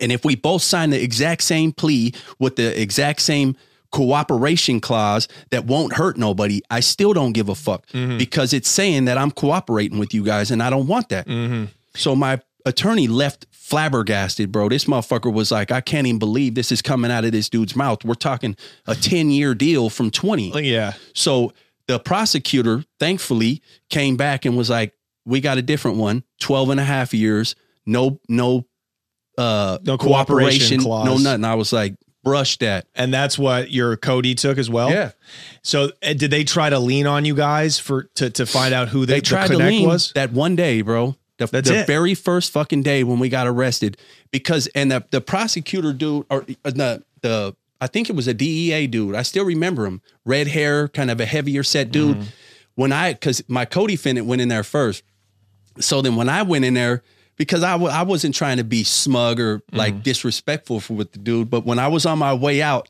and 0.01 0.11
if 0.11 0.23
we 0.23 0.35
both 0.35 0.61
sign 0.61 0.91
the 0.91 1.01
exact 1.01 1.43
same 1.43 1.71
plea 1.71 2.13
with 2.39 2.55
the 2.55 2.79
exact 2.79 3.21
same 3.21 3.55
cooperation 3.91 4.79
clause 4.79 5.27
that 5.49 5.65
won't 5.65 5.93
hurt 5.93 6.17
nobody, 6.17 6.61
I 6.69 6.81
still 6.81 7.13
don't 7.13 7.33
give 7.33 7.49
a 7.49 7.55
fuck 7.55 7.87
mm-hmm. 7.87 8.17
because 8.17 8.53
it's 8.53 8.69
saying 8.69 9.05
that 9.05 9.17
I'm 9.17 9.31
cooperating 9.31 9.97
with 9.97 10.13
you 10.13 10.23
guys 10.23 10.51
and 10.51 10.61
I 10.61 10.69
don't 10.69 10.87
want 10.87 11.09
that. 11.09 11.27
Mm-hmm. 11.27 11.65
So 11.95 12.15
my 12.15 12.41
attorney 12.65 13.07
left 13.07 13.47
flabbergasted, 13.51 14.51
bro. 14.51 14.69
This 14.69 14.85
motherfucker 14.85 15.33
was 15.33 15.51
like, 15.51 15.71
I 15.71 15.81
can't 15.81 16.07
even 16.07 16.19
believe 16.19 16.55
this 16.55 16.71
is 16.71 16.81
coming 16.81 17.11
out 17.11 17.25
of 17.25 17.31
this 17.31 17.49
dude's 17.49 17.75
mouth. 17.75 18.03
We're 18.03 18.13
talking 18.13 18.55
a 18.85 18.95
10 18.95 19.29
year 19.29 19.55
deal 19.55 19.89
from 19.89 20.11
20. 20.11 20.61
Yeah. 20.63 20.93
So 21.13 21.53
the 21.87 21.99
prosecutor, 21.99 22.83
thankfully, 22.99 23.61
came 23.89 24.17
back 24.17 24.45
and 24.45 24.57
was 24.57 24.69
like, 24.69 24.93
we 25.27 25.41
got 25.41 25.57
a 25.57 25.61
different 25.61 25.97
one, 25.97 26.23
12 26.39 26.71
and 26.71 26.79
a 26.79 26.83
half 26.83 27.13
years, 27.13 27.55
no, 27.85 28.19
no, 28.27 28.65
uh, 29.37 29.77
No 29.83 29.97
cooperation 29.97 30.81
clause. 30.81 31.05
no 31.05 31.17
nothing. 31.17 31.43
I 31.45 31.55
was 31.55 31.71
like, 31.71 31.95
brush 32.23 32.57
that. 32.57 32.87
And 32.95 33.13
that's 33.13 33.37
what 33.37 33.71
your 33.71 33.95
Cody 33.97 34.35
took 34.35 34.57
as 34.57 34.69
well. 34.69 34.89
Yeah. 34.89 35.11
So 35.61 35.91
uh, 36.03 36.13
did 36.13 36.31
they 36.31 36.43
try 36.43 36.69
to 36.69 36.79
lean 36.79 37.07
on 37.07 37.23
you 37.25 37.35
guys 37.35 37.79
for 37.79 38.03
to, 38.15 38.29
to 38.31 38.45
find 38.45 38.73
out 38.73 38.89
who 38.89 39.01
the, 39.01 39.13
They 39.13 39.19
the 39.19 39.25
tried 39.25 39.47
to 39.47 39.53
connect 39.53 39.71
lean 39.71 39.87
was? 39.87 40.11
that 40.13 40.31
one 40.31 40.55
day, 40.55 40.81
bro. 40.81 41.15
The, 41.37 41.45
the 41.45 41.83
very 41.85 42.15
first 42.15 42.51
fucking 42.51 42.81
day 42.81 43.03
when 43.03 43.19
we 43.19 43.29
got 43.29 43.45
arrested 43.45 43.95
because 44.31 44.65
and 44.73 44.91
the, 44.91 45.05
the 45.11 45.21
prosecutor 45.21 45.93
dude 45.93 46.25
or 46.31 46.41
uh, 46.65 46.71
the 46.71 47.03
the 47.21 47.55
I 47.79 47.85
think 47.85 48.09
it 48.09 48.15
was 48.15 48.27
a 48.27 48.33
DEA 48.33 48.87
dude. 48.87 49.13
I 49.13 49.21
still 49.21 49.45
remember 49.45 49.85
him. 49.85 50.01
Red 50.25 50.47
hair, 50.47 50.87
kind 50.87 51.11
of 51.11 51.19
a 51.19 51.25
heavier 51.27 51.61
set 51.61 51.91
dude. 51.91 52.17
Mm-hmm. 52.17 52.29
When 52.73 52.91
I 52.91 53.13
cuz 53.13 53.43
my 53.47 53.65
co-defendant 53.65 54.25
went 54.25 54.41
in 54.41 54.47
there 54.47 54.63
first. 54.63 55.03
So 55.79 56.01
then 56.01 56.15
when 56.15 56.29
I 56.29 56.43
went 56.43 56.65
in 56.65 56.73
there 56.73 57.03
because 57.35 57.63
I 57.63 57.73
w- 57.73 57.91
I 57.91 58.01
wasn't 58.03 58.33
trying 58.35 58.57
to 58.57 58.63
be 58.63 58.83
smug 58.83 59.39
or 59.39 59.61
like 59.71 59.93
Mm-hmm. 59.93 60.01
disrespectful 60.03 60.79
for 60.79 60.93
with 60.93 61.11
the 61.11 61.19
dude, 61.19 61.49
but 61.49 61.65
when 61.65 61.79
I 61.79 61.87
was 61.87 62.05
on 62.05 62.17
my 62.19 62.33
way 62.33 62.61
out, 62.61 62.89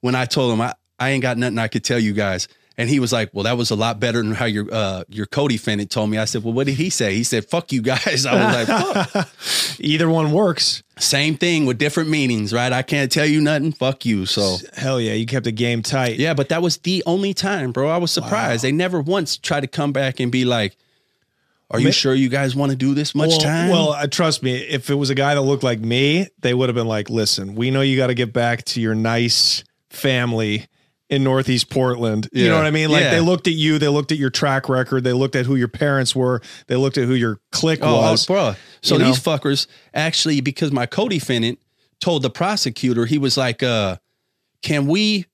when 0.00 0.14
I 0.14 0.26
told 0.26 0.52
him 0.52 0.60
I, 0.60 0.74
I 0.98 1.10
ain't 1.10 1.22
got 1.22 1.38
nothing 1.38 1.58
I 1.58 1.68
could 1.68 1.84
tell 1.84 1.98
you 1.98 2.12
guys. 2.12 2.46
And 2.78 2.90
he 2.90 3.00
was 3.00 3.10
like, 3.10 3.30
"Well, 3.32 3.44
that 3.44 3.56
was 3.56 3.70
a 3.70 3.74
lot 3.74 3.98
better 4.00 4.20
than 4.22 4.32
how 4.32 4.44
your 4.44 4.66
uh, 4.70 5.04
your 5.08 5.24
co-defendant 5.24 5.90
told 5.90 6.10
me." 6.10 6.18
I 6.18 6.26
said, 6.26 6.44
"Well, 6.44 6.52
what 6.52 6.66
did 6.66 6.74
he 6.74 6.90
say?" 6.90 7.14
He 7.14 7.24
said, 7.24 7.46
"Fuck 7.46 7.72
you 7.72 7.80
guys." 7.80 8.26
I 8.30 8.34
was 8.34 8.68
like, 8.68 9.14
Fuck. 9.14 9.28
Either 9.80 10.10
one 10.10 10.30
works. 10.30 10.82
"Same 10.98 11.38
thing 11.38 11.64
with 11.64 11.78
different 11.78 12.10
meanings, 12.10 12.52
right? 12.52 12.70
I 12.74 12.82
can't 12.82 13.10
tell 13.10 13.24
you 13.24 13.40
nothing. 13.40 13.72
Fuck 13.72 14.04
you." 14.04 14.26
So 14.26 14.58
Hell 14.74 15.00
yeah, 15.00 15.14
you 15.14 15.24
kept 15.24 15.44
the 15.44 15.52
game 15.52 15.82
tight. 15.82 16.16
yeah, 16.18 16.34
but 16.34 16.50
that 16.50 16.60
was 16.60 16.76
the 16.76 17.02
only 17.06 17.32
time, 17.32 17.72
bro. 17.72 17.88
I 17.88 17.96
was 17.96 18.10
surprised. 18.10 18.62
They 18.62 18.72
never 18.72 19.00
once 19.00 19.38
tried 19.38 19.60
to 19.60 19.68
come 19.68 19.92
back 19.92 20.20
and 20.20 20.30
be 20.30 20.44
like, 20.44 20.76
"Are 21.70 21.78
you 21.80 21.86
Ma- 21.86 21.90
sure 21.92 22.14
you 22.14 22.28
guys 22.28 22.54
want 22.54 22.70
to 22.70 22.76
do 22.76 22.94
this 22.94 23.14
much 23.14 23.30
well, 23.30 23.38
time?" 23.40 23.70
Well, 23.70 23.90
uh, 23.90 24.06
trust 24.06 24.42
me, 24.42 24.54
if 24.56 24.90
it 24.90 24.94
was 24.94 25.10
a 25.10 25.14
guy 25.14 25.34
that 25.34 25.42
looked 25.42 25.62
like 25.64 25.80
me, 25.80 26.28
they 26.40 26.54
would 26.54 26.68
have 26.68 26.76
been 26.76 26.86
like, 26.88 27.10
"Listen, 27.10 27.54
we 27.54 27.70
know 27.70 27.80
you 27.80 27.96
got 27.96 28.06
to 28.08 28.14
get 28.14 28.32
back 28.32 28.64
to 28.66 28.80
your 28.80 28.94
nice 28.94 29.64
family 29.90 30.66
in 31.08 31.22
Northeast 31.24 31.70
Portland." 31.70 32.28
You 32.32 32.44
Yeah. 32.44 32.50
know 32.50 32.56
what 32.56 32.66
I 32.66 32.70
mean? 32.70 32.90
Like 32.90 33.02
Yeah. 33.02 33.10
they 33.12 33.20
looked 33.20 33.46
at 33.46 33.54
you, 33.54 33.78
they 33.78 33.88
looked 33.88 34.12
at 34.12 34.18
your 34.18 34.30
track 34.30 34.68
record, 34.68 35.04
they 35.04 35.12
looked 35.12 35.36
at 35.36 35.46
who 35.46 35.56
your 35.56 35.68
parents 35.68 36.14
were, 36.16 36.40
they 36.68 36.76
looked 36.76 36.98
at 36.98 37.04
who 37.06 37.14
your 37.14 37.40
clique 37.52 37.80
Oh, 37.82 37.96
was. 37.96 38.24
oh, 38.28 38.32
bro. 38.32 38.54
So 38.82 38.94
you 38.96 39.00
know? 39.00 39.06
these 39.06 39.20
fuckers 39.20 39.66
actually, 39.94 40.40
because 40.40 40.72
my 40.72 40.86
co-defendant 40.86 41.58
told 42.00 42.22
the 42.22 42.30
prosecutor, 42.30 43.06
he 43.06 43.18
was 43.18 43.36
like, 43.36 43.62
uh, 43.62 43.96
can 44.62 44.86
we, 44.86 45.26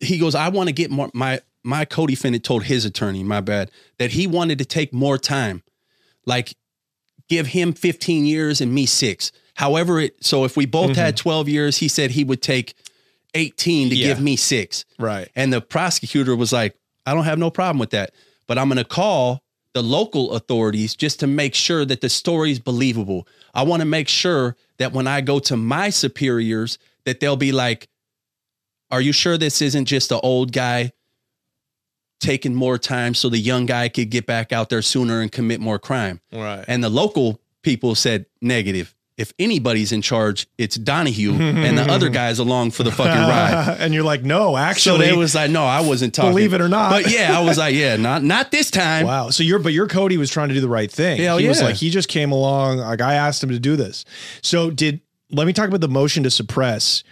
he 0.00 0.18
goes, 0.18 0.34
I 0.34 0.48
want 0.48 0.68
to 0.68 0.72
get 0.72 0.90
more, 0.90 1.10
my, 1.14 1.40
my 1.64 1.84
co-defendant 1.84 2.44
told 2.44 2.64
his 2.64 2.84
attorney, 2.84 3.24
my 3.24 3.40
bad, 3.40 3.70
that 3.98 4.10
he 4.12 4.26
wanted 4.26 4.58
to 4.58 4.64
take 4.64 4.92
more 4.92 5.16
time. 5.18 5.62
Like 6.26 6.54
give 7.28 7.48
him 7.48 7.72
15 7.72 8.26
years 8.26 8.60
and 8.60 8.72
me 8.72 8.86
six. 8.86 9.32
However, 9.54 9.98
it, 10.00 10.22
so 10.22 10.44
if 10.44 10.56
we 10.56 10.66
both 10.66 10.94
had 10.96 11.16
12 11.16 11.48
years, 11.48 11.78
he 11.78 11.88
said 11.88 12.10
he 12.10 12.24
would 12.24 12.42
take 12.42 12.74
18 13.34 13.88
to 13.88 13.94
Mm-hmm. 13.94 14.00
Yeah. 14.00 14.06
give 14.08 14.20
me 14.20 14.36
six. 14.36 14.84
Right. 14.98 15.28
And 15.34 15.52
the 15.52 15.60
prosecutor 15.60 16.36
was 16.36 16.52
like, 16.52 16.76
I 17.06 17.14
don't 17.14 17.24
have 17.24 17.38
no 17.38 17.50
problem 17.50 17.78
with 17.78 17.90
that, 17.90 18.12
but 18.46 18.58
I'm 18.58 18.68
going 18.68 18.78
to 18.78 18.84
call 18.84 19.42
the 19.72 19.82
local 19.82 20.32
authorities 20.32 20.94
just 20.94 21.20
to 21.20 21.26
make 21.26 21.54
sure 21.54 21.84
that 21.84 22.00
the 22.00 22.08
story's 22.08 22.58
believable. 22.58 23.26
I 23.54 23.62
want 23.64 23.80
to 23.80 23.86
make 23.86 24.08
sure 24.08 24.56
that 24.78 24.92
when 24.92 25.06
I 25.06 25.20
go 25.20 25.38
to 25.40 25.56
my 25.56 25.90
superiors, 25.90 26.78
that 27.04 27.20
they'll 27.20 27.36
be 27.36 27.52
like, 27.52 27.88
Are 28.90 29.00
you 29.00 29.12
sure 29.12 29.36
this 29.36 29.60
isn't 29.62 29.86
just 29.86 30.12
an 30.12 30.20
old 30.22 30.52
guy 30.52 30.92
taking 32.24 32.54
more 32.54 32.78
time 32.78 33.14
so 33.14 33.28
the 33.28 33.38
young 33.38 33.66
guy 33.66 33.88
could 33.88 34.10
get 34.10 34.26
back 34.26 34.52
out 34.52 34.68
there 34.70 34.82
sooner 34.82 35.20
and 35.20 35.30
commit 35.30 35.60
more 35.60 35.78
crime? 35.78 36.20
Right. 36.32 36.64
And 36.66 36.82
the 36.82 36.88
local 36.88 37.40
people 37.62 37.94
said 37.94 38.26
negative. 38.40 38.94
If 39.16 39.32
anybody's 39.38 39.92
in 39.92 40.02
charge, 40.02 40.48
it's 40.58 40.74
Donahue, 40.74 41.34
and 41.34 41.78
the 41.78 41.82
other 41.88 42.08
guy's 42.20 42.40
along 42.40 42.72
for 42.72 42.82
the 42.82 42.90
fucking 42.90 43.12
ride. 43.12 43.76
and 43.80 43.94
you're 43.94 44.02
like, 44.02 44.24
"No, 44.24 44.54
So 44.54 44.56
actually." 44.56 45.06
they 45.06 45.12
was 45.12 45.36
like, 45.36 45.52
no, 45.52 45.62
I 45.64 45.82
wasn't 45.82 46.14
talking. 46.14 46.32
Believe 46.32 46.52
it 46.52 46.60
or 46.60 46.68
not. 46.68 46.90
But 46.90 47.08
yeah, 47.08 47.38
I 47.38 47.44
was 47.44 47.56
like, 47.56 47.76
yeah, 47.76 47.94
not 47.94 48.24
not 48.24 48.50
this 48.50 48.72
time. 48.72 49.06
Wow. 49.06 49.30
So 49.30 49.44
your 49.44 49.60
but 49.60 49.72
your 49.72 49.86
Cody 49.86 50.16
was 50.16 50.30
trying 50.32 50.48
to 50.48 50.54
do 50.54 50.60
the 50.60 50.68
right 50.68 50.90
thing. 50.90 51.18
Hell 51.20 51.38
he 51.38 51.46
was 51.46 51.62
like 51.62 51.76
he 51.76 51.90
just 51.90 52.08
came 52.08 52.32
along. 52.32 52.78
Like 52.78 53.00
I 53.00 53.14
asked 53.14 53.40
him 53.40 53.50
to 53.50 53.60
do 53.60 53.76
this. 53.76 54.04
So 54.42 54.72
did 54.72 55.00
let 55.30 55.46
me 55.46 55.52
talk 55.52 55.68
about 55.68 55.80
the 55.80 55.88
motion 55.88 56.24
to 56.24 56.30
suppress. 56.30 57.04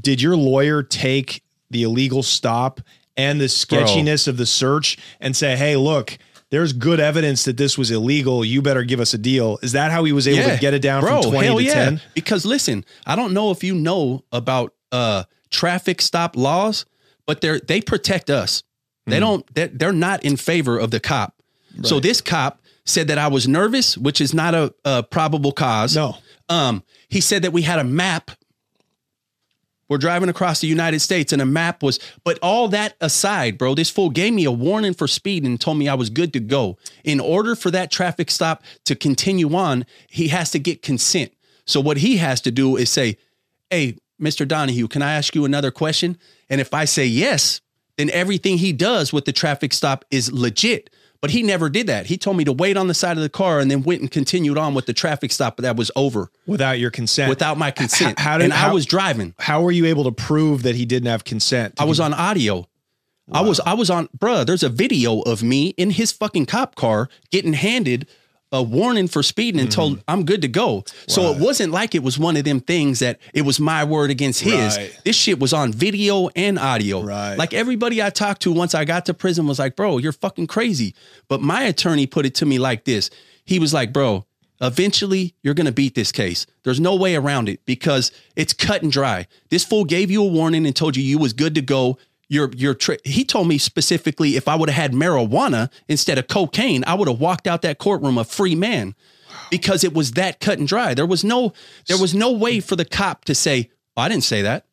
Did 0.00 0.20
your 0.20 0.36
lawyer 0.36 0.82
take 0.82 1.42
the 1.70 1.84
illegal 1.84 2.22
stop 2.22 2.80
and 3.20 3.40
the 3.40 3.48
sketchiness 3.48 4.26
of 4.26 4.36
the 4.36 4.46
search 4.46 4.96
and 5.20 5.36
say, 5.36 5.56
"Hey, 5.56 5.76
look, 5.76 6.18
there's 6.50 6.72
good 6.72 7.00
evidence 7.00 7.44
that 7.44 7.56
this 7.56 7.76
was 7.78 7.90
illegal. 7.90 8.44
You 8.44 8.62
better 8.62 8.82
give 8.84 9.00
us 9.00 9.14
a 9.14 9.18
deal." 9.18 9.58
Is 9.62 9.72
that 9.72 9.90
how 9.90 10.04
he 10.04 10.12
was 10.12 10.26
able 10.26 10.48
to 10.50 10.58
get 10.58 10.74
it 10.74 10.82
down 10.82 11.02
Bro, 11.02 11.22
from 11.22 11.30
20 11.32 11.46
hell 11.46 11.58
to 11.58 11.62
yeah. 11.64 11.74
10? 11.74 12.00
Because 12.14 12.44
listen, 12.46 12.84
I 13.06 13.16
don't 13.16 13.32
know 13.32 13.50
if 13.50 13.62
you 13.64 13.74
know 13.74 14.24
about 14.32 14.74
uh 14.92 15.24
traffic 15.50 16.00
stop 16.00 16.36
laws, 16.36 16.84
but 17.26 17.40
they're 17.40 17.60
they 17.60 17.80
protect 17.80 18.30
us. 18.30 18.62
They 19.06 19.16
Hmm. 19.16 19.20
don't 19.20 19.54
they're, 19.54 19.68
they're 19.68 19.92
not 19.92 20.24
in 20.24 20.36
favor 20.36 20.78
of 20.78 20.90
the 20.90 21.00
cop. 21.00 21.34
So 21.82 22.00
this 22.00 22.20
cop 22.20 22.60
said 22.84 23.06
that 23.08 23.18
I 23.18 23.28
was 23.28 23.46
nervous, 23.46 23.96
which 23.96 24.20
is 24.20 24.34
not 24.34 24.54
a, 24.54 24.74
a 24.84 25.02
probable 25.04 25.52
cause. 25.52 25.94
No. 25.94 26.16
Um, 26.48 26.82
he 27.08 27.20
said 27.20 27.42
that 27.42 27.52
we 27.52 27.62
had 27.62 27.78
a 27.78 27.84
map. 27.84 28.32
We're 29.90 29.98
driving 29.98 30.28
across 30.28 30.60
the 30.60 30.68
United 30.68 31.00
States 31.00 31.32
and 31.32 31.42
a 31.42 31.44
map 31.44 31.82
was, 31.82 31.98
but 32.22 32.38
all 32.42 32.68
that 32.68 32.94
aside, 33.00 33.58
bro, 33.58 33.74
this 33.74 33.90
fool 33.90 34.08
gave 34.08 34.32
me 34.32 34.44
a 34.44 34.52
warning 34.52 34.94
for 34.94 35.08
speed 35.08 35.42
and 35.44 35.60
told 35.60 35.78
me 35.78 35.88
I 35.88 35.94
was 35.94 36.10
good 36.10 36.32
to 36.34 36.40
go. 36.40 36.78
In 37.02 37.18
order 37.18 37.56
for 37.56 37.72
that 37.72 37.90
traffic 37.90 38.30
stop 38.30 38.62
to 38.84 38.94
continue 38.94 39.52
on, 39.52 39.84
he 40.08 40.28
has 40.28 40.52
to 40.52 40.60
get 40.60 40.82
consent. 40.82 41.32
So 41.66 41.80
what 41.80 41.96
he 41.96 42.18
has 42.18 42.40
to 42.42 42.52
do 42.52 42.76
is 42.76 42.88
say, 42.88 43.18
Hey, 43.68 43.96
Mr. 44.22 44.46
Donahue, 44.46 44.86
can 44.86 45.02
I 45.02 45.14
ask 45.14 45.34
you 45.34 45.44
another 45.44 45.72
question? 45.72 46.16
And 46.48 46.60
if 46.60 46.72
I 46.72 46.84
say 46.84 47.06
yes, 47.06 47.60
then 47.96 48.10
everything 48.10 48.58
he 48.58 48.72
does 48.72 49.12
with 49.12 49.24
the 49.24 49.32
traffic 49.32 49.72
stop 49.72 50.04
is 50.10 50.30
legit. 50.32 50.90
But 51.20 51.30
he 51.32 51.42
never 51.42 51.68
did 51.68 51.86
that. 51.86 52.06
He 52.06 52.16
told 52.16 52.38
me 52.38 52.44
to 52.44 52.52
wait 52.52 52.78
on 52.78 52.86
the 52.88 52.94
side 52.94 53.16
of 53.18 53.22
the 53.22 53.28
car 53.28 53.60
and 53.60 53.70
then 53.70 53.82
went 53.82 54.00
and 54.00 54.10
continued 54.10 54.56
on 54.56 54.72
with 54.74 54.86
the 54.86 54.94
traffic 54.94 55.32
stop 55.32 55.58
that 55.58 55.76
was 55.76 55.90
over 55.94 56.30
Without 56.46 56.78
your 56.78 56.90
consent. 56.90 57.28
without 57.28 57.58
my 57.58 57.70
consent. 57.70 58.18
how 58.18 58.38
did- 58.38 58.44
and 58.44 58.52
I 58.54 58.72
was 58.72 58.86
driving. 58.86 59.34
how 59.38 59.60
were 59.62 59.72
you 59.72 59.84
able 59.86 60.04
to 60.04 60.12
prove 60.12 60.62
that 60.62 60.76
he 60.76 60.86
didn't 60.86 61.08
have 61.08 61.24
consent? 61.24 61.74
I 61.78 61.84
was 61.84 62.00
on 62.00 62.14
audio. 62.14 62.66
I 63.32 63.42
was 63.42 63.60
I 63.60 63.74
was 63.74 63.90
on 63.90 64.08
bruh, 64.18 64.44
there's 64.44 64.64
a 64.64 64.68
video 64.68 65.20
of 65.20 65.40
me 65.42 65.68
in 65.76 65.90
his 65.90 66.10
fucking 66.10 66.46
cop 66.46 66.74
car 66.74 67.08
getting 67.30 67.52
handed 67.52 68.08
a 68.52 68.62
warning 68.62 69.06
for 69.08 69.22
speeding 69.22 69.60
and 69.60 69.70
told 69.70 69.92
mm-hmm. 69.92 70.02
I'm 70.08 70.24
good 70.24 70.42
to 70.42 70.48
go. 70.48 70.84
So 71.06 71.32
it 71.32 71.40
wasn't 71.40 71.72
like 71.72 71.94
it 71.94 72.02
was 72.02 72.18
one 72.18 72.36
of 72.36 72.44
them 72.44 72.60
things 72.60 72.98
that 72.98 73.20
it 73.32 73.42
was 73.42 73.60
my 73.60 73.84
word 73.84 74.10
against 74.10 74.40
his. 74.40 74.76
Right. 74.76 75.00
This 75.04 75.16
shit 75.16 75.38
was 75.38 75.52
on 75.52 75.72
video 75.72 76.28
and 76.34 76.58
audio. 76.58 77.02
Right. 77.02 77.36
Like 77.36 77.54
everybody 77.54 78.02
I 78.02 78.10
talked 78.10 78.42
to 78.42 78.52
once 78.52 78.74
I 78.74 78.84
got 78.84 79.06
to 79.06 79.14
prison 79.14 79.46
was 79.46 79.58
like, 79.58 79.76
bro, 79.76 79.98
you're 79.98 80.12
fucking 80.12 80.48
crazy. 80.48 80.94
But 81.28 81.40
my 81.40 81.62
attorney 81.62 82.06
put 82.06 82.26
it 82.26 82.34
to 82.36 82.46
me 82.46 82.58
like 82.58 82.84
this. 82.84 83.10
He 83.44 83.58
was 83.58 83.72
like, 83.72 83.92
bro, 83.92 84.26
Eventually, 84.62 85.34
you're 85.42 85.54
going 85.54 85.66
to 85.66 85.72
beat 85.72 85.94
this 85.94 86.12
case. 86.12 86.46
There's 86.64 86.80
no 86.80 86.94
way 86.94 87.16
around 87.16 87.48
it 87.48 87.64
because 87.64 88.12
it's 88.36 88.52
cut 88.52 88.82
and 88.82 88.92
dry. 88.92 89.26
This 89.48 89.64
fool 89.64 89.84
gave 89.86 90.10
you 90.10 90.22
a 90.22 90.26
warning 90.28 90.66
and 90.66 90.76
told 90.76 90.96
you 90.96 91.02
you 91.02 91.18
was 91.18 91.32
good 91.32 91.54
to 91.54 91.62
go. 91.62 91.96
Your 92.30 92.50
your 92.52 92.74
tri- 92.74 92.98
he 93.04 93.24
told 93.24 93.48
me 93.48 93.58
specifically 93.58 94.36
if 94.36 94.46
I 94.46 94.54
would 94.54 94.70
have 94.70 94.80
had 94.80 94.92
marijuana 94.92 95.68
instead 95.88 96.16
of 96.16 96.28
cocaine, 96.28 96.84
I 96.86 96.94
would 96.94 97.08
have 97.08 97.18
walked 97.18 97.48
out 97.48 97.62
that 97.62 97.78
courtroom 97.78 98.16
a 98.16 98.24
free 98.24 98.54
man 98.54 98.94
because 99.50 99.82
it 99.82 99.92
was 99.92 100.12
that 100.12 100.38
cut 100.38 100.58
and 100.60 100.68
dry. 100.68 100.94
There 100.94 101.06
was 101.06 101.24
no 101.24 101.52
there 101.88 101.98
was 101.98 102.14
no 102.14 102.30
way 102.30 102.60
for 102.60 102.76
the 102.76 102.84
cop 102.84 103.24
to 103.24 103.34
say, 103.34 103.68
oh, 103.96 104.02
"I 104.02 104.08
didn't 104.08 104.22
say 104.24 104.42
that." 104.42 104.64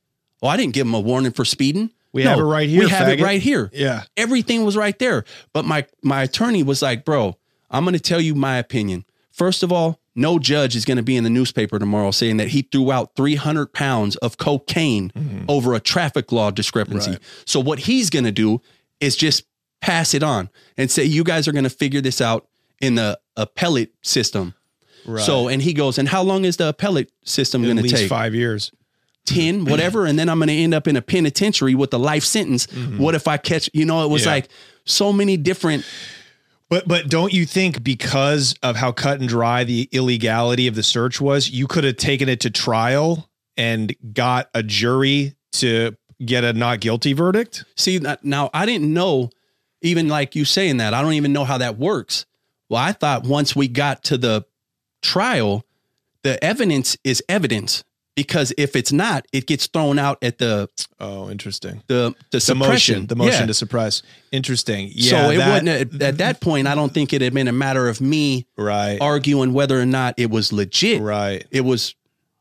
Oh, 0.43 0.47
I 0.47 0.55
didn't 0.55 0.73
give 0.73 0.85
him 0.85 0.93
a 0.93 0.99
warning 0.99 1.31
for 1.31 1.43
speeding. 1.43 1.89
We 2.13 2.21
have 2.23 2.37
it 2.37 2.43
right 2.43 2.69
here, 2.69 2.83
We 2.83 2.89
have 2.89 3.09
it 3.09 3.19
right 3.21 3.41
here. 3.41 3.71
Yeah. 3.73 4.03
Everything 4.15 4.63
was 4.63 4.77
right 4.77 4.97
there. 4.99 5.25
But 5.51 5.65
my 5.65 5.87
my 6.03 6.21
attorney 6.21 6.61
was 6.61 6.83
like, 6.83 7.05
"Bro, 7.05 7.37
I'm 7.71 7.85
going 7.85 7.93
to 7.95 7.99
tell 7.99 8.21
you 8.21 8.35
my 8.35 8.57
opinion. 8.57 9.03
First 9.31 9.63
of 9.63 9.71
all, 9.71 9.99
no 10.17 10.39
judge 10.39 10.75
is 10.75 10.83
going 10.83 10.97
to 10.97 11.03
be 11.03 11.15
in 11.15 11.23
the 11.23 11.29
newspaper 11.29 11.77
tomorrow 11.79 12.11
saying 12.11 12.37
that 12.37 12.49
he 12.49 12.63
threw 12.63 12.91
out 12.91 13.15
300 13.15 13.71
pounds 13.71 14.15
of 14.17 14.37
cocaine 14.37 15.45
over 15.47 15.73
a 15.75 15.79
traffic 15.79 16.31
law 16.31 16.51
discrepancy. 16.51 17.11
Right. 17.11 17.19
So 17.45 17.59
what 17.59 17.79
he's 17.79 18.09
going 18.09 18.25
to 18.25 18.31
do 18.31 18.61
is 18.99 19.15
just 19.15 19.43
pass 19.79 20.13
it 20.15 20.23
on 20.23 20.49
and 20.75 20.89
say, 20.91 21.03
you 21.05 21.23
guys 21.23 21.47
are 21.47 21.51
going 21.51 21.63
to 21.65 21.69
figure 21.69 22.01
this 22.01 22.19
out 22.19 22.47
in 22.81 22.95
the 22.95 23.19
appellate 23.35 23.93
system. 24.01 24.55
Right. 25.05 25.23
So, 25.23 25.47
and 25.47 25.61
he 25.61 25.73
goes, 25.73 25.97
and 25.99 26.09
how 26.09 26.23
long 26.23 26.43
is 26.45 26.57
the 26.57 26.69
appellate 26.69 27.11
system 27.23 27.63
going 27.63 27.77
to 27.77 27.83
take? 27.87 28.09
five 28.09 28.33
years. 28.35 28.71
10, 29.25 29.65
whatever, 29.69 30.05
and 30.05 30.17
then 30.17 30.29
I'm 30.29 30.39
going 30.39 30.47
to 30.49 30.55
end 30.55 30.73
up 30.73 30.87
in 30.87 30.95
a 30.95 31.01
penitentiary 31.01 31.75
with 31.75 31.93
a 31.93 31.97
life 31.97 32.23
sentence. 32.23 32.65
What 32.97 33.13
if 33.13 33.27
I 33.27 33.37
catch, 33.37 33.69
you 33.73 33.85
know, 33.85 34.03
it 34.03 34.09
was 34.09 34.23
Mm-hmm. 34.23 34.29
Yeah. 34.29 34.33
like 34.35 34.49
so 34.85 35.13
many 35.13 35.37
different 35.37 35.85
But 36.69 36.87
but 36.87 37.07
don't 37.07 37.31
you 37.33 37.45
think 37.45 37.83
because 37.83 38.55
of 38.61 38.75
how 38.75 38.91
cut 38.91 39.19
and 39.19 39.29
dry 39.29 39.63
the 39.63 39.87
illegality 39.91 40.67
of 40.67 40.75
the 40.75 40.83
search 40.83 41.21
was, 41.21 41.49
you 41.49 41.67
could 41.67 41.83
have 41.85 41.97
taken 41.97 42.27
it 42.27 42.41
to 42.41 42.49
trial 42.49 43.29
and 43.55 43.95
got 44.13 44.49
a 44.53 44.63
jury 44.63 45.35
to 45.53 45.95
get 46.23 46.43
a 46.43 46.53
not 46.53 46.81
guilty 46.81 47.13
verdict? 47.13 47.63
See 47.75 48.01
now, 48.21 48.49
I 48.53 48.65
didn't 48.65 48.93
know, 48.93 49.29
even 49.81 50.09
like 50.09 50.35
you 50.35 50.43
saying 50.43 50.77
that, 50.77 50.93
I 50.93 51.01
don't 51.01 51.13
even 51.13 51.31
know 51.31 51.45
how 51.45 51.57
that 51.57 51.77
works. 51.77 52.25
Well, 52.69 52.81
I 52.81 52.91
thought 52.91 53.23
once 53.23 53.55
we 53.55 53.69
got 53.69 54.03
to 54.05 54.17
the 54.17 54.45
trial, 55.01 55.63
the 56.23 56.43
evidence 56.43 56.97
is 57.05 57.23
evidence 57.29 57.85
because 58.17 58.51
if 58.57 58.75
it's 58.75 58.91
not, 58.91 59.25
it 59.31 59.45
gets 59.47 59.67
thrown 59.67 59.97
out 59.99 60.17
at 60.21 60.39
the 60.39 60.67
Oh, 60.99 61.29
interesting. 61.29 61.83
the 61.87 62.13
the, 62.31 62.39
The 62.39 62.55
motion, 62.55 63.05
the 63.07 63.15
motion 63.15 63.41
Yeah. 63.41 63.45
to 63.45 63.53
suppress. 63.53 64.01
Interesting. 64.33 64.89
Yeah. 64.93 65.09
so 65.27 65.29
it 65.29 65.37
that- 65.37 65.63
wouldn't 65.63 65.93
at, 65.95 66.01
at 66.01 66.17
that 66.17 66.41
point. 66.41 66.67
I 66.67 66.75
don't 66.75 66.93
think 66.93 67.13
it 67.13 67.21
had 67.21 67.33
been 67.33 67.47
a 67.47 67.51
matter 67.53 67.87
of 67.87 68.01
me 68.01 68.47
right. 68.57 68.97
arguing 68.99 69.53
whether 69.53 69.79
or 69.79 69.85
not 69.85 70.15
it 70.17 70.29
was 70.31 70.51
legit. 70.51 70.99
Right. 71.01 71.45
It 71.51 71.61
was 71.61 71.93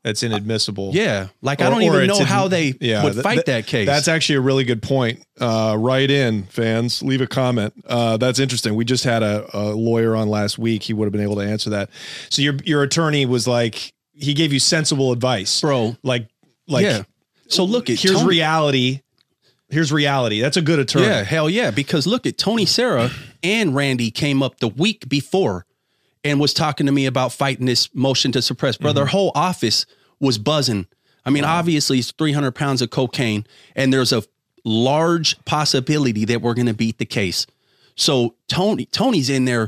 That's 0.03 0.23
inadmissible. 0.23 0.91
yeah. 0.95 1.27
Like 1.43 1.61
I 1.61 1.69
don't 1.69 1.83
even 1.83 2.07
know 2.07 2.17
in- 2.19 2.25
how 2.25 2.47
they 2.47 2.73
yeah, 2.81 3.03
would 3.03 3.13
th- 3.13 3.23
fight 3.23 3.33
th- 3.35 3.45
that 3.45 3.67
case. 3.67 3.85
That's 3.85 4.07
actually 4.07 4.35
a 4.37 4.41
really 4.41 4.63
good 4.63 4.81
point. 4.81 5.23
Uh, 5.39 5.75
write 5.77 6.09
in, 6.09 6.43
fans. 6.45 7.03
Leave 7.03 7.21
a 7.21 7.27
comment. 7.27 7.73
Uh, 7.85 8.17
that's 8.17 8.39
interesting. 8.39 8.73
We 8.75 8.85
just 8.85 9.03
had 9.03 9.21
a, 9.21 9.45
a 9.55 9.75
lawyer 9.75 10.15
on 10.15 10.27
last 10.29 10.57
week. 10.57 10.81
He 10.83 10.93
would 10.93 11.05
have 11.05 11.11
been 11.13 11.21
able 11.21 11.35
to 11.35 11.41
answer 11.41 11.69
that. 11.71 11.89
So 12.31 12.41
your 12.41 12.55
your 12.65 12.81
attorney 12.83 13.25
was 13.27 13.47
like, 13.47 13.93
he 14.17 14.33
gave 14.33 14.51
you 14.51 14.59
sensible 14.59 15.11
advice, 15.11 15.61
bro. 15.61 15.95
Like, 16.03 16.27
like 16.67 16.83
yeah. 16.83 17.03
So 17.47 17.63
look 17.63 17.89
at 17.89 17.99
here's 17.99 18.17
Tony- 18.17 18.29
reality. 18.29 19.01
Here's 19.69 19.91
reality. 19.91 20.39
That's 20.39 20.55
a 20.55 20.61
good 20.61 20.79
attorney. 20.79 21.07
Yeah, 21.07 21.23
hell 21.23 21.49
yeah. 21.49 21.71
Because 21.71 22.07
look 22.07 22.25
at 22.25 22.37
Tony 22.37 22.65
Serra 22.65 23.09
and 23.43 23.75
Randy 23.75 24.11
came 24.11 24.41
up 24.41 24.59
the 24.59 24.69
week 24.69 25.09
before 25.09 25.65
and 26.23 26.39
was 26.39 26.53
talking 26.53 26.85
to 26.85 26.91
me 26.91 27.05
about 27.05 27.33
fighting 27.33 27.65
this 27.65 27.93
motion 27.93 28.31
to 28.31 28.41
suppress. 28.41 28.77
Bro, 28.77 28.93
their 28.93 29.03
mm-hmm. 29.03 29.11
whole 29.11 29.31
office 29.35 29.85
was 30.21 30.37
buzzing. 30.37 30.87
I 31.25 31.31
mean, 31.31 31.43
obviously 31.43 31.99
it's 31.99 32.11
300 32.11 32.53
pounds 32.53 32.81
of 32.81 32.91
cocaine 32.91 33.45
and 33.75 33.91
there's 33.91 34.13
a 34.13 34.23
large 34.63 35.43
possibility 35.43 36.23
that 36.25 36.41
we're 36.41 36.53
going 36.53 36.67
to 36.67 36.73
beat 36.73 36.97
the 36.97 37.05
case. 37.05 37.45
So 37.95 38.35
Tony, 38.47 38.85
Tony's 38.85 39.29
in 39.29 39.43
there 39.43 39.67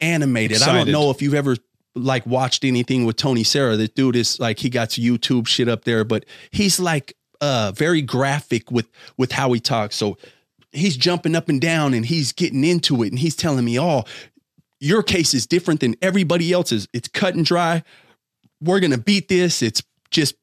animated. 0.00 0.62
I 0.62 0.72
don't 0.72 0.90
know 0.90 1.10
if 1.10 1.22
you've 1.22 1.34
ever 1.34 1.56
like 1.94 2.26
watched 2.26 2.64
anything 2.64 3.04
with 3.04 3.16
Tony 3.16 3.44
Serra. 3.44 3.76
The 3.76 3.88
dude 3.88 4.16
is 4.16 4.38
like 4.38 4.58
he 4.58 4.70
got 4.70 4.90
YouTube 4.90 5.46
shit 5.46 5.68
up 5.68 5.84
there, 5.84 6.04
but 6.04 6.24
he's 6.50 6.78
like 6.78 7.16
uh 7.40 7.72
very 7.74 8.02
graphic 8.02 8.70
with 8.70 8.88
with 9.16 9.32
how 9.32 9.52
he 9.52 9.60
talks. 9.60 9.96
So 9.96 10.16
he's 10.72 10.96
jumping 10.96 11.34
up 11.34 11.48
and 11.48 11.60
down 11.60 11.94
and 11.94 12.06
he's 12.06 12.32
getting 12.32 12.64
into 12.64 13.02
it 13.02 13.08
and 13.08 13.18
he's 13.18 13.36
telling 13.36 13.64
me, 13.64 13.78
"Oh, 13.78 14.04
your 14.78 15.02
case 15.02 15.34
is 15.34 15.46
different 15.46 15.80
than 15.80 15.96
everybody 16.00 16.52
else's. 16.52 16.88
It's 16.92 17.08
cut 17.08 17.34
and 17.34 17.44
dry. 17.44 17.82
We're 18.60 18.80
going 18.80 18.92
to 18.92 18.98
beat 18.98 19.28
this. 19.28 19.62
It's 19.62 19.82
just 20.10 20.34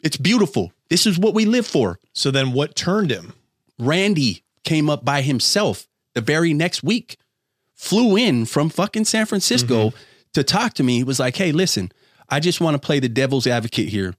it's 0.00 0.16
beautiful. 0.16 0.72
This 0.90 1.06
is 1.06 1.18
what 1.18 1.34
we 1.34 1.44
live 1.44 1.66
for." 1.66 1.98
So 2.12 2.30
then, 2.30 2.52
what 2.52 2.74
turned 2.74 3.10
him? 3.10 3.34
Randy 3.78 4.42
came 4.64 4.90
up 4.90 5.04
by 5.04 5.22
himself 5.22 5.86
the 6.14 6.20
very 6.20 6.52
next 6.52 6.82
week, 6.82 7.16
flew 7.74 8.16
in 8.16 8.44
from 8.44 8.68
fucking 8.68 9.04
San 9.04 9.24
Francisco 9.26 9.92
to 10.38 10.44
talk 10.44 10.74
to 10.74 10.82
me. 10.82 10.96
He 10.96 11.04
was 11.04 11.18
like, 11.20 11.36
Hey, 11.36 11.52
listen, 11.52 11.92
I 12.28 12.40
just 12.40 12.60
want 12.60 12.74
to 12.74 12.84
play 12.84 13.00
the 13.00 13.08
devil's 13.08 13.46
advocate 13.46 13.88
here. 13.88 14.14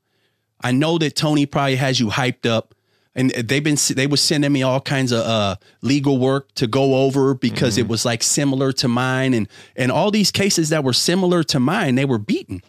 I 0.61 0.71
know 0.71 0.97
that 0.97 1.15
Tony 1.15 1.45
probably 1.45 1.77
has 1.77 1.99
you 1.99 2.07
hyped 2.07 2.45
up. 2.45 2.75
And 3.15 3.31
they've 3.31 3.63
been 3.63 3.77
they 3.95 4.07
were 4.07 4.17
sending 4.17 4.51
me 4.51 4.61
all 4.61 4.79
kinds 4.79 5.11
of 5.11 5.21
uh, 5.21 5.55
legal 5.81 6.19
work 6.19 6.53
to 6.53 6.67
go 6.67 6.95
over 6.95 7.33
because 7.33 7.77
it 7.77 7.87
was 7.87 8.05
like 8.05 8.21
similar 8.21 8.71
to 8.73 8.87
mine 8.87 9.33
and 9.33 9.47
and 9.75 9.91
all 9.91 10.11
these 10.11 10.31
cases 10.31 10.69
that 10.69 10.83
were 10.83 10.93
similar 10.93 11.43
to 11.45 11.59
mine 11.59 11.95
they 11.95 12.05
were 12.05 12.19
beaten. 12.19 12.61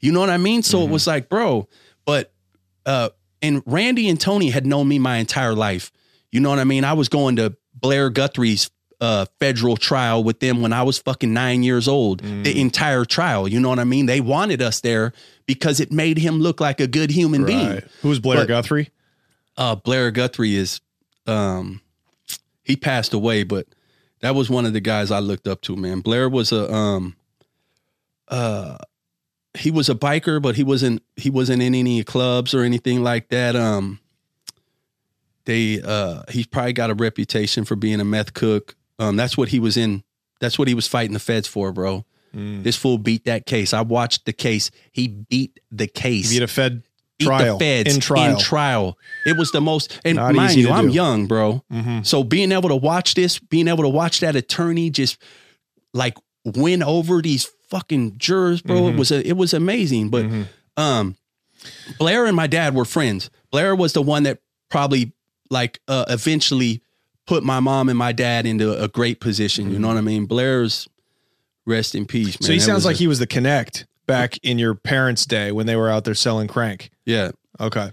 You 0.00 0.12
know 0.12 0.20
what 0.20 0.30
I 0.30 0.36
mean? 0.36 0.62
So 0.62 0.82
it 0.82 0.90
was 0.90 1.06
like, 1.06 1.28
bro, 1.28 1.68
but 2.04 2.32
uh 2.84 3.10
and 3.40 3.62
Randy 3.66 4.08
and 4.08 4.20
Tony 4.20 4.50
had 4.50 4.66
known 4.66 4.88
me 4.88 4.98
my 4.98 5.18
entire 5.18 5.54
life. 5.54 5.92
You 6.32 6.40
know 6.40 6.50
what 6.50 6.58
I 6.58 6.64
mean? 6.64 6.84
I 6.84 6.94
was 6.94 7.08
going 7.08 7.36
to 7.36 7.56
Blair 7.72 8.10
Guthrie's 8.10 8.70
uh, 9.00 9.26
federal 9.38 9.76
trial 9.76 10.24
with 10.24 10.40
them 10.40 10.60
when 10.60 10.72
I 10.72 10.82
was 10.82 10.98
fucking 10.98 11.32
nine 11.32 11.62
years 11.62 11.86
old. 11.88 12.20
The 12.20 12.60
entire 12.60 13.04
trial. 13.04 13.46
You 13.46 13.60
know 13.60 13.68
what 13.68 13.78
I 13.78 13.84
mean? 13.84 14.06
They 14.06 14.20
wanted 14.20 14.60
us 14.60 14.80
there 14.80 15.12
because 15.46 15.78
it 15.80 15.92
made 15.92 16.18
him 16.18 16.40
look 16.40 16.60
like 16.60 16.80
a 16.80 16.86
good 16.86 17.10
human 17.10 17.44
being. 17.44 17.80
Who's 18.02 18.18
Blair 18.18 18.38
But- 18.38 18.48
Guthrie? 18.48 18.90
Uh, 19.56 19.74
Blair 19.74 20.10
Guthrie 20.12 20.54
is, 20.54 20.80
um, 21.26 21.80
he 22.62 22.76
passed 22.76 23.12
away, 23.12 23.42
but 23.42 23.66
that 24.20 24.34
was 24.36 24.48
one 24.48 24.66
of 24.66 24.72
the 24.72 24.80
guys 24.80 25.10
I 25.10 25.18
looked 25.20 25.48
up 25.48 25.60
to. 25.62 25.74
Man, 25.76 26.00
Blair 26.00 26.28
was 26.28 26.52
a, 26.52 26.72
um, 26.72 27.16
uh, 28.28 28.78
he 29.54 29.70
was 29.72 29.88
a 29.88 29.94
biker, 29.94 30.40
but 30.40 30.54
he 30.56 30.62
wasn't 30.62 31.02
he 31.16 31.30
wasn't 31.30 31.62
in 31.62 31.74
any 31.74 32.04
clubs 32.04 32.54
or 32.54 32.62
anything 32.62 33.02
like 33.02 33.30
that. 33.30 33.56
Um, 33.56 33.98
they 35.44 35.80
uh, 35.82 36.22
he's 36.30 36.46
probably 36.46 36.72
got 36.74 36.90
a 36.90 36.94
reputation 36.94 37.64
for 37.64 37.74
being 37.74 38.00
a 38.00 38.04
meth 38.04 38.34
cook. 38.34 38.76
Um, 38.98 39.16
that's 39.16 39.36
what 39.36 39.48
he 39.48 39.60
was 39.60 39.76
in. 39.76 40.02
That's 40.40 40.58
what 40.58 40.68
he 40.68 40.74
was 40.74 40.86
fighting 40.86 41.14
the 41.14 41.18
feds 41.20 41.48
for, 41.48 41.72
bro. 41.72 42.04
This 42.34 42.76
fool 42.76 42.98
beat 42.98 43.24
that 43.24 43.46
case. 43.46 43.72
I 43.72 43.80
watched 43.80 44.24
the 44.26 44.32
case. 44.32 44.70
He 44.92 45.08
beat 45.08 45.58
the 45.72 45.86
case 45.88 46.30
He 46.30 46.36
beat 46.38 46.44
a 46.44 46.46
Fed 46.46 46.82
beat 47.18 47.24
trial 47.26 47.58
the 47.58 47.64
feds 47.64 47.94
in 47.94 48.00
trial. 48.00 48.30
In 48.30 48.38
trial. 48.38 48.98
It 49.26 49.36
was 49.36 49.50
the 49.50 49.60
most, 49.60 49.98
and 50.04 50.16
Not 50.16 50.34
mind 50.34 50.54
you, 50.54 50.70
I'm 50.70 50.88
do. 50.88 50.92
young, 50.94 51.26
bro. 51.26 51.64
Mhm. 51.72 52.06
So 52.06 52.22
being 52.22 52.52
able 52.52 52.68
to 52.68 52.76
watch 52.76 53.14
this, 53.14 53.38
being 53.40 53.66
able 53.66 53.82
to 53.82 53.88
watch 53.88 54.20
that 54.20 54.36
attorney 54.36 54.90
just 54.90 55.16
like 55.92 56.16
win 56.44 56.82
over 56.82 57.20
these 57.22 57.48
fucking 57.70 58.18
jurors, 58.18 58.62
bro, 58.62 58.76
Mm-hmm. 58.76 58.94
it 58.94 58.98
was 58.98 59.10
a, 59.10 59.26
it 59.26 59.36
was 59.36 59.52
amazing. 59.54 60.10
But 60.10 60.26
um, 60.76 61.16
Blair 61.98 62.26
and 62.26 62.36
my 62.36 62.46
dad 62.46 62.74
were 62.74 62.84
friends. 62.84 63.30
Blair 63.50 63.74
was 63.74 63.94
the 63.94 64.02
one 64.02 64.22
that 64.24 64.38
probably 64.70 65.12
like 65.50 65.80
uh, 65.88 66.04
eventually 66.08 66.82
put 67.28 67.44
my 67.44 67.60
mom 67.60 67.90
and 67.90 67.98
my 67.98 68.10
dad 68.10 68.46
into 68.46 68.82
a 68.82 68.88
great 68.88 69.20
position. 69.20 69.66
You 69.66 69.72
mm-hmm. 69.72 69.82
know 69.82 69.88
what 69.88 69.96
I 69.98 70.00
mean? 70.00 70.24
Blair's 70.24 70.88
rest 71.66 71.94
in 71.94 72.06
peace, 72.06 72.40
man. 72.40 72.46
So 72.46 72.52
he 72.52 72.58
That 72.58 72.64
sounds 72.64 72.84
like 72.86 72.96
a- 72.96 72.98
he 72.98 73.06
was 73.06 73.18
the 73.18 73.26
connect 73.26 73.86
back 74.06 74.38
in 74.42 74.58
your 74.58 74.74
parents' 74.74 75.26
day 75.26 75.52
when 75.52 75.66
they 75.66 75.76
were 75.76 75.90
out 75.90 76.04
there 76.04 76.14
selling 76.14 76.48
crank. 76.48 76.90
yeah. 77.04 77.30
Okay. 77.60 77.92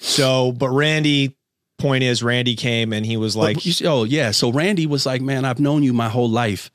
So, 0.00 0.52
but 0.52 0.68
Randy, 0.68 1.36
point 1.78 2.04
is, 2.04 2.22
Randy 2.22 2.54
came 2.54 2.92
and 2.92 3.04
he 3.04 3.16
was 3.16 3.34
like, 3.34 3.56
But 3.56 3.82
oh 3.86 4.04
yeah. 4.04 4.30
So 4.30 4.52
Randy 4.52 4.86
was 4.86 5.06
like, 5.06 5.22
man, 5.22 5.46
I've 5.46 5.58
known 5.58 5.82
you 5.82 5.94
my 5.94 6.10
whole 6.10 6.28
life. 6.28 6.70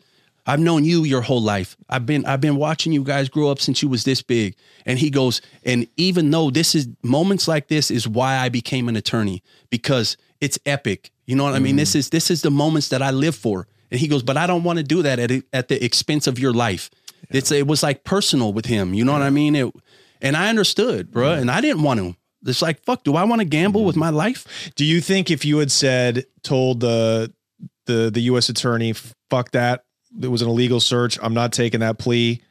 I've 0.48 0.60
known 0.60 0.84
you 0.84 1.04
your 1.04 1.22
whole 1.22 1.42
life. 1.42 1.78
I've 1.88 2.08
been 2.08 2.26
I've 2.26 2.42
been 2.42 2.56
watching 2.56 2.92
you 2.92 3.04
guys 3.04 3.30
grow 3.30 3.50
up 3.50 3.60
since 3.60 3.84
you 3.84 3.90
was 3.90 4.06
this 4.06 4.24
big. 4.24 4.56
And 4.88 4.98
he 4.98 5.12
goes, 5.12 5.40
and 5.64 5.88
even 5.98 6.32
though 6.32 6.50
this 6.50 6.74
is 6.74 6.88
moments 7.04 7.48
like 7.48 7.68
this 7.68 7.92
is 7.92 8.08
why 8.08 8.38
I 8.38 8.50
became 8.50 8.90
an 8.90 8.96
attorney 8.96 9.44
because 9.70 10.18
it's 10.40 10.58
epic. 10.66 11.12
You 11.32 11.38
know 11.38 11.46
what 11.46 11.54
I 11.54 11.60
mean? 11.60 11.78
This 11.78 11.94
mm. 11.94 11.96
is 11.96 12.10
this 12.10 12.30
is 12.30 12.42
the 12.42 12.52
moments 12.52 12.90
that 12.90 13.02
I 13.02 13.12
live 13.12 13.36
for. 13.36 13.66
And 13.90 14.02
he 14.02 14.10
goes, 14.10 14.22
but 14.22 14.36
I 14.36 14.48
don't 14.48 14.66
want 14.66 14.80
to 14.80 14.84
do 14.84 15.02
that 15.04 15.18
at 15.18 15.32
at 15.54 15.70
the 15.70 15.82
expense 15.82 16.28
of 16.28 16.38
your 16.38 16.52
life. 16.52 16.90
It's 17.30 17.54
it 17.54 17.68
was 17.68 17.82
like 17.82 18.04
personal 18.04 18.52
with 18.52 18.66
him. 18.66 18.94
You 18.94 19.06
know 19.06 19.14
what 19.14 19.22
I 19.22 19.30
mean? 19.30 19.56
It, 19.56 19.74
and 20.22 20.36
I 20.36 20.50
understood, 20.50 21.10
bro. 21.10 21.32
And 21.32 21.50
I 21.50 21.62
didn't 21.62 21.84
want 21.84 22.02
to. 22.02 22.18
It's 22.46 22.62
like 22.62 22.84
fuck. 22.84 23.06
Do 23.06 23.16
I 23.16 23.24
want 23.24 23.40
to 23.40 23.46
gamble 23.46 23.80
mm-hmm. 23.80 23.88
with 23.88 23.96
my 23.96 24.10
life? 24.10 24.46
do 24.76 24.84
you 24.84 25.00
think 25.00 25.32
if 25.32 25.46
you 25.46 25.60
had 25.60 25.72
said, 25.72 26.26
told 26.44 26.82
the, 26.82 27.32
the, 27.86 28.12
the 28.14 28.22
U.S. 28.24 28.50
attorney, 28.50 28.94
fuck 29.30 29.52
that, 29.52 29.86
it 30.22 30.28
was 30.28 30.42
an 30.42 30.50
illegal 30.50 30.82
search, 30.82 31.18
I'm 31.22 31.34
not 31.34 31.54
taking 31.54 31.80
that 31.80 31.98
plea, 31.98 32.42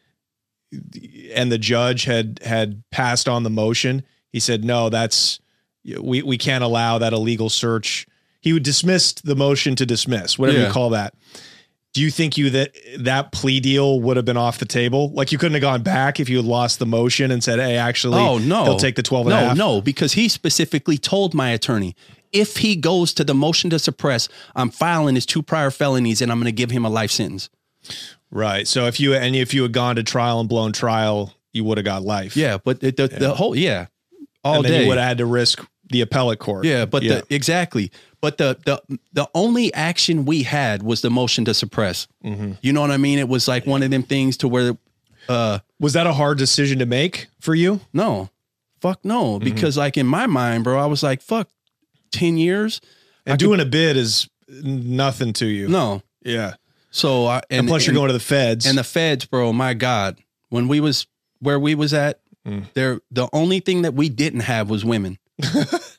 and 1.34 1.52
the 1.52 1.58
judge 1.58 2.04
had 2.04 2.40
had 2.42 2.82
passed 2.90 3.28
on 3.28 3.42
the 3.42 3.50
motion, 3.50 4.04
he 4.32 4.40
said, 4.40 4.64
"No, 4.64 4.88
that's 4.88 5.38
we 5.84 6.22
we 6.22 6.38
can't 6.38 6.64
allow 6.64 6.96
that 6.96 7.12
illegal 7.12 7.50
search." 7.50 8.06
He 8.40 8.52
would 8.52 8.62
dismiss 8.62 9.12
the 9.12 9.36
motion 9.36 9.76
to 9.76 9.86
dismiss, 9.86 10.38
whatever 10.38 10.58
Yeah. 10.58 10.66
you 10.68 10.72
call 10.72 10.90
that. 10.90 11.14
Do 11.92 12.00
you 12.00 12.10
think 12.10 12.38
you 12.38 12.50
that 12.50 12.72
that 13.00 13.32
plea 13.32 13.58
deal 13.58 14.00
would 14.00 14.16
have 14.16 14.24
been 14.24 14.36
off 14.36 14.58
the 14.58 14.64
table? 14.64 15.10
Like 15.12 15.32
you 15.32 15.38
couldn't 15.38 15.54
have 15.54 15.60
gone 15.62 15.82
back 15.82 16.20
if 16.20 16.28
you 16.28 16.36
had 16.36 16.46
lost 16.46 16.78
the 16.78 16.86
motion 16.86 17.32
and 17.32 17.42
said, 17.42 17.58
"Hey, 17.58 17.76
actually, 17.76 18.18
Oh 18.18 18.38
no, 18.38 18.62
he'll 18.64 18.76
take 18.76 18.94
the 18.94 19.02
12 19.02 19.26
and 19.26 19.34
no, 19.34 19.40
a 19.40 19.48
half." 19.48 19.56
No, 19.56 19.80
because 19.80 20.12
he 20.12 20.28
specifically 20.28 20.96
told 20.98 21.34
my 21.34 21.50
attorney, 21.50 21.96
if 22.32 22.58
he 22.58 22.76
goes 22.76 23.12
to 23.14 23.24
the 23.24 23.34
motion 23.34 23.70
to 23.70 23.78
suppress, 23.80 24.28
I'm 24.54 24.70
filing 24.70 25.16
his 25.16 25.26
two 25.26 25.42
prior 25.42 25.72
felonies 25.72 26.22
and 26.22 26.30
I'm 26.30 26.38
going 26.38 26.46
to 26.46 26.52
give 26.52 26.70
him 26.70 26.84
a 26.84 26.88
life 26.90 27.10
sentence. 27.10 27.50
Right. 28.30 28.68
So 28.68 28.86
if 28.86 29.00
you 29.00 29.14
and 29.14 29.34
if 29.34 29.52
you 29.52 29.62
had 29.62 29.72
gone 29.72 29.96
to 29.96 30.04
trial 30.04 30.38
and 30.38 30.48
blown 30.48 30.72
trial, 30.72 31.34
you 31.52 31.64
would 31.64 31.76
have 31.78 31.84
got 31.84 32.02
life. 32.04 32.36
Yeah, 32.36 32.58
but 32.64 32.78
the 32.80 32.92
the, 32.92 33.08
the 33.08 33.34
whole 33.34 33.56
yeah, 33.56 33.86
all 34.44 34.56
and 34.56 34.64
then 34.64 34.72
day. 34.72 34.82
you 34.82 34.88
would 34.88 34.98
have 34.98 35.08
had 35.08 35.18
to 35.18 35.26
risk 35.26 35.66
the 35.88 36.02
appellate 36.02 36.38
court. 36.38 36.64
yeah, 36.64 36.84
but 36.84 37.02
The, 37.02 37.24
exactly. 37.30 37.90
But 38.20 38.36
the 38.38 38.58
the 38.66 38.98
the 39.12 39.28
only 39.34 39.72
action 39.72 40.24
we 40.26 40.42
had 40.42 40.82
was 40.82 41.00
the 41.00 41.10
motion 41.10 41.44
to 41.46 41.54
suppress. 41.54 42.06
Mm-hmm. 42.24 42.52
You 42.62 42.72
know 42.72 42.80
what 42.82 42.90
I 42.90 42.96
mean? 42.98 43.18
It 43.18 43.28
was 43.28 43.48
like 43.48 43.66
one 43.66 43.82
of 43.82 43.90
them 43.90 44.02
things 44.02 44.36
to 44.38 44.48
where, 44.48 44.76
uh, 45.28 45.60
was 45.78 45.94
that 45.94 46.06
a 46.06 46.12
hard 46.12 46.36
decision 46.38 46.78
to 46.80 46.86
make 46.86 47.28
for 47.40 47.54
you? 47.54 47.80
no, 47.94 48.28
fuck 48.80 49.02
no, 49.04 49.36
Mm-hmm. 49.38 49.44
because 49.44 49.76
like 49.78 49.96
in 49.96 50.06
my 50.06 50.26
mind, 50.26 50.64
bro, 50.64 50.78
I 50.78 50.86
was 50.86 51.02
like, 51.02 51.22
fuck, 51.22 51.48
ten 52.12 52.36
years, 52.36 52.80
And 53.24 53.38
doing 53.38 53.60
a 53.60 53.64
bid 53.64 53.96
is 53.96 54.28
nothing 54.48 55.32
to 55.34 55.46
you. 55.46 55.68
no. 55.68 56.02
Yeah. 56.22 56.54
So 56.90 57.26
I 57.26 57.40
And, 57.50 57.68
plus, 57.68 57.86
you're 57.86 57.94
going 57.94 58.08
to 58.08 58.12
the 58.12 58.18
feds. 58.20 58.66
and 58.66 58.76
the 58.76 58.84
feds, 58.84 59.24
bro. 59.24 59.52
My 59.54 59.72
God, 59.74 60.18
when 60.50 60.68
we 60.68 60.80
was 60.80 61.06
where 61.38 61.58
we 61.58 61.74
was 61.74 61.94
at, 61.94 62.20
Mm. 62.46 62.64
there 62.74 63.00
the 63.10 63.28
only 63.34 63.60
thing 63.60 63.82
that 63.82 63.92
we 63.94 64.08
didn't 64.08 64.40
have 64.40 64.68
was 64.70 64.82
women. 64.84 65.18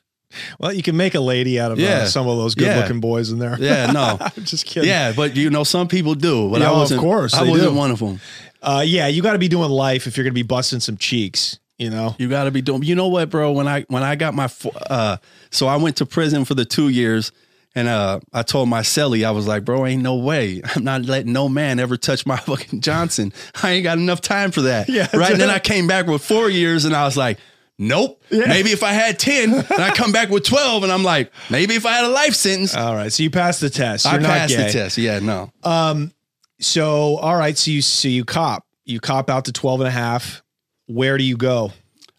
well, 0.59 0.73
you 0.73 0.83
can 0.83 0.97
make 0.97 1.15
a 1.15 1.19
lady 1.19 1.59
out 1.59 1.71
of 1.71 1.79
uh, 1.79 2.05
some 2.05 2.27
of 2.27 2.37
those 2.37 2.55
good-looking 2.55 2.99
boys 2.99 3.31
in 3.31 3.39
there. 3.39 3.57
Yeah, 3.59 3.91
no, 3.91 4.17
I'm 4.21 4.43
just 4.43 4.65
kidding. 4.65 4.89
yeah, 4.89 5.11
but 5.15 5.35
you 5.35 5.49
know, 5.49 5.63
some 5.63 5.87
people 5.87 6.15
do. 6.15 6.49
But 6.49 6.61
Yeah, 6.61 6.71
I 6.71 6.73
wasn't. 6.73 6.99
Of 6.99 7.03
course, 7.03 7.33
I 7.33 7.43
wasn't 7.43 7.71
do. 7.71 7.77
one 7.77 7.91
of 7.91 7.99
them. 7.99 8.19
Uh, 8.61 8.83
yeah, 8.85 9.07
you 9.07 9.21
got 9.23 9.33
to 9.33 9.39
be 9.39 9.47
doing 9.47 9.69
life 9.69 10.05
if 10.07 10.17
you're 10.17 10.23
going 10.23 10.33
to 10.33 10.35
be 10.35 10.43
busting 10.43 10.79
some 10.81 10.97
cheeks. 10.97 11.57
You 11.77 11.89
know. 11.89 12.15
You 12.19 12.29
got 12.29 12.43
to 12.43 12.51
be 12.51 12.61
doing. 12.61 12.83
You 12.83 12.93
know 12.93 13.07
what, 13.07 13.31
bro? 13.31 13.51
When 13.53 13.67
I 13.67 13.81
when 13.87 14.03
I 14.03 14.15
got 14.15 14.35
my 14.35 14.49
uh, 14.87 15.17
so 15.49 15.67
I 15.67 15.77
went 15.77 15.97
to 15.97 16.05
prison 16.05 16.45
for 16.45 16.53
the 16.53 16.63
two 16.63 16.89
years, 16.89 17.31
and 17.73 17.87
uh, 17.87 18.19
I 18.31 18.43
told 18.43 18.69
my 18.69 18.81
cellie, 18.81 19.25
I 19.25 19.31
was 19.31 19.47
like, 19.47 19.65
bro, 19.65 19.87
ain't 19.87 20.03
no 20.03 20.15
way. 20.17 20.61
I'm 20.75 20.83
not 20.83 21.05
letting 21.05 21.33
no 21.33 21.49
man 21.49 21.79
ever 21.79 21.97
touch 21.97 22.23
my 22.25 22.37
fucking 22.37 22.81
Johnson. 22.81 23.33
I 23.63 23.71
ain't 23.71 23.83
got 23.83 23.97
enough 23.97 24.21
time 24.21 24.51
for 24.51 24.61
that. 24.61 24.89
Yeah. 24.89 25.07
right. 25.15 25.31
And 25.31 25.41
then 25.41 25.49
I 25.49 25.57
came 25.57 25.87
back 25.87 26.05
with 26.05 26.23
four 26.23 26.49
years, 26.49 26.85
and 26.85 26.95
I 26.95 27.05
was 27.05 27.17
like. 27.17 27.39
Nope. 27.83 28.21
Maybe 28.29 28.69
if 28.69 28.83
I 28.83 28.93
had 28.93 29.17
10 29.17 29.53
and 29.55 29.71
I 29.81 29.91
come 29.95 30.11
back 30.11 30.29
with 30.29 30.43
12 30.43 30.83
and 30.83 30.91
I'm 30.91 31.03
like, 31.03 31.31
maybe 31.49 31.73
if 31.73 31.83
I 31.87 31.93
had 31.93 32.05
a 32.05 32.09
life 32.09 32.35
sentence, 32.35 32.75
All 32.75 32.93
right. 32.93 33.11
So 33.11 33.23
you 33.23 33.31
passed 33.31 33.59
the 33.59 33.71
test. 33.71 34.05
You're 34.05 34.21
I 34.21 34.23
passed 34.23 34.55
gay. 34.55 34.67
the 34.67 34.71
test. 34.71 34.97
Yeah, 34.99 35.17
no. 35.17 35.51
Um, 35.63 36.11
So, 36.59 37.17
all 37.17 37.35
right. 37.35 37.57
So 37.57 37.71
you 37.71 37.81
so 37.81 38.07
you 38.07 38.23
cop. 38.23 38.67
You 38.85 38.99
cop 38.99 39.31
out 39.31 39.45
to 39.45 39.51
12 39.51 39.81
and 39.81 39.87
a 39.87 39.91
half. 39.91 40.43
Where 40.85 41.17
do 41.17 41.23
you 41.23 41.35
go? 41.37 41.71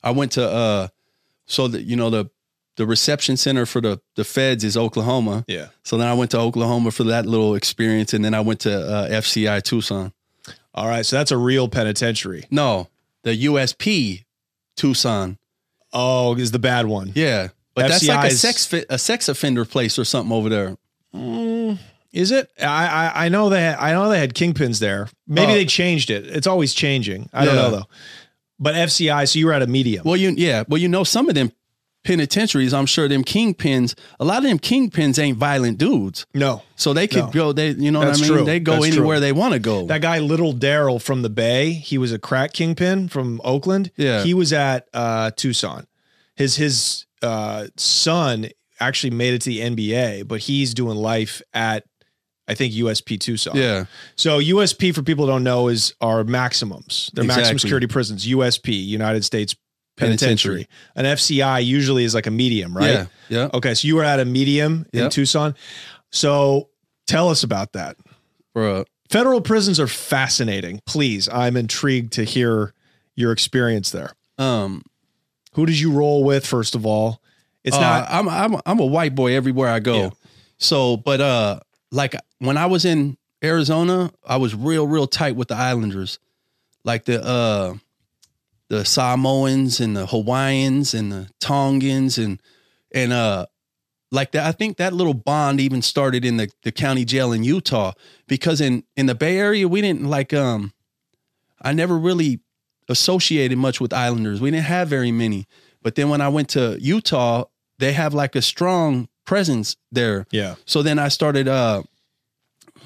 I 0.02 0.10
went 0.10 0.32
to 0.32 0.48
uh 0.50 0.88
so 1.46 1.68
that 1.68 1.82
you 1.82 1.94
know 1.94 2.10
the 2.10 2.28
the 2.76 2.84
reception 2.84 3.36
center 3.36 3.64
for 3.64 3.80
the 3.80 4.00
the 4.16 4.24
feds 4.24 4.64
is 4.64 4.76
Oklahoma. 4.76 5.44
Yeah. 5.46 5.68
So 5.84 5.96
then 5.96 6.08
I 6.08 6.14
went 6.14 6.32
to 6.32 6.38
Oklahoma 6.40 6.90
for 6.90 7.04
that 7.04 7.24
little 7.26 7.54
experience 7.54 8.12
and 8.14 8.24
then 8.24 8.34
I 8.34 8.40
went 8.40 8.58
to 8.60 8.74
uh, 8.74 9.08
FCI 9.10 9.62
Tucson. 9.62 10.12
All 10.74 10.88
right. 10.88 11.06
So 11.06 11.14
that's 11.14 11.30
a 11.30 11.36
real 11.36 11.68
penitentiary. 11.68 12.46
No, 12.50 12.88
the 13.22 13.44
USP 13.46 14.24
Tucson. 14.74 15.38
Oh, 15.92 16.34
is 16.36 16.50
the 16.50 16.58
bad 16.58 16.86
one. 16.86 17.12
Yeah. 17.14 17.48
But 17.74 17.88
that's 17.88 18.06
like 18.06 18.30
a 18.30 18.34
sex 18.34 18.72
a 18.90 18.98
sex 18.98 19.28
offender 19.28 19.64
place 19.64 19.98
or 19.98 20.04
something 20.04 20.34
over 20.36 20.48
there. 20.48 20.76
Mm, 21.14 21.78
is 22.12 22.30
it? 22.30 22.50
I, 22.60 22.86
I 22.86 23.26
I 23.26 23.28
know 23.30 23.48
they 23.48 23.62
had, 23.62 23.78
I 23.78 23.92
know 23.92 24.08
they 24.10 24.18
had 24.18 24.34
kingpins 24.34 24.78
there. 24.78 25.08
Maybe 25.26 25.52
Oh. 25.52 25.54
they 25.54 25.64
changed 25.64 26.10
it. 26.10 26.26
It's 26.26 26.46
always 26.46 26.74
changing. 26.74 27.30
I 27.32 27.44
don't 27.44 27.56
know 27.56 27.70
though. 27.70 27.86
But 28.58 28.74
FCI, 28.74 29.28
so 29.28 29.38
you 29.38 29.46
were 29.46 29.52
at 29.54 29.62
a 29.62 29.66
medium. 29.66 30.02
Well, 30.04 30.16
you 30.16 30.30
yeah, 30.36 30.64
well 30.68 30.78
you 30.80 30.88
know 30.88 31.02
some 31.04 31.28
of 31.28 31.34
them 31.34 31.50
penitentiaries, 32.04 32.74
I'm 32.74 32.86
sure 32.86 33.08
them 33.08 33.24
kingpins, 33.24 33.94
a 34.20 34.24
lot 34.24 34.38
of 34.38 34.44
them 34.44 34.58
kingpins 34.58 35.18
ain't 35.18 35.38
violent 35.38 35.78
dudes. 35.78 36.26
no, 36.34 36.62
So 36.76 36.92
they 36.92 37.06
could 37.06 37.26
No. 37.26 37.30
go 37.30 37.52
they 37.52 37.70
you 37.70 37.90
know 37.90 38.00
That's 38.00 38.20
what 38.20 38.26
I 38.26 38.28
mean? 38.28 38.36
true. 38.38 38.46
They 38.46 38.60
go 38.60 38.72
That's 38.72 38.86
anywhere 38.86 39.16
true. 39.16 39.20
they 39.20 39.32
want 39.32 39.54
to 39.54 39.60
go. 39.60 39.86
that 39.86 40.02
guy 40.02 40.18
Little 40.18 40.52
Daryl 40.54 41.00
from 41.00 41.22
the 41.22 41.30
Bay. 41.30 41.72
He 41.72 41.98
was 41.98 42.12
a 42.12 42.18
crack 42.18 42.52
kingpin 42.52 43.08
from 43.08 43.40
Oakland. 43.44 43.90
Yeah. 43.96 44.22
he 44.24 44.34
was 44.34 44.52
at 44.52 44.88
uh, 44.92 45.30
Tucson. 45.36 45.86
His 46.36 46.56
his 46.56 47.06
uh, 47.22 47.66
son 47.76 48.48
actually 48.80 49.10
made 49.10 49.34
it 49.34 49.42
to 49.42 49.50
the 49.50 49.60
NBA, 49.60 50.26
but 50.26 50.40
he's 50.40 50.74
doing 50.74 50.96
life 50.96 51.40
at 51.54 51.84
I 52.48 52.54
think 52.54 52.74
USP 52.74 53.20
Tucson. 53.20 53.56
yeah. 53.56 53.84
So 54.16 54.40
USP 54.40 54.92
for 54.92 55.02
people 55.02 55.26
who 55.26 55.30
don't 55.30 55.44
know 55.44 55.68
is 55.68 55.94
our 56.00 56.24
maximums. 56.24 57.08
They're 57.14 57.22
maximum 57.24 57.60
security 57.60 57.86
prisons. 57.86 58.26
USP, 58.26 58.72
United 58.84 59.24
States 59.24 59.54
Penitentiary. 59.96 60.68
An 60.96 61.04
FCI 61.04 61.64
usually 61.64 62.04
is 62.04 62.14
like 62.14 62.26
a 62.26 62.30
medium, 62.30 62.76
right? 62.76 62.90
Yeah. 62.90 63.06
Yeah. 63.28 63.48
Okay, 63.54 63.74
so 63.74 63.86
you 63.86 63.96
were 63.96 64.04
at 64.04 64.20
a 64.20 64.24
medium 64.24 64.86
in 64.92 65.00
Yep. 65.04 65.10
Tucson. 65.12 65.54
So 66.10 66.68
tell 67.06 67.28
us 67.28 67.42
about 67.42 67.72
that. 67.74 67.96
Federal 69.08 69.40
prisons 69.42 69.78
are 69.78 69.86
fascinating. 69.86 70.80
Please, 70.86 71.28
I'm 71.28 71.56
intrigued 71.56 72.14
to 72.14 72.24
hear 72.24 72.72
your 73.14 73.32
experience 73.32 73.90
there. 73.90 74.12
Um 74.38 74.82
Who 75.54 75.66
did 75.66 75.78
you 75.78 75.92
roll 75.92 76.24
with 76.24 76.46
first 76.46 76.74
of 76.74 76.86
all? 76.86 77.20
It's 77.64 77.76
Uh, 77.76 77.80
not 77.80 78.06
I'm 78.10 78.28
I'm 78.28 78.60
I'm 78.66 78.80
a 78.80 78.86
white 78.86 79.14
boy 79.14 79.34
everywhere 79.36 79.68
I 79.68 79.80
go. 79.80 79.96
Yeah. 79.96 80.10
So, 80.58 80.96
but 80.96 81.20
uh, 81.20 81.60
like 81.90 82.14
when 82.38 82.56
I 82.56 82.66
was 82.66 82.84
in 82.84 83.16
Arizona, 83.44 84.10
I 84.26 84.36
was 84.36 84.54
real 84.54 84.86
real 84.86 85.06
tight 85.06 85.36
with 85.36 85.48
the 85.48 85.56
Islanders, 85.56 86.18
like 86.84 87.04
the 87.04 87.22
uh, 87.22 87.74
the 88.72 88.86
Samoans 88.86 89.80
and 89.80 89.94
the 89.94 90.06
Hawaiians 90.06 90.94
and 90.94 91.12
the 91.12 91.28
Tongans 91.40 92.16
and 92.16 92.40
and 92.90 93.12
uh, 93.12 93.44
like 94.10 94.32
that. 94.32 94.46
I 94.46 94.52
think 94.52 94.78
that 94.78 94.94
little 94.94 95.12
bond 95.12 95.60
even 95.60 95.82
started 95.82 96.24
in 96.24 96.38
the 96.38 96.50
the 96.62 96.72
county 96.72 97.04
jail 97.04 97.32
in 97.32 97.44
Utah 97.44 97.92
because 98.26 98.62
in 98.62 98.84
in 98.96 99.04
the 99.04 99.14
Bay 99.14 99.36
Area 99.36 99.68
we 99.68 99.82
didn't 99.82 100.04
like 100.04 100.32
um, 100.32 100.72
I 101.60 101.74
never 101.74 101.98
really 101.98 102.40
associated 102.88 103.58
much 103.58 103.78
with 103.78 103.92
Islanders. 103.92 104.40
We 104.40 104.50
didn't 104.50 104.64
have 104.64 104.88
very 104.88 105.12
many. 105.12 105.46
But 105.82 105.94
then 105.94 106.08
when 106.08 106.22
I 106.22 106.30
went 106.30 106.48
to 106.50 106.78
Utah, 106.80 107.44
they 107.78 107.92
have 107.92 108.14
like 108.14 108.34
a 108.36 108.40
strong 108.40 109.06
presence 109.26 109.76
there. 109.90 110.26
yeah. 110.30 110.54
So 110.64 110.82
then 110.82 110.98
I 110.98 111.08
started 111.08 111.46
uh 111.46 111.82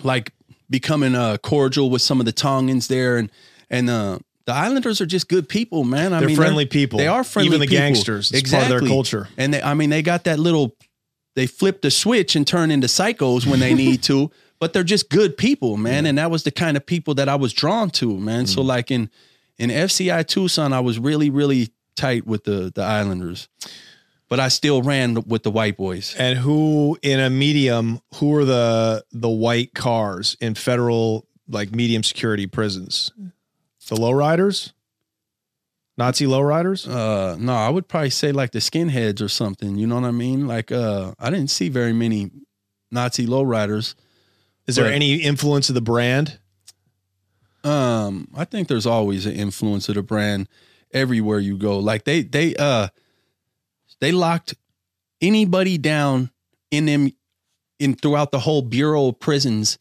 like 0.02 0.32
becoming 0.68 1.14
uh 1.14 1.36
cordial 1.36 1.90
with 1.90 2.02
some 2.02 2.18
of 2.18 2.26
the 2.26 2.32
Tongans 2.32 2.88
there 2.88 3.18
and 3.18 3.30
and 3.70 3.88
uh 3.88 4.18
the 4.46 4.52
Islanders 4.54 5.00
are 5.00 5.06
just 5.06 5.28
good 5.28 5.48
people, 5.48 5.84
man. 5.84 6.12
I 6.12 6.20
They're 6.20 6.28
mean, 6.28 6.36
friendly 6.36 6.66
people. 6.66 6.98
They 6.98 7.08
are 7.08 7.24
friendly. 7.24 7.48
Even 7.48 7.60
the 7.60 7.66
people. 7.66 7.78
gangsters. 7.78 8.30
It's 8.32 8.50
part 8.50 8.64
of 8.64 8.68
their 8.68 8.80
culture. 8.80 9.28
And 9.36 9.52
they, 9.54 9.62
I 9.62 9.74
mean, 9.74 9.90
they 9.90 10.02
got 10.02 10.24
that 10.24 10.38
little. 10.38 10.76
They 11.34 11.46
flip 11.46 11.82
the 11.82 11.90
switch 11.90 12.34
and 12.36 12.46
turn 12.46 12.70
into 12.70 12.86
psychos 12.86 13.46
when 13.46 13.60
they 13.60 13.74
need 13.74 14.02
to, 14.04 14.30
but 14.58 14.72
they're 14.72 14.82
just 14.84 15.10
good 15.10 15.36
people, 15.36 15.76
man. 15.76 16.06
And 16.06 16.16
that 16.16 16.30
was 16.30 16.44
the 16.44 16.50
kind 16.50 16.76
of 16.78 16.86
people 16.86 17.14
that 17.14 17.28
I 17.28 17.34
was 17.34 17.52
drawn 17.52 17.90
to, 17.90 18.16
man. 18.18 18.46
So 18.46 18.62
Mm. 18.62 18.66
like 18.66 18.90
in 18.90 19.10
in 19.58 19.70
FCI 19.70 20.26
Tucson, 20.26 20.72
I 20.72 20.80
was 20.80 20.98
really 20.98 21.28
really 21.28 21.70
tight 21.96 22.26
with 22.26 22.44
the 22.44 22.70
the 22.74 22.82
Islanders, 22.82 23.48
but 24.28 24.38
I 24.40 24.48
still 24.48 24.80
ran 24.80 25.14
with 25.26 25.42
the 25.42 25.50
white 25.50 25.76
boys. 25.76 26.14
And 26.18 26.38
who 26.38 26.96
in 27.02 27.20
a 27.20 27.28
medium, 27.30 28.00
who 28.14 28.34
are 28.36 28.44
the 28.44 29.04
the 29.12 29.28
white 29.30 29.74
cars 29.74 30.36
in 30.40 30.54
federal 30.54 31.26
like 31.48 31.74
medium 31.74 32.02
security 32.02 32.46
prisons? 32.46 33.12
The 33.88 33.96
lowriders? 33.96 34.72
Nazi 35.98 36.26
lowriders? 36.26 36.88
Uh, 36.88 37.36
no, 37.38 37.54
I 37.54 37.70
would 37.70 37.88
probably 37.88 38.10
say 38.10 38.32
like 38.32 38.50
the 38.50 38.58
skinheads 38.58 39.22
or 39.22 39.28
something. 39.28 39.76
You 39.76 39.86
know 39.86 39.94
what 39.94 40.04
I 40.04 40.10
mean? 40.10 40.46
Like, 40.46 40.70
uh, 40.70 41.14
I 41.18 41.30
didn't 41.30 41.48
see 41.50 41.68
very 41.68 41.92
many 41.92 42.30
Nazi 42.90 43.26
lowriders. 43.26 43.94
Is 44.66 44.76
there 44.76 44.92
any 44.92 45.14
influence 45.16 45.68
of 45.68 45.74
the 45.74 45.80
brand? 45.80 46.38
Um, 47.64 48.28
I 48.36 48.44
think 48.44 48.68
there's 48.68 48.86
always 48.86 49.26
an 49.26 49.34
influence 49.34 49.88
of 49.88 49.94
the 49.94 50.02
brand 50.02 50.48
everywhere 50.92 51.38
you 51.38 51.56
go. 51.56 51.78
Like 51.78 52.04
they 52.04 52.22
they 52.22 52.54
uh 52.56 52.88
they 54.00 54.12
locked 54.12 54.54
anybody 55.20 55.78
down 55.78 56.30
in 56.70 56.86
them 56.86 57.10
in 57.78 57.94
throughout 57.94 58.30
the 58.30 58.40
whole 58.40 58.62
Bureau 58.62 59.08
of 59.08 59.20
Prisons 59.20 59.78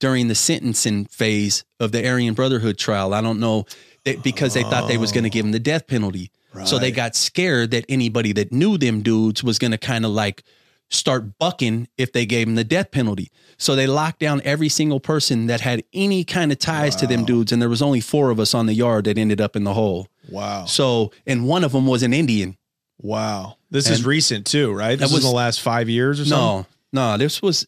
during 0.00 0.28
the 0.28 0.34
sentencing 0.34 1.06
phase 1.06 1.64
of 1.80 1.92
the 1.92 2.06
Aryan 2.06 2.34
Brotherhood 2.34 2.78
trial. 2.78 3.14
I 3.14 3.20
don't 3.20 3.40
know 3.40 3.66
they, 4.04 4.16
because 4.16 4.54
they 4.54 4.62
thought 4.62 4.88
they 4.88 4.98
was 4.98 5.12
going 5.12 5.24
to 5.24 5.30
give 5.30 5.44
them 5.44 5.52
the 5.52 5.58
death 5.58 5.86
penalty. 5.86 6.30
So 6.64 6.78
they 6.78 6.90
got 6.90 7.14
scared 7.14 7.72
that 7.72 7.84
anybody 7.88 8.32
that 8.32 8.50
knew 8.50 8.78
them 8.78 9.02
dudes 9.02 9.44
was 9.44 9.58
going 9.58 9.72
to 9.72 9.78
kind 9.78 10.06
of 10.06 10.12
like 10.12 10.42
start 10.88 11.38
bucking 11.38 11.88
if 11.98 12.12
they 12.12 12.24
gave 12.24 12.46
them 12.46 12.54
the 12.54 12.64
death 12.64 12.90
penalty. 12.90 13.30
So 13.58 13.76
they 13.76 13.86
locked 13.86 14.20
down 14.20 14.40
every 14.42 14.70
single 14.70 15.00
person 15.00 15.48
that 15.48 15.60
had 15.60 15.84
any 15.92 16.24
kind 16.24 16.52
of 16.52 16.58
ties 16.58 16.96
to 16.96 17.06
them 17.06 17.24
dudes, 17.24 17.52
and 17.52 17.60
there 17.60 17.68
was 17.68 17.82
only 17.82 18.00
four 18.00 18.30
of 18.30 18.40
us 18.40 18.54
on 18.54 18.66
the 18.66 18.74
yard 18.74 19.04
that 19.04 19.18
ended 19.18 19.40
up 19.40 19.56
in 19.56 19.64
the 19.64 19.74
hole. 19.74 20.08
Wow. 20.30 20.64
So, 20.64 21.12
and 21.26 21.46
one 21.46 21.64
of 21.64 21.72
them 21.72 21.86
was 21.86 22.02
an 22.02 22.14
Indian. 22.14 22.56
Wow. 22.98 23.56
This 23.70 23.90
is 23.90 24.06
recent 24.06 24.46
too, 24.46 24.72
right? 24.72 24.98
This 24.98 25.10
That 25.10 25.14
was 25.14 25.24
in 25.24 25.30
the 25.30 25.36
last 25.36 25.60
five 25.60 25.88
years 25.88 26.20
or 26.20 26.24
something? 26.24 26.66
No, 26.92 27.12
no, 27.12 27.18
this 27.18 27.42
was 27.42 27.66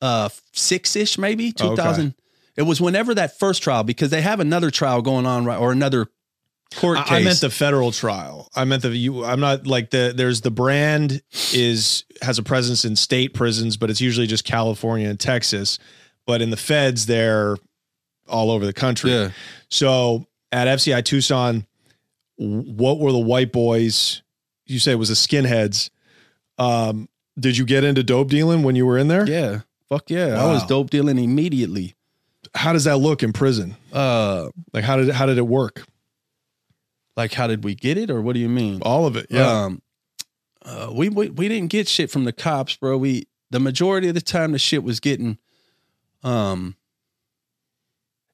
2006 0.00 0.96
ish, 0.96 1.18
maybe 1.18 1.52
Oh, 1.60 1.66
Okay. 1.72 1.76
2000. 1.76 2.14
It 2.56 2.62
was 2.62 2.80
whenever 2.80 3.14
that 3.14 3.38
first 3.38 3.62
trial 3.62 3.84
because 3.84 4.10
they 4.10 4.22
have 4.22 4.40
another 4.40 4.70
trial 4.70 5.02
going 5.02 5.26
on, 5.26 5.44
right, 5.44 5.58
or 5.58 5.72
another 5.72 6.06
court 6.74 6.96
case. 6.98 7.10
I, 7.10 7.16
I 7.18 7.22
meant 7.24 7.40
the 7.40 7.50
federal 7.50 7.92
trial. 7.92 8.48
I 8.56 8.64
meant 8.64 8.82
the 8.82 8.96
you. 8.96 9.24
I'm 9.26 9.40
not 9.40 9.66
like 9.66 9.90
the. 9.90 10.14
There's 10.16 10.40
the 10.40 10.50
brand 10.50 11.20
is 11.52 12.04
has 12.22 12.38
a 12.38 12.42
presence 12.42 12.84
in 12.86 12.96
state 12.96 13.34
prisons, 13.34 13.76
but 13.76 13.90
it's 13.90 14.00
usually 14.00 14.26
just 14.26 14.44
California 14.44 15.06
and 15.08 15.20
Texas. 15.20 15.78
But 16.26 16.40
in 16.40 16.48
the 16.50 16.56
feds, 16.56 17.04
they're 17.06 17.56
all 18.26 18.50
over 18.50 18.64
the 18.64 18.72
country. 18.72 19.12
yeah. 19.12 19.30
So 19.68 20.26
at 20.50 20.66
FCI 20.66 21.04
Tucson, 21.04 21.66
what 22.36 22.98
were 22.98 23.12
the 23.12 23.18
white 23.18 23.52
boys? 23.52 24.22
You 24.64 24.78
say 24.78 24.92
it 24.92 24.96
was 24.96 25.10
the 25.10 25.14
skinheads. 25.14 25.90
Um, 26.58 27.08
did 27.38 27.58
you 27.58 27.66
get 27.66 27.84
into 27.84 28.02
dope 28.02 28.28
dealing 28.28 28.62
when 28.62 28.76
you 28.76 28.86
were 28.86 28.96
in 28.96 29.08
there? 29.08 29.28
Yeah. 29.28 29.60
Fuck 29.88 30.10
yeah. 30.10 30.42
I 30.42 30.46
was 30.52 30.64
dope 30.66 30.90
dealing 30.90 31.18
immediately. 31.18 31.94
How 32.54 32.72
does 32.72 32.84
that 32.84 32.96
look 32.98 33.22
in 33.22 33.32
prison? 33.32 33.76
Uh 33.92 34.50
Like 34.72 34.84
how 34.84 34.96
did 34.96 35.10
how 35.10 35.26
did 35.26 35.38
it 35.38 35.46
work? 35.46 35.84
like 37.16 37.32
how 37.32 37.46
did 37.46 37.64
we 37.64 37.74
get 37.74 37.96
it 37.96 38.10
or 38.10 38.20
what 38.20 38.34
do 38.34 38.40
you 38.40 38.48
mean? 38.48 38.82
All 38.82 39.06
of 39.06 39.16
it. 39.16 39.26
Yeah. 39.30 39.64
Um 39.64 39.82
uh, 40.64 40.90
we, 40.92 41.08
we 41.08 41.30
we 41.30 41.48
didn't 41.48 41.70
get 41.70 41.86
shit 41.88 42.10
from 42.10 42.24
the 42.24 42.32
cops, 42.32 42.76
bro. 42.76 42.96
We 42.98 43.26
the 43.50 43.60
majority 43.60 44.08
of 44.08 44.14
the 44.14 44.20
time 44.20 44.52
the 44.52 44.58
shit 44.58 44.82
was 44.82 45.00
getting 45.00 45.38
um 46.22 46.76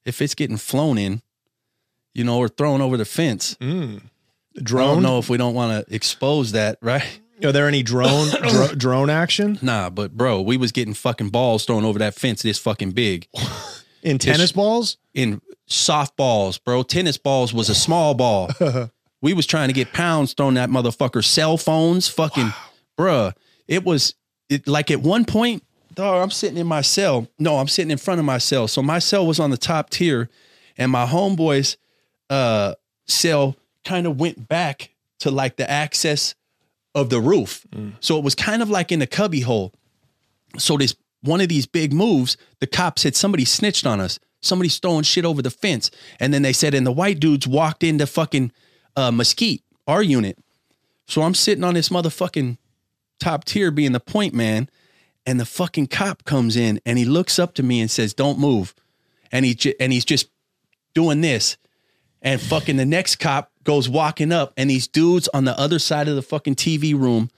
if 0.05 0.21
it's 0.21 0.35
getting 0.35 0.57
flown 0.57 0.97
in, 0.97 1.21
you 2.13 2.23
know, 2.23 2.37
or 2.39 2.49
thrown 2.49 2.81
over 2.81 2.97
the 2.97 3.05
fence. 3.05 3.55
Mm. 3.61 4.01
I 4.57 4.61
Drone. 4.61 4.95
don't 4.95 5.03
know 5.03 5.17
if 5.19 5.29
we 5.29 5.37
don't 5.37 5.53
want 5.55 5.87
to 5.87 5.95
expose 5.95 6.51
that, 6.51 6.77
right? 6.81 7.19
Are 7.43 7.51
there 7.51 7.67
any 7.67 7.83
drone 7.83 8.29
dro- 8.49 8.75
drone 8.75 9.09
action 9.09 9.59
Nah, 9.61 9.89
but 9.89 10.15
bro, 10.15 10.41
we 10.41 10.57
was 10.57 10.71
getting 10.71 10.93
fucking 10.93 11.29
balls 11.29 11.65
thrown 11.65 11.85
over 11.85 11.99
that 11.99 12.15
fence 12.15 12.41
this 12.41 12.59
fucking 12.59 12.91
big. 12.91 13.27
in 14.03 14.17
tennis 14.17 14.51
balls? 14.51 14.97
In 15.13 15.41
softballs, 15.67 16.63
bro. 16.63 16.83
Tennis 16.83 17.17
balls 17.17 17.53
was 17.53 17.69
a 17.69 17.75
small 17.75 18.13
ball. 18.13 18.49
we 19.21 19.33
was 19.33 19.45
trying 19.45 19.69
to 19.69 19.73
get 19.73 19.93
pounds 19.93 20.33
thrown 20.33 20.57
at 20.57 20.69
motherfucker. 20.69 21.23
Cell 21.23 21.57
phones, 21.57 22.07
fucking 22.07 22.53
bruh. 22.97 23.33
It 23.67 23.83
was 23.83 24.15
it 24.49 24.67
like 24.67 24.91
at 24.91 25.01
one 25.01 25.25
point, 25.25 25.63
dog, 25.93 26.21
I'm 26.21 26.31
sitting 26.31 26.57
in 26.57 26.67
my 26.67 26.81
cell. 26.81 27.27
No, 27.39 27.57
I'm 27.57 27.67
sitting 27.67 27.91
in 27.91 27.97
front 27.97 28.19
of 28.19 28.25
my 28.25 28.37
cell. 28.37 28.67
So 28.67 28.81
my 28.81 28.99
cell 28.99 29.25
was 29.25 29.39
on 29.39 29.49
the 29.49 29.57
top 29.57 29.89
tier, 29.89 30.29
and 30.77 30.91
my 30.91 31.05
homeboy's 31.05 31.77
uh 32.29 32.75
cell 33.05 33.55
kind 33.83 34.07
of 34.07 34.19
went 34.19 34.47
back 34.47 34.89
to 35.19 35.31
like 35.31 35.57
the 35.57 35.69
access 35.69 36.35
of 36.95 37.09
the 37.09 37.19
roof. 37.21 37.65
So 37.99 38.17
it 38.17 38.23
was 38.23 38.35
kind 38.35 38.61
of 38.61 38.69
like 38.69 38.91
in 38.91 39.01
a 39.01 39.07
cubby 39.07 39.41
hole. 39.41 39.73
So 40.57 40.77
this 40.77 40.95
one 41.21 41.41
of 41.41 41.47
these 41.49 41.65
big 41.65 41.93
moves, 41.93 42.37
the 42.59 42.67
cops 42.67 43.03
said 43.03 43.15
somebody 43.15 43.45
snitched 43.45 43.85
on 43.85 43.99
us. 43.99 44.19
Somebody's 44.41 44.77
throwing 44.77 45.03
shit 45.03 45.23
over 45.25 45.41
the 45.41 45.49
fence. 45.49 45.89
And 46.19 46.33
then 46.33 46.41
they 46.41 46.51
said, 46.51 46.73
and 46.73 46.85
the 46.85 46.91
white 46.91 47.19
dudes 47.19 47.47
walked 47.47 47.83
into 47.83 48.05
fucking 48.05 48.51
uh 48.95 49.11
Mesquite, 49.11 49.63
our 49.87 50.03
unit. 50.03 50.37
So 51.07 51.21
I'm 51.21 51.33
sitting 51.33 51.63
on 51.63 51.73
this 51.73 51.89
motherfucking 51.89 52.57
top 53.19 53.45
tier 53.45 53.71
being 53.71 53.93
the 53.93 53.99
point 53.99 54.33
man, 54.33 54.69
and 55.25 55.39
the 55.39 55.45
fucking 55.45 55.87
cop 55.87 56.25
comes 56.25 56.57
in 56.57 56.81
and 56.85 56.97
he 56.97 57.05
looks 57.05 57.39
up 57.39 57.53
to 57.55 57.63
me 57.63 57.79
and 57.79 57.89
says, 57.89 58.13
Don't 58.13 58.37
move. 58.39 58.75
And 59.31 59.45
he 59.45 59.57
and 59.79 59.91
he's 59.93 60.05
just 60.05 60.29
doing 60.93 61.21
this. 61.21 61.57
And 62.21 62.39
fucking 62.39 62.77
the 62.77 62.85
next 62.85 63.17
cop 63.17 63.51
goes 63.63 63.89
walking 63.89 64.31
up, 64.31 64.53
and 64.57 64.69
these 64.69 64.87
dudes 64.87 65.27
on 65.33 65.45
the 65.45 65.57
other 65.59 65.79
side 65.79 66.07
of 66.07 66.15
the 66.15 66.21
fucking 66.21 66.55
TV 66.55 66.97
room 66.97 67.29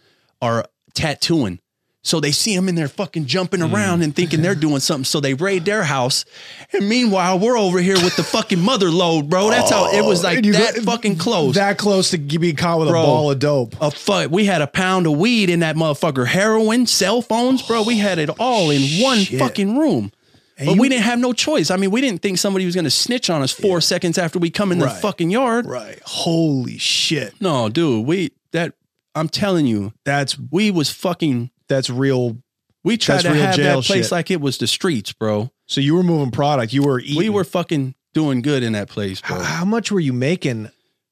are 0.42 0.66
tattooing. 0.94 1.60
So 2.06 2.20
they 2.20 2.32
see 2.32 2.54
him 2.54 2.70
in 2.70 2.76
there 2.76 2.88
fucking 2.88 3.26
jumping 3.26 3.62
mm. 3.62 3.74
around 3.74 4.04
and 4.04 4.16
thinking 4.16 4.44
they're 4.44 4.54
doing 4.54 4.80
something. 4.80 5.06
So 5.06 5.20
they 5.20 5.34
raid 5.34 5.66
their 5.66 5.84
house. 5.84 6.24
And 6.72 6.88
meanwhile, 6.88 7.40
we're 7.40 7.58
over 7.58 7.80
here 7.80 7.96
with 7.96 8.16
the 8.16 8.22
fucking 8.22 8.60
mother 8.60 8.92
load, 8.92 9.28
bro. 9.28 9.50
That's 9.50 9.72
how 9.72 9.92
it 9.92 10.06
was 10.06 10.24
like 10.24 10.44
that 10.44 10.76
go- 10.76 10.82
fucking 10.84 11.18
close. 11.18 11.56
That 11.56 11.80
close 11.80 12.12
to 12.12 12.20
being 12.20 12.56
caught 12.56 12.80
with 12.80 12.90
Bro. 12.90 13.02
a 13.02 13.06
ball 13.06 13.32
of 13.32 13.40
dope. 13.40 13.76
a 13.82 13.90
fuck. 13.90 14.30
We 14.30 14.46
had 14.46 14.62
a 14.62 14.68
pound 14.68 15.08
of 15.08 15.18
weed 15.18 15.50
in 15.50 15.62
that 15.62 15.76
motherfucker. 15.76 16.28
Heroin, 16.28 16.86
cell 16.86 17.24
phones, 17.24 17.64
bro. 17.64 17.82
We 17.82 17.98
had 17.98 18.20
it 18.20 18.30
all 18.38 18.70
in 18.70 19.02
one 19.02 19.26
fucking 19.26 19.76
room. 19.76 20.12
But 20.58 20.78
we 20.78 20.88
didn't 20.90 21.04
have 21.04 21.20
no 21.20 21.34
choice. 21.34 21.70
I 21.72 21.76
mean, 21.78 21.92
we 21.92 22.02
didn't 22.02 22.22
think 22.22 22.38
somebody 22.38 22.66
was 22.66 22.76
going 22.76 22.86
to 22.86 22.92
snitch 22.92 23.30
on 23.30 23.42
us 23.42 23.52
four 23.52 23.82
seconds 23.82 24.18
after 24.18 24.40
we 24.40 24.50
come 24.50 24.72
in 24.72 24.80
the 24.80 24.90
fucking 24.90 25.30
yard. 25.30 25.66
Right. 25.66 26.00
Holy 26.06 26.78
shit. 26.78 27.34
No, 27.42 27.68
dude, 27.70 28.06
we 28.06 28.32
that 28.52 28.74
I'm 29.16 29.28
telling 29.30 29.66
you, 29.66 29.94
That's 30.06 30.38
we 30.52 30.72
was 30.72 30.90
fucking. 30.90 31.52
that's 31.68 31.90
real. 31.90 32.38
We 32.84 32.98
tried 32.98 33.22
to 33.22 33.34
have 33.34 33.58
that 33.58 33.84
place 33.84 34.06
shit. 34.06 34.12
like 34.12 34.30
it 34.32 34.40
was 34.40 34.58
the 34.60 34.68
streets, 34.68 35.12
bro. 35.12 35.50
So 35.66 35.82
you 35.82 35.96
were 35.96 36.04
moving 36.04 36.32
product. 36.32 36.72
You 36.72 36.84
were 36.84 37.00
eating. 37.00 37.18
We 37.18 37.30
were 37.30 37.44
fucking 37.44 37.96
doing 38.14 38.42
good 38.42 38.62
in 38.64 38.74
that 38.74 38.88
place, 38.88 39.20
How, 39.24 39.36
bro. 39.38 39.44
how 39.44 39.66
much 39.66 39.92
were 39.92 40.00
you 40.00 40.14
making 40.14 40.70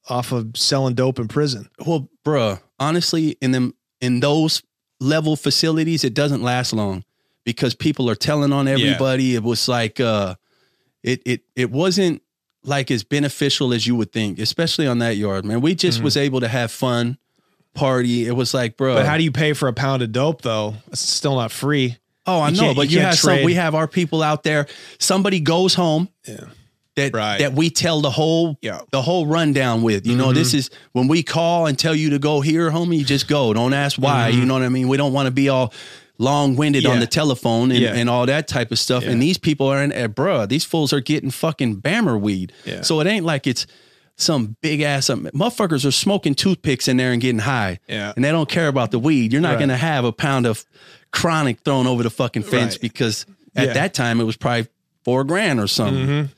off 0.07 0.32
of 0.32 0.56
selling 0.56 0.94
dope 0.94 1.18
in 1.20 1.28
prison? 1.28 1.68
Well, 1.86 2.10
bruh, 2.26 2.61
honestly, 2.80 3.36
in 3.41 3.52
them 3.52 3.74
in 3.99 4.20
those 4.20 4.61
level 4.99 5.36
facilities, 5.36 6.03
it 6.03 6.14
doesn't 6.14 6.44
last 6.44 6.72
long 6.74 7.03
because 7.44 7.76
people 7.76 8.10
are 8.10 8.15
telling 8.15 8.53
on 8.53 8.68
everybody. 8.68 9.36
It 9.36 9.44
was 9.44 9.68
like 9.68 9.99
uh 9.99 10.36
it 11.03 11.22
it 11.26 11.41
it 11.56 11.72
wasn't 11.72 12.22
like 12.64 12.91
as 12.91 13.03
beneficial 13.03 13.74
as 13.74 13.86
you 13.86 13.95
would 13.95 14.11
think, 14.11 14.40
especially 14.40 14.88
on 14.88 14.99
that 14.99 15.18
yard, 15.18 15.45
man. 15.45 15.61
We 15.61 15.76
just 15.76 15.98
mm-hmm. 15.98 16.06
was 16.06 16.18
able 16.18 16.40
to 16.40 16.48
have 16.48 16.72
fun, 16.72 17.18
party. 17.74 18.26
It 18.26 18.32
was 18.32 18.53
like, 18.53 18.78
bro. 18.78 18.95
But 18.95 19.06
how 19.06 19.18
do 19.18 19.24
you 19.24 19.32
pay 19.32 19.53
for 19.53 19.68
a 19.68 19.74
pound 19.74 20.02
of 20.02 20.11
dope 20.11 20.41
though? 20.41 20.76
It's 20.88 21.02
still 21.02 21.36
not 21.36 21.52
free. 21.52 21.98
Oh, 22.26 22.40
I 22.40 22.49
You 22.49 22.61
know, 22.61 22.74
but 22.74 22.90
you 22.90 22.99
you, 22.99 23.06
have 23.06 23.15
some. 23.15 23.44
We 23.44 23.56
have 23.56 23.76
our 23.76 23.88
people 23.88 24.24
out 24.24 24.44
there. 24.44 24.68
Somebody 24.99 25.40
goes 25.40 25.74
home. 25.74 26.10
Yeah. 26.28 26.45
That 26.95 27.14
Right. 27.15 27.40
that 27.40 27.53
we 27.53 27.72
tell 27.72 28.02
the 28.02 28.11
whole 28.11 28.57
Yeah. 28.61 28.82
the 28.91 29.02
whole 29.02 29.26
rundown 29.26 29.82
with. 29.82 30.06
You 30.06 30.15
know, 30.15 30.28
mm-hmm. 30.28 30.36
this 30.36 30.53
is 30.53 30.70
when 30.91 31.07
we 31.07 31.24
call 31.24 31.65
and 31.65 31.78
tell 31.78 31.95
you 31.95 32.11
to 32.11 32.20
go 32.20 32.40
here, 32.40 32.70
homie. 32.70 32.99
You 32.99 33.03
just 33.03 33.28
go. 33.28 33.52
Don't 33.52 33.74
ask 33.74 33.98
why. 33.98 34.30
Mm-hmm. 34.30 34.40
You 34.40 34.45
know 34.45 34.53
what 34.53 34.64
I 34.64 34.70
mean? 34.70 34.88
We 34.88 34.98
don't 34.98 35.11
want 35.11 35.26
to 35.26 35.32
be 35.32 35.49
all 35.49 35.74
long 36.19 36.56
winded 36.56 36.84
Yeah. 36.84 36.91
on 36.91 36.99
the 36.99 37.07
telephone 37.07 37.72
and, 37.72 37.80
Yeah. 37.80 37.94
and 37.94 38.10
all 38.10 38.26
that 38.27 38.48
type 38.48 38.72
of 38.72 38.80
stuff. 38.80 39.03
And 39.03 39.22
these 39.22 39.38
people 39.38 39.68
are 39.68 39.81
in, 39.84 39.91
uh, 39.91 40.07
bruh. 40.07 40.48
These 40.48 40.64
fools 40.64 40.94
are 40.94 40.99
getting 41.02 41.31
fucking 41.31 41.77
bammer 41.81 42.19
weed. 42.19 42.53
Yeah. 42.65 42.81
So 42.81 42.99
it 42.99 43.07
ain't 43.07 43.26
like 43.26 43.48
it's 43.48 43.65
some 44.15 44.56
big 44.61 44.81
ass 44.81 45.10
um, 45.10 45.27
motherfuckers 45.34 45.85
are 45.88 45.91
smoking 45.91 46.35
toothpicks 46.35 46.88
in 46.88 46.98
there 46.98 47.11
and 47.11 47.19
getting 47.22 47.40
high. 47.40 47.80
Yeah. 47.90 48.14
And 48.15 48.23
they 48.23 48.30
don't 48.31 48.48
care 48.48 48.68
about 48.68 48.91
the 48.91 48.99
weed. 48.99 49.34
You're 49.34 49.41
not 49.41 49.53
Right. 49.56 49.60
gonna 49.61 49.76
have 49.77 50.06
a 50.06 50.11
pound 50.11 50.45
of 50.45 50.64
chronic 51.11 51.61
thrown 51.65 51.88
over 51.88 52.03
the 52.03 52.11
fucking 52.11 52.44
fence 52.44 52.76
Right. 52.76 52.81
because 52.81 53.26
at 53.56 53.73
that 53.73 53.94
time 53.95 54.22
it 54.22 54.26
was 54.26 54.38
probably 54.38 54.68
four 55.03 55.23
grand 55.23 55.60
or 55.60 55.68
something. 55.68 56.30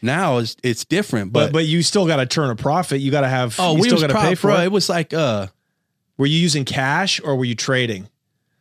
Now 0.00 0.38
it's 0.38 0.56
it's 0.62 0.84
different. 0.86 1.32
But 1.32 1.46
But, 1.48 1.52
but 1.52 1.66
you 1.66 1.82
still 1.82 2.06
got 2.06 2.16
to 2.16 2.26
turn 2.26 2.48
a 2.50 2.56
profit. 2.56 3.00
You 3.02 3.10
got 3.10 3.20
to 3.20 3.28
have. 3.28 3.54
oh, 3.58 3.76
you 3.76 3.82
we 3.82 3.88
still 3.88 4.00
got 4.00 4.08
to 4.08 4.14
pay 4.14 4.34
for 4.34 4.48
bro. 4.48 4.60
it. 4.60 4.64
It 4.64 4.72
was 4.72 4.88
like 4.88 5.12
uh 5.12 5.48
Were 6.16 6.26
you 6.26 6.38
using 6.38 6.64
cash 6.64 7.20
or 7.22 7.36
were 7.36 7.44
you 7.44 7.54
trading? 7.54 8.08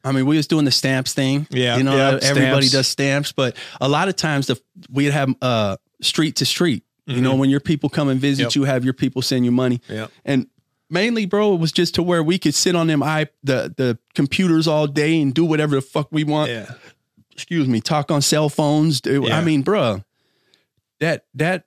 I 0.03 0.11
mean, 0.11 0.25
we 0.25 0.35
was 0.37 0.47
doing 0.47 0.65
the 0.65 0.71
stamps 0.71 1.13
thing. 1.13 1.47
Yeah, 1.49 1.77
you 1.77 1.83
know, 1.83 1.95
yeah, 1.95 2.19
everybody 2.21 2.67
stamps. 2.67 2.71
does 2.71 2.87
stamps, 2.87 3.31
but 3.31 3.55
a 3.79 3.87
lot 3.87 4.07
of 4.09 4.15
times 4.15 4.47
the 4.47 4.59
we'd 4.91 5.11
have 5.11 5.33
uh 5.41 5.77
street 6.01 6.35
to 6.37 6.45
street. 6.45 6.83
You 7.05 7.15
Mm-hmm. 7.15 7.23
know, 7.23 7.35
when 7.35 7.49
your 7.49 7.59
people 7.59 7.89
come 7.89 8.07
and 8.09 8.19
visit 8.19 8.43
Yep. 8.43 8.55
you, 8.55 8.63
have 8.63 8.83
your 8.85 8.93
people 8.93 9.21
send 9.21 9.43
you 9.43 9.51
money. 9.51 9.81
Yep. 9.89 10.09
And 10.23 10.47
mainly, 10.89 11.25
bro, 11.25 11.53
it 11.53 11.59
was 11.59 11.73
just 11.73 11.95
to 11.95 12.03
where 12.03 12.23
we 12.23 12.37
could 12.39 12.55
sit 12.55 12.75
on 12.77 12.87
them 12.87 13.03
i 13.03 13.27
the 13.43 13.73
the 13.75 13.97
computers 14.15 14.67
all 14.67 14.87
day 14.87 15.21
and 15.21 15.33
do 15.33 15.43
whatever 15.43 15.75
the 15.75 15.81
fuck 15.81 16.07
we 16.11 16.23
want. 16.23 16.49
Yeah. 16.51 16.71
Excuse 17.31 17.67
me, 17.67 17.81
talk 17.81 18.09
on 18.11 18.21
cell 18.21 18.47
phones. 18.49 19.01
do- 19.01 19.23
Yeah. 19.27 19.37
I 19.37 19.43
mean, 19.43 19.63
bro, 19.63 20.03
that 20.99 21.25
that 21.33 21.65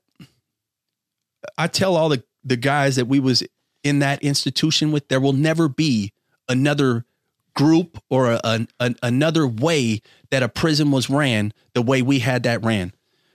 I 1.58 1.66
tell 1.68 1.96
all 1.96 2.08
the 2.08 2.22
the 2.44 2.56
guys 2.56 2.96
that 2.96 3.06
we 3.06 3.18
was 3.20 3.42
in 3.82 3.98
that 4.00 4.22
institution 4.22 4.92
with, 4.92 5.08
there 5.08 5.20
will 5.20 5.32
never 5.32 5.68
be 5.68 6.12
another 6.48 7.04
group 7.56 7.98
or 8.08 8.30
a, 8.32 8.40
an 8.44 8.68
an 8.78 8.94
another 9.02 9.46
way 9.46 10.00
that 10.30 10.44
a 10.44 10.48
prison 10.48 10.92
was 10.92 11.10
ran 11.10 11.52
the 11.74 11.82
way 11.82 12.02
we 12.02 12.20
had 12.20 12.44
that 12.44 12.64
ran. 12.64 12.92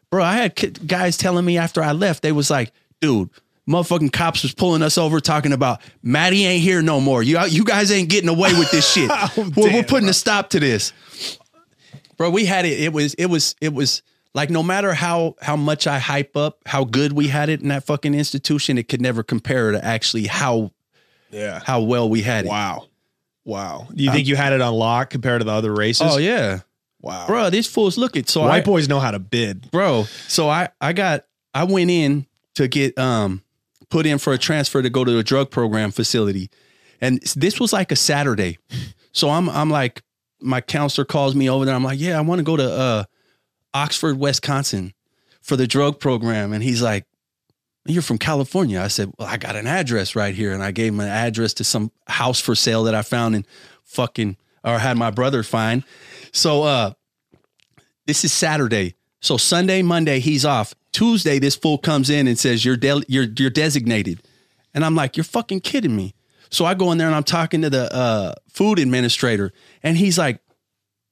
Bro, 0.09 0.23
I 0.23 0.35
had 0.37 0.87
guys 0.87 1.17
telling 1.17 1.43
me 1.43 1.57
after 1.57 1.83
I 1.83 1.91
left, 1.91 2.21
they 2.23 2.31
was 2.31 2.49
like, 2.49 2.71
dude, 3.01 3.29
motherfucking 3.67 4.11
cops 4.13 4.43
was 4.43 4.53
pulling 4.53 4.81
us 4.83 4.97
over 4.97 5.19
talking 5.19 5.53
about 5.53 5.81
Matty 6.03 6.45
ain't 6.45 6.61
here 6.63 6.81
no 6.81 7.01
more. 7.01 7.21
You 7.23 7.39
you 7.47 7.63
guys 7.65 7.91
ain't 7.91 8.09
getting 8.09 8.29
away 8.29 8.53
with 8.53 8.71
this 8.71 8.89
shit. 8.89 9.09
Oh, 9.21 9.31
we're, 9.37 9.63
we're 9.63 9.69
damn, 9.69 9.83
putting 9.85 10.09
a 10.09 10.13
stop 10.13 10.49
to 10.51 10.59
this. 10.59 10.93
Bro, 12.17 12.29
we 12.31 12.45
had 12.45 12.65
it. 12.65 12.79
It 12.79 12.93
was 12.93 13.13
it 13.15 13.25
was 13.27 13.55
it 13.61 13.73
was 13.73 14.03
like 14.33 14.49
no 14.49 14.61
matter 14.63 14.93
how 14.93 15.35
how 15.41 15.55
much 15.55 15.87
I 15.87 15.97
hype 15.99 16.37
up 16.37 16.59
how 16.65 16.83
good 16.83 17.13
we 17.13 17.27
had 17.27 17.49
it 17.49 17.61
in 17.61 17.69
that 17.69 17.83
fucking 17.85 18.13
institution, 18.13 18.77
it 18.77 18.87
could 18.87 19.01
never 19.01 19.23
compare 19.23 19.71
to 19.71 19.83
actually 19.83 20.27
how 20.27 20.71
Yeah. 21.31 21.61
how 21.65 21.81
well 21.81 22.09
we 22.09 22.21
had 22.21 22.45
it. 22.45 22.49
Wow. 22.49 22.87
Wow. 23.45 23.87
Do 23.93 24.03
you 24.03 24.11
think 24.11 24.27
you 24.27 24.35
had 24.35 24.53
it 24.53 24.61
on 24.61 24.73
lock 24.73 25.09
compared 25.09 25.41
to 25.41 25.45
the 25.45 25.51
other 25.51 25.73
races? 25.73 26.07
Oh 26.09 26.17
yeah, 26.17 26.59
Wow. 27.01 27.25
bro. 27.27 27.49
These 27.49 27.67
fools 27.67 27.97
look 27.97 28.15
it. 28.15 28.29
So 28.29 28.41
White 28.41 28.61
I, 28.61 28.61
boys 28.61 28.87
know 28.87 28.99
how 28.99 29.11
to 29.11 29.19
bid. 29.19 29.71
bro. 29.71 30.03
So 30.27 30.49
I 30.49 30.69
I 30.79 30.93
got 30.93 31.25
I 31.53 31.63
went 31.63 31.89
in 31.89 32.27
to 32.55 32.67
get 32.67 32.97
um 32.99 33.41
put 33.89 34.05
in 34.05 34.17
for 34.19 34.31
a 34.33 34.37
transfer 34.37 34.81
to 34.81 34.89
go 34.89 35.03
to 35.03 35.17
a 35.17 35.23
drug 35.23 35.49
program 35.51 35.91
facility, 35.91 36.49
and 37.01 37.19
this 37.35 37.59
was 37.59 37.73
like 37.73 37.91
a 37.91 37.95
Saturday. 37.95 38.57
So 39.11 39.29
I'm 39.29 39.49
I'm 39.49 39.69
like 39.69 40.03
my 40.39 40.61
counselor 40.61 41.05
calls 41.05 41.33
me 41.35 41.49
over 41.49 41.65
there. 41.65 41.75
I'm 41.75 41.83
like, 41.83 41.99
yeah, 41.99 42.17
I 42.17 42.21
want 42.21 42.39
to 42.39 42.43
go 42.43 42.55
to 42.57 42.71
uh 42.71 43.03
Oxford, 43.73 44.17
Wisconsin, 44.19 44.93
for 45.41 45.55
the 45.55 45.65
drug 45.67 45.99
program, 45.99 46.53
and 46.53 46.63
he's 46.63 46.81
like. 46.81 47.05
You're 47.85 48.01
from 48.01 48.17
California. 48.17 48.79
I 48.79 48.89
said, 48.89 49.11
Well, 49.17 49.27
I 49.27 49.37
got 49.37 49.55
an 49.55 49.67
address 49.67 50.15
right 50.15 50.35
here. 50.35 50.53
And 50.53 50.63
I 50.63 50.71
gave 50.71 50.93
him 50.93 50.99
an 50.99 51.07
address 51.07 51.53
to 51.55 51.63
some 51.63 51.91
house 52.07 52.39
for 52.39 52.55
sale 52.55 52.83
that 52.83 52.95
I 52.95 53.01
found 53.01 53.35
in 53.35 53.45
fucking 53.83 54.37
or 54.63 54.77
had 54.77 54.97
my 54.97 55.09
brother 55.09 55.43
find. 55.43 55.83
So 56.31 56.63
uh 56.63 56.93
this 58.05 58.23
is 58.23 58.31
Saturday. 58.33 58.95
So 59.21 59.37
Sunday, 59.37 59.81
Monday, 59.81 60.19
he's 60.19 60.45
off. 60.45 60.73
Tuesday, 60.91 61.39
this 61.39 61.55
fool 61.55 61.77
comes 61.77 62.09
in 62.09 62.27
and 62.27 62.37
says, 62.37 62.63
You're 62.63 62.77
de- 62.77 63.03
you're 63.07 63.27
you're 63.37 63.49
designated. 63.49 64.21
And 64.73 64.85
I'm 64.85 64.95
like, 64.95 65.17
You're 65.17 65.23
fucking 65.23 65.61
kidding 65.61 65.95
me. 65.95 66.13
So 66.51 66.65
I 66.65 66.73
go 66.73 66.91
in 66.91 66.97
there 66.97 67.07
and 67.07 67.15
I'm 67.15 67.23
talking 67.23 67.61
to 67.61 67.69
the 67.69 67.91
uh, 67.93 68.35
food 68.49 68.77
administrator, 68.77 69.53
and 69.81 69.95
he's 69.95 70.17
like, 70.17 70.41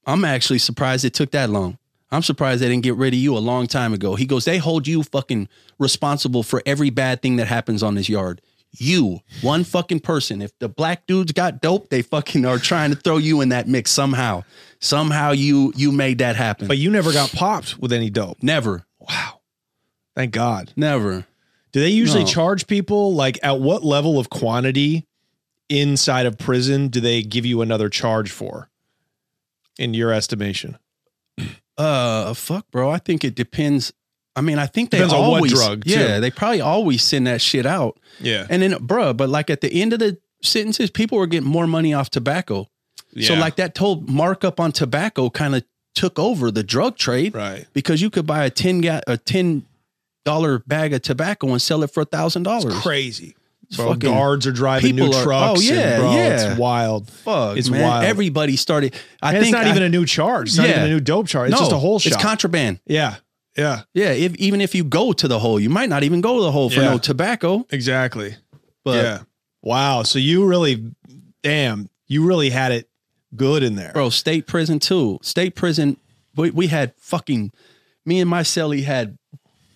I'm 0.06 0.26
actually 0.26 0.60
surprised 0.60 1.06
it 1.06 1.14
took 1.14 1.32
that 1.32 1.50
long. 1.50 1.78
I'm 2.12 2.24
surprised 2.24 2.62
they 2.62 2.68
didn't 2.70 2.84
get 2.84 2.96
rid 2.96 3.14
of 3.14 3.20
you 3.20 3.38
a 3.38 3.40
long 3.40 3.68
time 3.68 3.94
ago. 3.94 4.16
He 4.16 4.26
goes, 4.26 4.46
They 4.46 4.58
hold 4.58 4.88
you 4.88 5.04
fucking 5.04 5.48
responsible 5.78 6.42
for 6.44 6.62
every 6.66 6.90
bad 6.90 7.22
thing 7.22 7.36
that 7.36 7.48
happens 7.48 7.84
on 7.84 7.96
this 7.96 8.10
yard. 8.10 8.42
You, 8.72 9.20
one 9.42 9.64
fucking 9.64 10.02
person. 10.02 10.42
If 10.44 10.58
the 10.60 10.70
black 10.70 11.08
dudes 11.08 11.32
got 11.32 11.60
dope, 11.62 11.90
they 11.90 12.02
fucking 12.04 12.46
are 12.46 12.60
trying 12.60 12.92
to 12.92 12.96
throw 12.96 13.18
you 13.18 13.42
in 13.42 13.50
that 13.50 13.68
mix 13.68 13.90
somehow. 13.92 14.44
Somehow 14.80 15.32
you 15.32 15.74
you 15.76 15.92
made 15.92 16.20
that 16.20 16.36
happen. 16.36 16.68
But 16.68 16.78
you 16.78 16.90
never 16.92 17.12
got 17.12 17.32
popped 17.32 17.80
with 17.80 17.92
any 17.92 18.10
dope. 18.10 18.38
never, 18.44 18.86
Wow. 19.00 19.42
Thank 20.16 20.32
God. 20.34 20.72
never. 20.76 21.26
Do 21.72 21.80
they 21.80 21.90
usually 21.90 22.24
No. 22.24 22.30
charge 22.30 22.66
people 22.68 23.14
like 23.14 23.38
at 23.44 23.60
what 23.60 23.84
level 23.84 24.18
of 24.20 24.30
quantity 24.30 25.06
inside 25.70 26.26
of 26.26 26.38
prison 26.38 26.88
do 26.88 27.00
they 27.00 27.22
give 27.22 27.46
you 27.46 27.62
another 27.62 27.90
charge 27.90 28.30
for? 28.32 28.70
In 29.78 29.94
your 29.94 30.12
estimation? 30.12 30.78
Uh, 31.80 32.34
fuck, 32.34 32.70
bro. 32.72 32.90
I 32.90 32.98
think 33.00 33.24
it 33.24 33.36
depends. 33.36 33.94
I 34.36 34.42
mean, 34.42 34.60
I 34.60 34.68
think 34.68 34.92
they 34.92 34.98
Depends 34.98 35.14
always, 35.14 35.54
drug, 35.54 35.84
too. 35.86 35.92
Yeah, 35.92 36.20
they 36.20 36.30
probably 36.32 36.62
always 36.62 37.02
send 37.04 37.28
that 37.28 37.42
shit 37.42 37.66
out. 37.66 38.00
Yeah. 38.20 38.46
And 38.50 38.62
then, 38.62 38.78
bro, 38.80 39.14
but 39.14 39.28
like 39.30 39.50
at 39.50 39.62
the 39.62 39.82
end 39.82 39.94
of 39.94 40.00
the 40.00 40.18
sentences, 40.44 40.90
people 40.92 41.18
were 41.18 41.28
getting 41.28 41.50
more 41.50 41.68
money 41.68 41.94
off 41.94 42.10
tobacco. 42.10 42.68
Yeah. 43.12 43.30
So 43.30 43.34
like 43.36 43.56
that 43.56 43.76
told 43.76 44.08
markup 44.10 44.60
on 44.60 44.72
tobacco 44.72 45.30
kind 45.30 45.56
of 45.56 45.64
took 45.96 46.20
over 46.20 46.52
the 46.52 46.64
drug 46.64 46.98
trade, 46.98 47.34
Right. 47.36 47.66
Because 47.74 48.02
you 48.02 48.10
could 48.10 48.28
buy 48.28 48.46
a 48.46 48.50
ten 48.50 48.82
ga- 48.82 49.02
a 49.08 49.18
ten 49.18 49.66
dollar 50.26 50.60
bag 50.60 50.94
of 50.94 51.02
tobacco 51.02 51.48
and 51.50 51.62
sell 51.62 51.82
it 51.84 51.92
for 51.92 52.02
a 52.02 52.06
thousand 52.06 52.44
dollars. 52.44 52.76
Crazy. 52.82 53.36
Bro, 53.76 53.94
fucking- 53.94 54.10
guards 54.10 54.48
are 54.48 54.52
driving 54.52 54.96
new 54.96 55.12
are- 55.12 55.24
trucks. 55.24 55.50
oh, 55.50 55.54
and, 55.56 55.64
yeah, 55.64 55.98
bro, 56.00 56.12
yeah. 56.14 56.52
It's 56.52 56.60
wild. 56.60 57.10
Fuck, 57.10 57.58
It's 57.58 57.70
man. 57.70 57.82
wild. 57.84 58.06
Everybody 58.06 58.56
started. 58.56 58.96
I 59.22 59.30
And 59.30 59.44
think 59.44 59.48
it's 59.48 59.52
not 59.52 59.68
I- 59.68 59.70
even 59.70 59.84
a 59.84 59.90
new 59.90 60.06
charge. 60.06 60.50
It's 60.50 60.58
not 60.58 60.68
even 60.70 60.84
a 60.84 60.88
new 60.88 61.00
dope 61.00 61.28
charge. 61.28 61.50
It's 61.52 61.60
no, 61.60 61.66
just 61.66 61.72
a 61.72 61.78
whole 61.78 62.00
shot. 62.00 62.14
It's 62.14 62.22
contraband. 62.22 62.80
yeah. 62.88 63.16
Yeah. 63.58 63.82
Yeah, 63.94 64.12
if, 64.12 64.36
even 64.36 64.62
if 64.62 64.74
you 64.74 64.84
go 64.86 65.12
to 65.12 65.28
the 65.28 65.38
hole, 65.40 65.60
you 65.60 65.70
might 65.70 65.90
not 65.90 66.04
even 66.04 66.22
go 66.22 66.38
to 66.38 66.44
the 66.44 66.52
hole 66.52 66.70
for 66.70 66.80
Yeah. 66.82 66.92
no 66.92 66.98
tobacco. 66.98 67.66
Exactly. 67.72 68.36
But 68.86 69.04
yeah. 69.04 69.20
Wow. 69.62 70.04
So 70.04 70.18
you 70.18 70.46
really, 70.46 70.86
damn, 71.44 71.90
you 72.08 72.26
really 72.26 72.52
had 72.52 72.72
it 72.72 72.90
good 73.36 73.62
in 73.64 73.76
there. 73.76 73.92
bro, 73.94 74.10
state 74.12 74.48
prison 74.48 74.80
too. 74.80 75.20
State 75.24 75.56
prison. 75.56 75.98
We, 76.36 76.52
we 76.52 76.68
had 76.68 76.94
fucking 76.98 77.52
me 78.06 78.20
and 78.22 78.30
my 78.30 78.42
cellie 78.44 78.84
had 78.84 79.18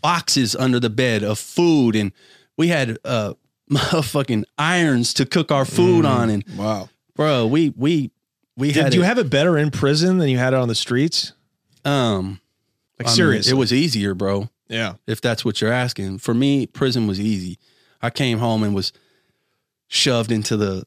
boxes 0.02 0.56
under 0.56 0.80
the 0.80 0.90
bed 0.90 1.24
of 1.24 1.38
food, 1.40 1.96
and 1.96 2.12
we 2.58 2.70
had 2.70 2.98
uh 3.04 3.34
motherfucking 3.70 4.44
irons 4.58 5.14
to 5.16 5.26
cook 5.26 5.52
our 5.52 5.66
food 5.66 6.06
on. 6.06 6.30
And 6.30 6.44
Wow. 6.58 6.90
bro, 7.16 7.46
we 7.48 7.70
we 7.76 8.12
we 8.58 8.68
had. 8.70 8.74
Did 8.76 8.84
had 8.84 8.94
you 8.96 9.04
it, 9.04 9.06
have 9.06 9.18
it 9.18 9.30
better 9.30 9.58
in 9.58 9.72
prison 9.72 10.18
than 10.18 10.30
you 10.30 10.38
had 10.38 10.54
it 10.54 10.60
on 10.60 10.68
the 10.68 10.76
streets? 10.76 11.34
um 11.86 12.40
Like 13.00 13.08
I 13.08 13.10
mean, 13.10 13.16
seriously. 13.16 13.52
it 13.52 13.56
was 13.56 13.74
easier, 13.74 14.14
bro. 14.14 14.50
Yeah. 14.70 14.94
if 15.08 15.22
that's 15.22 15.44
what 15.46 15.62
you're 15.62 15.72
asking. 15.72 16.20
For 16.20 16.34
me, 16.34 16.66
prison 16.66 17.06
was 17.08 17.20
easy. 17.20 17.60
I 18.02 18.10
came 18.10 18.40
home 18.40 18.64
and 18.64 18.74
was 18.74 18.92
shoved 19.88 20.32
into 20.32 20.58
the 20.58 20.86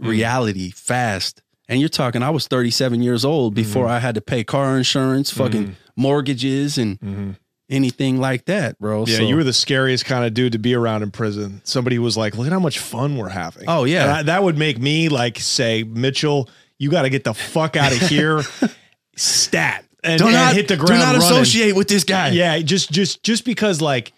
Mm. 0.00 0.08
reality 0.08 0.70
fast. 0.70 1.42
And 1.68 1.78
you're 1.78 1.88
talking, 1.90 2.22
I 2.22 2.30
was 2.30 2.46
37 2.48 3.02
years 3.02 3.24
old 3.24 3.54
before 3.54 3.84
Mm-hmm. 3.84 3.92
I 3.92 3.98
had 4.00 4.14
to 4.14 4.20
pay 4.22 4.42
car 4.44 4.76
insurance, 4.78 5.30
fucking 5.30 5.76
mortgages, 5.94 6.78
and 6.78 7.36
anything 7.70 8.18
like 8.18 8.44
that, 8.46 8.78
bro. 8.78 9.06
Yeah, 9.06 9.18
So- 9.18 9.22
you 9.22 9.36
were 9.36 9.44
the 9.44 9.52
scariest 9.52 10.04
kind 10.04 10.24
of 10.24 10.34
dude 10.34 10.52
to 10.52 10.58
be 10.58 10.74
around 10.74 11.02
in 11.02 11.10
prison. 11.10 11.60
Somebody 11.64 11.98
was 11.98 12.16
like, 12.16 12.36
"Look 12.36 12.46
at 12.46 12.52
how 12.52 12.58
much 12.60 12.78
fun 12.78 13.16
we're 13.16 13.28
having." 13.30 13.64
Oh, 13.68 13.84
yeah. 13.84 14.02
And 14.02 14.10
I- 14.12 14.22
that 14.24 14.42
would 14.42 14.58
make 14.58 14.78
me 14.78 15.08
like 15.08 15.38
say, 15.38 15.82
"Mitchell, 15.84 16.48
you 16.78 16.90
got 16.90 17.02
to 17.02 17.10
get 17.10 17.24
the 17.24 17.34
fuck 17.34 17.76
out 17.76 17.92
of 17.92 17.98
here." 18.08 18.42
Stat 19.16 19.84
and, 20.02 20.18
do 20.18 20.26
and 20.26 20.34
not 20.34 20.54
hit 20.54 20.68
the 20.68 20.76
ground. 20.76 20.92
do 20.92 20.98
not 20.98 21.16
running. 21.16 21.22
associate 21.42 21.76
with 21.76 21.88
this 21.88 22.04
guy. 22.04 22.28
Yeah, 22.30 22.58
just 22.60 22.90
just 22.90 23.22
just 23.22 23.44
because 23.44 23.80
like 23.80 24.12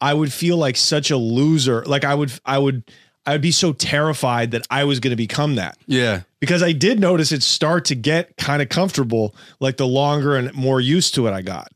I 0.00 0.14
would 0.14 0.32
feel 0.32 0.56
like 0.56 0.76
such 0.76 1.10
a 1.10 1.16
loser. 1.16 1.82
Like 1.84 2.04
I 2.04 2.14
would 2.14 2.30
I 2.46 2.58
would 2.58 2.84
I 3.26 3.32
would 3.32 3.40
be 3.42 3.50
so 3.50 3.72
terrified 3.72 4.52
that 4.52 4.66
I 4.70 4.84
was 4.84 5.00
going 5.00 5.10
to 5.10 5.16
become 5.16 5.56
that. 5.56 5.76
yeah. 5.86 6.22
Because 6.38 6.62
I 6.62 6.72
did 6.72 6.98
notice 7.00 7.32
it 7.32 7.42
start 7.42 7.84
to 7.86 7.94
get 7.94 8.34
kind 8.38 8.62
of 8.62 8.70
comfortable 8.70 9.34
like 9.60 9.76
the 9.76 9.86
longer 9.86 10.36
and 10.36 10.54
more 10.54 10.80
used 10.80 11.14
to 11.16 11.26
it 11.26 11.32
I 11.32 11.42
got. 11.42 11.70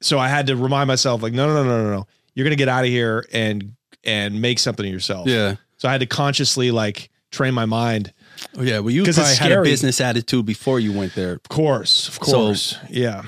So 0.00 0.18
I 0.18 0.28
had 0.28 0.46
to 0.48 0.56
remind 0.56 0.88
myself 0.88 1.22
like 1.22 1.32
no 1.32 1.46
no 1.46 1.62
no 1.62 1.64
no 1.64 1.82
no 1.84 1.90
no. 1.90 2.06
You're 2.34 2.44
going 2.44 2.56
to 2.56 2.56
get 2.56 2.68
out 2.68 2.84
of 2.84 2.90
here 2.90 3.26
and 3.32 3.74
and 4.04 4.40
make 4.40 4.58
something 4.58 4.86
of 4.86 4.92
yourself. 4.92 5.26
Yeah. 5.28 5.56
So 5.76 5.88
I 5.88 5.92
had 5.92 6.00
to 6.00 6.06
consciously 6.06 6.70
like 6.70 7.10
train 7.30 7.52
my 7.54 7.66
mind. 7.66 8.12
Oh, 8.56 8.62
yeah. 8.62 8.78
Well, 8.78 8.90
you 8.90 9.04
probably 9.04 9.34
had 9.34 9.52
a 9.52 9.62
business 9.62 10.00
attitude 10.00 10.46
before 10.46 10.78
you 10.80 10.92
went 10.92 11.14
there. 11.14 11.32
Of 11.32 11.42
course, 11.48 12.08
of 12.08 12.14
So, 12.14 12.32
course. 12.32 12.76
yeah. 12.88 13.22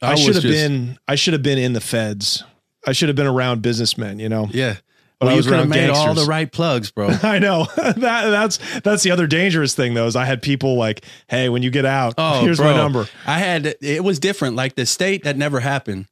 I, 0.00 0.12
was 0.12 0.20
should 0.20 0.34
have 0.34 0.42
just- 0.42 0.54
been 0.54 0.98
I 1.08 1.16
should 1.16 1.32
have 1.32 1.42
been 1.42 1.58
in 1.58 1.72
the 1.72 1.80
feds. 1.80 2.44
I 2.86 2.92
should 2.92 3.08
have 3.08 3.16
been 3.16 3.26
around 3.26 3.62
businessmen, 3.62 4.20
you 4.20 4.28
know. 4.28 4.48
Yeah. 4.52 4.76
Well, 5.20 5.30
I 5.30 5.32
you 5.32 5.36
was 5.38 5.46
could 5.46 5.58
have 5.58 5.68
made 5.68 5.88
all 5.88 6.12
the 6.14 6.26
right 6.26 6.50
plugs, 6.50 6.90
bro. 6.90 7.08
I 7.22 7.38
know 7.38 7.64
that 7.76 7.96
that's 7.96 8.58
that's 8.80 9.02
the 9.02 9.10
other 9.12 9.26
dangerous 9.26 9.74
thing 9.74 9.94
though 9.94 10.06
is 10.06 10.14
I 10.16 10.24
had 10.26 10.42
people 10.42 10.76
like, 10.76 11.04
hey, 11.28 11.48
when 11.48 11.62
you 11.62 11.70
get 11.70 11.86
out, 11.86 12.14
Oh, 12.18 12.40
here's 12.44 12.58
bro. 12.58 12.72
my 12.72 12.76
number. 12.76 13.06
I 13.26 13.38
had 13.38 13.76
it 13.80 14.04
was 14.04 14.18
different. 14.18 14.56
Like 14.56 14.74
the 14.74 14.84
state 14.86 15.24
that 15.24 15.36
never 15.36 15.60
happened. 15.60 16.06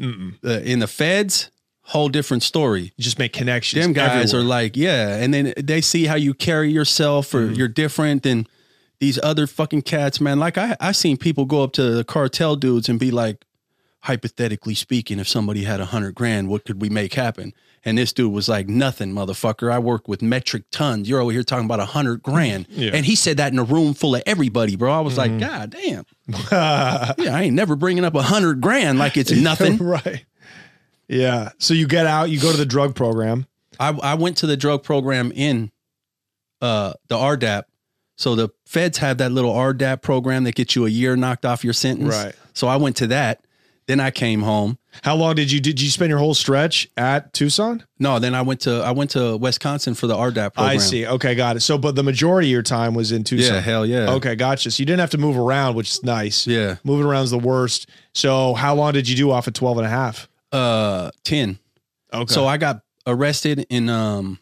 Uh, 0.00 0.48
in 0.60 0.78
the 0.78 0.86
feds, 0.86 1.50
whole 1.82 2.08
different 2.08 2.44
story. 2.44 2.92
You 2.96 3.02
just 3.02 3.18
make 3.18 3.32
connections. 3.32 3.84
Them 3.84 3.92
guys 3.92 4.32
everywhere. 4.32 4.40
are 4.42 4.44
like, 4.62 4.76
yeah, 4.76 5.16
and 5.16 5.34
then 5.34 5.52
they 5.58 5.80
see 5.80 6.04
how 6.06 6.14
you 6.14 6.34
carry 6.34 6.70
yourself, 6.70 7.34
or 7.34 7.50
you're 7.50 7.66
different 7.66 8.22
than 8.22 8.46
these 9.00 9.18
other 9.24 9.48
fucking 9.48 9.82
cats, 9.82 10.20
man. 10.20 10.38
Like 10.38 10.56
I, 10.56 10.76
I 10.80 10.92
seen 10.92 11.16
people 11.16 11.46
go 11.46 11.64
up 11.64 11.72
to 11.72 11.90
the 11.90 12.04
cartel 12.04 12.54
dudes 12.54 12.88
and 12.88 13.00
be 13.00 13.10
like, 13.10 13.44
hypothetically 14.02 14.74
speaking, 14.74 15.18
if 15.18 15.28
somebody 15.28 15.64
had 15.64 15.80
a 15.80 15.86
hundred 15.86 16.14
grand, 16.14 16.48
what 16.48 16.64
could 16.64 16.80
we 16.80 16.88
make 16.88 17.14
happen? 17.14 17.52
And 17.88 17.96
this 17.96 18.12
dude 18.12 18.30
was 18.32 18.50
like, 18.50 18.68
nothing, 18.68 19.12
motherfucker. 19.14 19.72
I 19.72 19.78
work 19.78 20.06
with 20.08 20.20
metric 20.20 20.64
tons. 20.70 21.08
You're 21.08 21.20
over 21.22 21.32
here 21.32 21.42
talking 21.42 21.64
about 21.64 21.80
a 21.80 21.86
hundred 21.86 22.22
grand. 22.22 22.66
Yeah. 22.78 22.90
And 22.92 23.04
he 23.06 23.16
said 23.16 23.38
that 23.38 23.52
in 23.52 23.58
a 23.58 23.64
room 23.64 23.94
full 23.94 24.14
of 24.14 24.22
everybody, 24.26 24.76
bro. 24.76 24.92
I 24.92 25.00
was 25.00 25.16
like, 25.16 25.36
God 25.40 25.70
damn. 25.70 26.04
yeah, 26.52 27.14
I 27.18 27.42
ain't 27.44 27.54
never 27.54 27.74
bringing 27.76 28.04
up 28.04 28.14
a 28.14 28.22
hundred 28.22 28.60
grand 28.60 28.98
like 28.98 29.16
it's 29.16 29.30
nothing. 29.48 29.78
right. 29.78 30.24
Yeah. 31.08 31.50
So 31.58 31.72
you 31.74 31.88
get 31.88 32.06
out, 32.06 32.30
you 32.30 32.38
go 32.38 32.50
to 32.52 32.56
the 32.56 32.66
drug 32.66 32.94
program. 32.94 33.46
I, 33.80 33.88
I 33.90 34.14
went 34.14 34.36
to 34.38 34.46
the 34.46 34.56
drug 34.56 34.82
program 34.84 35.32
in 35.34 35.72
uh, 36.60 36.92
the 37.08 37.16
RDAP. 37.16 37.64
So 38.16 38.34
the 38.34 38.50
feds 38.66 38.98
have 38.98 39.18
that 39.18 39.32
little 39.32 39.54
RDAP 39.54 40.02
program 40.02 40.44
that 40.44 40.54
gets 40.54 40.76
you 40.76 40.86
a 40.86 40.90
year 40.90 41.16
knocked 41.16 41.46
off 41.46 41.64
your 41.64 41.72
sentence. 41.72 42.14
Right. 42.14 42.34
So 42.52 42.68
I 42.68 42.76
went 42.76 42.96
to 42.96 43.06
that. 43.08 43.40
Then 43.86 44.00
I 44.00 44.10
came 44.10 44.42
home. 44.42 44.78
How 45.02 45.14
long 45.16 45.34
did 45.34 45.50
you 45.50 45.60
did 45.60 45.80
you 45.80 45.90
spend 45.90 46.10
your 46.10 46.18
whole 46.18 46.34
stretch 46.34 46.88
at 46.96 47.32
Tucson? 47.32 47.84
No, 47.98 48.18
then 48.18 48.34
I 48.34 48.42
went 48.42 48.60
to 48.62 48.82
I 48.82 48.90
went 48.92 49.10
to 49.10 49.36
Wisconsin 49.36 49.94
for 49.94 50.06
the 50.06 50.14
RDAP 50.14 50.54
program. 50.54 50.66
I 50.66 50.76
see. 50.78 51.06
Okay, 51.06 51.34
got 51.34 51.56
it. 51.56 51.60
So, 51.60 51.78
but 51.78 51.94
the 51.94 52.02
majority 52.02 52.48
of 52.48 52.52
your 52.52 52.62
time 52.62 52.94
was 52.94 53.12
in 53.12 53.24
Tucson. 53.24 53.54
Yeah, 53.54 53.60
hell 53.60 53.86
yeah. 53.86 54.10
Okay, 54.12 54.34
gotcha. 54.36 54.70
So 54.70 54.80
you 54.80 54.86
didn't 54.86 55.00
have 55.00 55.10
to 55.10 55.18
move 55.18 55.36
around, 55.38 55.74
which 55.76 55.90
is 55.90 56.02
nice. 56.02 56.46
Yeah. 56.46 56.76
Moving 56.84 57.06
around 57.06 57.24
is 57.24 57.30
the 57.30 57.38
worst. 57.38 57.88
So 58.14 58.54
how 58.54 58.74
long 58.74 58.92
did 58.92 59.08
you 59.08 59.16
do 59.16 59.30
off 59.30 59.48
at 59.48 59.54
12 59.54 59.78
and 59.78 59.86
a 59.86 59.90
half? 59.90 60.28
Uh, 60.52 61.10
ten. 61.24 61.58
Okay. 62.12 62.32
So 62.32 62.46
I 62.46 62.56
got 62.56 62.82
arrested 63.06 63.66
in 63.70 63.88
um 63.88 64.38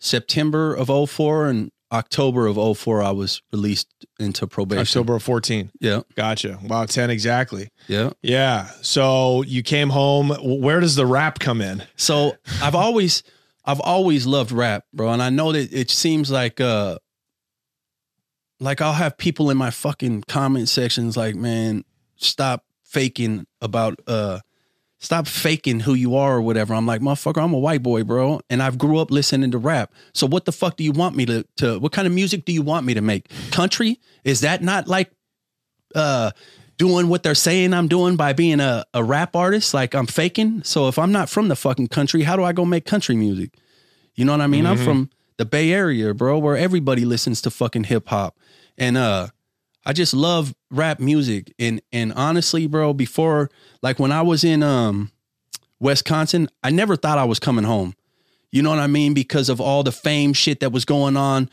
September 0.00 0.74
of 0.74 0.88
04 1.10 1.46
and 1.46 1.70
October 1.92 2.46
of 2.46 2.78
04 2.78 3.02
I 3.02 3.10
was 3.10 3.42
released 3.52 3.91
into 4.18 4.46
probation. 4.46 4.80
October 4.82 5.16
of 5.16 5.22
14. 5.22 5.70
Yeah, 5.80 6.02
Gotcha. 6.16 6.58
Wow, 6.62 6.84
10 6.86 7.10
exactly. 7.10 7.68
yeah. 7.88 8.10
Yeah. 8.22 8.70
So 8.82 9.42
you 9.42 9.62
came 9.62 9.90
home. 9.90 10.30
Where 10.42 10.80
does 10.80 10.94
the 10.96 11.06
rap 11.06 11.38
come 11.38 11.60
in? 11.60 11.82
So 11.96 12.36
I've 12.62 12.74
always 12.74 13.22
I've 13.64 13.80
always 13.80 14.26
loved 14.26 14.52
rap, 14.52 14.84
bro. 14.92 15.10
And 15.12 15.22
I 15.22 15.30
know 15.30 15.52
that 15.52 15.72
it 15.72 15.90
seems 15.90 16.30
like 16.30 16.60
uh 16.60 16.98
like 18.60 18.80
I'll 18.80 18.92
have 18.92 19.16
people 19.18 19.50
in 19.50 19.56
my 19.56 19.70
fucking 19.70 20.24
comment 20.28 20.68
sections 20.68 21.16
like, 21.16 21.34
man, 21.34 21.84
stop 22.16 22.64
faking 22.84 23.46
about 23.60 23.98
uh 24.06 24.40
stop 25.02 25.26
faking 25.26 25.80
who 25.80 25.94
you 25.94 26.14
are 26.14 26.36
or 26.36 26.40
whatever. 26.40 26.72
I'm 26.72 26.86
like, 26.86 27.00
motherfucker, 27.00 27.42
I'm 27.42 27.52
a 27.52 27.58
white 27.58 27.82
boy, 27.82 28.04
bro. 28.04 28.40
And 28.48 28.62
I've 28.62 28.78
grew 28.78 28.98
up 28.98 29.10
listening 29.10 29.50
to 29.50 29.58
rap. 29.58 29.92
So 30.14 30.26
what 30.26 30.44
the 30.44 30.52
fuck 30.52 30.76
do 30.76 30.84
you 30.84 30.92
want 30.92 31.16
me 31.16 31.26
to 31.26 31.44
to 31.56 31.78
what 31.80 31.92
kind 31.92 32.06
of 32.06 32.14
music 32.14 32.44
do 32.44 32.52
you 32.52 32.62
want 32.62 32.86
me 32.86 32.94
to 32.94 33.02
make? 33.02 33.28
Country? 33.50 34.00
Is 34.24 34.40
that 34.40 34.62
not 34.62 34.88
like 34.88 35.10
uh 35.94 36.30
doing 36.78 37.08
what 37.08 37.22
they're 37.22 37.34
saying 37.34 37.74
I'm 37.74 37.88
doing 37.88 38.16
by 38.16 38.32
being 38.32 38.60
a, 38.60 38.86
a 38.94 39.02
rap 39.04 39.34
artist? 39.36 39.74
Like 39.74 39.94
I'm 39.94 40.06
faking. 40.06 40.62
So 40.62 40.88
if 40.88 40.98
I'm 40.98 41.12
not 41.12 41.28
from 41.28 41.48
the 41.48 41.56
fucking 41.56 41.88
country, 41.88 42.22
how 42.22 42.36
do 42.36 42.44
I 42.44 42.52
go 42.52 42.64
make 42.64 42.86
country 42.86 43.16
music? 43.16 43.50
You 44.14 44.24
know 44.24 44.32
what 44.32 44.40
I 44.40 44.46
mean? 44.46 44.66
I'm 44.66 44.76
from 44.84 45.10
the 45.36 45.44
Bay 45.44 45.72
Area, 45.72 46.14
bro, 46.14 46.38
where 46.38 46.56
everybody 46.56 47.04
listens 47.04 47.42
to 47.42 47.50
fucking 47.50 47.84
hip 47.84 48.08
hop. 48.08 48.38
And 48.78 48.96
uh 48.96 49.28
I 49.84 49.92
just 49.92 50.14
love 50.14 50.54
rap 50.70 51.00
music. 51.00 51.52
And 51.58 51.82
and 51.92 52.12
honestly, 52.14 52.66
bro, 52.66 52.92
before 52.92 53.50
like 53.82 53.98
when 53.98 54.12
I 54.12 54.22
was 54.22 54.44
in 54.44 54.62
um 54.62 55.10
Wisconsin, 55.80 56.48
I 56.62 56.70
never 56.70 56.96
thought 56.96 57.18
I 57.18 57.24
was 57.24 57.38
coming 57.38 57.64
home. 57.64 57.94
You 58.50 58.62
know 58.62 58.70
what 58.70 58.78
I 58.78 58.86
mean? 58.86 59.14
Because 59.14 59.48
of 59.48 59.60
all 59.60 59.82
the 59.82 59.92
fame 59.92 60.32
shit 60.32 60.60
that 60.60 60.72
was 60.72 60.84
going 60.84 61.16
on 61.16 61.48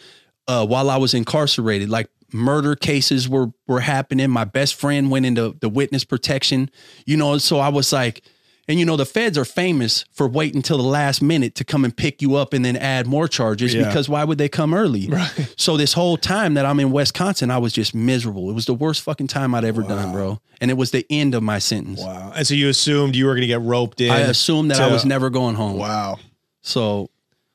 uh, 0.48 0.66
while 0.66 0.90
I 0.90 0.98
was 0.98 1.14
incarcerated. 1.14 1.90
Like 1.90 2.10
murder 2.34 2.76
cases 2.76 3.28
were 3.28 3.52
were 3.68 3.80
happening. 3.80 4.30
My 4.30 4.44
best 4.44 4.76
friend 4.76 5.10
went 5.10 5.26
into 5.26 5.56
the 5.62 5.70
witness 5.70 6.04
protection. 6.04 6.70
You 7.06 7.18
know, 7.18 7.38
so 7.38 7.60
I 7.60 7.70
was 7.70 7.92
like, 7.92 8.24
and 8.70 8.80
you 8.80 8.86
know, 8.86 8.96
the 8.96 9.06
feds 9.06 9.38
are 9.38 9.44
famous 9.44 10.06
for 10.14 10.28
waiting 10.28 10.58
until 10.58 10.78
the 10.78 10.84
last 10.84 11.22
minute 11.22 11.56
to 11.56 11.66
come 11.66 11.84
and 11.84 11.96
pick 11.96 12.22
you 12.22 12.36
up 12.36 12.54
and 12.54 12.64
then 12.64 12.78
add 12.78 13.08
more 13.08 13.28
charges 13.28 13.74
Yeah. 13.74 13.88
because 13.88 14.08
why 14.08 14.24
would 14.24 14.38
they 14.38 14.48
come 14.48 14.74
early? 14.74 15.08
Right. 15.10 15.54
So 15.58 15.76
this 15.76 15.92
whole 15.94 16.16
time 16.16 16.54
that 16.54 16.66
I'm 16.66 16.80
in 16.80 16.92
Wisconsin, 16.92 17.52
I 17.52 17.58
was 17.58 17.74
just 17.74 17.94
miserable. 17.94 18.50
It 18.50 18.54
was 18.54 18.66
the 18.66 18.74
worst 18.74 19.02
fucking 19.02 19.28
time 19.28 19.54
I'd 19.56 19.66
ever 19.66 19.82
done, 19.82 20.14
bro. 20.14 20.40
And 20.62 20.72
it 20.72 20.76
was 20.76 20.92
the 20.92 21.06
end 21.10 21.36
of 21.36 21.44
my 21.44 21.60
sentence. 21.60 22.00
Wow. 22.00 22.32
And 22.36 22.46
so 22.48 22.54
you 22.54 22.70
assumed 22.70 23.16
you 23.16 23.26
were 23.26 23.34
going 23.34 23.42
to 23.42 23.48
get 23.48 23.62
roped 23.62 24.00
in. 24.00 24.12
I 24.12 24.20
assumed 24.20 24.72
that 24.72 24.80
I 24.80 24.92
was 24.92 25.04
never 25.04 25.30
going 25.30 25.56
home. 25.56 25.78
Wow. 25.78 26.20
So 26.62 27.10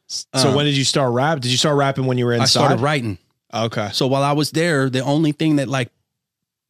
So 0.08 0.26
Uh, 0.50 0.54
when 0.56 0.66
did 0.66 0.76
you 0.76 0.84
start 0.84 1.12
rap? 1.12 1.40
Did 1.40 1.50
you 1.50 1.56
start 1.56 1.76
rapping 1.76 2.06
when 2.06 2.18
you 2.18 2.26
were 2.26 2.32
inside? 2.34 2.44
I 2.44 2.46
started 2.66 2.80
writing. 2.80 3.18
Okay. 3.52 3.88
So 3.92 4.06
while 4.06 4.22
I 4.22 4.32
was 4.32 4.50
there, 4.50 4.90
the 4.90 5.00
only 5.00 5.32
thing 5.32 5.56
that 5.56 5.68
like 5.68 5.90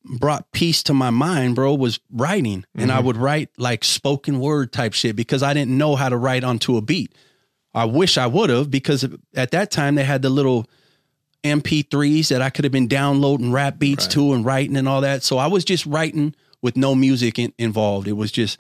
brought 0.05 0.53
peace 0.53 0.83
to 0.85 0.95
my 0.95 1.11
mind, 1.11 1.55
bro, 1.55 1.75
was 1.75 1.99
writing. 2.11 2.65
And 2.75 2.93
I 2.93 2.97
mm-hmm. 2.97 3.07
would 3.07 3.17
write 3.17 3.51
like 3.57 3.85
spoken 3.85 4.39
word 4.39 4.73
type 4.73 4.93
shit 4.93 5.17
because 5.17 5.43
I 5.43 5.55
didn't 5.55 5.77
know 5.77 5.97
how 5.97 6.09
to 6.09 6.17
write 6.17 6.45
onto 6.45 6.77
a 6.77 6.83
beat. 6.83 7.15
I 7.73 7.87
wish 7.87 8.19
I 8.19 8.27
would 8.27 8.51
have 8.51 8.71
because 8.71 9.05
at 9.35 9.51
that 9.51 9.71
time 9.71 9.97
they 9.97 10.05
had 10.05 10.23
the 10.23 10.31
little 10.31 10.67
MP3s 11.43 12.29
that 12.29 12.41
I 12.41 12.51
could 12.51 12.65
have 12.65 12.73
been 12.73 12.89
downloading 12.89 13.53
rap 13.53 13.79
beats 13.79 14.07
to 14.09 14.33
and 14.33 14.45
writing 14.45 14.77
and 14.77 14.89
all 14.89 15.01
that. 15.01 15.23
So 15.23 15.39
I 15.39 15.47
was 15.49 15.65
just 15.65 15.85
writing 15.85 16.35
with 16.63 16.77
no 16.77 16.95
music 16.95 17.39
in, 17.39 17.53
involved. 17.59 18.07
It 18.07 18.13
was 18.13 18.31
just 18.31 18.59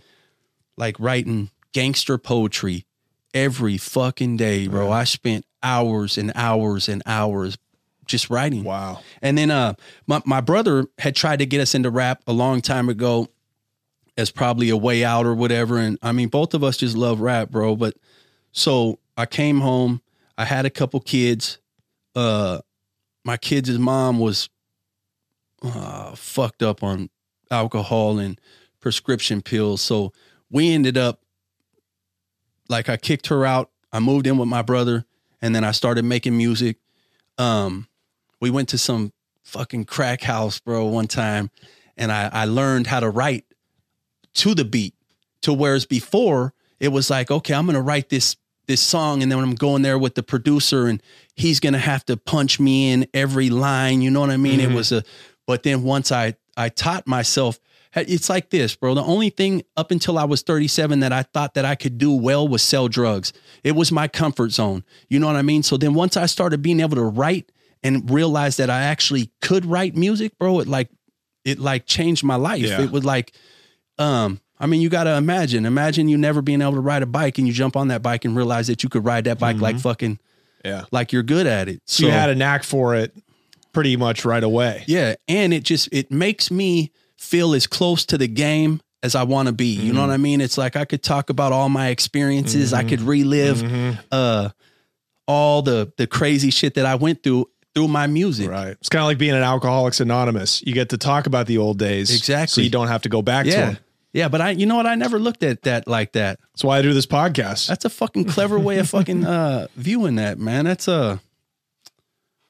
like 0.77 0.99
writing 0.99 1.51
gangster 1.73 2.19
poetry 2.19 2.87
every 3.33 3.79
fucking 3.79 4.37
day, 4.37 4.67
bro. 4.69 4.91
I 4.91 5.05
spent 5.05 5.47
hours 5.63 6.19
and 6.19 6.33
hours 6.35 6.89
and 6.89 7.03
hours 7.07 7.57
just 8.07 8.31
writing. 8.31 8.65
Wow. 8.65 9.01
And 9.23 9.37
then 9.37 9.51
uh 9.51 9.75
my, 10.07 10.23
my 10.25 10.41
brother 10.41 10.87
had 10.99 11.15
tried 11.15 11.39
to 11.41 11.47
get 11.47 11.61
us 11.61 11.75
into 11.75 11.91
rap 11.91 12.23
a 12.27 12.33
long 12.33 12.61
time 12.61 12.89
ago 12.89 13.29
as 14.17 14.31
probably 14.31 14.71
a 14.71 14.77
way 14.77 15.05
out 15.05 15.27
or 15.27 15.35
whatever. 15.35 15.79
And 15.79 15.99
I 16.03 16.13
mean, 16.13 16.29
both 16.29 16.55
of 16.55 16.63
us 16.63 16.77
just 16.77 16.97
love 16.97 17.21
rap, 17.21 17.51
bro. 17.51 17.77
But 17.77 17.97
so 18.53 18.99
I 19.17 19.27
came 19.27 19.61
home, 19.61 20.01
I 20.39 20.45
had 20.45 20.67
a 20.67 20.71
couple 20.71 21.01
kids. 21.01 21.59
Uh 22.15 22.61
my 23.25 23.37
kids' 23.37 23.79
mom 23.79 24.19
was 24.21 24.49
uh 25.63 26.15
fucked 26.15 26.63
up 26.63 26.83
on 26.83 27.11
alcohol 27.51 28.19
and 28.19 28.41
prescription 28.81 29.43
pills. 29.43 29.81
So 29.81 30.13
we 30.51 30.73
ended 30.73 30.97
up 30.97 31.21
like 32.69 32.89
I 32.89 32.97
kicked 32.97 33.29
her 33.29 33.45
out. 33.45 33.71
I 33.93 34.01
moved 34.01 34.27
in 34.27 34.39
with 34.39 34.49
my 34.49 34.63
brother 34.63 35.05
and 35.41 35.55
then 35.55 35.65
I 35.65 35.73
started 35.73 36.05
making 36.05 36.37
music. 36.37 36.77
Um 37.39 37.89
we 38.45 38.51
went 38.51 38.69
to 38.69 38.77
some 38.77 39.11
fucking 39.43 39.87
crack 39.87 40.21
house, 40.21 40.61
bro, 40.61 40.85
one 40.85 41.07
time, 41.07 41.51
and 41.97 42.13
I, 42.13 42.29
I 42.31 42.45
learned 42.45 42.87
how 42.87 43.01
to 43.01 43.09
write 43.09 43.47
to 44.35 44.55
the 44.55 44.67
beat. 44.67 44.95
To 45.43 45.55
whereas 45.55 45.87
before 45.87 46.53
it 46.79 46.89
was 46.89 47.09
like, 47.09 47.31
okay, 47.31 47.55
I'm 47.55 47.65
gonna 47.65 47.81
write 47.81 48.11
this 48.11 48.37
this 48.67 48.83
song, 48.83 49.23
and 49.23 49.33
then 49.33 49.39
I'm 49.39 49.55
going 49.55 49.81
there 49.81 49.99
with 49.99 50.15
the 50.15 50.23
producer, 50.23 50.89
and 50.89 51.03
he's 51.35 51.59
gonna 51.59 51.79
have 51.79 52.05
to 52.05 52.19
punch 52.19 52.61
me 52.61 52.93
in 52.93 53.07
every 53.15 53.49
line. 53.49 54.03
You 54.03 54.11
know 54.11 54.21
what 54.21 54.29
I 54.29 54.37
mean? 54.37 54.61
It 54.61 54.67
mm-hmm. 54.67 54.75
was 54.75 54.93
a, 54.93 55.05
but 55.47 55.63
then 55.63 55.83
once 55.83 56.13
I 56.13 56.35
I 56.55 56.69
taught 56.69 57.07
myself. 57.07 57.59
It's 57.97 58.29
like 58.29 58.51
this, 58.51 58.75
bro. 58.75 58.95
The 58.95 59.05
only 59.05 59.31
thing 59.31 59.63
up 59.77 59.93
until 59.93 60.19
I 60.19 60.25
was 60.25 60.43
37 60.43 60.99
that 60.99 61.13
I 61.13 61.23
thought 61.23 61.55
that 61.55 61.65
I 61.65 61.77
could 61.77 61.97
do 61.97 62.13
well 62.13 62.49
was 62.49 62.61
sell 62.61 62.89
drugs. 62.89 63.33
It 63.63 63.77
was 63.77 63.93
my 63.93 64.09
comfort 64.09 64.51
zone. 64.51 64.83
You 65.09 65.21
know 65.21 65.29
what 65.29 65.37
I 65.37 65.43
mean? 65.43 65.63
So 65.63 65.77
then 65.77 65.95
once 65.95 66.17
I 66.17 66.27
started 66.27 66.61
being 66.61 66.81
able 66.81 66.97
to 66.97 67.05
write 67.05 67.53
and 67.85 68.11
realized 68.11 68.59
that 68.59 68.71
I 68.71 68.83
actually 68.85 69.31
could 69.41 69.65
write 69.67 69.95
music, 69.95 70.37
bro, 70.39 70.59
it 70.61 70.67
like 70.67 70.89
it 71.45 71.61
like 71.61 71.87
changed 71.87 72.25
my 72.25 72.35
life. 72.37 72.63
Yeah. 72.63 72.81
It 72.83 72.91
was 72.91 73.05
like 73.05 73.33
um 73.99 74.41
I 74.59 74.67
mean, 74.67 74.81
you 74.81 74.89
got 74.89 75.05
to 75.05 75.17
imagine. 75.17 75.67
Imagine 75.67 76.09
you 76.09 76.17
never 76.17 76.41
being 76.41 76.63
able 76.63 76.75
to 76.75 76.81
ride 76.81 77.03
a 77.03 77.07
bike 77.07 77.39
and 77.39 77.47
you 77.47 77.53
jump 77.53 77.77
on 77.77 77.89
that 77.89 78.03
bike 78.03 78.25
and 78.25 78.35
realize 78.37 78.69
that 78.69 78.83
you 78.83 78.89
could 78.89 79.05
ride 79.05 79.25
that 79.25 79.39
bike 79.39 79.59
like 79.61 79.79
fucking 79.79 80.19
Yeah. 80.65 80.85
like 80.91 81.13
you're 81.13 81.25
good 81.25 81.47
at 81.47 81.69
it. 81.69 81.83
So 81.87 82.07
you 82.07 82.13
had 82.13 82.31
a 82.31 82.35
knack 82.35 82.65
for 82.65 82.95
it 82.95 83.13
pretty 83.73 83.97
much 83.97 84.25
right 84.25 84.43
away. 84.45 84.85
yeah, 84.87 85.17
and 85.29 85.53
it 85.53 85.65
just 85.65 85.89
it 85.93 86.11
makes 86.11 86.51
me 86.51 86.93
feel 87.19 87.53
as 87.55 87.67
close 87.67 88.07
to 88.07 88.17
the 88.17 88.29
game 88.29 88.81
as 89.03 89.15
I 89.17 89.25
want 89.25 89.49
to 89.49 89.53
be. 89.53 89.67
You 89.75 89.93
know 89.93 90.01
what 90.01 90.11
I 90.11 90.17
mean? 90.17 90.41
It's 90.41 90.57
like 90.57 90.77
I 90.77 90.85
could 90.85 91.03
talk 91.03 91.29
about 91.29 91.53
all 91.53 91.69
my 91.69 91.89
experiences. 91.89 92.73
I 92.73 92.85
could 92.85 93.01
relive 93.03 93.99
uh 94.13 94.51
all 95.27 95.63
the 95.63 95.93
the 95.97 96.07
crazy 96.07 96.51
shit 96.51 96.75
that 96.75 96.87
I 96.87 96.95
went 96.95 97.23
through 97.23 97.49
through 97.75 97.89
my 97.89 98.07
music. 98.07 98.49
Right. 98.51 98.69
It's 98.71 98.89
kind 98.89 99.03
of 99.03 99.07
like 99.07 99.19
being 99.19 99.35
an 99.35 99.43
Alcoholics 99.43 100.01
Anonymous. 100.01 100.63
You 100.67 100.73
get 100.75 100.91
to 100.91 100.99
talk 100.99 101.27
about 101.27 101.47
the 101.47 101.59
old 101.59 101.79
days. 101.79 102.15
Exactly. 102.15 102.47
So 102.53 102.61
you 102.65 102.71
don't 102.71 102.89
have 102.89 103.03
to 103.03 103.09
go 103.09 103.21
back 103.23 103.45
to 103.47 103.51
Yeah. 103.51 103.67
them. 103.73 103.79
Yeah, 104.13 104.29
but 104.29 104.41
I 104.41 104.51
you 104.51 104.65
know 104.67 104.77
what? 104.77 104.87
I 104.87 104.95
never 104.95 105.19
looked 105.19 105.43
at 105.43 105.63
that 105.63 105.89
like 105.89 106.13
that. 106.13 106.39
That's 106.53 106.63
why 106.63 106.79
I 106.79 106.83
do 106.83 106.93
this 106.93 107.05
podcast. 107.07 107.67
That's 107.67 107.85
a 107.85 107.91
fucking 107.91 108.27
clever 108.27 108.59
way 108.61 108.79
of 108.79 108.89
fucking 108.89 109.25
uh 109.27 109.67
viewing 109.75 110.15
that, 110.17 110.39
man. 110.39 110.67
That's 110.67 110.87
uh 110.87 111.19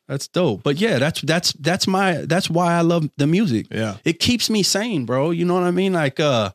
that's 0.07 0.29
dope. 0.29 0.63
But 0.63 0.77
yeah, 0.77 0.99
that's 0.99 1.23
that's 1.23 1.55
that's 1.55 1.87
my 1.87 2.27
that's 2.27 2.51
why 2.51 2.75
I 2.75 2.83
love 2.83 3.09
the 3.17 3.27
music. 3.27 3.69
Yeah. 3.71 3.97
It 4.05 4.19
keeps 4.21 4.51
me 4.51 4.63
sane, 4.63 5.07
bro. 5.07 5.31
You 5.31 5.47
know 5.47 5.55
what 5.55 5.63
I 5.63 5.71
mean? 5.71 5.95
Like 5.95 6.21
uh 6.21 6.51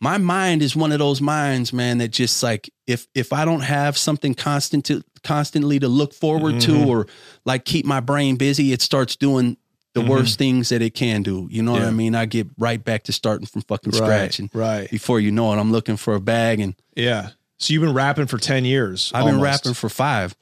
my 0.00 0.16
mind 0.18 0.62
is 0.62 0.74
one 0.74 0.92
of 0.92 0.98
those 0.98 1.20
minds, 1.20 1.72
man, 1.72 1.98
that 1.98 2.08
just 2.08 2.42
like 2.42 2.70
if 2.86 3.06
if 3.14 3.32
I 3.32 3.44
don't 3.44 3.60
have 3.60 3.96
something 3.98 4.34
constant 4.34 4.84
to 4.86 5.02
constantly 5.22 5.78
to 5.78 5.88
look 5.88 6.14
forward 6.14 6.54
Mm-hmm. 6.56 6.84
to 6.84 6.88
or 6.90 7.06
like 7.44 7.64
keep 7.64 7.84
my 7.86 8.00
brain 8.00 8.36
busy, 8.36 8.72
it 8.72 8.80
starts 8.82 9.16
doing 9.16 9.56
the 9.92 10.00
worst 10.00 10.38
things 10.38 10.68
that 10.68 10.80
it 10.82 10.94
can 10.94 11.22
do. 11.22 11.48
You 11.50 11.62
know 11.62 11.72
what 11.72 11.80
Mm-hmm. 11.82 11.88
I 11.88 11.92
mean? 11.92 12.14
I 12.14 12.24
get 12.26 12.46
right 12.58 12.82
back 12.82 13.02
to 13.04 13.12
starting 13.12 13.46
from 13.46 13.62
fucking 13.62 13.92
scratch. 13.92 14.38
And 14.38 14.48
right. 14.54 14.88
before 14.90 15.18
you 15.20 15.32
know 15.32 15.52
it, 15.52 15.56
I'm 15.58 15.72
looking 15.72 15.96
for 15.96 16.14
a 16.14 16.20
bag 16.20 16.60
and 16.60 16.74
Yeah. 16.94 17.30
So 17.58 17.74
you've 17.74 17.82
been 17.82 17.92
rapping 17.92 18.26
for 18.26 18.38
10 18.38 18.64
years. 18.64 19.10
I've 19.14 19.26
been 19.26 19.40
rapping 19.40 19.74
for 19.74 19.88
five. 19.90 20.34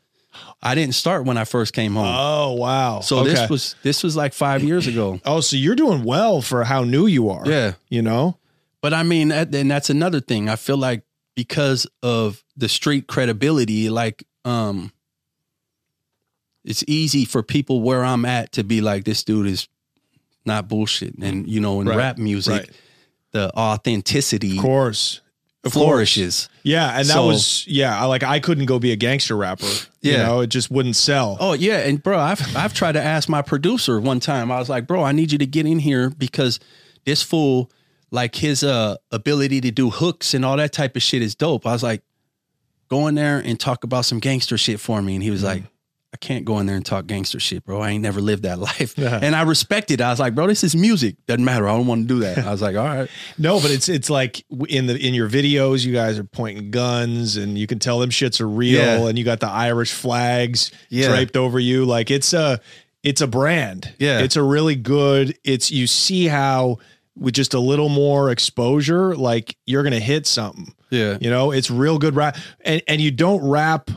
I 0.63 0.75
didn't 0.77 0.95
start 0.95 1.25
when 1.25 1.37
I 1.39 1.45
first 1.45 1.73
came 1.73 1.95
home. 1.95 2.07
Oh, 2.17 2.53
wow. 2.53 3.01
so 3.01 3.21
Okay. 3.21 3.31
this 3.31 3.51
was 3.51 3.75
this 3.83 4.03
was 4.05 4.15
like 4.15 4.35
five 4.35 4.63
years 4.63 4.87
ago. 4.87 5.19
Oh, 5.25 5.41
so 5.41 5.57
you're 5.57 5.75
doing 5.75 6.05
well 6.05 6.43
for 6.43 6.63
how 6.63 6.85
new 6.85 7.07
you 7.07 7.31
are. 7.31 7.43
Yeah. 7.49 7.73
You 7.89 8.03
know? 8.03 8.37
But 8.81 8.95
I 8.95 9.03
mean, 9.03 9.29
that, 9.29 9.55
and 9.55 9.71
that's 9.71 9.91
another 9.91 10.21
thing. 10.21 10.49
I 10.49 10.57
feel 10.57 10.77
like 10.77 11.03
because 11.35 11.87
of 12.03 12.43
the 12.57 12.69
street 12.69 13.07
credibility, 13.09 13.91
like 13.91 14.25
um, 14.45 14.93
it's 16.65 16.85
easy 16.87 17.25
for 17.25 17.43
people 17.43 17.81
where 17.83 18.05
I'm 18.05 18.25
at 18.25 18.53
to 18.53 18.65
be 18.65 18.81
like, 18.81 19.05
this 19.05 19.25
dude 19.25 19.47
is 19.47 19.69
not 20.45 20.69
bullshit. 20.69 21.15
And 21.21 21.49
you 21.49 21.61
know, 21.61 21.81
in 21.81 21.89
Right. 21.89 21.97
rap 21.97 22.19
music, 22.19 22.53
Right. 22.53 22.71
the 23.33 23.57
authenticity 23.57 24.57
Of 24.57 24.63
course. 24.63 25.21
Of 25.65 25.73
course. 25.73 25.85
flourishes. 25.85 26.49
Yeah. 26.63 26.89
And 26.99 27.09
that 27.09 27.15
So- 27.15 27.27
was, 27.27 27.65
yeah, 27.67 28.01
I 28.01 28.05
like, 28.05 28.23
I 28.23 28.39
couldn't 28.39 28.67
go 28.67 28.79
be 28.79 28.93
a 28.93 28.97
gangster 28.97 29.37
rapper. 29.37 29.67
You 30.01 30.13
Yeah. 30.13 30.23
know, 30.27 30.41
it 30.41 30.47
just 30.49 30.71
wouldn't 30.71 30.95
sell. 30.97 31.37
Oh 31.41 31.53
yeah, 31.53 31.79
and 31.79 32.01
bro, 32.03 32.19
I've 32.19 32.57
I've 32.57 32.73
tried 32.73 32.93
to 32.93 33.03
ask 33.03 33.29
my 33.29 33.43
producer 33.43 34.01
one 34.01 34.21
time. 34.21 34.53
I 34.53 34.59
was 34.61 34.69
like, 34.69 34.87
bro, 34.87 35.03
I 35.03 35.11
need 35.13 35.33
you 35.33 35.39
to 35.39 35.47
get 35.47 35.67
in 35.67 35.81
here 35.81 36.11
because 36.11 36.61
this 37.05 37.23
fool, 37.23 37.71
like 38.11 38.35
his 38.35 38.63
uh 38.65 38.97
ability 39.11 39.61
to 39.63 39.71
do 39.71 39.91
hooks 39.91 40.35
and 40.35 40.45
all 40.45 40.57
that 40.57 40.73
type 40.73 40.97
of 40.97 41.03
shit 41.03 41.23
is 41.23 41.35
dope. 41.35 41.67
I 41.67 41.73
was 41.73 41.83
like, 41.83 42.03
go 42.89 43.07
in 43.07 43.15
there 43.15 43.39
and 43.39 43.59
talk 43.59 43.85
about 43.85 44.05
some 44.05 44.19
gangster 44.19 44.57
shit 44.59 44.81
for 44.81 45.01
me. 45.03 45.15
And 45.15 45.23
he 45.23 45.31
was 45.31 45.43
like, 45.45 45.63
I 46.15 46.17
can't 46.17 46.47
go 46.47 46.59
in 46.59 46.65
there 46.65 46.75
and 46.77 46.87
talk 46.87 47.07
gangster 47.07 47.39
shit, 47.39 47.67
bro. 47.67 47.83
I 47.83 47.91
ain't 47.91 48.03
never 48.03 48.23
lived 48.23 48.45
that 48.45 48.59
life. 48.71 48.97
Yeah. 48.97 49.19
And 49.23 49.37
I 49.37 49.43
respected. 49.43 50.01
it. 50.01 50.05
I 50.05 50.09
was 50.09 50.19
like, 50.19 50.35
bro, 50.35 50.47
this 50.47 50.65
is 50.65 50.75
music. 50.75 51.17
Doesn't 51.27 51.45
matter. 51.45 51.69
I 51.69 51.77
don't 51.77 51.87
want 51.87 52.09
to 52.09 52.15
do 52.15 52.21
that. 52.21 52.39
I 52.39 52.51
was 52.51 52.63
like, 52.63 52.77
all 52.77 52.85
right. 52.87 53.11
No, 53.39 53.61
but 53.61 53.71
it's 53.71 53.91
it's 53.91 54.09
like 54.09 54.43
in 54.71 54.87
the 54.87 54.97
in 54.97 55.13
your 55.13 55.29
videos, 55.29 55.85
you 55.85 55.93
guys 55.93 56.19
are 56.19 56.25
pointing 56.25 56.71
guns, 56.71 57.37
and 57.37 57.59
you 57.59 57.67
can 57.67 57.79
tell 57.79 57.99
them 57.99 58.09
shits 58.09 58.41
are 58.41 58.49
real, 58.49 58.81
Yeah. 59.03 59.07
and 59.09 59.19
you 59.19 59.25
got 59.25 59.41
the 59.41 59.49
Irish 59.51 59.93
flags 59.93 60.73
Yeah. 60.89 61.09
draped 61.09 61.37
over 61.37 61.59
you. 61.59 61.85
Like 61.85 62.11
it's 62.11 62.33
a 62.33 62.59
it's 63.03 63.21
a 63.21 63.27
brand. 63.27 63.95
Yeah. 63.99 64.21
It's 64.21 64.35
a 64.37 64.43
really 64.43 64.77
good, 64.77 65.39
it's 65.45 65.71
you 65.71 65.87
see 65.87 66.27
how 66.27 66.79
with 67.19 67.35
just 67.35 67.55
a 67.55 67.59
little 67.61 67.89
more 67.89 68.31
exposure, 68.31 69.15
like 69.17 69.57
you're 69.67 69.83
gonna 69.83 70.01
hit 70.01 70.27
something. 70.27 70.73
Yeah. 70.91 71.19
You 71.21 71.31
know, 71.31 71.51
it's 71.51 71.71
real 71.71 71.99
good 71.99 72.15
rap. 72.17 72.37
And 72.63 72.83
and 72.89 73.01
you 73.01 73.11
don't 73.11 73.43
rap 73.49 73.91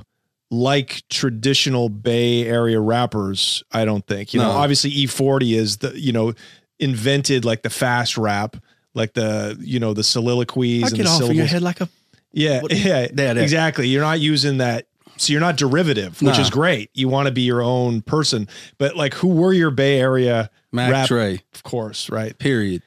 like 0.50 1.04
traditional 1.10 1.88
Bay 1.90 2.46
Area 2.46 2.80
rappers, 2.80 3.64
I 3.72 3.86
don't 3.86 4.06
think. 4.06 4.34
You 4.34 4.42
know, 4.42 4.50
obviously 4.52 4.92
E40 4.92 5.54
is 5.56 5.78
the, 5.78 5.98
you 5.98 6.12
know, 6.12 6.34
invented 6.80 7.46
like 7.46 7.62
the 7.62 7.70
fast 7.70 8.18
rap, 8.18 8.58
like 8.94 9.14
the, 9.14 9.58
you 9.62 9.80
know, 9.80 9.94
the 9.94 10.04
soliloquies 10.04 10.84
I 10.84 10.88
and 10.88 10.96
get 10.98 11.04
the 11.04 11.10
off 11.10 11.22
of 11.22 11.34
your 11.34 11.46
head 11.46 11.62
like 11.62 11.80
a 11.80 11.88
Yeah, 12.34 12.62
What- 12.62 12.76
yeah, 12.76 13.08
there. 13.14 13.38
exactly. 13.38 13.88
You're 13.88 14.02
not 14.02 14.20
using 14.20 14.58
that. 14.58 14.88
So 15.18 15.32
you're 15.32 15.40
not 15.42 15.56
derivative, 15.56 16.20
which 16.22 16.36
Nah. 16.38 16.42
is 16.42 16.50
great. 16.50 16.90
You 16.96 17.08
want 17.08 17.28
to 17.28 17.32
be 17.32 17.42
your 17.44 17.62
own 17.62 18.02
person. 18.02 18.48
But 18.80 18.96
like, 18.98 19.14
who 19.14 19.28
were 19.28 19.54
your 19.54 19.70
Bay 19.70 20.00
Area 20.00 20.50
Mac 20.72 20.92
rap? 20.92 21.08
Dre. 21.08 21.42
Of 21.54 21.62
course, 21.64 22.10
right? 22.10 22.36
Period. 22.40 22.82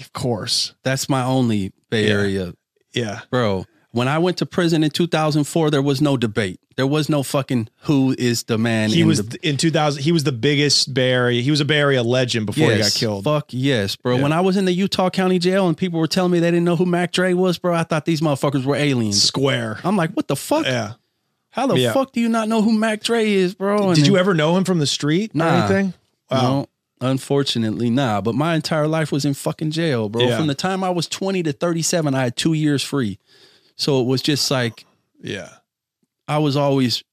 Of 0.00 0.12
course. 0.12 0.74
That's 0.82 1.08
my 1.08 1.22
only 1.22 1.72
Bay 1.90 2.06
Yeah. 2.08 2.12
Area, 2.14 2.54
Yeah. 2.94 3.20
bro. 3.30 3.64
When 3.92 4.08
I 4.08 4.18
went 4.18 4.36
to 4.38 4.46
prison 4.46 4.84
in 4.84 4.90
2004, 4.90 5.70
there 5.70 5.80
was 5.80 6.02
no 6.02 6.18
debate. 6.18 6.60
There 6.76 6.86
was 6.86 7.08
no 7.08 7.22
fucking 7.22 7.68
who 7.84 8.14
is 8.18 8.42
the 8.42 8.58
man. 8.58 8.90
He 8.90 9.00
in 9.00 9.06
was 9.06 9.26
the, 9.26 9.38
in 9.48 9.56
2000. 9.56 10.02
He 10.02 10.12
was 10.12 10.24
the 10.24 10.32
biggest 10.32 10.92
Bay 10.92 11.12
Area. 11.12 11.40
He 11.40 11.50
was 11.50 11.60
a 11.62 11.64
Bay 11.64 11.78
Area 11.78 12.02
legend 12.02 12.44
before 12.44 12.70
he 12.70 12.76
got 12.78 12.92
killed. 12.92 13.24
Fuck 13.24 13.46
yes, 13.48 13.96
bro. 13.96 14.16
Yeah. 14.16 14.22
When 14.22 14.32
I 14.32 14.42
was 14.42 14.58
in 14.58 14.66
the 14.66 14.72
Utah 14.72 15.08
County 15.08 15.38
Jail 15.38 15.66
and 15.66 15.74
people 15.74 15.98
were 15.98 16.06
telling 16.06 16.30
me 16.32 16.40
they 16.40 16.50
didn't 16.50 16.64
know 16.66 16.76
who 16.76 16.84
Mac 16.84 17.12
Dre 17.12 17.32
was, 17.32 17.56
bro, 17.56 17.74
I 17.74 17.84
thought 17.84 18.04
these 18.04 18.20
motherfuckers 18.20 18.66
were 18.66 18.76
aliens. 18.76 19.22
Square. 19.22 19.78
I'm 19.82 19.96
like, 19.96 20.10
what 20.12 20.28
the 20.28 20.36
fuck? 20.36 20.66
Yeah. 20.66 20.94
How 21.48 21.66
the 21.66 21.78
Yeah. 21.78 21.94
fuck 21.94 22.12
do 22.12 22.20
you 22.20 22.28
not 22.28 22.50
know 22.50 22.60
who 22.60 22.72
Mac 22.72 23.02
Dre 23.02 23.26
is, 23.32 23.54
bro? 23.54 23.86
And 23.88 23.96
Did 23.96 24.06
you 24.06 24.18
ever 24.18 24.34
know 24.34 24.54
him 24.58 24.64
from 24.64 24.78
the 24.78 24.86
street 24.86 25.30
or 25.34 25.42
anything? 25.42 25.94
Wow. 26.30 26.42
No, 26.42 26.66
unfortunately, 27.00 27.90
nah. 27.90 28.20
But 28.20 28.34
my 28.34 28.54
entire 28.54 28.88
life 28.88 29.12
was 29.12 29.24
in 29.24 29.34
fucking 29.34 29.70
jail, 29.70 30.08
bro. 30.08 30.22
Yeah. 30.22 30.36
From 30.38 30.46
the 30.46 30.54
time 30.54 30.82
I 30.84 30.90
was 30.90 31.06
20 31.08 31.42
to 31.44 31.52
37, 31.52 32.14
I 32.14 32.22
had 32.24 32.36
two 32.36 32.52
years 32.52 32.82
free. 32.82 33.18
So 33.76 34.00
it 34.00 34.04
was 34.06 34.22
just 34.22 34.50
like 34.50 34.84
Yeah. 35.22 35.50
I 36.28 36.38
was 36.38 36.56
always 36.56 37.04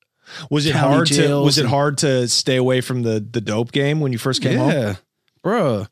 Was 0.49 0.65
it 0.65 0.75
hard 0.75 1.07
to 1.07 1.35
was 1.43 1.57
it 1.57 1.65
hard 1.65 1.97
to 1.99 2.27
stay 2.27 2.55
away 2.55 2.81
from 2.81 3.03
the 3.03 3.19
the 3.19 3.41
dope 3.41 3.71
game 3.71 3.99
when 3.99 4.11
you 4.11 4.17
first 4.17 4.41
came 4.41 4.57
home? 4.57 4.71
yeah, 4.71 4.95
bruh. 5.43 5.87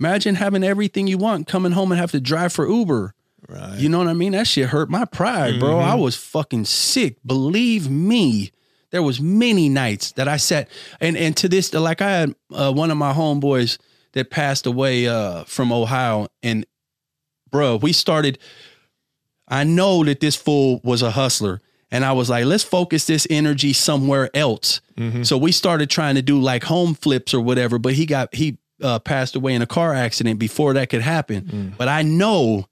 Imagine 0.00 0.36
having 0.36 0.62
everything 0.62 1.08
you 1.08 1.18
want, 1.18 1.48
coming 1.48 1.72
home 1.72 1.90
and 1.90 2.00
have 2.00 2.12
to 2.12 2.20
drive 2.20 2.52
for 2.52 2.68
Uber. 2.68 3.14
Right. 3.48 3.78
You 3.78 3.88
know 3.88 3.98
what 3.98 4.06
I 4.06 4.12
mean? 4.14 4.32
That 4.32 4.46
shit 4.46 4.68
hurt 4.68 4.88
my 4.88 5.04
pride, 5.04 5.58
bro. 5.58 5.70
Mm-hmm. 5.76 5.90
I 5.90 5.94
was 5.96 6.14
fucking 6.16 6.66
sick. 6.66 7.16
Believe 7.26 7.90
me. 7.90 8.52
There 8.90 9.02
was 9.02 9.20
many 9.20 9.68
nights 9.68 10.12
that 10.12 10.28
I 10.28 10.36
sat 10.38 10.68
and 11.00 11.16
and 11.16 11.36
to 11.38 11.48
this 11.48 11.72
like 11.74 12.00
I 12.00 12.10
had 12.10 12.34
uh, 12.52 12.72
one 12.72 12.90
of 12.90 12.96
my 12.96 13.12
homeboys 13.12 13.78
that 14.12 14.30
passed 14.30 14.66
away 14.66 15.06
uh, 15.06 15.44
from 15.44 15.72
Ohio 15.72 16.28
and 16.42 16.64
bro, 17.50 17.76
we 17.76 17.92
started 17.92 18.38
I 19.46 19.64
know 19.64 20.04
that 20.04 20.20
this 20.20 20.36
fool 20.36 20.80
was 20.84 21.02
a 21.02 21.10
hustler 21.10 21.60
and 21.90 22.04
I 22.04 22.12
was 22.12 22.28
like, 22.28 22.44
let's 22.44 22.64
focus 22.64 23.06
this 23.06 23.26
energy 23.30 23.72
somewhere 23.72 24.30
else. 24.34 24.80
So 25.24 25.38
we 25.38 25.52
started 25.52 25.88
trying 25.88 26.16
to 26.16 26.22
do 26.22 26.38
like 26.40 26.64
home 26.64 26.94
flips 26.94 27.32
or 27.32 27.40
whatever, 27.40 27.78
but 27.78 27.94
he 27.94 28.04
got 28.04 28.34
he 28.34 28.58
uh, 28.82 28.98
passed 28.98 29.36
away 29.36 29.54
in 29.54 29.62
a 29.62 29.66
car 29.66 29.94
accident 29.94 30.38
before 30.38 30.72
that 30.74 30.88
could 30.90 31.02
happen. 31.02 31.74
But 31.78 31.88
I 31.88 32.02
know 32.02 32.67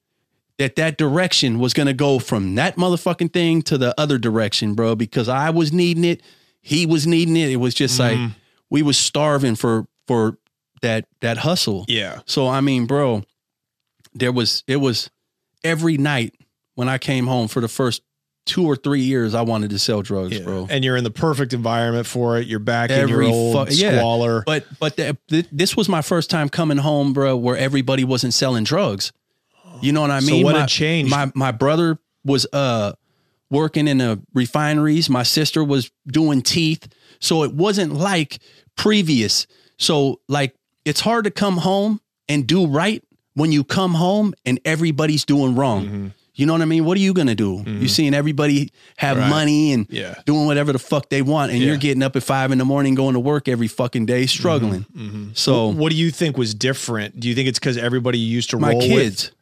that 0.58 0.76
that 0.76 0.96
direction 0.96 1.58
was 1.58 1.74
going 1.74 1.86
to 1.86 1.94
go 1.94 2.18
from 2.18 2.54
that 2.54 2.76
motherfucking 2.76 3.32
thing 3.32 3.62
to 3.62 3.76
the 3.76 3.94
other 4.00 4.18
direction, 4.18 4.74
bro, 4.74 4.94
because 4.94 5.28
I 5.28 5.50
was 5.50 5.72
needing 5.72 6.04
it, 6.04 6.22
he 6.62 6.86
was 6.86 7.06
needing 7.06 7.36
it. 7.36 7.50
It 7.50 7.56
was 7.56 7.74
just 7.74 7.98
like 7.98 8.16
mm-hmm. 8.16 8.32
we 8.70 8.82
was 8.82 8.96
starving 8.96 9.54
for 9.54 9.86
for 10.06 10.38
that 10.82 11.06
that 11.20 11.38
hustle. 11.38 11.84
Yeah. 11.88 12.20
So 12.26 12.48
I 12.48 12.60
mean, 12.60 12.86
bro, 12.86 13.22
there 14.14 14.32
was 14.32 14.64
it 14.66 14.76
was 14.76 15.10
every 15.62 15.98
night 15.98 16.34
when 16.74 16.88
I 16.88 16.98
came 16.98 17.26
home 17.26 17.48
for 17.48 17.60
the 17.60 17.68
first 17.68 18.02
two 18.46 18.64
or 18.64 18.76
three 18.76 19.00
years, 19.00 19.34
I 19.34 19.42
wanted 19.42 19.70
to 19.70 19.78
sell 19.78 20.02
drugs, 20.02 20.38
Yeah. 20.38 20.44
bro. 20.44 20.66
And 20.70 20.84
you're 20.84 20.96
in 20.96 21.04
the 21.04 21.10
perfect 21.10 21.52
environment 21.52 22.06
for 22.06 22.38
it. 22.38 22.46
You're 22.46 22.60
back 22.60 22.90
in 22.90 23.08
your 23.08 23.24
old 23.24 23.68
fu- 23.68 23.74
yeah. 23.74 23.98
squalor. 23.98 24.42
But 24.46 24.64
but 24.78 24.96
the, 24.96 25.18
th- 25.28 25.48
this 25.52 25.76
was 25.76 25.88
my 25.88 26.00
first 26.00 26.30
time 26.30 26.48
coming 26.48 26.78
home, 26.78 27.12
bro, 27.12 27.36
where 27.36 27.56
everybody 27.56 28.04
wasn't 28.04 28.32
selling 28.32 28.64
drugs. 28.64 29.12
You 29.82 29.92
know 29.92 30.00
what 30.00 30.10
I 30.10 30.20
So 30.20 30.30
mean? 30.32 30.44
what 30.44 30.54
my, 30.54 30.60
had 30.60 30.68
changed? 30.68 31.10
My 31.10 31.30
my 31.34 31.52
brother 31.52 31.98
was 32.24 32.46
uh 32.52 32.92
working 33.50 33.86
in 33.88 33.98
the 33.98 34.20
refineries. 34.34 35.08
My 35.08 35.22
sister 35.22 35.62
was 35.62 35.90
doing 36.06 36.42
teeth. 36.42 36.88
So 37.20 37.44
it 37.44 37.52
wasn't 37.54 37.92
like 37.94 38.38
previous. 38.76 39.46
So 39.78 40.20
like 40.28 40.54
it's 40.84 41.00
hard 41.00 41.24
to 41.24 41.30
come 41.30 41.56
home 41.58 42.00
and 42.28 42.46
do 42.46 42.66
right 42.66 43.02
when 43.34 43.52
you 43.52 43.64
come 43.64 43.94
home 43.94 44.34
and 44.44 44.58
everybody's 44.64 45.24
doing 45.24 45.54
wrong. 45.54 45.84
Mm-hmm. 45.86 46.06
You 46.34 46.44
know 46.44 46.52
what 46.52 46.60
I 46.60 46.66
mean? 46.66 46.84
What 46.84 46.98
are 46.98 47.00
you 47.00 47.14
gonna 47.14 47.34
do? 47.34 47.62
You're 47.66 47.88
seeing 47.88 48.12
everybody 48.12 48.70
have 48.98 49.16
Right. 49.16 49.30
money 49.30 49.72
and 49.72 49.86
Yeah. 49.88 50.16
doing 50.26 50.44
whatever 50.44 50.70
the 50.72 50.78
fuck 50.78 51.08
they 51.08 51.22
want, 51.22 51.50
and 51.50 51.60
Yeah. 51.60 51.68
you're 51.68 51.76
getting 51.78 52.02
up 52.02 52.14
at 52.14 52.22
five 52.22 52.52
in 52.52 52.58
the 52.58 52.64
morning, 52.66 52.94
going 52.94 53.14
to 53.14 53.20
work 53.20 53.48
every 53.48 53.68
fucking 53.68 54.04
day, 54.04 54.26
struggling. 54.26 54.84
Mm-hmm. 54.94 55.24
So 55.32 55.68
what 55.68 55.90
do 55.92 55.96
you 55.96 56.10
think 56.10 56.36
was 56.36 56.52
different? 56.54 57.18
Do 57.20 57.28
you 57.28 57.34
think 57.34 57.48
it's 57.48 57.58
because 57.58 57.78
everybody 57.78 58.18
used 58.18 58.50
to 58.50 58.58
my 58.58 58.72
roll 58.72 58.82
kids, 58.82 59.24
with? 59.28 59.35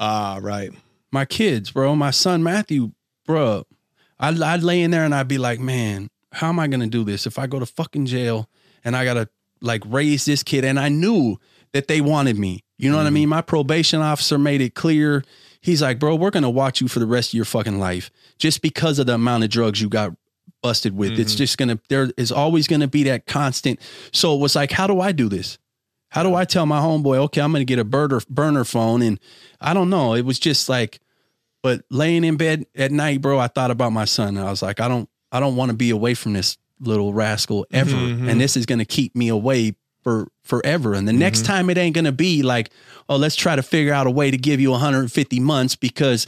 Ah, 0.00 0.38
right. 0.42 0.70
my 1.12 1.24
kids, 1.24 1.70
bro, 1.70 1.94
my 1.96 2.10
son 2.10 2.42
Matthew, 2.42 2.92
bro, 3.26 3.64
I'd, 4.18 4.40
I'd 4.40 4.62
lay 4.62 4.82
in 4.82 4.90
there 4.90 5.04
and 5.04 5.14
I'd 5.14 5.28
be 5.28 5.38
like, 5.38 5.60
man, 5.60 6.08
how 6.32 6.48
am 6.48 6.58
I 6.58 6.66
gonna 6.68 6.86
do 6.86 7.04
this 7.04 7.26
if 7.26 7.38
I 7.38 7.46
go 7.46 7.58
to 7.58 7.66
fucking 7.66 8.06
jail 8.06 8.48
and 8.84 8.96
I 8.96 9.04
gotta 9.04 9.28
like 9.60 9.82
raise 9.86 10.24
this 10.24 10.42
kid? 10.42 10.64
And 10.64 10.78
I 10.78 10.88
knew 10.88 11.38
that 11.72 11.88
they 11.88 12.00
wanted 12.00 12.38
me. 12.38 12.62
You 12.78 12.90
know 12.90 12.98
what 12.98 13.06
I 13.06 13.10
mean? 13.10 13.28
My 13.28 13.40
probation 13.40 14.00
officer 14.02 14.38
made 14.38 14.60
it 14.60 14.74
clear. 14.74 15.24
He's 15.62 15.80
like, 15.80 15.98
bro, 15.98 16.14
we're 16.14 16.30
gonna 16.30 16.50
watch 16.50 16.80
you 16.80 16.88
for 16.88 16.98
the 16.98 17.06
rest 17.06 17.30
of 17.30 17.34
your 17.34 17.44
fucking 17.46 17.78
life 17.78 18.10
just 18.38 18.60
because 18.60 18.98
of 18.98 19.06
the 19.06 19.14
amount 19.14 19.44
of 19.44 19.50
drugs 19.50 19.80
you 19.80 19.88
got 19.88 20.12
busted 20.62 20.94
with. 20.96 21.12
It's 21.18 21.34
just 21.34 21.56
gonna 21.58 21.78
there 21.88 22.10
is 22.16 22.30
always 22.30 22.66
gonna 22.68 22.88
be 22.88 23.04
that 23.04 23.26
constant. 23.26 23.80
So 24.12 24.34
it 24.34 24.40
was 24.40 24.54
like, 24.56 24.72
how 24.72 24.86
do 24.86 25.00
I 25.00 25.12
do 25.12 25.28
this? 25.28 25.58
How 26.16 26.22
do 26.22 26.34
I 26.34 26.46
tell 26.46 26.64
my 26.64 26.80
homeboy, 26.80 27.18
okay, 27.24 27.42
I'm 27.42 27.52
gonna 27.52 27.66
get 27.66 27.78
a 27.78 27.84
burner 27.84 28.22
burner 28.30 28.64
phone? 28.64 29.02
And 29.02 29.20
I 29.60 29.74
don't 29.74 29.90
know. 29.90 30.14
It 30.14 30.24
was 30.24 30.38
just 30.38 30.66
like, 30.66 30.98
but 31.62 31.82
laying 31.90 32.24
in 32.24 32.38
bed 32.38 32.64
at 32.74 32.90
night, 32.90 33.20
bro, 33.20 33.38
I 33.38 33.48
thought 33.48 33.70
about 33.70 33.92
my 33.92 34.06
son. 34.06 34.38
I 34.38 34.48
was 34.48 34.62
like, 34.62 34.80
I 34.80 34.88
don't 34.88 35.10
I 35.30 35.40
don't 35.40 35.56
want 35.56 35.72
to 35.72 35.76
be 35.76 35.90
away 35.90 36.14
from 36.14 36.32
this 36.32 36.56
little 36.80 37.12
rascal 37.12 37.64
mm-hmm, 37.64 37.76
ever. 37.76 37.94
And 37.94 38.20
mm-hmm. 38.20 38.38
this 38.38 38.56
is 38.56 38.64
gonna 38.64 38.86
keep 38.86 39.14
me 39.14 39.28
away 39.28 39.76
for 40.04 40.28
forever. 40.42 40.94
And 40.94 41.06
the 41.06 41.12
next 41.12 41.40
mm-hmm. 41.40 41.52
time 41.52 41.68
it 41.68 41.76
ain't 41.76 41.94
gonna 41.94 42.12
be 42.12 42.42
like, 42.42 42.70
oh, 43.10 43.16
let's 43.16 43.36
try 43.36 43.54
to 43.54 43.62
figure 43.62 43.92
out 43.92 44.06
a 44.06 44.10
way 44.10 44.30
to 44.30 44.38
give 44.38 44.58
you 44.58 44.70
150 44.70 45.40
months 45.40 45.76
because 45.76 46.24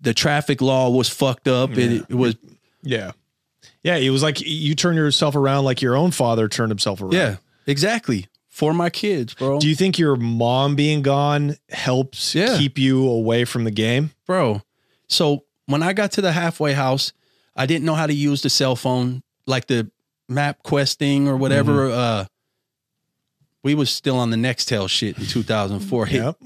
the 0.00 0.14
traffic 0.14 0.62
law 0.62 0.88
was 0.88 1.10
fucked 1.10 1.46
up. 1.46 1.76
It, 1.76 2.06
it 2.08 2.14
was 2.14 2.36
Yeah. 2.82 3.12
Yeah. 3.82 3.96
It 3.96 4.08
was 4.08 4.22
like 4.22 4.40
you 4.40 4.74
turn 4.74 4.96
yourself 4.96 5.36
around 5.36 5.64
like 5.64 5.82
your 5.82 5.94
own 5.94 6.10
father 6.10 6.48
turned 6.48 6.70
himself 6.70 7.02
around. 7.02 7.12
yeah, 7.12 7.36
exactly. 7.66 8.28
For 8.62 8.72
my 8.72 8.90
kids, 8.90 9.34
bro. 9.34 9.58
Do 9.58 9.68
you 9.68 9.74
think 9.74 9.98
your 9.98 10.14
mom 10.14 10.76
being 10.76 11.02
gone 11.02 11.56
helps 11.70 12.32
Yeah. 12.32 12.56
keep 12.58 12.78
you 12.78 13.08
away 13.08 13.44
from 13.44 13.64
the 13.64 13.72
game? 13.72 14.12
bro. 14.24 14.62
So 15.08 15.42
when 15.66 15.82
I 15.82 15.92
got 15.92 16.12
to 16.12 16.20
the 16.20 16.30
halfway 16.30 16.74
house, 16.74 17.12
I 17.56 17.66
didn't 17.66 17.84
know 17.84 17.96
how 17.96 18.06
to 18.06 18.14
use 18.14 18.42
the 18.42 18.48
cell 18.50 18.76
phone, 18.76 19.24
like 19.48 19.66
the 19.66 19.90
map 20.28 20.62
quest 20.62 21.00
thing 21.00 21.26
or 21.26 21.36
whatever. 21.36 21.88
Mm-hmm. 21.88 21.98
Uh, 21.98 22.24
we 23.64 23.74
was 23.74 23.90
still 23.90 24.16
on 24.16 24.30
the 24.30 24.36
Nextel 24.36 24.88
shit 24.88 25.18
in 25.18 25.26
2004. 25.26 26.06
Hit 26.06 26.22
Yep. 26.22 26.36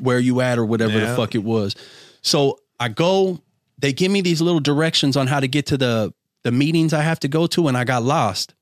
where 0.00 0.18
you 0.18 0.40
at 0.40 0.58
or 0.58 0.64
whatever 0.64 0.98
Yeah. 0.98 1.10
the 1.10 1.14
fuck 1.16 1.36
it 1.36 1.44
was. 1.44 1.76
So 2.22 2.58
I 2.80 2.88
go, 2.88 3.40
they 3.78 3.92
give 3.92 4.10
me 4.10 4.20
these 4.20 4.40
little 4.40 4.58
directions 4.58 5.16
on 5.16 5.28
how 5.28 5.38
to 5.38 5.46
get 5.46 5.66
to 5.66 5.76
the 5.78 6.12
the 6.42 6.50
meetings 6.50 6.92
I 6.92 7.02
have 7.02 7.20
to 7.20 7.28
go 7.28 7.46
to, 7.46 7.68
and 7.68 7.76
I 7.76 7.84
got 7.84 8.02
lost. 8.02 8.52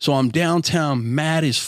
So 0.00 0.14
I'm 0.14 0.30
downtown, 0.30 1.14
mad 1.14 1.44
as 1.44 1.58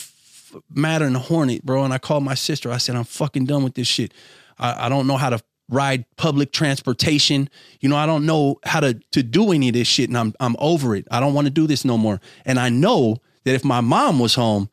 mad 0.70 1.02
and 1.02 1.16
hornet, 1.16 1.64
bro. 1.64 1.84
And 1.84 1.92
I 1.92 1.98
called 1.98 2.24
my 2.24 2.34
sister. 2.34 2.70
I 2.70 2.78
said, 2.78 2.96
I'm 2.96 3.04
fucking 3.04 3.46
done 3.46 3.64
with 3.64 3.74
this 3.74 3.88
shit. 3.88 4.12
I, 4.58 4.86
I 4.86 4.88
don't 4.88 5.06
know 5.06 5.16
how 5.16 5.30
to 5.30 5.40
ride 5.68 6.04
public 6.16 6.52
transportation. 6.52 7.48
You 7.80 7.88
know, 7.88 7.96
I 7.96 8.06
don't 8.06 8.26
know 8.26 8.60
how 8.64 8.80
to 8.80 8.94
to 9.12 9.22
do 9.22 9.52
any 9.52 9.68
of 9.68 9.74
this 9.74 9.88
shit, 9.88 10.08
and 10.08 10.16
I'm 10.16 10.34
I'm 10.40 10.56
over 10.58 10.94
it. 10.96 11.06
I 11.10 11.20
don't 11.20 11.34
want 11.34 11.46
to 11.46 11.50
do 11.52 11.66
this 11.66 11.84
no 11.84 11.98
more. 11.98 12.20
And 12.44 12.58
I 12.58 12.68
know 12.68 13.18
that 13.44 13.54
if 13.54 13.64
my 13.64 13.80
mom 13.80 14.18
was 14.18 14.34
home, 14.34 14.68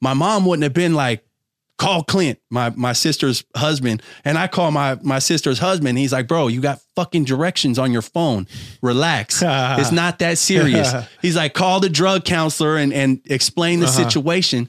my 0.00 0.14
mom 0.14 0.44
wouldn't 0.46 0.62
have 0.62 0.74
been 0.74 0.94
like, 0.94 1.24
call 1.78 2.02
Clint, 2.02 2.38
my 2.50 2.70
my 2.70 2.92
sister's 2.92 3.44
husband. 3.56 4.02
And 4.24 4.36
I 4.36 4.48
call 4.48 4.70
my 4.70 4.98
my 5.02 5.18
sister's 5.18 5.58
husband. 5.58 5.98
He's 5.98 6.12
like, 6.12 6.28
bro, 6.28 6.48
you 6.48 6.60
got 6.60 6.80
fucking 6.94 7.24
directions 7.24 7.78
on 7.78 7.92
your 7.92 8.02
phone. 8.02 8.46
Relax. 8.82 9.42
it's 9.46 9.92
not 9.92 10.18
that 10.18 10.38
serious. 10.38 10.92
He's 11.22 11.36
like, 11.36 11.54
call 11.54 11.80
the 11.80 11.88
drug 11.88 12.24
counselor 12.24 12.76
and 12.76 12.92
and 12.92 13.20
explain 13.26 13.80
the 13.80 13.86
uh-huh. 13.86 14.04
situation. 14.04 14.68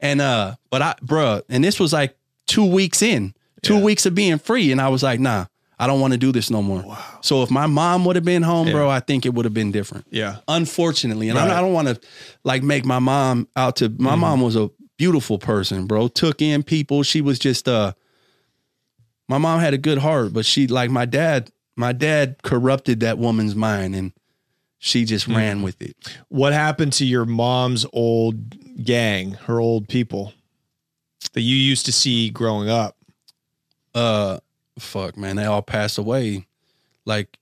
And 0.00 0.20
uh, 0.20 0.56
but 0.70 0.82
I, 0.82 0.94
bruh, 1.04 1.42
and 1.48 1.62
this 1.62 1.78
was 1.78 1.92
like 1.92 2.16
two 2.46 2.64
weeks 2.64 3.02
in, 3.02 3.34
two 3.62 3.78
weeks 3.78 4.06
of 4.06 4.14
being 4.14 4.38
free, 4.38 4.72
and 4.72 4.80
I 4.80 4.88
was 4.88 5.02
like, 5.02 5.20
nah, 5.20 5.46
I 5.78 5.86
don't 5.86 6.00
want 6.00 6.12
to 6.14 6.18
do 6.18 6.32
this 6.32 6.50
no 6.50 6.62
more. 6.62 6.82
Wow. 6.82 7.18
So 7.20 7.42
if 7.42 7.50
my 7.50 7.66
mom 7.66 8.04
would 8.06 8.16
have 8.16 8.24
been 8.24 8.42
home, 8.42 8.70
bro, 8.70 8.88
I 8.88 9.00
think 9.00 9.26
it 9.26 9.34
would 9.34 9.44
have 9.44 9.54
been 9.54 9.72
different. 9.72 10.06
Yeah. 10.10 10.36
Unfortunately, 10.48 11.28
and 11.28 11.38
Right. 11.38 11.50
I, 11.50 11.58
I 11.58 11.60
don't 11.60 11.72
want 11.72 11.88
to 11.88 12.00
like 12.44 12.62
make 12.62 12.84
my 12.84 12.98
mom 12.98 13.46
out 13.56 13.76
to. 13.76 13.88
My 13.90 14.14
mom 14.14 14.40
was 14.40 14.56
a 14.56 14.70
beautiful 14.96 15.38
person, 15.38 15.86
bro. 15.86 16.08
Took 16.08 16.40
in 16.42 16.62
people. 16.62 17.02
She 17.02 17.20
was 17.20 17.38
just 17.38 17.68
uh. 17.68 17.92
My 19.28 19.38
mom 19.38 19.60
had 19.60 19.74
a 19.74 19.78
good 19.78 19.98
heart, 19.98 20.32
but 20.32 20.44
she 20.44 20.66
like 20.66 20.90
my 20.90 21.04
dad. 21.04 21.50
My 21.76 21.92
dad 21.92 22.42
corrupted 22.42 23.00
that 23.00 23.16
woman's 23.16 23.54
mind, 23.54 23.94
and 23.94 24.12
she 24.78 25.04
just 25.04 25.28
ran 25.28 25.62
with 25.62 25.80
it. 25.80 25.94
What 26.28 26.52
happened 26.52 26.92
to 26.94 27.06
your 27.06 27.24
mom's 27.24 27.86
old 27.92 28.56
gang, 28.84 29.32
her 29.32 29.60
old 29.60 29.88
people 29.88 30.32
that 31.32 31.40
you 31.42 31.56
used 31.56 31.86
to 31.86 31.92
see 31.92 32.30
growing 32.30 32.68
up? 32.68 32.96
Uh, 33.94 34.38
fuck, 34.78 35.16
man, 35.16 35.36
they 35.36 35.44
all 35.44 35.62
passed 35.62 35.98
away, 35.98 36.46
like 37.04 37.36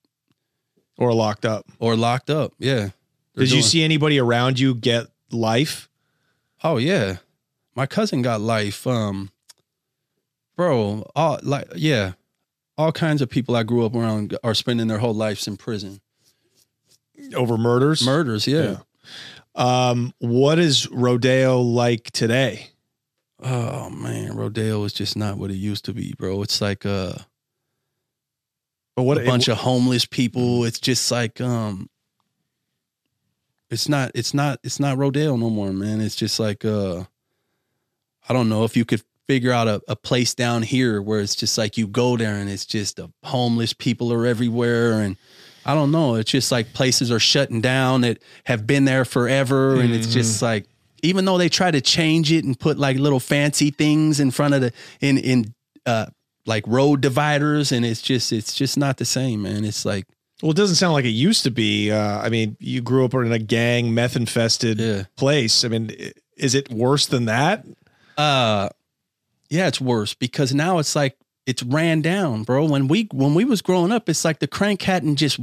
Or 0.97 1.13
locked 1.15 1.45
up? 1.45 1.67
or 1.79 1.97
locked 1.97 2.31
up. 2.31 2.53
Yeah. 2.59 2.91
Did 3.37 3.53
you 3.53 3.63
see 3.63 3.83
anybody 3.85 4.19
around 4.19 4.59
you 4.59 4.75
get 4.75 5.07
life? 5.31 5.89
Oh 6.65 6.77
yeah, 6.79 7.19
my 7.77 7.87
cousin 7.87 8.21
got 8.23 8.41
life. 8.41 8.85
Um, 8.85 9.31
bro, 10.57 11.09
all 11.15 11.39
like 11.45 11.69
yeah, 11.77 12.15
all 12.77 12.91
kinds 12.91 13.23
of 13.23 13.31
people 13.31 13.55
I 13.55 13.63
grew 13.63 13.87
up 13.87 13.95
around 13.95 14.37
are 14.43 14.55
spending 14.55 14.89
their 14.89 14.99
whole 14.99 15.15
lives 15.15 15.47
in 15.47 15.57
prison. 15.57 16.01
over 17.35 17.57
murders. 17.57 18.05
Murders, 18.05 18.49
yeah. 18.49 18.79
Um, 19.59 20.15
what 20.19 20.59
is 20.61 20.89
rodeo 20.91 21.61
like 21.61 22.13
today? 22.13 22.71
Oh 23.43 23.91
man, 23.91 24.37
rodeo 24.37 24.85
is 24.85 24.93
just 24.93 25.17
not 25.17 25.37
what 25.37 25.51
it 25.51 25.57
used 25.57 25.85
to 25.87 25.93
be, 25.93 26.15
bro. 26.17 26.43
It's 26.43 26.61
like 26.61 26.87
uh, 26.87 27.15
But 28.97 29.03
what 29.03 29.19
a 29.19 29.25
bunch 29.25 29.49
of 29.49 29.59
homeless 29.59 30.07
people. 30.07 30.65
It's 30.65 30.79
just 30.79 31.11
like 31.11 31.41
um, 31.41 31.91
it's 33.69 33.89
not, 33.89 34.13
it's 34.15 34.33
not, 34.33 34.61
it's 34.63 34.81
not 34.81 34.97
rodeo 34.97 35.37
no 35.37 35.51
more, 35.51 35.73
man. 35.73 36.01
It's 36.01 36.17
just 36.17 36.39
like 36.39 36.65
uh, 36.65 37.05
I 38.29 38.33
don't 38.33 38.49
know 38.49 38.65
if 38.65 38.77
you 38.77 38.85
could 38.85 39.03
figure 39.27 39.53
out 39.53 39.69
a, 39.69 39.83
a 39.89 39.97
place 39.97 40.35
down 40.35 40.63
here 40.63 41.03
where 41.03 41.21
it's 41.21 41.35
just 41.35 41.59
like 41.59 41.77
you 41.77 41.87
go 41.87 42.17
there 42.17 42.37
and 42.37 42.49
it's 42.49 42.65
just 42.65 42.97
the 42.97 43.09
homeless 43.25 43.73
people 43.73 44.13
are 44.13 44.25
everywhere 44.25 45.01
and 45.01 45.17
I 45.69 45.75
don't 45.75 45.91
know. 45.93 46.15
It's 46.17 46.31
just 46.31 46.51
like 46.51 46.73
places 46.73 47.13
are 47.13 47.21
shutting 47.21 47.61
down 47.61 48.01
that 48.01 48.19
have 48.45 48.67
been 48.67 48.85
there 48.87 49.05
forever, 49.05 49.81
and 49.81 49.93
it's 49.95 50.13
just 50.13 50.43
like 50.43 50.67
even 51.03 51.25
though 51.27 51.39
they 51.39 51.49
try 51.49 51.71
to 51.71 51.81
change 51.81 52.33
it 52.33 52.45
and 52.45 52.59
put 52.59 52.79
like 52.79 52.97
little 52.97 53.21
fancy 53.21 53.71
things 53.71 54.19
in 54.19 54.31
front 54.33 54.55
of 54.55 54.61
the 54.63 54.73
in 55.01 55.19
in 55.19 55.55
uh 55.87 56.07
like 56.47 56.65
road 56.67 57.03
dividers, 57.03 57.71
and 57.71 57.85
it's 57.85 58.01
just 58.03 58.33
it's 58.33 58.55
just 58.55 58.79
not 58.79 58.97
the 58.97 59.05
same, 59.05 59.43
man. 59.43 59.65
It's 59.65 59.85
like 59.85 60.07
well, 60.43 60.53
it 60.53 60.57
doesn't 60.57 60.77
sound 60.77 60.95
like 60.95 61.05
it 61.05 61.09
used 61.11 61.43
to 61.45 61.51
be. 61.51 61.91
Uh, 61.91 62.19
I 62.21 62.29
mean, 62.29 62.57
you 62.61 62.81
grew 62.81 63.05
up 63.05 63.13
in 63.13 63.31
a 63.33 63.39
gang, 63.39 63.93
meth 63.93 64.17
infested 64.17 64.79
Yeah. 64.81 65.03
place. 65.17 65.65
I 65.65 65.69
mean, 65.69 65.91
is 66.37 66.55
it 66.55 66.71
worse 66.71 67.07
than 67.07 67.27
that? 67.27 67.65
uh 68.17 68.69
yeah 69.49 69.69
it's 69.69 69.81
worse 69.81 70.13
because 70.13 70.53
now 70.53 70.79
it's 70.79 70.97
like 70.97 71.17
it's 71.47 71.63
ran 71.63 72.03
down 72.03 72.43
bro 72.43 72.65
when 72.65 72.89
we 72.89 73.09
when 73.13 73.33
we 73.33 73.45
was 73.45 73.63
growing 73.63 73.93
up 73.93 74.09
it's 74.09 74.25
like 74.25 74.41
the 74.41 74.47
crank 74.49 74.83
hadn't 74.83 75.15
just 75.17 75.39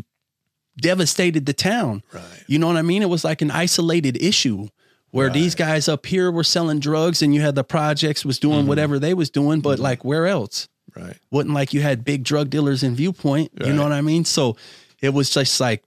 devastated 0.77 1.45
the 1.45 1.53
town. 1.53 2.03
Right. 2.11 2.43
you 2.47 2.59
know 2.59 2.67
what 2.67 2.77
i 2.77 2.81
mean? 2.81 3.01
It 3.01 3.09
was 3.09 3.23
like 3.23 3.41
an 3.41 3.51
isolated 3.51 4.21
issue 4.21 4.67
where 5.11 5.29
these 5.29 5.55
guys 5.55 5.87
up 5.87 6.05
here 6.05 6.29
were 6.29 6.43
selling 6.43 6.79
drugs 6.79 7.21
and 7.21 7.33
you 7.33 7.39
had 7.39 7.55
the 7.55 7.63
projects 7.63 8.25
was 8.25 8.37
doing 8.37 8.67
whatever 8.67 8.99
they 8.99 9.13
was 9.13 9.29
doing 9.29 9.61
but 9.61 9.79
like 9.79 10.03
where 10.03 10.27
else? 10.27 10.67
Right. 10.95 11.17
wasn't 11.31 11.53
like 11.53 11.73
you 11.73 11.81
had 11.81 12.03
big 12.05 12.23
drug 12.23 12.49
dealers 12.49 12.83
in 12.83 12.95
viewpoint 12.95 13.51
you 13.65 13.73
know 13.73 13.83
what 13.83 13.91
i 13.91 14.01
mean? 14.01 14.25
So 14.25 14.57
it 15.01 15.09
was 15.09 15.29
just 15.29 15.59
like 15.59 15.83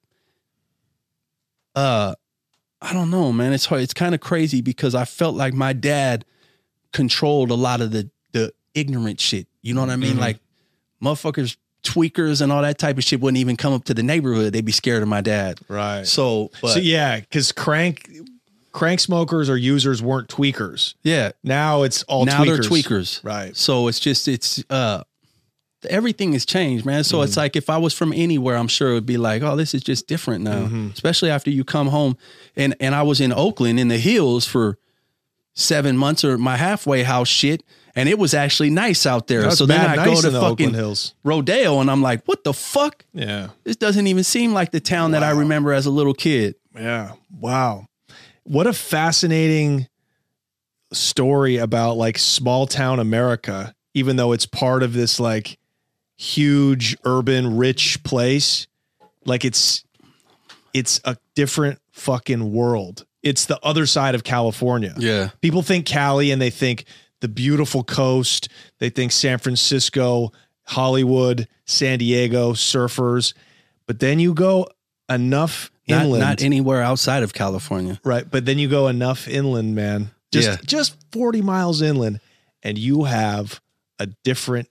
uh 1.75 2.15
i 2.81 2.93
don't 2.93 3.11
know 3.11 3.33
man. 3.33 3.53
It's 3.53 3.67
hard 3.67 3.83
it's 3.83 3.95
kind 3.95 4.15
of 4.15 4.21
crazy 4.21 4.63
because 4.63 4.95
i 4.95 5.05
felt 5.05 5.35
like 5.37 5.53
my 5.53 5.73
dad 5.73 6.25
controlled 6.93 7.51
a 7.51 7.55
lot 7.55 7.81
of 7.83 7.91
the 7.91 8.11
the 8.33 8.53
ignorant 8.75 9.21
shit. 9.21 9.47
You 9.61 9.75
know 9.75 9.83
what 9.83 9.91
i 9.91 9.97
mean? 9.97 10.13
Mm-hmm. 10.13 10.21
like 10.21 10.39
motherfuckers 11.03 11.57
tweakers 11.85 12.41
and 12.41 12.51
all 12.53 12.63
that 12.63 12.79
type 12.79 12.99
of 12.99 13.05
shit 13.05 13.21
wouldn't 13.21 13.39
even 13.39 13.57
come 13.57 13.73
up 13.73 13.85
to 13.85 13.95
the 13.95 14.03
neighborhood 14.03 14.53
they'd 14.53 14.65
be 14.65 14.73
scared 14.73 15.03
of 15.03 15.09
my 15.09 15.21
dad 15.21 15.59
Right. 15.69 16.07
so 16.07 16.51
but 16.61 16.73
so 16.75 16.81
yeah, 16.81 17.21
because 17.21 17.53
crank 17.53 18.11
crank 18.73 19.01
smokers 19.01 19.49
or 19.49 19.57
users 19.57 20.03
weren't 20.03 20.29
tweakers. 20.29 20.95
yeah 21.03 21.33
Now 21.43 21.83
it's 21.85 22.03
all 22.05 22.25
now 22.25 22.43
tweakers. 22.45 22.47
they're 22.47 22.59
tweakers 22.59 23.25
Right. 23.25 23.57
So 23.57 23.89
it's 23.89 24.01
just 24.01 24.29
it's 24.29 24.63
uh 24.71 25.03
everything 25.89 26.33
has 26.33 26.45
changed, 26.45 26.85
man. 26.85 27.05
So 27.05 27.19
Mm-hmm. 27.19 27.25
it's 27.25 27.37
like 27.37 27.55
if 27.57 27.71
I 27.71 27.79
was 27.79 27.95
from 27.95 28.13
anywhere, 28.13 28.57
I'm 28.57 28.67
sure 28.69 28.91
it 28.91 28.95
would 28.95 29.07
be 29.07 29.17
like, 29.17 29.43
oh, 29.43 29.55
this 29.55 29.75
is 29.75 29.83
just 29.83 30.09
different 30.09 30.43
now. 30.45 30.63
Mm-hmm. 30.67 30.89
Especially 30.93 31.31
after 31.31 31.51
you 31.51 31.63
come 31.65 31.87
home 31.89 32.17
and 32.57 32.75
and 32.81 32.95
I 32.95 33.03
was 33.03 33.21
in 33.21 33.33
Oakland 33.33 33.79
in 33.79 33.87
the 33.89 33.99
hills 33.99 34.45
for 34.47 34.79
seven 35.55 35.97
months 35.97 36.25
or 36.25 36.37
my 36.39 36.57
halfway 36.57 37.05
house 37.05 37.29
shit. 37.29 37.63
And 37.95 38.09
it 38.09 38.19
was 38.19 38.35
actually 38.35 38.71
nice 38.71 39.07
out 39.07 39.27
there. 39.27 39.43
That's 39.43 39.59
so 39.59 39.67
then 39.67 39.81
I 39.81 39.97
nice 39.97 40.23
go 40.23 40.31
to 40.31 40.41
fucking 40.41 40.75
Hills. 40.75 41.15
Rodeo 41.25 41.81
and 41.81 41.91
I'm 41.91 42.03
like, 42.03 42.25
what 42.27 42.45
the 42.45 42.53
fuck? 42.53 43.05
Yeah. 43.13 43.49
This 43.65 43.77
doesn't 43.77 44.07
even 44.07 44.25
seem 44.25 44.53
like 44.53 44.71
the 44.71 44.81
town 44.81 45.13
that 45.13 45.23
I 45.23 45.31
remember 45.31 45.73
as 45.73 45.87
a 45.87 45.91
little 45.91 46.15
kid. 46.15 46.55
Yeah. 46.75 47.13
Wow. 47.31 47.87
What 48.45 48.67
a 48.67 48.73
fascinating 48.73 49.89
story 50.93 51.57
about 51.57 51.97
like 51.97 52.19
small 52.19 52.67
town 52.67 53.01
America, 53.01 53.75
even 53.95 54.17
though 54.17 54.33
it's 54.33 54.47
part 54.47 54.83
of 54.83 54.93
this 54.93 55.21
like 55.21 55.59
huge 56.17 56.97
urban 57.05 57.57
rich 57.57 58.03
place. 58.05 58.67
Like 59.25 59.45
it's 59.45 59.85
it's 60.73 61.01
a 61.05 61.17
different 61.35 61.81
fucking 61.93 62.53
world. 62.53 63.05
It's 63.23 63.47
the 63.47 63.59
other 63.65 63.87
side 63.87 64.15
of 64.15 64.25
California. 64.25 64.95
Yeah. 64.97 65.31
People 65.41 65.63
think 65.63 65.87
Cali 65.87 66.31
and 66.31 66.41
they 66.41 66.51
think 66.51 66.85
the 67.21 67.29
beautiful 67.29 67.83
coast. 67.85 68.49
They 68.79 68.91
think 68.91 69.13
San 69.13 69.39
Francisco, 69.39 70.33
Hollywood, 70.65 71.49
San 71.67 71.99
Diego, 71.99 72.53
surfers. 72.53 73.35
But 73.87 74.01
then 74.01 74.19
you 74.21 74.35
go 74.35 74.69
enough 75.09 75.71
Not, 75.89 76.05
inland. 76.05 76.21
not 76.21 76.43
anywhere 76.43 76.83
outside 76.83 77.23
of 77.23 77.33
California. 77.33 77.99
Right, 78.05 78.31
but 78.31 78.45
then 78.45 78.59
you 78.59 78.69
go 78.69 78.89
enough 78.89 79.27
inland, 79.27 79.75
man. 79.75 80.11
Just 80.31 80.49
Yeah. 80.49 80.57
just 80.67 80.97
40 81.13 81.41
miles 81.41 81.81
inland 81.81 82.21
and 82.63 82.77
you 82.77 83.05
have 83.05 83.61
a 83.99 84.07
different 84.25 84.69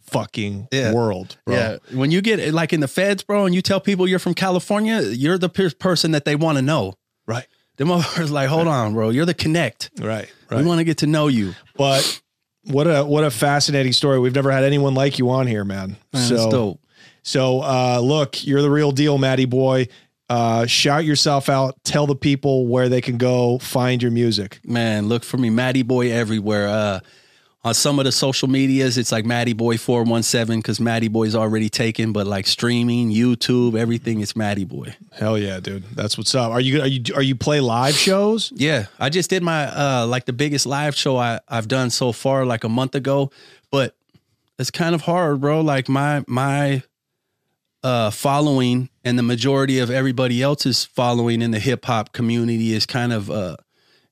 fucking 0.00 0.68
Yeah. 0.72 0.92
world, 0.92 1.36
bro. 1.44 1.56
Yeah. 1.56 1.76
When 1.92 2.10
you 2.12 2.20
get 2.22 2.54
like 2.54 2.72
in 2.72 2.80
the 2.80 2.88
feds, 2.88 3.22
bro, 3.24 3.44
and 3.46 3.54
you 3.54 3.62
tell 3.62 3.80
people 3.80 4.06
you're 4.06 4.20
from 4.20 4.34
California, 4.34 5.02
you're 5.02 5.38
the 5.38 5.48
per- 5.48 5.70
person 5.70 6.12
that 6.12 6.24
they 6.24 6.36
want 6.36 6.56
to 6.56 6.62
know. 6.62 6.94
Right. 7.26 7.46
The 7.76 7.84
motherfuckers 7.84 8.30
like, 8.30 8.48
hold 8.48 8.68
on, 8.68 8.94
bro. 8.94 9.10
You're 9.10 9.26
the 9.26 9.34
connect. 9.34 9.90
Right. 10.00 10.28
We 10.50 10.62
want 10.64 10.78
to 10.78 10.84
get 10.84 10.98
to 10.98 11.06
know 11.06 11.28
you. 11.28 11.54
but 11.76 12.20
what 12.64 12.86
a 12.86 13.04
what 13.04 13.22
a 13.24 13.30
fascinating 13.30 13.92
story. 13.92 14.18
We've 14.18 14.34
never 14.34 14.50
had 14.50 14.64
anyone 14.64 14.94
like 14.94 15.18
you 15.18 15.30
on 15.30 15.46
here, 15.46 15.64
man. 15.64 15.96
Man, 16.12 16.28
so 16.28 16.34
that's 16.36 16.50
dope. 16.50 16.80
so 17.22 17.60
uh 17.62 18.00
look, 18.02 18.44
you're 18.46 18.62
the 18.62 18.70
real 18.70 18.92
deal, 18.92 19.18
Matty 19.18 19.44
boy. 19.44 19.88
Uh 20.28 20.66
shout 20.66 21.04
yourself 21.04 21.48
out, 21.48 21.76
tell 21.84 22.06
the 22.06 22.16
people 22.16 22.66
where 22.66 22.88
they 22.88 23.00
can 23.00 23.18
go 23.18 23.58
find 23.58 24.02
your 24.02 24.10
music. 24.10 24.58
Man, 24.64 25.08
look 25.08 25.22
for 25.22 25.36
me, 25.36 25.50
Matty 25.50 25.82
Boy 25.82 26.10
everywhere. 26.10 26.66
Uh 26.68 27.00
on 27.66 27.74
some 27.74 27.98
of 27.98 28.04
the 28.04 28.12
social 28.12 28.46
medias, 28.46 28.96
it's 28.96 29.10
like 29.10 29.24
Matty 29.24 29.52
Boy 29.52 29.76
417 29.76 30.60
because 30.60 30.78
Matty 30.78 31.08
Boy's 31.08 31.34
already 31.34 31.68
taken, 31.68 32.12
but 32.12 32.24
like 32.24 32.46
streaming, 32.46 33.10
YouTube, 33.10 33.76
everything, 33.76 34.20
it's 34.20 34.36
Matty 34.36 34.64
Boy. 34.64 34.94
Hell 35.10 35.36
yeah, 35.36 35.58
dude. 35.58 35.82
That's 35.90 36.16
what's 36.16 36.32
up. 36.36 36.52
Are 36.52 36.60
you 36.60 36.80
are 36.80 36.86
you 36.86 37.02
are 37.16 37.22
you 37.22 37.34
play 37.34 37.58
live 37.58 37.96
shows? 37.96 38.52
Yeah, 38.54 38.86
I 39.00 39.08
just 39.08 39.30
did 39.30 39.42
my 39.42 39.66
uh 39.66 40.06
like 40.06 40.26
the 40.26 40.32
biggest 40.32 40.64
live 40.64 40.94
show 40.94 41.16
I 41.16 41.40
I've 41.48 41.66
done 41.66 41.90
so 41.90 42.12
far 42.12 42.46
like 42.46 42.62
a 42.62 42.68
month 42.68 42.94
ago, 42.94 43.32
but 43.72 43.96
it's 44.60 44.70
kind 44.70 44.94
of 44.94 45.02
hard, 45.02 45.40
bro. 45.40 45.60
Like 45.60 45.88
my 45.88 46.22
my 46.28 46.84
uh 47.82 48.10
following 48.12 48.90
and 49.04 49.18
the 49.18 49.24
majority 49.24 49.80
of 49.80 49.90
everybody 49.90 50.40
else's 50.40 50.84
following 50.84 51.42
in 51.42 51.50
the 51.50 51.58
hip 51.58 51.84
hop 51.84 52.12
community 52.12 52.74
is 52.74 52.86
kind 52.86 53.12
of 53.12 53.28
uh 53.28 53.56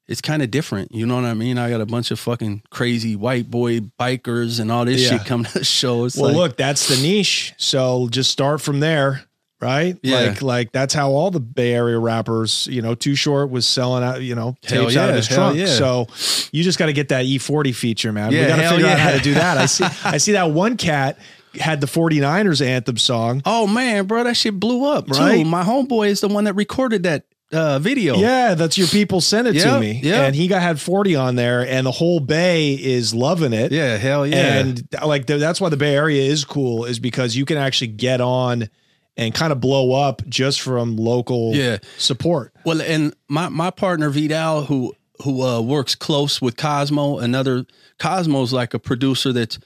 it's 0.09 0.21
kind 0.21 0.43
of 0.43 0.51
different. 0.51 0.95
You 0.95 1.07
know 1.07 1.15
what 1.17 1.25
I 1.25 1.35
mean? 1.35 1.57
I 1.59 1.71
got 1.71 1.81
a 1.81 1.87
bunch 1.87 2.11
of 2.11 2.21
fucking 2.21 2.63
crazy 2.71 3.17
white 3.17 3.51
boy 3.51 3.81
bikers 3.81 4.61
and 4.61 4.71
all 4.71 4.85
this 4.85 5.01
Yeah. 5.03 5.19
shit 5.19 5.27
coming 5.27 5.47
to 5.47 5.59
the 5.61 5.65
show. 5.65 6.05
It's 6.05 6.17
Well, 6.17 6.27
like, 6.31 6.37
look, 6.37 6.57
that's 6.57 6.89
the 6.89 6.97
niche. 7.03 7.55
So 7.57 8.09
just 8.11 8.31
start 8.31 8.61
from 8.61 8.81
there, 8.81 9.23
right? 9.63 9.97
Yeah. 10.03 10.21
Like, 10.21 10.43
like 10.43 10.73
that's 10.73 10.93
how 10.93 11.11
all 11.13 11.31
the 11.31 11.41
Bay 11.41 11.73
Area 11.73 11.99
rappers, 11.99 12.69
you 12.71 12.83
know, 12.83 12.95
Too 12.95 13.15
Short 13.15 13.51
was 13.51 13.67
selling 13.67 14.05
out, 14.05 14.21
you 14.21 14.35
know, 14.35 14.57
Hell 14.65 14.85
tapes 14.85 14.97
out 14.97 15.09
of 15.09 15.17
his 15.17 15.27
trunk. 15.27 15.57
yeah. 15.57 15.67
So 15.67 16.07
you 16.53 16.63
just 16.63 16.79
got 16.79 16.87
to 16.87 16.93
get 16.93 17.09
that 17.09 17.25
E40 17.25 17.75
feature, 17.75 18.13
man. 18.13 18.31
we 18.31 18.37
got 18.45 18.57
to 18.57 18.69
figure 18.69 18.87
out 18.87 18.99
how 18.99 19.11
to 19.13 19.21
do 19.21 19.35
that. 19.35 19.57
I 19.57 19.67
see, 19.67 19.85
I 20.05 20.19
see 20.19 20.33
that 20.33 20.51
one 20.51 20.77
cat 20.77 21.19
had 21.59 21.81
the 21.81 21.87
49ers 21.87 22.61
anthem 22.61 22.97
song. 22.99 23.41
Oh 23.47 23.67
man, 23.67 24.07
bro, 24.07 24.25
that 24.25 24.37
shit 24.37 24.59
blew 24.59 24.85
up 24.85 25.09
Right? 25.09 25.39
too. 25.39 25.45
My 25.45 25.63
homeboy 25.63 26.09
is 26.09 26.21
the 26.21 26.29
one 26.29 26.45
that 26.45 26.55
recorded 26.55 27.05
that 27.05 27.25
uh, 27.55 27.79
video. 27.79 28.17
Yeah, 28.17 28.55
that's 28.55 28.77
your 28.77 28.89
people 28.89 29.21
sent 29.21 29.47
it 29.49 29.55
to 29.61 29.79
me. 29.81 30.01
yeah. 30.03 30.23
And 30.27 30.35
he 30.35 30.49
got 30.49 30.61
had 30.63 30.81
40 30.81 31.17
on 31.17 31.37
there 31.37 31.67
and 31.67 31.87
the 31.87 31.91
whole 31.93 32.21
Bay 32.21 32.75
is 32.75 33.15
loving 33.15 33.53
it. 33.53 33.73
Yeah, 33.73 33.97
hell 33.97 34.27
yeah. 34.27 34.59
And 34.59 34.83
like 35.05 35.27
th- 35.27 35.41
that's 35.41 35.61
why 35.61 35.69
the 35.69 35.77
Bay 35.77 35.95
Area 35.95 36.23
is 36.23 36.45
cool 36.45 36.85
is 36.85 36.99
because 36.99 37.37
you 37.37 37.45
can 37.45 37.57
actually 37.57 37.89
get 37.89 38.21
on 38.21 38.69
and 39.17 39.33
kind 39.33 39.53
of 39.53 39.61
blow 39.61 39.93
up 39.93 40.27
just 40.29 40.61
from 40.61 40.97
local 40.97 41.55
Yeah. 41.55 41.79
support. 41.99 42.53
Well, 42.65 42.83
and 42.83 43.15
my 43.29 43.49
my 43.49 43.71
partner 43.71 44.11
Vidal, 44.11 44.65
who 44.65 44.93
who 45.23 45.43
uh, 45.43 45.61
works 45.61 45.95
close 45.95 46.43
with 46.43 46.57
Cosmo, 46.57 47.19
another 47.19 47.65
Cosmo's 48.01 48.53
like 48.53 48.75
a 48.75 48.79
producer 48.81 49.33
that's 49.33 49.59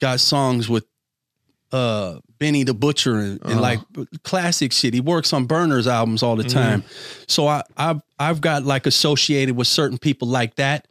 got 0.00 0.18
songs 0.20 0.68
with 0.68 0.84
uh 1.72 2.18
Benny 2.38 2.62
the 2.64 2.74
Butcher 2.74 3.16
and, 3.16 3.40
and 3.44 3.60
like 3.60 3.80
classic 4.22 4.72
shit. 4.72 4.94
He 4.94 5.00
works 5.00 5.32
on 5.32 5.46
Burners 5.46 5.86
albums 5.86 6.22
all 6.22 6.36
the 6.36 6.44
time. 6.44 6.84
So 7.26 7.46
I 7.48 7.62
I've 7.76 8.00
I've 8.18 8.40
got 8.40 8.64
like 8.64 8.86
associated 8.86 9.56
with 9.56 9.66
certain 9.66 9.98
people 9.98 10.28
like 10.28 10.54
that 10.56 10.86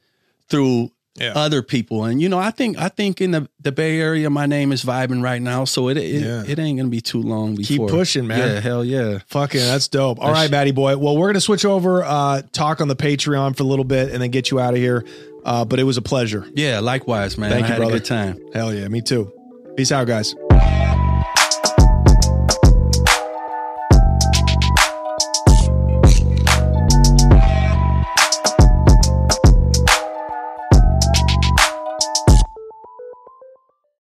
through 0.50 0.92
Yeah. 1.20 1.34
other 1.36 1.62
people. 1.64 2.06
And 2.06 2.22
you 2.22 2.30
know, 2.30 2.38
I 2.38 2.52
think 2.52 2.78
I 2.78 2.90
think 2.90 3.22
in 3.22 3.32
the, 3.32 3.50
the 3.62 3.72
Bay 3.72 4.00
Area 4.00 4.30
my 4.30 4.46
name 4.46 4.72
is 4.72 4.84
vibing 4.84 5.24
right 5.24 5.42
now. 5.42 5.66
So 5.66 5.90
it 5.90 5.98
it, 5.98 6.22
Yeah. 6.22 6.44
it 6.48 6.60
ain't 6.60 6.78
gonna 6.78 6.90
be 6.90 7.02
too 7.02 7.22
long 7.22 7.56
before 7.56 7.88
Keep 7.88 7.96
pushing, 7.96 8.28
man. 8.28 8.40
Yeah, 8.40 8.60
hell 8.60 8.86
yeah. 8.86 9.20
Fucking, 9.28 9.60
that's 9.60 9.88
dope. 9.88 10.20
All 10.20 10.32
right, 10.32 10.50
Matty 10.52 10.72
boy. 10.72 10.96
Well, 10.98 11.18
we're 11.18 11.28
gonna 11.30 11.42
switch 11.42 11.66
over, 11.66 12.04
uh, 12.04 12.44
talk 12.52 12.82
on 12.82 12.88
the 12.88 12.96
Patreon 12.96 13.56
for 13.58 13.64
a 13.64 13.66
little 13.66 13.86
bit, 13.86 14.12
and 14.12 14.22
then 14.22 14.30
get 14.32 14.52
you 14.52 14.60
out 14.60 14.74
of 14.74 14.80
here. 14.80 15.04
Uh, 15.46 15.64
but 15.66 15.80
it 15.80 15.84
was 15.84 15.96
a 15.98 16.02
pleasure. 16.02 16.46
Yeah, 16.56 16.82
likewise, 16.82 17.38
man. 17.38 17.50
Thank 17.50 17.66
I 17.68 17.70
you, 17.70 17.76
brother. 17.78 17.94
good 17.94 18.06
time. 18.06 18.38
Hell 18.54 18.74
yeah, 18.74 18.88
me 18.90 19.02
too. 19.02 19.32
Peace 19.78 19.92
out, 19.94 20.06
guys. 20.08 20.36